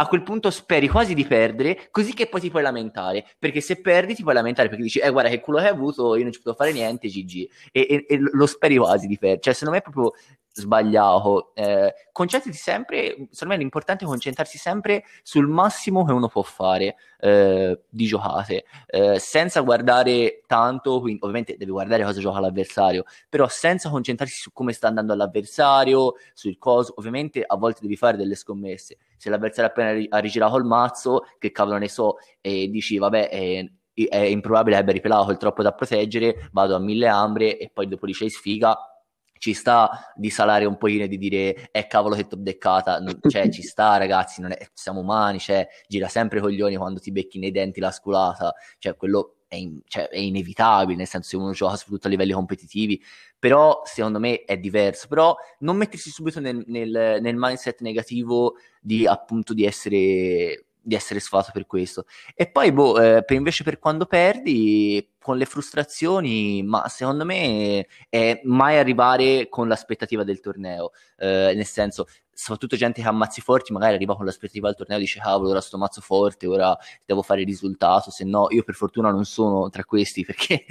a 0.00 0.06
quel 0.06 0.22
punto 0.22 0.50
speri 0.50 0.88
quasi 0.88 1.14
di 1.14 1.24
perdere, 1.24 1.88
così 1.90 2.14
che 2.14 2.28
poi 2.28 2.40
ti 2.40 2.50
puoi 2.50 2.62
lamentare. 2.62 3.26
Perché 3.38 3.60
se 3.60 3.80
perdi 3.80 4.14
ti 4.14 4.22
puoi 4.22 4.34
lamentare 4.34 4.68
perché 4.68 4.84
dici, 4.84 5.00
eh 5.00 5.10
guarda 5.10 5.30
che 5.30 5.40
culo 5.40 5.58
che 5.58 5.64
hai 5.64 5.70
avuto, 5.70 6.14
io 6.14 6.22
non 6.22 6.32
ci 6.32 6.38
potevo 6.38 6.56
fare 6.56 6.72
niente, 6.72 7.08
GG. 7.08 7.48
E, 7.72 7.86
e, 7.88 8.06
e 8.08 8.18
lo 8.18 8.46
speri 8.46 8.76
quasi 8.76 9.08
di 9.08 9.18
perdere. 9.18 9.40
Cioè, 9.40 9.54
secondo 9.54 9.74
me 9.74 9.78
è 9.80 9.82
proprio 9.82 10.12
sbagliato. 10.60 11.54
Eh, 11.54 11.94
concentrati 12.12 12.56
sempre, 12.56 13.28
secondo 13.30 13.54
me 13.54 13.56
l'importante 13.56 14.04
è 14.04 14.06
concentrarsi 14.06 14.58
sempre 14.58 15.04
sul 15.22 15.46
massimo 15.46 16.04
che 16.04 16.12
uno 16.12 16.28
può 16.28 16.42
fare 16.42 16.96
eh, 17.20 17.82
di 17.88 18.06
giocate, 18.06 18.64
eh, 18.86 19.18
senza 19.18 19.60
guardare 19.60 20.42
tanto, 20.46 21.00
quindi, 21.00 21.20
ovviamente 21.20 21.56
devi 21.56 21.70
guardare 21.70 22.04
cosa 22.04 22.20
gioca 22.20 22.40
l'avversario, 22.40 23.04
però 23.28 23.48
senza 23.48 23.90
concentrarsi 23.90 24.40
su 24.40 24.52
come 24.52 24.72
sta 24.72 24.88
andando 24.88 25.14
l'avversario, 25.14 26.14
sul 26.34 26.58
coso, 26.58 26.94
ovviamente 26.96 27.42
a 27.46 27.56
volte 27.56 27.80
devi 27.82 27.96
fare 27.96 28.16
delle 28.16 28.34
scommesse. 28.34 28.98
Se 29.16 29.30
l'avversario 29.30 29.70
appena 29.70 30.06
ha 30.10 30.18
rigirato 30.18 30.56
il 30.56 30.64
mazzo, 30.64 31.26
che 31.38 31.50
cavolo 31.50 31.78
ne 31.78 31.88
so, 31.88 32.16
e 32.40 32.68
dici 32.68 32.98
vabbè... 32.98 33.28
È, 33.28 33.70
è 33.98 34.18
improbabile 34.18 34.76
che 34.76 34.80
abbia 34.82 34.92
ripelato 34.92 35.24
quel 35.24 35.38
troppo 35.38 35.60
da 35.60 35.72
proteggere, 35.72 36.48
vado 36.52 36.76
a 36.76 36.78
mille 36.78 37.08
ambre 37.08 37.58
e 37.58 37.68
poi 37.68 37.88
dopo 37.88 38.06
c'è 38.06 38.28
sfiga, 38.28 38.78
ci 39.38 39.54
sta 39.54 40.12
di 40.14 40.30
salare 40.30 40.64
un 40.64 40.76
pochino 40.76 41.04
e 41.04 41.08
di 41.08 41.18
dire 41.18 41.70
eh 41.70 41.86
cavolo 41.86 42.14
che 42.14 42.26
t'ho 42.26 42.36
beccata. 42.36 42.98
Non, 43.00 43.18
cioè 43.28 43.48
ci 43.48 43.62
sta 43.62 43.96
ragazzi 43.98 44.42
è, 44.42 44.68
siamo 44.72 45.00
umani 45.00 45.38
cioè 45.38 45.66
gira 45.86 46.08
sempre 46.08 46.40
coglioni 46.40 46.76
quando 46.76 47.00
ti 47.00 47.12
becchi 47.12 47.38
nei 47.38 47.50
denti 47.50 47.80
la 47.80 47.90
sculata. 47.90 48.54
Cioè 48.78 48.96
quello 48.96 49.36
è, 49.48 49.56
in, 49.56 49.80
cioè, 49.86 50.08
è 50.08 50.18
inevitabile 50.18 50.96
nel 50.96 51.06
senso 51.06 51.30
se 51.30 51.36
uno 51.36 51.52
gioca 51.52 51.76
soprattutto 51.76 52.06
a 52.06 52.10
livelli 52.10 52.32
competitivi. 52.32 53.02
Però 53.38 53.82
secondo 53.84 54.18
me 54.18 54.44
è 54.44 54.58
diverso. 54.58 55.08
Però 55.08 55.34
non 55.60 55.76
mettersi 55.76 56.10
subito 56.10 56.40
nel, 56.40 56.62
nel, 56.66 57.18
nel 57.20 57.36
mindset 57.36 57.80
negativo 57.80 58.56
di 58.80 59.06
appunto 59.06 59.54
di 59.54 59.64
essere 59.64 60.67
di 60.88 60.94
essere 60.94 61.20
sfato 61.20 61.50
per 61.52 61.66
questo. 61.66 62.06
E 62.34 62.50
poi, 62.50 62.72
boh, 62.72 62.98
eh, 63.00 63.22
per 63.22 63.36
invece 63.36 63.62
per 63.62 63.78
quando 63.78 64.06
perdi, 64.06 65.06
con 65.20 65.36
le 65.36 65.44
frustrazioni, 65.44 66.62
ma 66.62 66.88
secondo 66.88 67.26
me 67.26 67.86
è 68.08 68.40
mai 68.44 68.78
arrivare 68.78 69.48
con 69.50 69.68
l'aspettativa 69.68 70.24
del 70.24 70.40
torneo, 70.40 70.92
eh, 71.18 71.52
nel 71.54 71.66
senso, 71.66 72.06
soprattutto 72.32 72.76
gente 72.76 73.02
che 73.02 73.08
ha 73.08 73.10
mazzi 73.10 73.40
forti 73.40 73.72
magari 73.72 73.94
arriva 73.94 74.14
con 74.14 74.24
l'aspettativa 74.24 74.68
del 74.68 74.76
torneo 74.76 74.96
e 74.96 75.00
dice 75.00 75.18
cavolo 75.18 75.50
ora 75.50 75.60
sto 75.60 75.76
mazzo 75.76 76.00
forte 76.00 76.46
ora 76.46 76.76
devo 77.04 77.20
fare 77.22 77.40
il 77.40 77.46
risultato 77.48 78.12
se 78.12 78.22
no 78.22 78.46
io 78.50 78.62
per 78.62 78.76
fortuna 78.76 79.10
non 79.10 79.24
sono 79.24 79.68
tra 79.70 79.84
questi 79.84 80.22
perché 80.24 80.64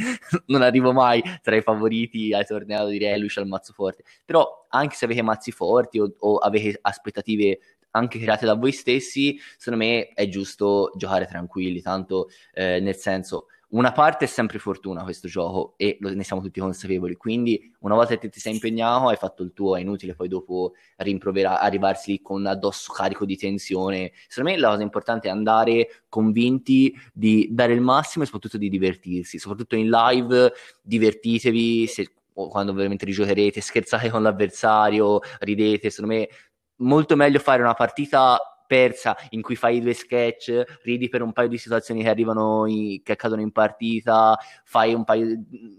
non 0.46 0.62
arrivo 0.62 0.94
mai 0.94 1.22
tra 1.42 1.58
i 1.58 1.62
favoriti 1.62 2.34
al 2.34 2.48
torneo 2.48 2.84
a 2.84 2.88
dire 2.88 3.12
eh, 3.12 3.18
lui 3.18 3.28
c'ha 3.28 3.42
il 3.42 3.48
mazzo 3.48 3.74
forte 3.74 4.04
però 4.24 4.66
anche 4.70 4.96
se 4.96 5.04
avete 5.04 5.22
mazzi 5.22 5.52
forti 5.52 6.00
o, 6.00 6.10
o 6.20 6.38
avete 6.38 6.80
aspettative 6.82 7.60
anche 7.98 8.20
create 8.20 8.46
da 8.46 8.56
voi 8.56 8.72
stessi, 8.72 9.40
secondo 9.58 9.86
me 9.86 10.10
è 10.10 10.28
giusto 10.30 10.92
giocare 10.96 11.26
tranquilli, 11.26 11.82
tanto 11.82 12.30
eh, 12.54 12.80
nel 12.80 12.96
senso 12.96 13.48
una 13.70 13.92
parte 13.92 14.26
è 14.26 14.28
sempre 14.28 14.60
fortuna 14.60 15.04
questo 15.04 15.28
gioco 15.28 15.74
e 15.76 15.98
lo, 16.00 16.14
ne 16.14 16.24
siamo 16.24 16.42
tutti 16.42 16.62
consapevoli, 16.62 17.16
quindi 17.16 17.74
una 17.80 17.96
volta 17.96 18.18
che 18.18 18.30
ti 18.30 18.40
sei 18.40 18.54
impegnato 18.54 19.10
hai 19.10 19.18
fatto 19.18 19.44
il 19.44 19.52
tuo, 19.52 19.76
è 19.76 19.82
inutile 19.82 20.16
poi 20.16 20.30
dopo 20.30 20.74
rimproverare, 20.98 21.66
arrivarsi 21.66 22.22
con 22.22 22.46
addosso 22.46 22.94
carico 22.94 23.26
di 23.26 23.36
tensione. 23.36 24.14
Secondo 24.30 24.52
me 24.52 24.58
la 24.58 24.70
cosa 24.70 24.84
importante 24.84 25.28
è 25.28 25.32
andare 25.32 26.04
convinti 26.08 26.96
di 27.12 27.50
dare 27.52 27.74
il 27.74 27.82
massimo 27.82 28.24
e 28.24 28.28
soprattutto 28.28 28.58
di 28.58 28.70
divertirsi, 28.70 29.38
soprattutto 29.38 29.76
in 29.76 29.90
live 29.90 30.54
divertitevi, 30.82 31.88
se, 31.88 32.12
quando 32.32 32.72
veramente 32.72 33.04
rigiocherete, 33.04 33.60
scherzate 33.60 34.10
con 34.10 34.22
l'avversario, 34.22 35.20
ridete, 35.40 35.90
secondo 35.90 36.16
me 36.16 36.30
molto 36.78 37.16
meglio 37.16 37.40
fare 37.40 37.62
una 37.62 37.74
partita 37.74 38.40
persa 38.68 39.16
in 39.30 39.42
cui 39.42 39.56
fai 39.56 39.80
due 39.80 39.94
sketch, 39.94 40.80
ridi 40.84 41.08
per 41.08 41.24
un 41.24 41.32
paio 41.32 41.48
di 41.48 41.58
situazioni 41.58 42.04
che 42.04 42.10
arrivano 42.10 42.68
in, 42.68 43.02
che 43.02 43.14
accadono 43.14 43.42
in 43.42 43.52
partita, 43.52 44.38
fai 44.66 44.94
un 44.94 45.06
paio, 45.06 45.26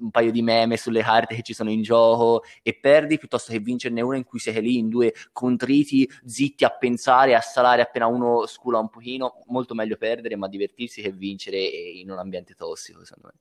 un 0.00 0.10
paio, 0.10 0.32
di 0.32 0.42
meme 0.42 0.76
sulle 0.76 1.02
carte 1.02 1.36
che 1.36 1.42
ci 1.42 1.52
sono 1.52 1.70
in 1.70 1.82
gioco 1.82 2.42
e 2.62 2.76
perdi 2.80 3.18
piuttosto 3.18 3.52
che 3.52 3.60
vincerne 3.60 4.00
una 4.00 4.16
in 4.16 4.24
cui 4.24 4.38
sei 4.40 4.60
lì 4.60 4.78
in 4.78 4.88
due 4.88 5.12
contriti, 5.32 6.08
zitti 6.24 6.64
a 6.64 6.70
pensare, 6.70 7.34
a 7.34 7.40
salare 7.40 7.82
appena 7.82 8.06
uno 8.06 8.46
scula 8.46 8.78
un 8.78 8.88
pochino, 8.88 9.44
molto 9.46 9.74
meglio 9.74 9.96
perdere 9.96 10.36
ma 10.36 10.48
divertirsi 10.48 11.02
che 11.02 11.12
vincere 11.12 11.58
in 11.58 12.10
un 12.10 12.18
ambiente 12.18 12.54
tossico 12.54 13.04
secondo 13.04 13.30
me. 13.32 13.40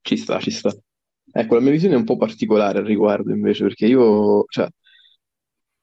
Ci 0.00 0.16
sta, 0.16 0.38
ci 0.38 0.50
sta. 0.50 0.74
Ecco, 1.30 1.54
la 1.56 1.60
mia 1.60 1.72
visione 1.72 1.94
è 1.94 1.98
un 1.98 2.04
po' 2.04 2.16
particolare 2.16 2.78
al 2.78 2.86
riguardo 2.86 3.32
invece 3.32 3.64
perché 3.64 3.84
io, 3.84 4.44
cioè, 4.48 4.66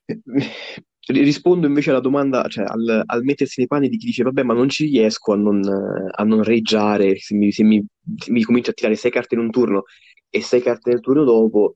Rispondo 1.07 1.68
invece 1.68 1.91
alla 1.91 1.99
domanda, 1.99 2.48
cioè 2.48 2.65
al, 2.65 3.03
al 3.06 3.23
mettersi 3.23 3.60
nei 3.60 3.68
panni 3.68 3.90
di 3.90 3.98
chi 3.98 4.07
dice 4.07 4.23
vabbè 4.23 4.41
ma 4.44 4.53
non 4.56 4.69
ci 4.69 4.86
riesco 4.86 5.34
a 5.34 5.36
non, 5.36 5.61
a 5.64 6.23
non 6.23 6.44
reggiare 6.44 7.18
se 7.19 7.36
mi, 7.36 7.52
se 7.52 7.64
mi, 7.64 7.84
mi 8.30 8.44
comincio 8.44 8.72
a 8.72 8.73
tirare 8.73 8.95
sei 8.95 9.11
carte 9.11 9.36
in 9.36 9.41
un 9.41 9.52
turno 9.52 9.84
e 10.30 10.41
sei 10.41 10.61
carte 10.61 10.90
nel 10.90 11.02
turno 11.02 11.23
dopo, 11.23 11.76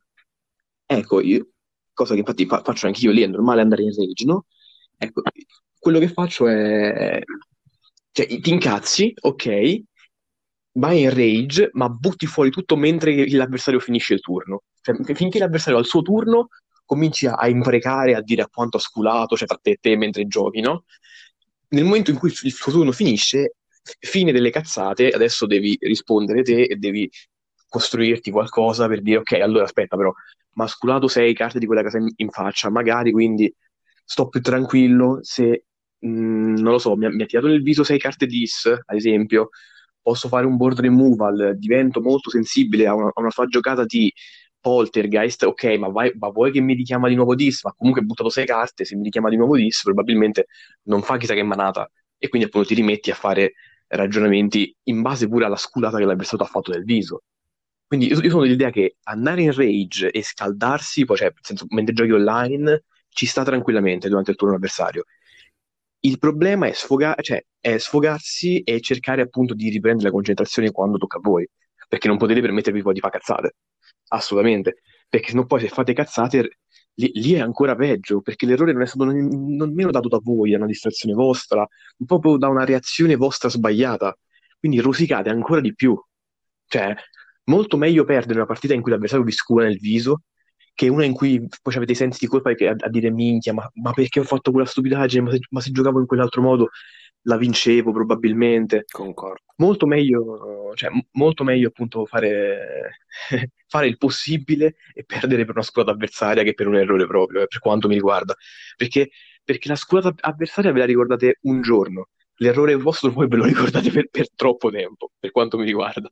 ecco, 0.85 1.21
io, 1.21 1.49
cosa 1.93 2.13
che 2.13 2.19
infatti 2.19 2.45
fa, 2.45 2.61
faccio 2.63 2.87
anch'io 2.87 3.11
lì, 3.11 3.21
è 3.21 3.27
normale 3.27 3.61
andare 3.61 3.83
in 3.83 3.93
rage, 3.95 4.25
no? 4.25 4.45
Ecco, 4.97 5.21
quello 5.77 5.99
che 5.99 6.09
faccio 6.09 6.47
è 6.47 7.21
Cioè, 8.11 8.39
ti 8.41 8.49
incazzi, 8.51 9.13
ok, 9.21 9.81
vai 10.73 11.01
in 11.01 11.09
rage, 11.13 11.69
ma 11.73 11.89
butti 11.89 12.25
fuori 12.25 12.49
tutto 12.49 12.75
mentre 12.75 13.29
l'avversario 13.31 13.79
finisce 13.79 14.13
il 14.13 14.21
turno. 14.21 14.63
Cioè, 14.81 14.95
finché 15.15 15.39
l'avversario 15.39 15.77
ha 15.77 15.81
il 15.81 15.87
suo 15.87 16.01
turno, 16.01 16.47
cominci 16.89 17.27
a, 17.27 17.47
imprecare, 17.47 18.15
a 18.15 18.21
dire 18.21 18.41
a 18.41 18.49
quanto 18.51 18.77
ha 18.77 18.79
sculato, 18.79 19.37
cioè 19.37 19.47
tra 19.47 19.59
te 19.61 19.71
e 19.71 19.77
te 19.79 19.95
mentre 19.95 20.25
giochi, 20.25 20.59
no? 20.59 20.85
Nel 21.69 21.83
momento 21.83 22.09
in 22.09 22.17
cui 22.17 22.33
il 22.41 22.51
suo 22.51 22.71
turno 22.71 22.91
finisce, 22.91 23.57
fine 23.99 24.31
delle 24.31 24.49
cazzate, 24.49 25.09
adesso 25.09 25.45
devi 25.45 25.77
rispondere 25.81 26.41
te 26.41 26.63
e 26.63 26.75
devi 26.77 27.07
costruirti 27.67 28.31
qualcosa 28.31 28.87
per 28.87 29.03
dire 29.03 29.17
ok, 29.17 29.33
allora 29.33 29.65
aspetta 29.65 29.95
però, 29.95 30.11
ma 30.53 30.65
sculato 30.65 31.07
sei 31.07 31.35
carte 31.35 31.59
di 31.59 31.67
quella 31.67 31.83
casa 31.83 31.99
in, 31.99 32.11
in 32.15 32.29
faccia, 32.31 32.71
magari 32.71 33.11
quindi 33.11 33.53
sto 34.03 34.27
più 34.27 34.41
tranquillo 34.41 35.19
se, 35.21 35.65
mh, 35.99 36.09
mm, 36.09 36.55
non 36.55 36.71
lo 36.71 36.79
so, 36.79 36.95
mi 36.95 37.05
ha, 37.05 37.09
mi 37.11 37.21
ha 37.21 37.27
tirato 37.27 37.47
nel 37.49 37.61
viso 37.61 37.83
sei 37.83 37.99
carte 37.99 38.25
dis, 38.25 38.65
ad 38.65 38.95
esempio, 38.95 39.49
posso 40.01 40.27
fare 40.27 40.47
un 40.47 40.57
board 40.57 40.79
removal, 40.79 41.55
divento 41.55 42.01
molto 42.01 42.31
sensibile 42.31 42.87
a 42.87 42.95
una, 42.95 43.11
a 43.13 43.21
una 43.21 43.29
sua 43.29 43.45
giocata 43.45 43.85
di 43.85 44.11
poltergeist, 44.59 45.43
ok, 45.43 45.63
ma, 45.77 45.89
vai, 45.89 46.11
ma, 46.17 46.29
vuoi 46.29 46.51
che 46.51 46.61
mi 46.61 46.73
richiama 46.73 47.07
di 47.07 47.15
nuovo 47.15 47.35
dis? 47.35 47.63
Ma 47.63 47.73
comunque 47.75 48.01
ho 48.01 48.05
buttato 48.05 48.29
sei 48.29 48.45
carte, 48.45 48.85
se 48.85 48.95
mi 48.95 49.03
richiama 49.03 49.29
di 49.29 49.37
nuovo 49.37 49.55
dis, 49.55 49.81
probabilmente 49.83 50.47
non 50.83 51.01
fa 51.01 51.17
chissà 51.17 51.33
che 51.33 51.43
manata. 51.43 51.89
E 52.17 52.27
quindi 52.29 52.47
appunto 52.47 52.67
ti 52.67 52.75
rimetti 52.75 53.11
a 53.11 53.15
fare 53.15 53.53
ragionamenti 53.87 54.75
in 54.83 55.01
base 55.01 55.27
pure 55.27 55.45
alla 55.45 55.55
sculata 55.55 55.97
che 55.97 56.05
l'avversario 56.05 56.45
ha 56.45 56.49
fatto 56.49 56.71
del 56.71 56.83
viso. 56.83 57.23
Quindi 57.87 58.07
io, 58.07 58.29
sono 58.29 58.43
dell'idea 58.43 58.69
che 58.69 58.97
andare 59.03 59.41
in 59.41 59.51
rage 59.53 60.11
e 60.11 60.21
scaldarsi, 60.21 61.05
poi, 61.05 61.17
cioè, 61.17 61.33
senso, 61.41 61.65
mentre 61.69 61.93
giochi 61.95 62.11
online, 62.11 62.83
ci 63.09 63.25
sta 63.25 63.43
tranquillamente 63.43 64.07
durante 64.09 64.31
il 64.31 64.37
turno 64.37 64.55
avversario. 64.55 65.05
Il 66.01 66.17
problema 66.19 66.67
è, 66.67 66.73
sfoga- 66.73 67.15
cioè, 67.19 67.43
è 67.59 67.77
sfogarsi 67.77 68.61
e 68.61 68.79
cercare 68.79 69.21
appunto 69.21 69.53
di 69.53 69.69
riprendere 69.69 70.07
la 70.09 70.13
concentrazione 70.13 70.71
quando 70.71 70.97
tocca 70.97 71.17
a 71.17 71.21
voi, 71.21 71.47
perché 71.87 72.07
non 72.07 72.17
potete 72.17 72.41
permettervi 72.41 72.81
poi 72.81 72.93
di 72.93 72.99
fare 72.99 73.17
cazzate, 73.17 73.55
assolutamente, 74.09 74.81
perché 75.07 75.29
sennò 75.29 75.45
poi 75.45 75.61
se 75.61 75.69
fate 75.69 75.93
cazzate 75.93 76.59
lì, 76.95 77.11
lì 77.13 77.33
è 77.33 77.39
ancora 77.39 77.75
peggio, 77.75 78.21
perché 78.21 78.45
l'errore 78.45 78.73
non 78.73 78.81
è 78.81 78.85
stato 78.85 79.05
nemmeno 79.05 79.91
dato 79.91 80.07
da 80.07 80.19
voi, 80.21 80.53
è 80.53 80.57
una 80.57 80.65
distrazione 80.65 81.13
vostra, 81.15 81.67
proprio 82.05 82.37
da 82.37 82.47
una 82.47 82.65
reazione 82.65 83.15
vostra 83.15 83.49
sbagliata, 83.49 84.17
quindi 84.59 84.79
rosicate 84.79 85.29
ancora 85.29 85.61
di 85.61 85.73
più. 85.73 85.99
Cioè, 86.67 86.93
molto 87.45 87.77
meglio 87.77 88.03
perdere 88.03 88.39
una 88.39 88.47
partita 88.47 88.73
in 88.73 88.81
cui 88.81 88.91
l'avversario 88.91 89.25
vi 89.25 89.31
scura 89.31 89.65
nel 89.65 89.79
viso 89.79 90.23
che 90.79 90.87
una 90.87 91.03
in 91.03 91.11
cui 91.11 91.45
poi 91.61 91.75
avete 91.75 91.91
i 91.91 91.95
sensi 91.95 92.19
di 92.21 92.27
colpa 92.27 92.51
a, 92.51 92.75
a 92.77 92.89
dire 92.89 93.11
minchia, 93.11 93.51
ma, 93.51 93.69
ma, 93.81 93.91
perché 93.91 94.21
ho 94.21 94.23
fatto 94.23 94.51
quella 94.51 94.65
stupidaggine? 94.65 95.21
Ma 95.23 95.31
se, 95.31 95.39
ma 95.49 95.59
se, 95.59 95.71
giocavo 95.71 95.99
in 95.99 96.05
quell'altro 96.05 96.41
modo 96.41 96.69
la 97.23 97.35
vincevo 97.35 97.91
probabilmente. 97.91 98.85
Concordo. 98.89 99.43
Molto 99.57 99.85
meglio, 99.85 100.71
cioè, 100.75 100.89
molto 101.11 101.43
meglio 101.43 101.67
appunto 101.67 102.05
fare, 102.05 102.91
fare 103.67 103.87
il 103.87 103.97
possibile 103.97 104.75
e 104.93 105.03
perdere 105.03 105.43
per 105.43 105.55
una 105.55 105.65
squadra 105.65 105.91
avversaria 105.91 106.43
che 106.43 106.53
per 106.53 106.67
un 106.67 106.77
errore 106.77 107.05
proprio, 107.05 107.41
eh, 107.41 107.47
per 107.47 107.59
quanto 107.59 107.89
mi 107.89 107.95
riguarda. 107.95 108.33
Perché, 108.77 109.09
perché 109.43 109.67
la 109.67 109.75
squadra 109.75 110.13
avversaria 110.17 110.71
ve 110.71 110.79
la 110.79 110.85
ricordate 110.85 111.39
un 111.41 111.61
giorno, 111.61 112.07
l'errore 112.35 112.73
vostro 112.75 113.11
voi 113.11 113.27
ve 113.27 113.35
lo 113.35 113.43
ricordate 113.43 113.91
per, 113.91 114.07
per 114.09 114.33
troppo 114.33 114.71
tempo, 114.71 115.11
per 115.19 115.31
quanto 115.31 115.57
mi 115.57 115.65
riguarda. 115.65 116.09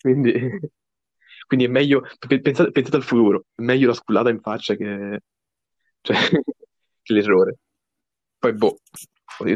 Quindi 0.00 0.58
quindi 1.46 1.66
è 1.66 1.68
meglio, 1.68 2.02
pensate, 2.26 2.70
pensate 2.70 2.96
al 2.96 3.02
futuro, 3.02 3.44
è 3.54 3.62
meglio 3.62 3.88
la 3.88 3.94
scullata 3.94 4.30
in 4.30 4.40
faccia 4.40 4.74
che, 4.74 5.20
cioè, 6.00 6.16
che 7.02 7.12
l'errore. 7.12 7.58
Poi, 8.38 8.52
boh, 8.54 8.78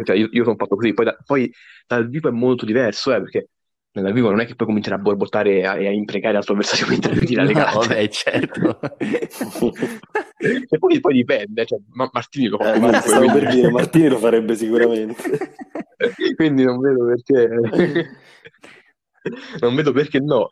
cioè, 0.05 0.17
io, 0.17 0.29
io 0.31 0.45
sono 0.45 0.57
fatto 0.57 0.77
così. 0.77 0.95
Poi, 0.95 1.05
da, 1.05 1.17
poi, 1.25 1.53
dal 1.87 2.09
vivo 2.09 2.29
è 2.29 2.33
molto 2.33 2.65
diverso, 2.65 3.13
eh, 3.15 3.21
perché 3.21 3.49
dal 3.93 4.13
vivo 4.13 4.31
non 4.31 4.39
è 4.41 4.47
che 4.47 4.55
poi 4.55 4.69
comincerà 4.69 4.95
a 4.97 5.01
borbottare 5.01 5.59
e 5.59 5.67
a, 5.67 5.73
a 5.73 5.91
imprecare 5.91 6.37
al 6.37 6.45
tuo 6.45 6.55
avversario 6.55 6.87
mentre 6.91 7.15
lui 7.15 7.27
tira 7.27 7.43
le 7.43 7.53
carte. 7.53 7.75
No, 7.75 7.81
vabbè, 7.81 8.09
certo. 8.09 8.81
e 10.39 10.79
poi, 10.79 11.01
poi 11.01 11.15
dipende, 11.15 11.67
cioè, 11.67 11.79
ma 11.91 12.09
Martini 12.13 12.47
lo 12.47 12.59
fa 12.59 12.71
eh, 12.71 12.75
comunque. 12.75 13.01
Stavo 13.01 13.25
quindi... 13.27 13.41
per 13.41 13.53
dire, 13.53 13.71
Martini 13.71 14.09
lo 14.09 14.19
farebbe 14.19 14.57
sicuramente. 14.57 15.55
quindi 16.37 16.65
non 16.65 16.79
vedo 16.81 17.05
perché... 17.07 18.11
non 19.61 19.75
vedo 19.75 19.93
perché 19.93 20.21
no. 20.21 20.49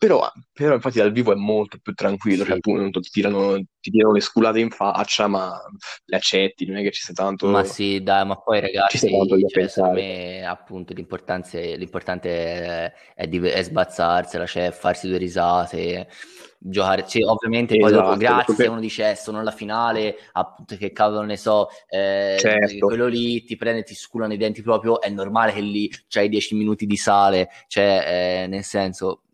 Però, 0.00 0.26
però, 0.50 0.72
infatti 0.72 0.96
dal 0.96 1.12
vivo 1.12 1.30
è 1.30 1.34
molto 1.34 1.76
più 1.76 1.92
tranquillo, 1.92 2.42
cioè, 2.46 2.54
sì. 2.54 2.60
cioè 2.62 2.74
appunto 2.74 3.00
ti 3.00 3.10
tirano, 3.10 3.58
ti 3.80 3.90
tirano, 3.90 4.14
le 4.14 4.22
sculate 4.22 4.58
in 4.58 4.70
faccia, 4.70 5.26
ma 5.26 5.60
le 6.06 6.16
accetti, 6.16 6.64
non 6.64 6.78
è 6.78 6.82
che 6.82 6.90
ci 6.90 7.02
sia 7.02 7.12
tanto... 7.12 7.46
Ma 7.48 7.64
sì, 7.64 8.02
dai, 8.02 8.24
ma 8.24 8.36
poi 8.36 8.60
ragazzi, 8.60 8.96
cioè, 8.96 9.10
secondo 9.68 9.92
me 9.92 10.42
appunto 10.46 10.94
l'importante, 10.94 11.76
l'importante 11.76 12.30
è, 12.30 12.92
è, 13.14 13.28
di, 13.28 13.46
è 13.46 13.62
sbazzarsela, 13.62 14.46
cioè 14.46 14.70
farsi 14.70 15.06
due 15.06 15.18
risate, 15.18 16.08
giocare, 16.58 17.06
cioè, 17.06 17.24
ovviamente 17.26 17.76
esatto, 17.76 17.92
poi 17.92 18.00
dopo 18.00 18.14
esatto, 18.14 18.34
grazie 18.34 18.54
se 18.54 18.70
uno 18.70 18.80
dice 18.80 19.10
eh, 19.10 19.16
sono 19.16 19.40
alla 19.40 19.50
finale, 19.50 20.16
appunto 20.32 20.76
che 20.76 20.92
cavolo 20.92 21.26
ne 21.26 21.36
so, 21.36 21.68
eh, 21.90 22.38
certo. 22.38 22.86
quello 22.86 23.06
lì 23.06 23.44
ti 23.44 23.54
prende, 23.56 23.82
ti 23.82 23.94
sculano 23.94 24.32
i 24.32 24.38
denti 24.38 24.62
proprio, 24.62 24.98
è 24.98 25.10
normale 25.10 25.52
che 25.52 25.60
lì 25.60 25.90
c'hai 26.08 26.30
10 26.30 26.54
minuti 26.54 26.86
di 26.86 26.96
sale, 26.96 27.50
cioè 27.66 28.44
eh, 28.44 28.46
nel 28.46 28.64
senso 28.64 29.24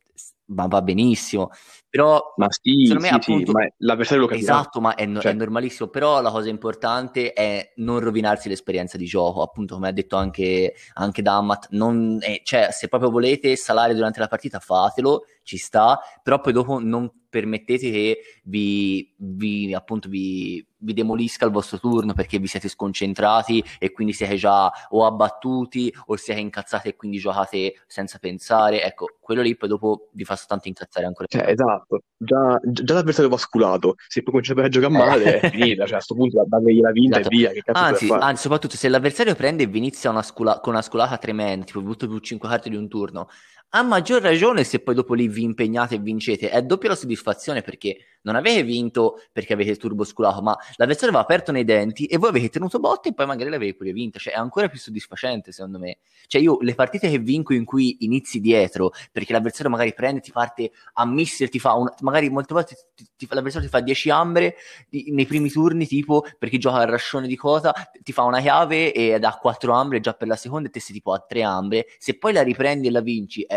ma 0.47 0.66
va 0.66 0.82
benissimo. 0.82 1.51
Però 1.89 2.35
ma 2.36 2.47
sì, 2.51 2.85
secondo 2.86 3.02
me 3.02 3.09
sì, 3.09 3.14
appunto, 3.14 3.47
sì, 3.47 3.52
ma 3.52 3.68
l'avversario 3.78 4.23
lo 4.23 4.28
capirà. 4.28 4.52
Esatto, 4.52 4.81
ma 4.81 4.94
è, 4.94 5.10
cioè. 5.18 5.32
è, 5.32 5.35
normalissimo. 5.35 5.89
Però 5.89 6.20
la 6.20 6.31
cosa 6.31 6.48
importante 6.48 7.32
è 7.32 7.73
non 7.77 8.01
rovinarsi 8.01 8.48
l'esperienza 8.48 8.97
di 8.97 9.06
gioco. 9.06 9.43
Appunto, 9.43 9.74
come 9.74 9.89
ha 9.89 9.93
detto 9.93 10.16
anche, 10.16 10.74
anche 10.94 11.23
Dammat, 11.23 11.68
non 11.70 12.18
è, 12.20 12.40
cioè, 12.44 12.68
se 12.70 12.89
proprio 12.89 13.10
volete 13.10 13.56
salare 13.56 13.94
durante 13.94 14.20
la 14.20 14.28
partita, 14.28 14.59
fatelo, 14.59 15.24
ci 15.43 15.56
sta. 15.56 15.98
Però 16.23 16.40
poi 16.40 16.52
dopo 16.52 16.78
non 16.78 17.10
permettete 17.28 17.90
che 17.90 18.18
vi, 18.44 19.14
vi, 19.16 19.73
appunto, 19.73 20.09
vi, 20.09 20.66
vi, 20.78 20.93
demolisca 20.93 21.44
il 21.44 21.51
vostro 21.51 21.78
turno 21.78 22.12
perché 22.12 22.39
vi 22.39 22.47
siete 22.47 22.69
sconcentrati 22.69 23.65
e 23.78 23.93
quindi 23.93 24.12
siete 24.12 24.36
già 24.36 24.70
o 24.90 25.07
abbattuti 25.07 25.93
o 26.07 26.16
siete 26.16 26.40
incazzati 26.40 26.89
e 26.89 26.97
quindi 26.97 27.19
giocate 27.19 27.82
senza 27.86 28.19
pensare. 28.19 28.82
Ecco, 28.82 29.16
quello 29.20 29.43
lì 29.43 29.57
poi 29.57 29.69
dopo 29.69 30.09
vi 30.12 30.24
fa 30.24 30.36
soltanto 30.36 30.69
incazzare 30.69 31.07
ancora. 31.07 31.27
Cioè, 31.28 31.48
esatto, 31.48 32.03
già, 32.16 32.59
già 32.62 32.94
l'avversario 32.94 33.31
va 33.31 33.36
sculato, 33.36 33.94
se 34.09 34.23
poi 34.23 34.32
comincia 34.32 34.61
a 34.61 34.69
giocare 34.69 34.93
male 34.93 35.40
è 35.40 35.51
finita, 35.51 35.85
cioè 35.85 35.94
a 35.94 35.97
questo 35.97 36.15
punto 36.15 36.44
dategli 36.47 36.81
la 36.81 36.93
vinta 36.93 37.20
esatto. 37.20 37.35
e 37.35 37.39
via. 37.39 37.51
anzi, 37.73 38.11
anzi, 38.11 38.43
soprattutto 38.43 38.77
se 38.77 38.89
l'avversario 38.89 39.35
prende 39.35 39.65
e 39.65 39.66
vi 39.66 39.78
inizia 39.78 40.11
una 40.11 40.23
scula- 40.23 40.61
con 40.61 40.73
una 40.73 40.82
sculata 40.82 41.19
tremenda, 41.19 41.65
tipo 41.65 41.82
butto 41.82 42.07
più 42.07 42.19
5 42.19 42.48
carte 42.48 42.69
di 42.69 42.77
un 42.77 42.89
turno, 42.89 43.28
a 43.70 43.82
maggior 43.82 44.22
ragione 44.22 44.64
se 44.64 44.80
poi 44.80 44.94
dopo 44.94 45.14
lì 45.14 45.28
vi 45.28 45.43
impegnate 45.43 45.97
e 45.97 45.98
vincete, 45.98 46.51
è 46.51 46.62
doppia 46.62 46.90
la 46.90 46.94
soddisfazione 46.94 47.62
perché 47.62 47.98
non 48.22 48.34
avete 48.34 48.62
vinto 48.62 49.20
perché 49.32 49.52
avete 49.52 49.70
il 49.70 49.76
turbo 49.76 50.05
sculato, 50.05 50.43
ma 50.43 50.56
l'avversario 50.76 51.14
va 51.14 51.20
aperto 51.20 51.52
nei 51.52 51.64
denti 51.64 52.06
e 52.06 52.16
voi 52.16 52.30
avete 52.30 52.48
tenuto 52.48 52.78
botte 52.80 53.10
e 53.10 53.14
poi 53.14 53.26
magari 53.26 53.51
l'avete 53.51 53.74
pure 53.74 53.93
vinta, 53.93 54.18
cioè 54.18 54.34
è 54.34 54.36
ancora 54.36 54.68
più 54.68 54.78
soddisfacente 54.78 55.52
secondo 55.52 55.78
me. 55.78 55.98
Cioè 56.26 56.40
io 56.40 56.59
le 56.60 56.74
partite 56.74 57.09
che 57.09 57.18
vinco 57.18 57.55
in 57.55 57.64
cui 57.64 57.98
inizi 58.01 58.40
dietro, 58.40 58.93
perché 59.12 59.32
l'avversario 59.32 59.70
magari 59.70 59.94
prende, 59.94 60.20
ti 60.20 60.32
parte 60.32 60.72
a 60.94 61.06
missile, 61.06 61.48
ti 61.48 61.60
fa 61.60 61.74
un, 61.74 61.88
magari 62.01 62.28
molte 62.30 62.55
volte 62.55 62.76
ti, 62.94 63.06
ti, 63.16 63.26
l'avversario 63.30 63.68
ti 63.68 63.72
fa 63.72 63.80
10 63.80 64.10
ambre 64.10 64.56
di, 64.88 65.12
nei 65.12 65.26
primi 65.26 65.51
turni, 65.51 65.86
tipo 65.86 66.24
perché 66.38 66.59
gioca 66.59 66.82
il 66.82 66.88
rascione 66.88 67.28
di 67.28 67.36
cosa, 67.36 67.72
ti 68.02 68.12
fa 68.12 68.22
una 68.22 68.40
chiave 68.40 68.93
e 68.93 69.18
dà 69.20 69.38
4 69.40 69.72
ambre 69.72 70.01
già 70.01 70.14
per 70.14 70.26
la 70.26 70.36
seconda 70.36 70.68
e 70.68 70.70
te 70.72 70.80
sei 70.80 70.94
tipo 70.94 71.12
a 71.12 71.20
3 71.20 71.43
ambre, 71.43 71.86
se 71.98 72.18
poi 72.18 72.32
la 72.32 72.43
riprendi 72.43 72.88
e 72.88 72.90
la 72.90 73.01
vinci 73.01 73.43
è 73.43 73.55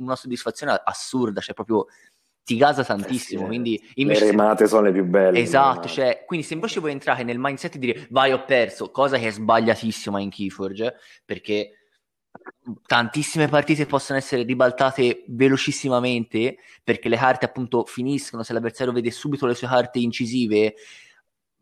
una 0.00 0.16
soddisfazione 0.16 0.80
assurda, 0.84 1.40
cioè 1.40 1.54
proprio 1.54 1.86
ti 2.44 2.56
gasa 2.56 2.84
tantissimo. 2.84 3.40
Eh 3.40 3.44
sì, 3.44 3.48
quindi 3.48 3.90
invece, 3.94 4.24
le 4.24 4.30
remate 4.30 4.66
sono 4.66 4.82
le 4.82 4.92
più 4.92 5.04
belle. 5.04 5.38
Esatto, 5.38 5.88
cioè, 5.88 6.24
quindi 6.26 6.44
se 6.44 6.54
invece 6.54 6.80
vuoi 6.80 6.92
entrare 6.92 7.22
nel 7.22 7.38
mindset 7.38 7.76
e 7.76 7.78
dire 7.78 8.06
vai 8.10 8.32
ho 8.32 8.44
perso, 8.44 8.90
cosa 8.90 9.18
che 9.18 9.28
è 9.28 9.30
sbagliatissima 9.30 10.20
in 10.20 10.30
Keyforge, 10.30 10.96
perché 11.24 11.74
tantissime 12.86 13.48
partite 13.48 13.86
possono 13.86 14.18
essere 14.18 14.42
ribaltate 14.42 15.24
velocissimamente 15.28 16.58
perché 16.84 17.08
le 17.08 17.16
carte 17.16 17.44
appunto 17.44 17.84
finiscono 17.86 18.44
se 18.44 18.52
l'avversario 18.52 18.92
vede 18.92 19.10
subito 19.10 19.46
le 19.46 19.54
sue 19.54 19.66
carte 19.66 19.98
incisive 19.98 20.74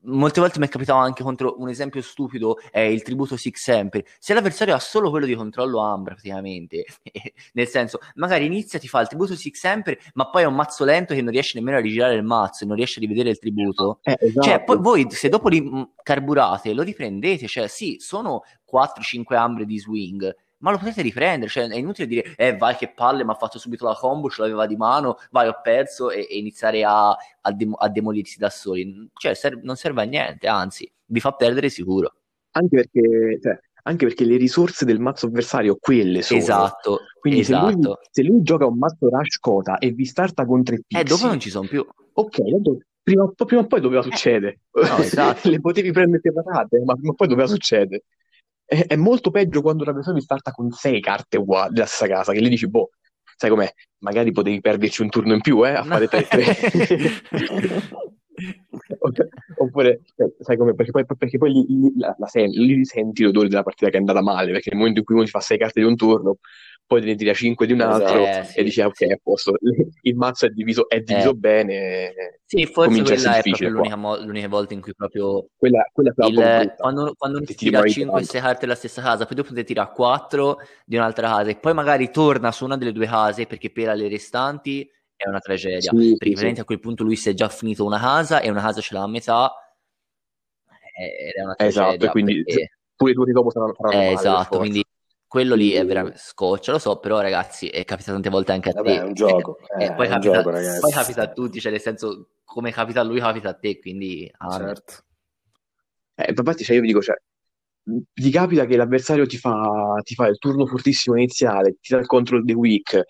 molte 0.03 0.41
volte 0.41 0.59
mi 0.59 0.67
è 0.67 0.69
capitato 0.69 0.99
anche 0.99 1.23
contro 1.23 1.57
un 1.59 1.69
esempio 1.69 2.01
stupido 2.03 2.59
è 2.71 2.81
il 2.81 3.03
tributo 3.03 3.37
Six 3.37 3.61
Sempre 3.61 4.05
se 4.19 4.35
l'avversario 4.35 4.75
ha 4.75 4.79
solo 4.79 5.11
quello 5.11 5.27
di 5.27 5.35
controllo 5.35 5.81
Ambra 5.81 6.15
praticamente 6.15 6.85
nel 7.55 7.67
senso 7.67 7.99
magari 8.15 8.47
inizia 8.47 8.79
ti 8.79 8.89
fa 8.89 9.01
il 9.01 9.09
tributo 9.09 9.35
Six 9.35 9.59
Sempre 9.59 9.99
ma 10.15 10.31
poi 10.31 10.43
è 10.43 10.47
un 10.47 10.55
mazzo 10.55 10.85
lento 10.85 11.15
che 11.15 11.23
non 11.23 11.33
riesce 11.33 11.59
nemmeno 11.59 11.79
a 11.79 11.81
rigirare 11.81 12.15
il 12.15 12.23
mazzo 12.23 12.65
e 12.65 12.67
non 12.67 12.77
riesce 12.77 12.99
a 12.99 13.03
rivedere 13.03 13.31
il 13.31 13.39
tributo 13.39 13.99
eh, 14.03 14.17
esatto. 14.21 14.47
cioè 14.47 14.63
poi 14.63 14.79
voi 14.79 15.07
se 15.11 15.29
dopo 15.29 15.49
li 15.49 15.61
mm, 15.61 15.83
carburate 16.03 16.73
lo 16.73 16.83
riprendete 16.83 17.47
cioè 17.47 17.67
sì 17.67 17.97
sono 17.99 18.43
4-5 18.71 19.35
ambre 19.35 19.65
di 19.65 19.79
swing 19.79 20.35
ma 20.59 20.71
lo 20.71 20.79
potete 20.79 21.03
riprendere, 21.03 21.51
cioè 21.51 21.69
è 21.69 21.77
inutile 21.77 22.07
dire, 22.07 22.35
eh 22.37 22.57
vai 22.57 22.75
che 22.77 22.89
palle, 22.93 23.25
mi 23.25 23.31
ha 23.31 23.35
fatto 23.35 23.59
subito 23.59 23.87
la 23.87 23.95
combo, 23.95 24.29
ce 24.29 24.43
l'aveva 24.43 24.67
di 24.67 24.77
mano, 24.77 25.19
vai 25.31 25.49
ho 25.49 25.61
perso 25.63 26.11
e, 26.11 26.27
e 26.29 26.39
iniziare 26.39 26.85
a, 26.85 27.11
a, 27.11 27.53
dem- 27.53 27.77
a, 27.79 27.89
demolirsi 27.89 28.39
da 28.39 28.51
soli, 28.51 29.09
cioè 29.15 29.35
serve, 29.35 29.61
non 29.63 29.77
serve 29.77 30.03
a 30.03 30.05
niente, 30.05 30.49
anzi 30.49 30.91
vi 31.07 31.21
fa 31.21 31.33
perdere 31.33 31.69
sicuro. 31.69 32.13
Anche 32.53 32.77
perché, 32.77 33.39
cioè, 33.41 33.59
anche 33.85 34.07
perché 34.07 34.25
le 34.25 34.37
risorse 34.37 34.85
del 34.85 34.99
mazzo 35.01 35.27
avversario 35.27 35.77
quelle 35.81 36.23
sono. 36.23 36.41
Esatto, 36.41 36.99
Quindi 37.21 37.45
se 37.45 37.55
lui, 37.55 37.69
esatto. 37.71 38.01
se 38.11 38.23
lui 38.23 38.43
gioca 38.43 38.67
un 38.67 38.79
mazzo 38.79 39.09
Rush 39.09 39.39
Kota 39.39 39.79
e 39.79 39.91
vi 39.93 40.05
starta 40.05 40.45
con 40.45 40.63
tre 40.65 40.77
Eh, 40.89 41.05
dopo 41.05 41.05
pixie, 41.05 41.29
non 41.29 41.41
ci 41.41 41.51
sono 41.51 41.69
più. 41.69 41.87
ok, 42.13 42.51
tanto 42.51 42.79
prima, 43.03 43.23
o- 43.23 43.33
prima 43.33 43.63
o 43.63 43.67
poi 43.67 43.81
doveva 43.81 44.03
succedere. 44.03 44.61
no, 44.73 44.83
esatto. 44.99 45.49
Le 45.49 45.61
potevi 45.61 45.93
prendere 45.93 46.21
separate, 46.23 46.83
ma 46.85 46.95
prima 46.95 47.11
o 47.13 47.15
poi 47.15 47.29
doveva 47.29 47.49
succedere. 47.49 48.03
È, 48.69 48.85
è 48.87 48.97
molto 48.97 49.31
peggio 49.31 49.63
quando 49.63 49.83
una 49.83 49.95
persona 49.95 50.17
vi 50.17 50.21
starta 50.21 50.51
con 50.51 50.71
sei 50.71 51.01
carte 51.01 51.39
uguali 51.39 51.73
della 51.73 51.87
stessa 51.87 52.07
casa, 52.07 52.33
che 52.33 52.43
gli 52.43 52.51
dici, 52.51 52.69
boh, 52.69 52.91
sai 53.35 53.49
com'è? 53.49 53.73
Magari 54.01 54.31
potevi 54.31 54.61
perderci 54.61 55.01
un 55.01 55.09
turno 55.09 55.33
in 55.33 55.41
più, 55.41 55.67
eh, 55.67 55.71
a 55.71 55.85
fare 55.85 56.07
3-3. 56.07 56.43
Oppure, 59.57 60.03
sai 60.39 60.59
come? 60.59 60.75
Perché 60.75 60.91
poi, 60.91 61.07
perché 61.07 61.39
poi 61.39 61.53
lì, 61.53 61.65
lì- 61.67 61.93
la, 61.97 62.15
la 62.19 62.27
sen- 62.27 62.85
senti 62.85 63.23
l'odore 63.23 63.49
della 63.49 63.63
partita 63.63 63.91
che 63.91 63.97
è 63.97 64.01
andata 64.01 64.21
male, 64.21 64.53
perché 64.53 64.69
nel 64.69 64.79
momento 64.79 65.01
in 65.01 65.07
cui 65.07 65.15
uno 65.15 65.25
ti 65.25 65.31
fa 65.31 65.41
6 65.41 65.57
carte 65.57 65.81
di 65.81 65.87
un 65.87 65.97
turno, 65.97 66.37
poi 66.89 67.01
te 67.03 67.07
ne 67.07 67.15
tira 67.17 67.35
5 67.35 67.67
di 67.67 67.73
un 67.75 67.83
altro 67.83 68.25
Eh, 68.25 68.45
sì, 68.45 68.59
e 68.59 68.65
dici, 68.65 68.81
ah, 68.81 68.87
ok, 68.87 69.03
a 69.03 69.19
posto, 69.23 69.53
il 70.03 70.17
mazzo 70.17 70.47
è 70.47 70.49
diviso, 70.49 70.89
è 70.89 71.01
diviso 71.01 71.31
Eh. 71.31 71.35
bene, 71.35 72.41
Sì, 72.47 72.65
forse 72.65 73.03
quella 73.03 73.37
è 73.37 73.43
proprio 73.43 73.69
l'unica, 73.69 73.97
mo- 73.97 74.17
l'unica 74.17 74.49
volta 74.49 74.73
in 74.73 74.81
cui 74.81 74.95
proprio 74.95 75.49
Quella, 75.59 75.87
quella 75.93 76.15
è 76.17 76.25
il- 76.27 76.75
quando, 76.79 77.15
quando 77.15 77.41
Ti 77.41 77.47
ti 77.47 77.55
tira 77.57 77.81
tiri 77.83 77.93
5 77.93 78.13
tanto. 78.21 78.33
6 78.33 78.41
carte 78.41 78.61
della 78.61 78.75
stessa 78.75 79.03
casa, 79.03 79.27
poi 79.27 79.37
dopo 79.37 79.53
te 79.53 79.65
tira 79.65 79.87
4 79.89 80.59
di 80.87 80.97
un'altra 80.97 81.29
casa 81.29 81.51
e 81.51 81.57
poi 81.57 81.75
magari 81.75 82.11
torna 82.11 82.51
su 82.51 82.65
una 82.65 82.79
delle 82.79 82.93
due 82.93 83.07
case 83.07 83.45
perché 83.47 83.71
pela 83.71 83.93
le 83.93 84.09
restanti, 84.09 84.91
è 85.15 85.29
una 85.29 85.41
tragedia. 85.41 85.93
Sì, 85.95 86.15
Perché 86.17 86.37
sì, 86.55 86.61
a 86.61 86.65
quel 86.65 86.81
punto 86.81 87.05
lui 87.05 87.17
si 87.17 87.29
è 87.29 87.35
già 87.35 87.51
finito 87.51 87.85
una 87.85 88.01
casa 88.01 88.41
e 88.41 88.49
una 88.49 88.63
casa 88.63 88.81
ce 88.81 88.95
l'ha 88.95 89.03
a 89.03 89.09
metà. 89.09 89.53
Eh, 90.99 91.27
ed 91.29 91.33
è 91.35 91.43
una 91.43 91.55
Esatto, 91.59 91.89
tragedia 91.89 92.09
e 92.09 92.11
quindi 92.11 92.43
perché- 92.45 92.71
pure 92.97 93.11
i 93.13 93.15
turni 93.15 93.33
dopo 93.33 93.51
saranno, 93.51 93.75
saranno 93.75 93.95
eh, 94.03 94.05
male, 94.07 94.19
esatto, 94.19 94.59
quindi 94.59 94.85
quello 95.29 95.55
lì 95.55 95.73
è 95.73 95.85
veramente 95.85 96.19
scoccia, 96.19 96.73
lo 96.73 96.79
so, 96.79 96.99
però 96.99 97.21
ragazzi 97.21 97.69
è 97.69 97.85
capitato 97.85 98.15
tante 98.15 98.31
volte 98.31 98.53
anche 98.53 98.71
a 98.71 98.73
Vabbè, 98.73 98.89
te. 98.89 99.01
è 99.01 99.03
un 99.05 99.13
gioco, 99.15 99.59
Eh, 99.79 99.85
eh, 99.85 99.93
poi, 99.93 100.07
è 100.07 100.09
un 100.09 100.15
capita, 100.15 100.37
gioco, 100.37 100.51
ragazzi. 100.51 100.81
poi 100.81 100.93
capita 100.93 101.23
a 101.23 101.33
tutti, 101.33 101.61
cioè 101.61 101.71
nel 101.71 101.81
senso 101.81 102.29
come 102.45 102.73
capita 102.73 103.01
a 103.01 103.05
lui 103.05 103.21
capita 103.21 103.51
a 103.51 103.55
te, 103.55 103.79
quindi 103.79 104.31
amen. 104.39 104.59
Certo. 104.75 104.93
Eh, 106.15 106.33
infatti, 106.37 106.65
cioè, 106.65 106.75
io 106.75 106.81
vi 106.81 106.89
dico, 106.89 107.03
cioè, 107.03 107.15
ti 108.13 108.31
capita 108.31 108.65
che 108.67 108.77
l'avversario 108.77 109.27
ti 109.27 109.37
fa, 109.39 110.01
ti 110.03 110.15
fa 110.15 110.27
il 110.27 110.39
turno 110.39 110.67
fortissimo 110.67 111.17
iniziale, 111.17 111.77
ti 111.81 111.93
dà 111.95 112.01
il 112.01 112.07
control 112.07 112.45
the 112.45 112.55
weak, 112.55 113.03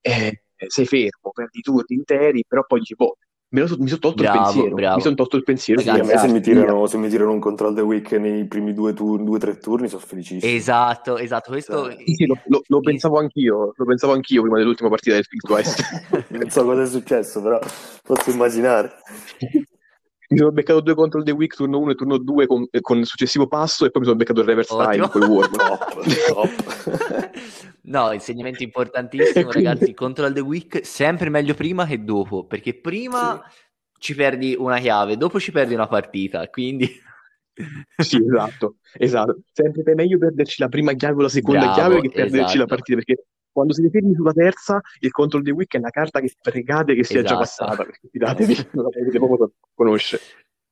eh, 0.00 0.42
sei 0.66 0.86
fermo, 0.86 1.30
perdi 1.32 1.58
i 1.58 1.62
turni 1.62 1.96
interi, 1.96 2.44
però 2.46 2.64
poi 2.66 2.80
dici, 2.80 2.94
boh, 2.94 3.16
me 3.52 3.60
lo 3.60 3.66
so- 3.66 3.76
mi 3.78 3.86
sono 3.86 4.00
tolto 4.00 4.22
Bravo, 4.22 4.38
il 4.38 4.44
pensiero, 4.44 4.74
bravo. 4.74 4.96
mi 4.96 5.02
sono 5.02 5.14
tolto 5.14 5.36
il 5.36 5.42
pensiero, 5.44 5.80
Sì, 5.80 5.86
Ragazzi, 5.86 6.10
a 6.10 6.14
me 6.14 6.18
se 6.18 6.32
mi, 6.32 6.40
tirano, 6.40 6.86
se 6.86 6.96
mi 6.98 7.08
tirano 7.08 7.32
un 7.32 7.38
control 7.40 7.74
the 7.74 7.80
week 7.82 8.12
nei 8.12 8.46
primi 8.46 8.72
due 8.72 8.92
turni, 8.94 9.24
due 9.24 9.36
o 9.36 9.38
tre 9.38 9.58
turni, 9.58 9.88
sono 9.88 10.02
felicissimo. 10.04 10.52
Esatto, 10.52 11.18
esatto, 11.18 11.50
questo 11.50 11.84
Cioè, 11.90 12.02
Sì, 12.04 12.14
sì, 12.14 12.26
lo, 12.26 12.38
lo- 12.46 12.62
lo 12.66 12.80
pensavo 12.80 13.18
anch'io, 13.18 13.72
lo 13.76 13.84
pensavo 13.84 14.12
anch'io 14.14 14.42
prima 14.42 14.56
dell'ultima 14.58 14.88
partita 14.88 15.14
del 15.16 15.24
West. 15.48 15.82
non 16.30 16.50
so 16.50 16.64
cosa 16.64 16.82
è 16.82 16.86
successo, 16.86 17.42
però 17.42 17.58
posso 18.02 18.30
immaginare. 18.30 18.92
Mi 20.32 20.38
sono 20.38 20.50
beccato 20.52 20.80
due 20.80 20.94
control 20.94 21.24
the 21.24 21.30
week, 21.30 21.54
turno 21.54 21.78
1 21.78 21.90
e 21.90 21.94
turno 21.94 22.16
2 22.16 22.46
con, 22.46 22.66
con 22.80 22.98
il 22.98 23.06
successivo 23.06 23.46
passo 23.46 23.84
e 23.84 23.90
poi 23.90 24.00
mi 24.00 24.06
sono 24.06 24.18
beccato 24.18 24.40
il 24.40 24.46
reverse 24.46 24.74
time 24.74 25.00
Ottimo. 25.02 25.08
con 25.08 25.22
i 25.22 25.26
worm. 25.26 25.52
No, 27.82 28.12
insegnamento 28.12 28.62
importantissimo, 28.62 29.50
quindi- 29.50 29.68
ragazzi, 29.68 29.94
control 29.94 30.32
the 30.32 30.40
week 30.40 30.84
sempre 30.86 31.28
meglio 31.28 31.54
prima 31.54 31.84
che 31.84 32.02
dopo, 32.02 32.46
perché 32.46 32.80
prima 32.80 33.42
ci 33.98 34.14
perdi 34.14 34.56
una 34.58 34.78
chiave, 34.78 35.16
dopo 35.16 35.38
ci 35.38 35.52
perdi 35.52 35.74
una 35.74 35.86
partita, 35.86 36.48
quindi 36.48 36.88
Sì, 37.96 38.16
esatto, 38.16 38.76
esatto. 38.94 39.40
Sempre 39.52 39.82
è 39.82 39.94
meglio 39.94 40.18
perderci 40.18 40.62
la 40.62 40.68
prima 40.68 40.92
chiave 40.94 41.18
o 41.18 41.22
la 41.22 41.28
seconda 41.28 41.60
Bravo, 41.60 41.74
chiave 41.74 42.00
che 42.00 42.08
perderci 42.08 42.38
la 42.38 42.64
esatto. 42.64 42.66
partita, 42.66 42.96
perché 43.04 43.24
quando 43.52 43.72
siete 43.74 43.90
fermi 43.90 44.14
sulla 44.14 44.32
terza, 44.32 44.80
il 45.00 45.10
control 45.10 45.42
the 45.42 45.50
week 45.50 45.74
è 45.74 45.78
una 45.78 45.90
carta 45.90 46.20
che 46.20 46.32
pregate 46.40 46.94
che 46.94 47.04
sia 47.04 47.22
già 47.22 47.38
Esatto. 47.40 47.40
passata, 47.40 47.84
perché 47.84 48.08
fidatevi, 48.10 48.54
non 48.72 48.84
la 48.84 48.90
potete 48.90 49.18
proprio 49.18 49.52
conoscere. 49.74 50.22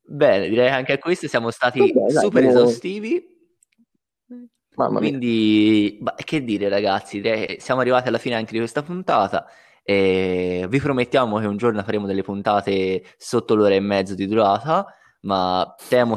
Bene, 0.02 0.48
direi 0.48 0.68
che 0.68 0.74
anche 0.74 0.92
a 0.94 0.98
questo 0.98 1.28
siamo 1.28 1.50
stati 1.50 1.78
Vabbè, 1.78 1.92
dai, 1.92 2.22
super 2.22 2.42
abbiamo- 2.44 2.58
esaustivi. 2.64 3.38
Mamma 4.76 5.00
mia. 5.00 5.08
Quindi, 5.08 6.02
che 6.24 6.42
dire 6.42 6.68
ragazzi, 6.68 7.20
che 7.20 7.56
siamo 7.60 7.80
arrivati 7.80 8.08
alla 8.08 8.18
fine 8.18 8.34
anche 8.36 8.52
di 8.52 8.58
questa 8.58 8.82
puntata 8.82 9.46
e 9.82 10.66
vi 10.68 10.78
promettiamo 10.78 11.38
che 11.38 11.46
un 11.46 11.56
giorno 11.56 11.82
faremo 11.82 12.06
delle 12.06 12.22
puntate 12.22 13.02
sotto 13.16 13.54
l'ora 13.54 13.74
e 13.74 13.80
mezzo 13.80 14.14
di 14.14 14.26
durata, 14.26 14.86
ma 15.22 15.74
temo 15.88 16.16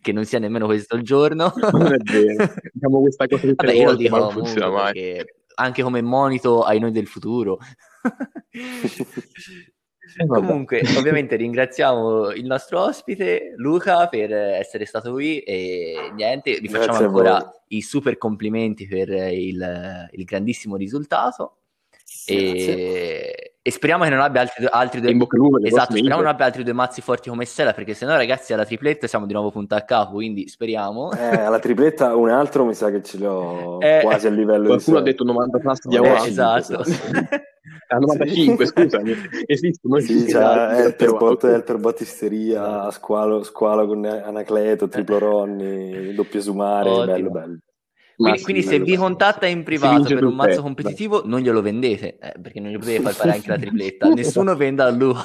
che 0.00 0.12
non 0.12 0.24
sia 0.24 0.38
nemmeno 0.38 0.66
questo 0.66 0.94
il 0.96 1.02
giorno. 1.02 1.52
Non 1.72 1.92
è 1.92 1.96
vero, 1.98 2.52
diciamo 2.72 3.00
questa 3.00 3.26
cosa 3.26 3.46
tutte 3.48 3.66
Vabbè, 3.66 3.78
io 3.78 3.90
lo 3.90 3.96
dico 3.96 4.16
ma 4.16 4.22
non 4.22 4.30
funziona 4.30 4.68
mai. 4.70 4.92
perché 4.92 5.36
anche 5.54 5.82
come 5.82 6.02
monito 6.02 6.62
ai 6.62 6.78
noi 6.78 6.92
del 6.92 7.06
futuro. 7.06 7.58
Eh. 10.14 10.26
Comunque, 10.26 10.82
ovviamente 10.98 11.36
ringraziamo 11.36 12.32
il 12.32 12.44
nostro 12.44 12.80
ospite 12.80 13.54
Luca 13.56 14.08
per 14.08 14.30
essere 14.30 14.84
stato 14.84 15.12
qui 15.12 15.38
e 15.40 16.10
niente, 16.14 16.58
vi 16.60 16.68
facciamo 16.68 16.98
Grazie 16.98 17.06
ancora 17.06 17.52
i 17.68 17.80
super 17.80 18.18
complimenti 18.18 18.86
per 18.86 19.08
il, 19.08 20.08
il 20.10 20.24
grandissimo 20.24 20.76
risultato 20.76 21.60
e, 22.26 23.51
e 23.64 23.70
speriamo 23.70 24.02
che 24.02 24.10
non 24.10 24.18
abbia 24.20 24.40
altri, 24.40 24.66
altri 24.68 24.98
in 24.98 25.04
due 25.04 25.14
bocca 25.14 25.36
al 25.36 25.42
lupo 25.42 25.52
per 25.54 25.62
le 25.62 25.68
Esatto, 25.68 25.92
speriamo 25.92 26.20
non 26.20 26.26
abbia 26.30 26.44
altri 26.46 26.64
due 26.64 26.72
mazzi 26.72 27.00
forti 27.00 27.28
come 27.28 27.44
Stella 27.44 27.72
perché 27.72 27.94
sennò 27.94 28.16
ragazzi 28.16 28.52
alla 28.52 28.64
tripletta 28.64 29.06
siamo 29.06 29.24
di 29.24 29.32
nuovo 29.32 29.52
punta 29.52 29.76
a 29.76 29.82
capo, 29.82 30.14
quindi 30.14 30.48
speriamo. 30.48 31.12
Eh, 31.12 31.24
alla 31.24 31.60
tripletta 31.60 32.16
un 32.16 32.28
altro 32.28 32.64
mi 32.64 32.74
sa 32.74 32.90
che 32.90 33.02
ce 33.02 33.18
l'ho 33.18 33.78
Eh, 33.80 34.00
quasi 34.02 34.26
a 34.26 34.30
livello 34.30 34.66
Qualcuno 34.66 34.98
ha 34.98 35.00
di 35.00 35.06
sé. 35.06 35.12
detto 35.12 35.24
90 35.24 35.58
fast 35.60 35.86
di 35.86 35.96
Eh, 35.96 36.00
Eh, 36.00 36.26
esatto. 36.26 36.82
A 37.88 37.96
95, 37.98 38.66
scusami, 38.66 39.14
esistono 39.46 39.98
Sì, 40.00 40.14
gli 40.14 40.26
c'è 40.30 40.42
altri, 40.42 40.82
Elper, 40.84 41.12
Bot- 41.16 41.44
Elper 41.44 41.76
Battisteria, 41.78 42.90
Squalo, 42.90 43.44
Squalo 43.44 43.86
con 43.86 44.04
Anacleto, 44.04 44.88
Triplo 44.88 45.18
Ronni, 45.18 46.12
doppio 46.14 46.40
Sumare, 46.40 46.88
Ottimo. 46.90 47.04
bello 47.12 47.30
bello. 47.30 47.58
Quindi, 48.22 48.42
quindi 48.42 48.62
se 48.62 48.78
vi 48.80 48.96
contatta 48.96 49.46
in 49.46 49.62
privato 49.64 50.04
per 50.14 50.24
un 50.24 50.34
mazzo 50.34 50.62
competitivo, 50.62 51.22
non 51.24 51.40
glielo 51.40 51.60
vendete, 51.60 52.18
eh, 52.18 52.34
perché 52.40 52.60
non 52.60 52.70
gli 52.70 52.78
potete 52.78 53.00
far 53.02 53.12
fare 53.14 53.30
anche 53.32 53.48
la 53.48 53.58
tripletta. 53.58 54.08
Nessuno 54.14 54.54
venda 54.56 54.86
a 54.86 54.90
lui. 54.90 55.14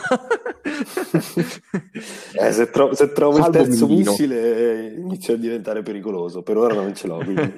Eh, 2.39 2.51
se, 2.51 2.69
tro- 2.69 2.93
se 2.93 3.11
trovo 3.13 3.37
il 3.37 3.43
Salvo 3.43 3.57
terzo 3.57 3.87
Mindino. 3.87 4.11
missile 4.11 4.93
inizia 4.95 5.33
a 5.33 5.37
diventare 5.37 5.81
pericoloso, 5.81 6.43
per 6.43 6.57
ora 6.57 6.75
non 6.75 6.93
ce 6.93 7.07
l'ho. 7.07 7.17
Quindi. 7.17 7.53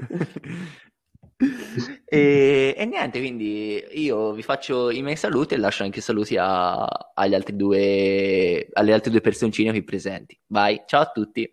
e, 2.05 2.75
e 2.77 2.85
niente, 2.85 3.19
quindi 3.19 3.83
io 3.93 4.31
vi 4.33 4.41
faccio 4.41 4.89
i 4.89 5.01
miei 5.01 5.15
saluti 5.15 5.53
e 5.53 5.57
lascio 5.57 5.83
anche 5.83 6.01
saluti 6.01 6.37
a- 6.37 6.85
agli 7.13 7.33
altri 7.33 7.55
due, 7.55 8.67
alle 8.73 8.93
altre 8.93 9.11
due 9.11 9.21
personcine 9.21 9.71
qui 9.71 9.83
presenti. 9.83 10.39
Vai, 10.47 10.83
ciao 10.85 11.01
a 11.01 11.11
tutti. 11.11 11.51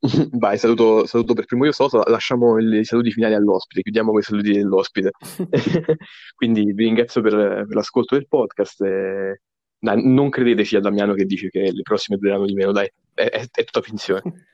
Vai, 0.32 0.56
saluto, 0.56 1.06
saluto 1.06 1.34
per 1.34 1.44
primo 1.44 1.66
io 1.66 1.72
Sosa, 1.72 2.02
lasciamo 2.06 2.58
i 2.58 2.84
saluti 2.84 3.12
finali 3.12 3.34
all'ospite, 3.34 3.82
chiudiamo 3.82 4.10
con 4.10 4.20
i 4.20 4.22
saluti 4.22 4.52
dell'ospite. 4.52 5.10
Quindi 6.34 6.72
vi 6.72 6.84
ringrazio 6.84 7.20
per, 7.20 7.32
per 7.66 7.74
l'ascolto 7.74 8.14
del 8.14 8.26
podcast. 8.26 8.80
e- 8.82 9.40
dai, 9.78 10.06
non 10.06 10.28
credeteci 10.28 10.76
a 10.76 10.80
Damiano 10.80 11.14
che 11.14 11.24
dice 11.24 11.48
che 11.48 11.70
le 11.72 11.82
prossime 11.82 12.18
dureranno 12.18 12.44
di 12.44 12.54
meno, 12.54 12.72
dai, 12.72 12.90
è, 13.14 13.28
è- 13.28 13.46
è 13.50 13.64
tutta 13.64 13.80
finzione. 13.82 14.48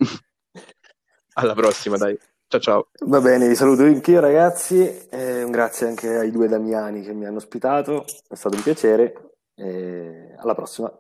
Alla 1.35 1.55
prossima, 1.55 1.97
dai. 1.97 2.17
Ciao 2.49 2.61
ciao. 2.61 2.89
Va 3.07 3.21
bene, 3.21 3.49
vi 3.49 3.57
saluto 3.57 3.83
anch'io 3.83 4.21
ragazzi, 4.21 4.79
e 5.11 5.43
un 5.43 5.51
grazie 5.51 5.89
anche 5.89 6.09
ai 6.17 6.31
due 6.31 6.47
Damiani 6.47 7.03
che 7.03 7.13
mi 7.13 7.27
hanno 7.27 7.39
ospitato, 7.39 8.05
è 8.29 8.35
stato 8.37 8.55
un 8.57 8.63
piacere 8.63 9.33
e 9.55 10.33
alla 10.37 10.55
prossima. 10.55 10.93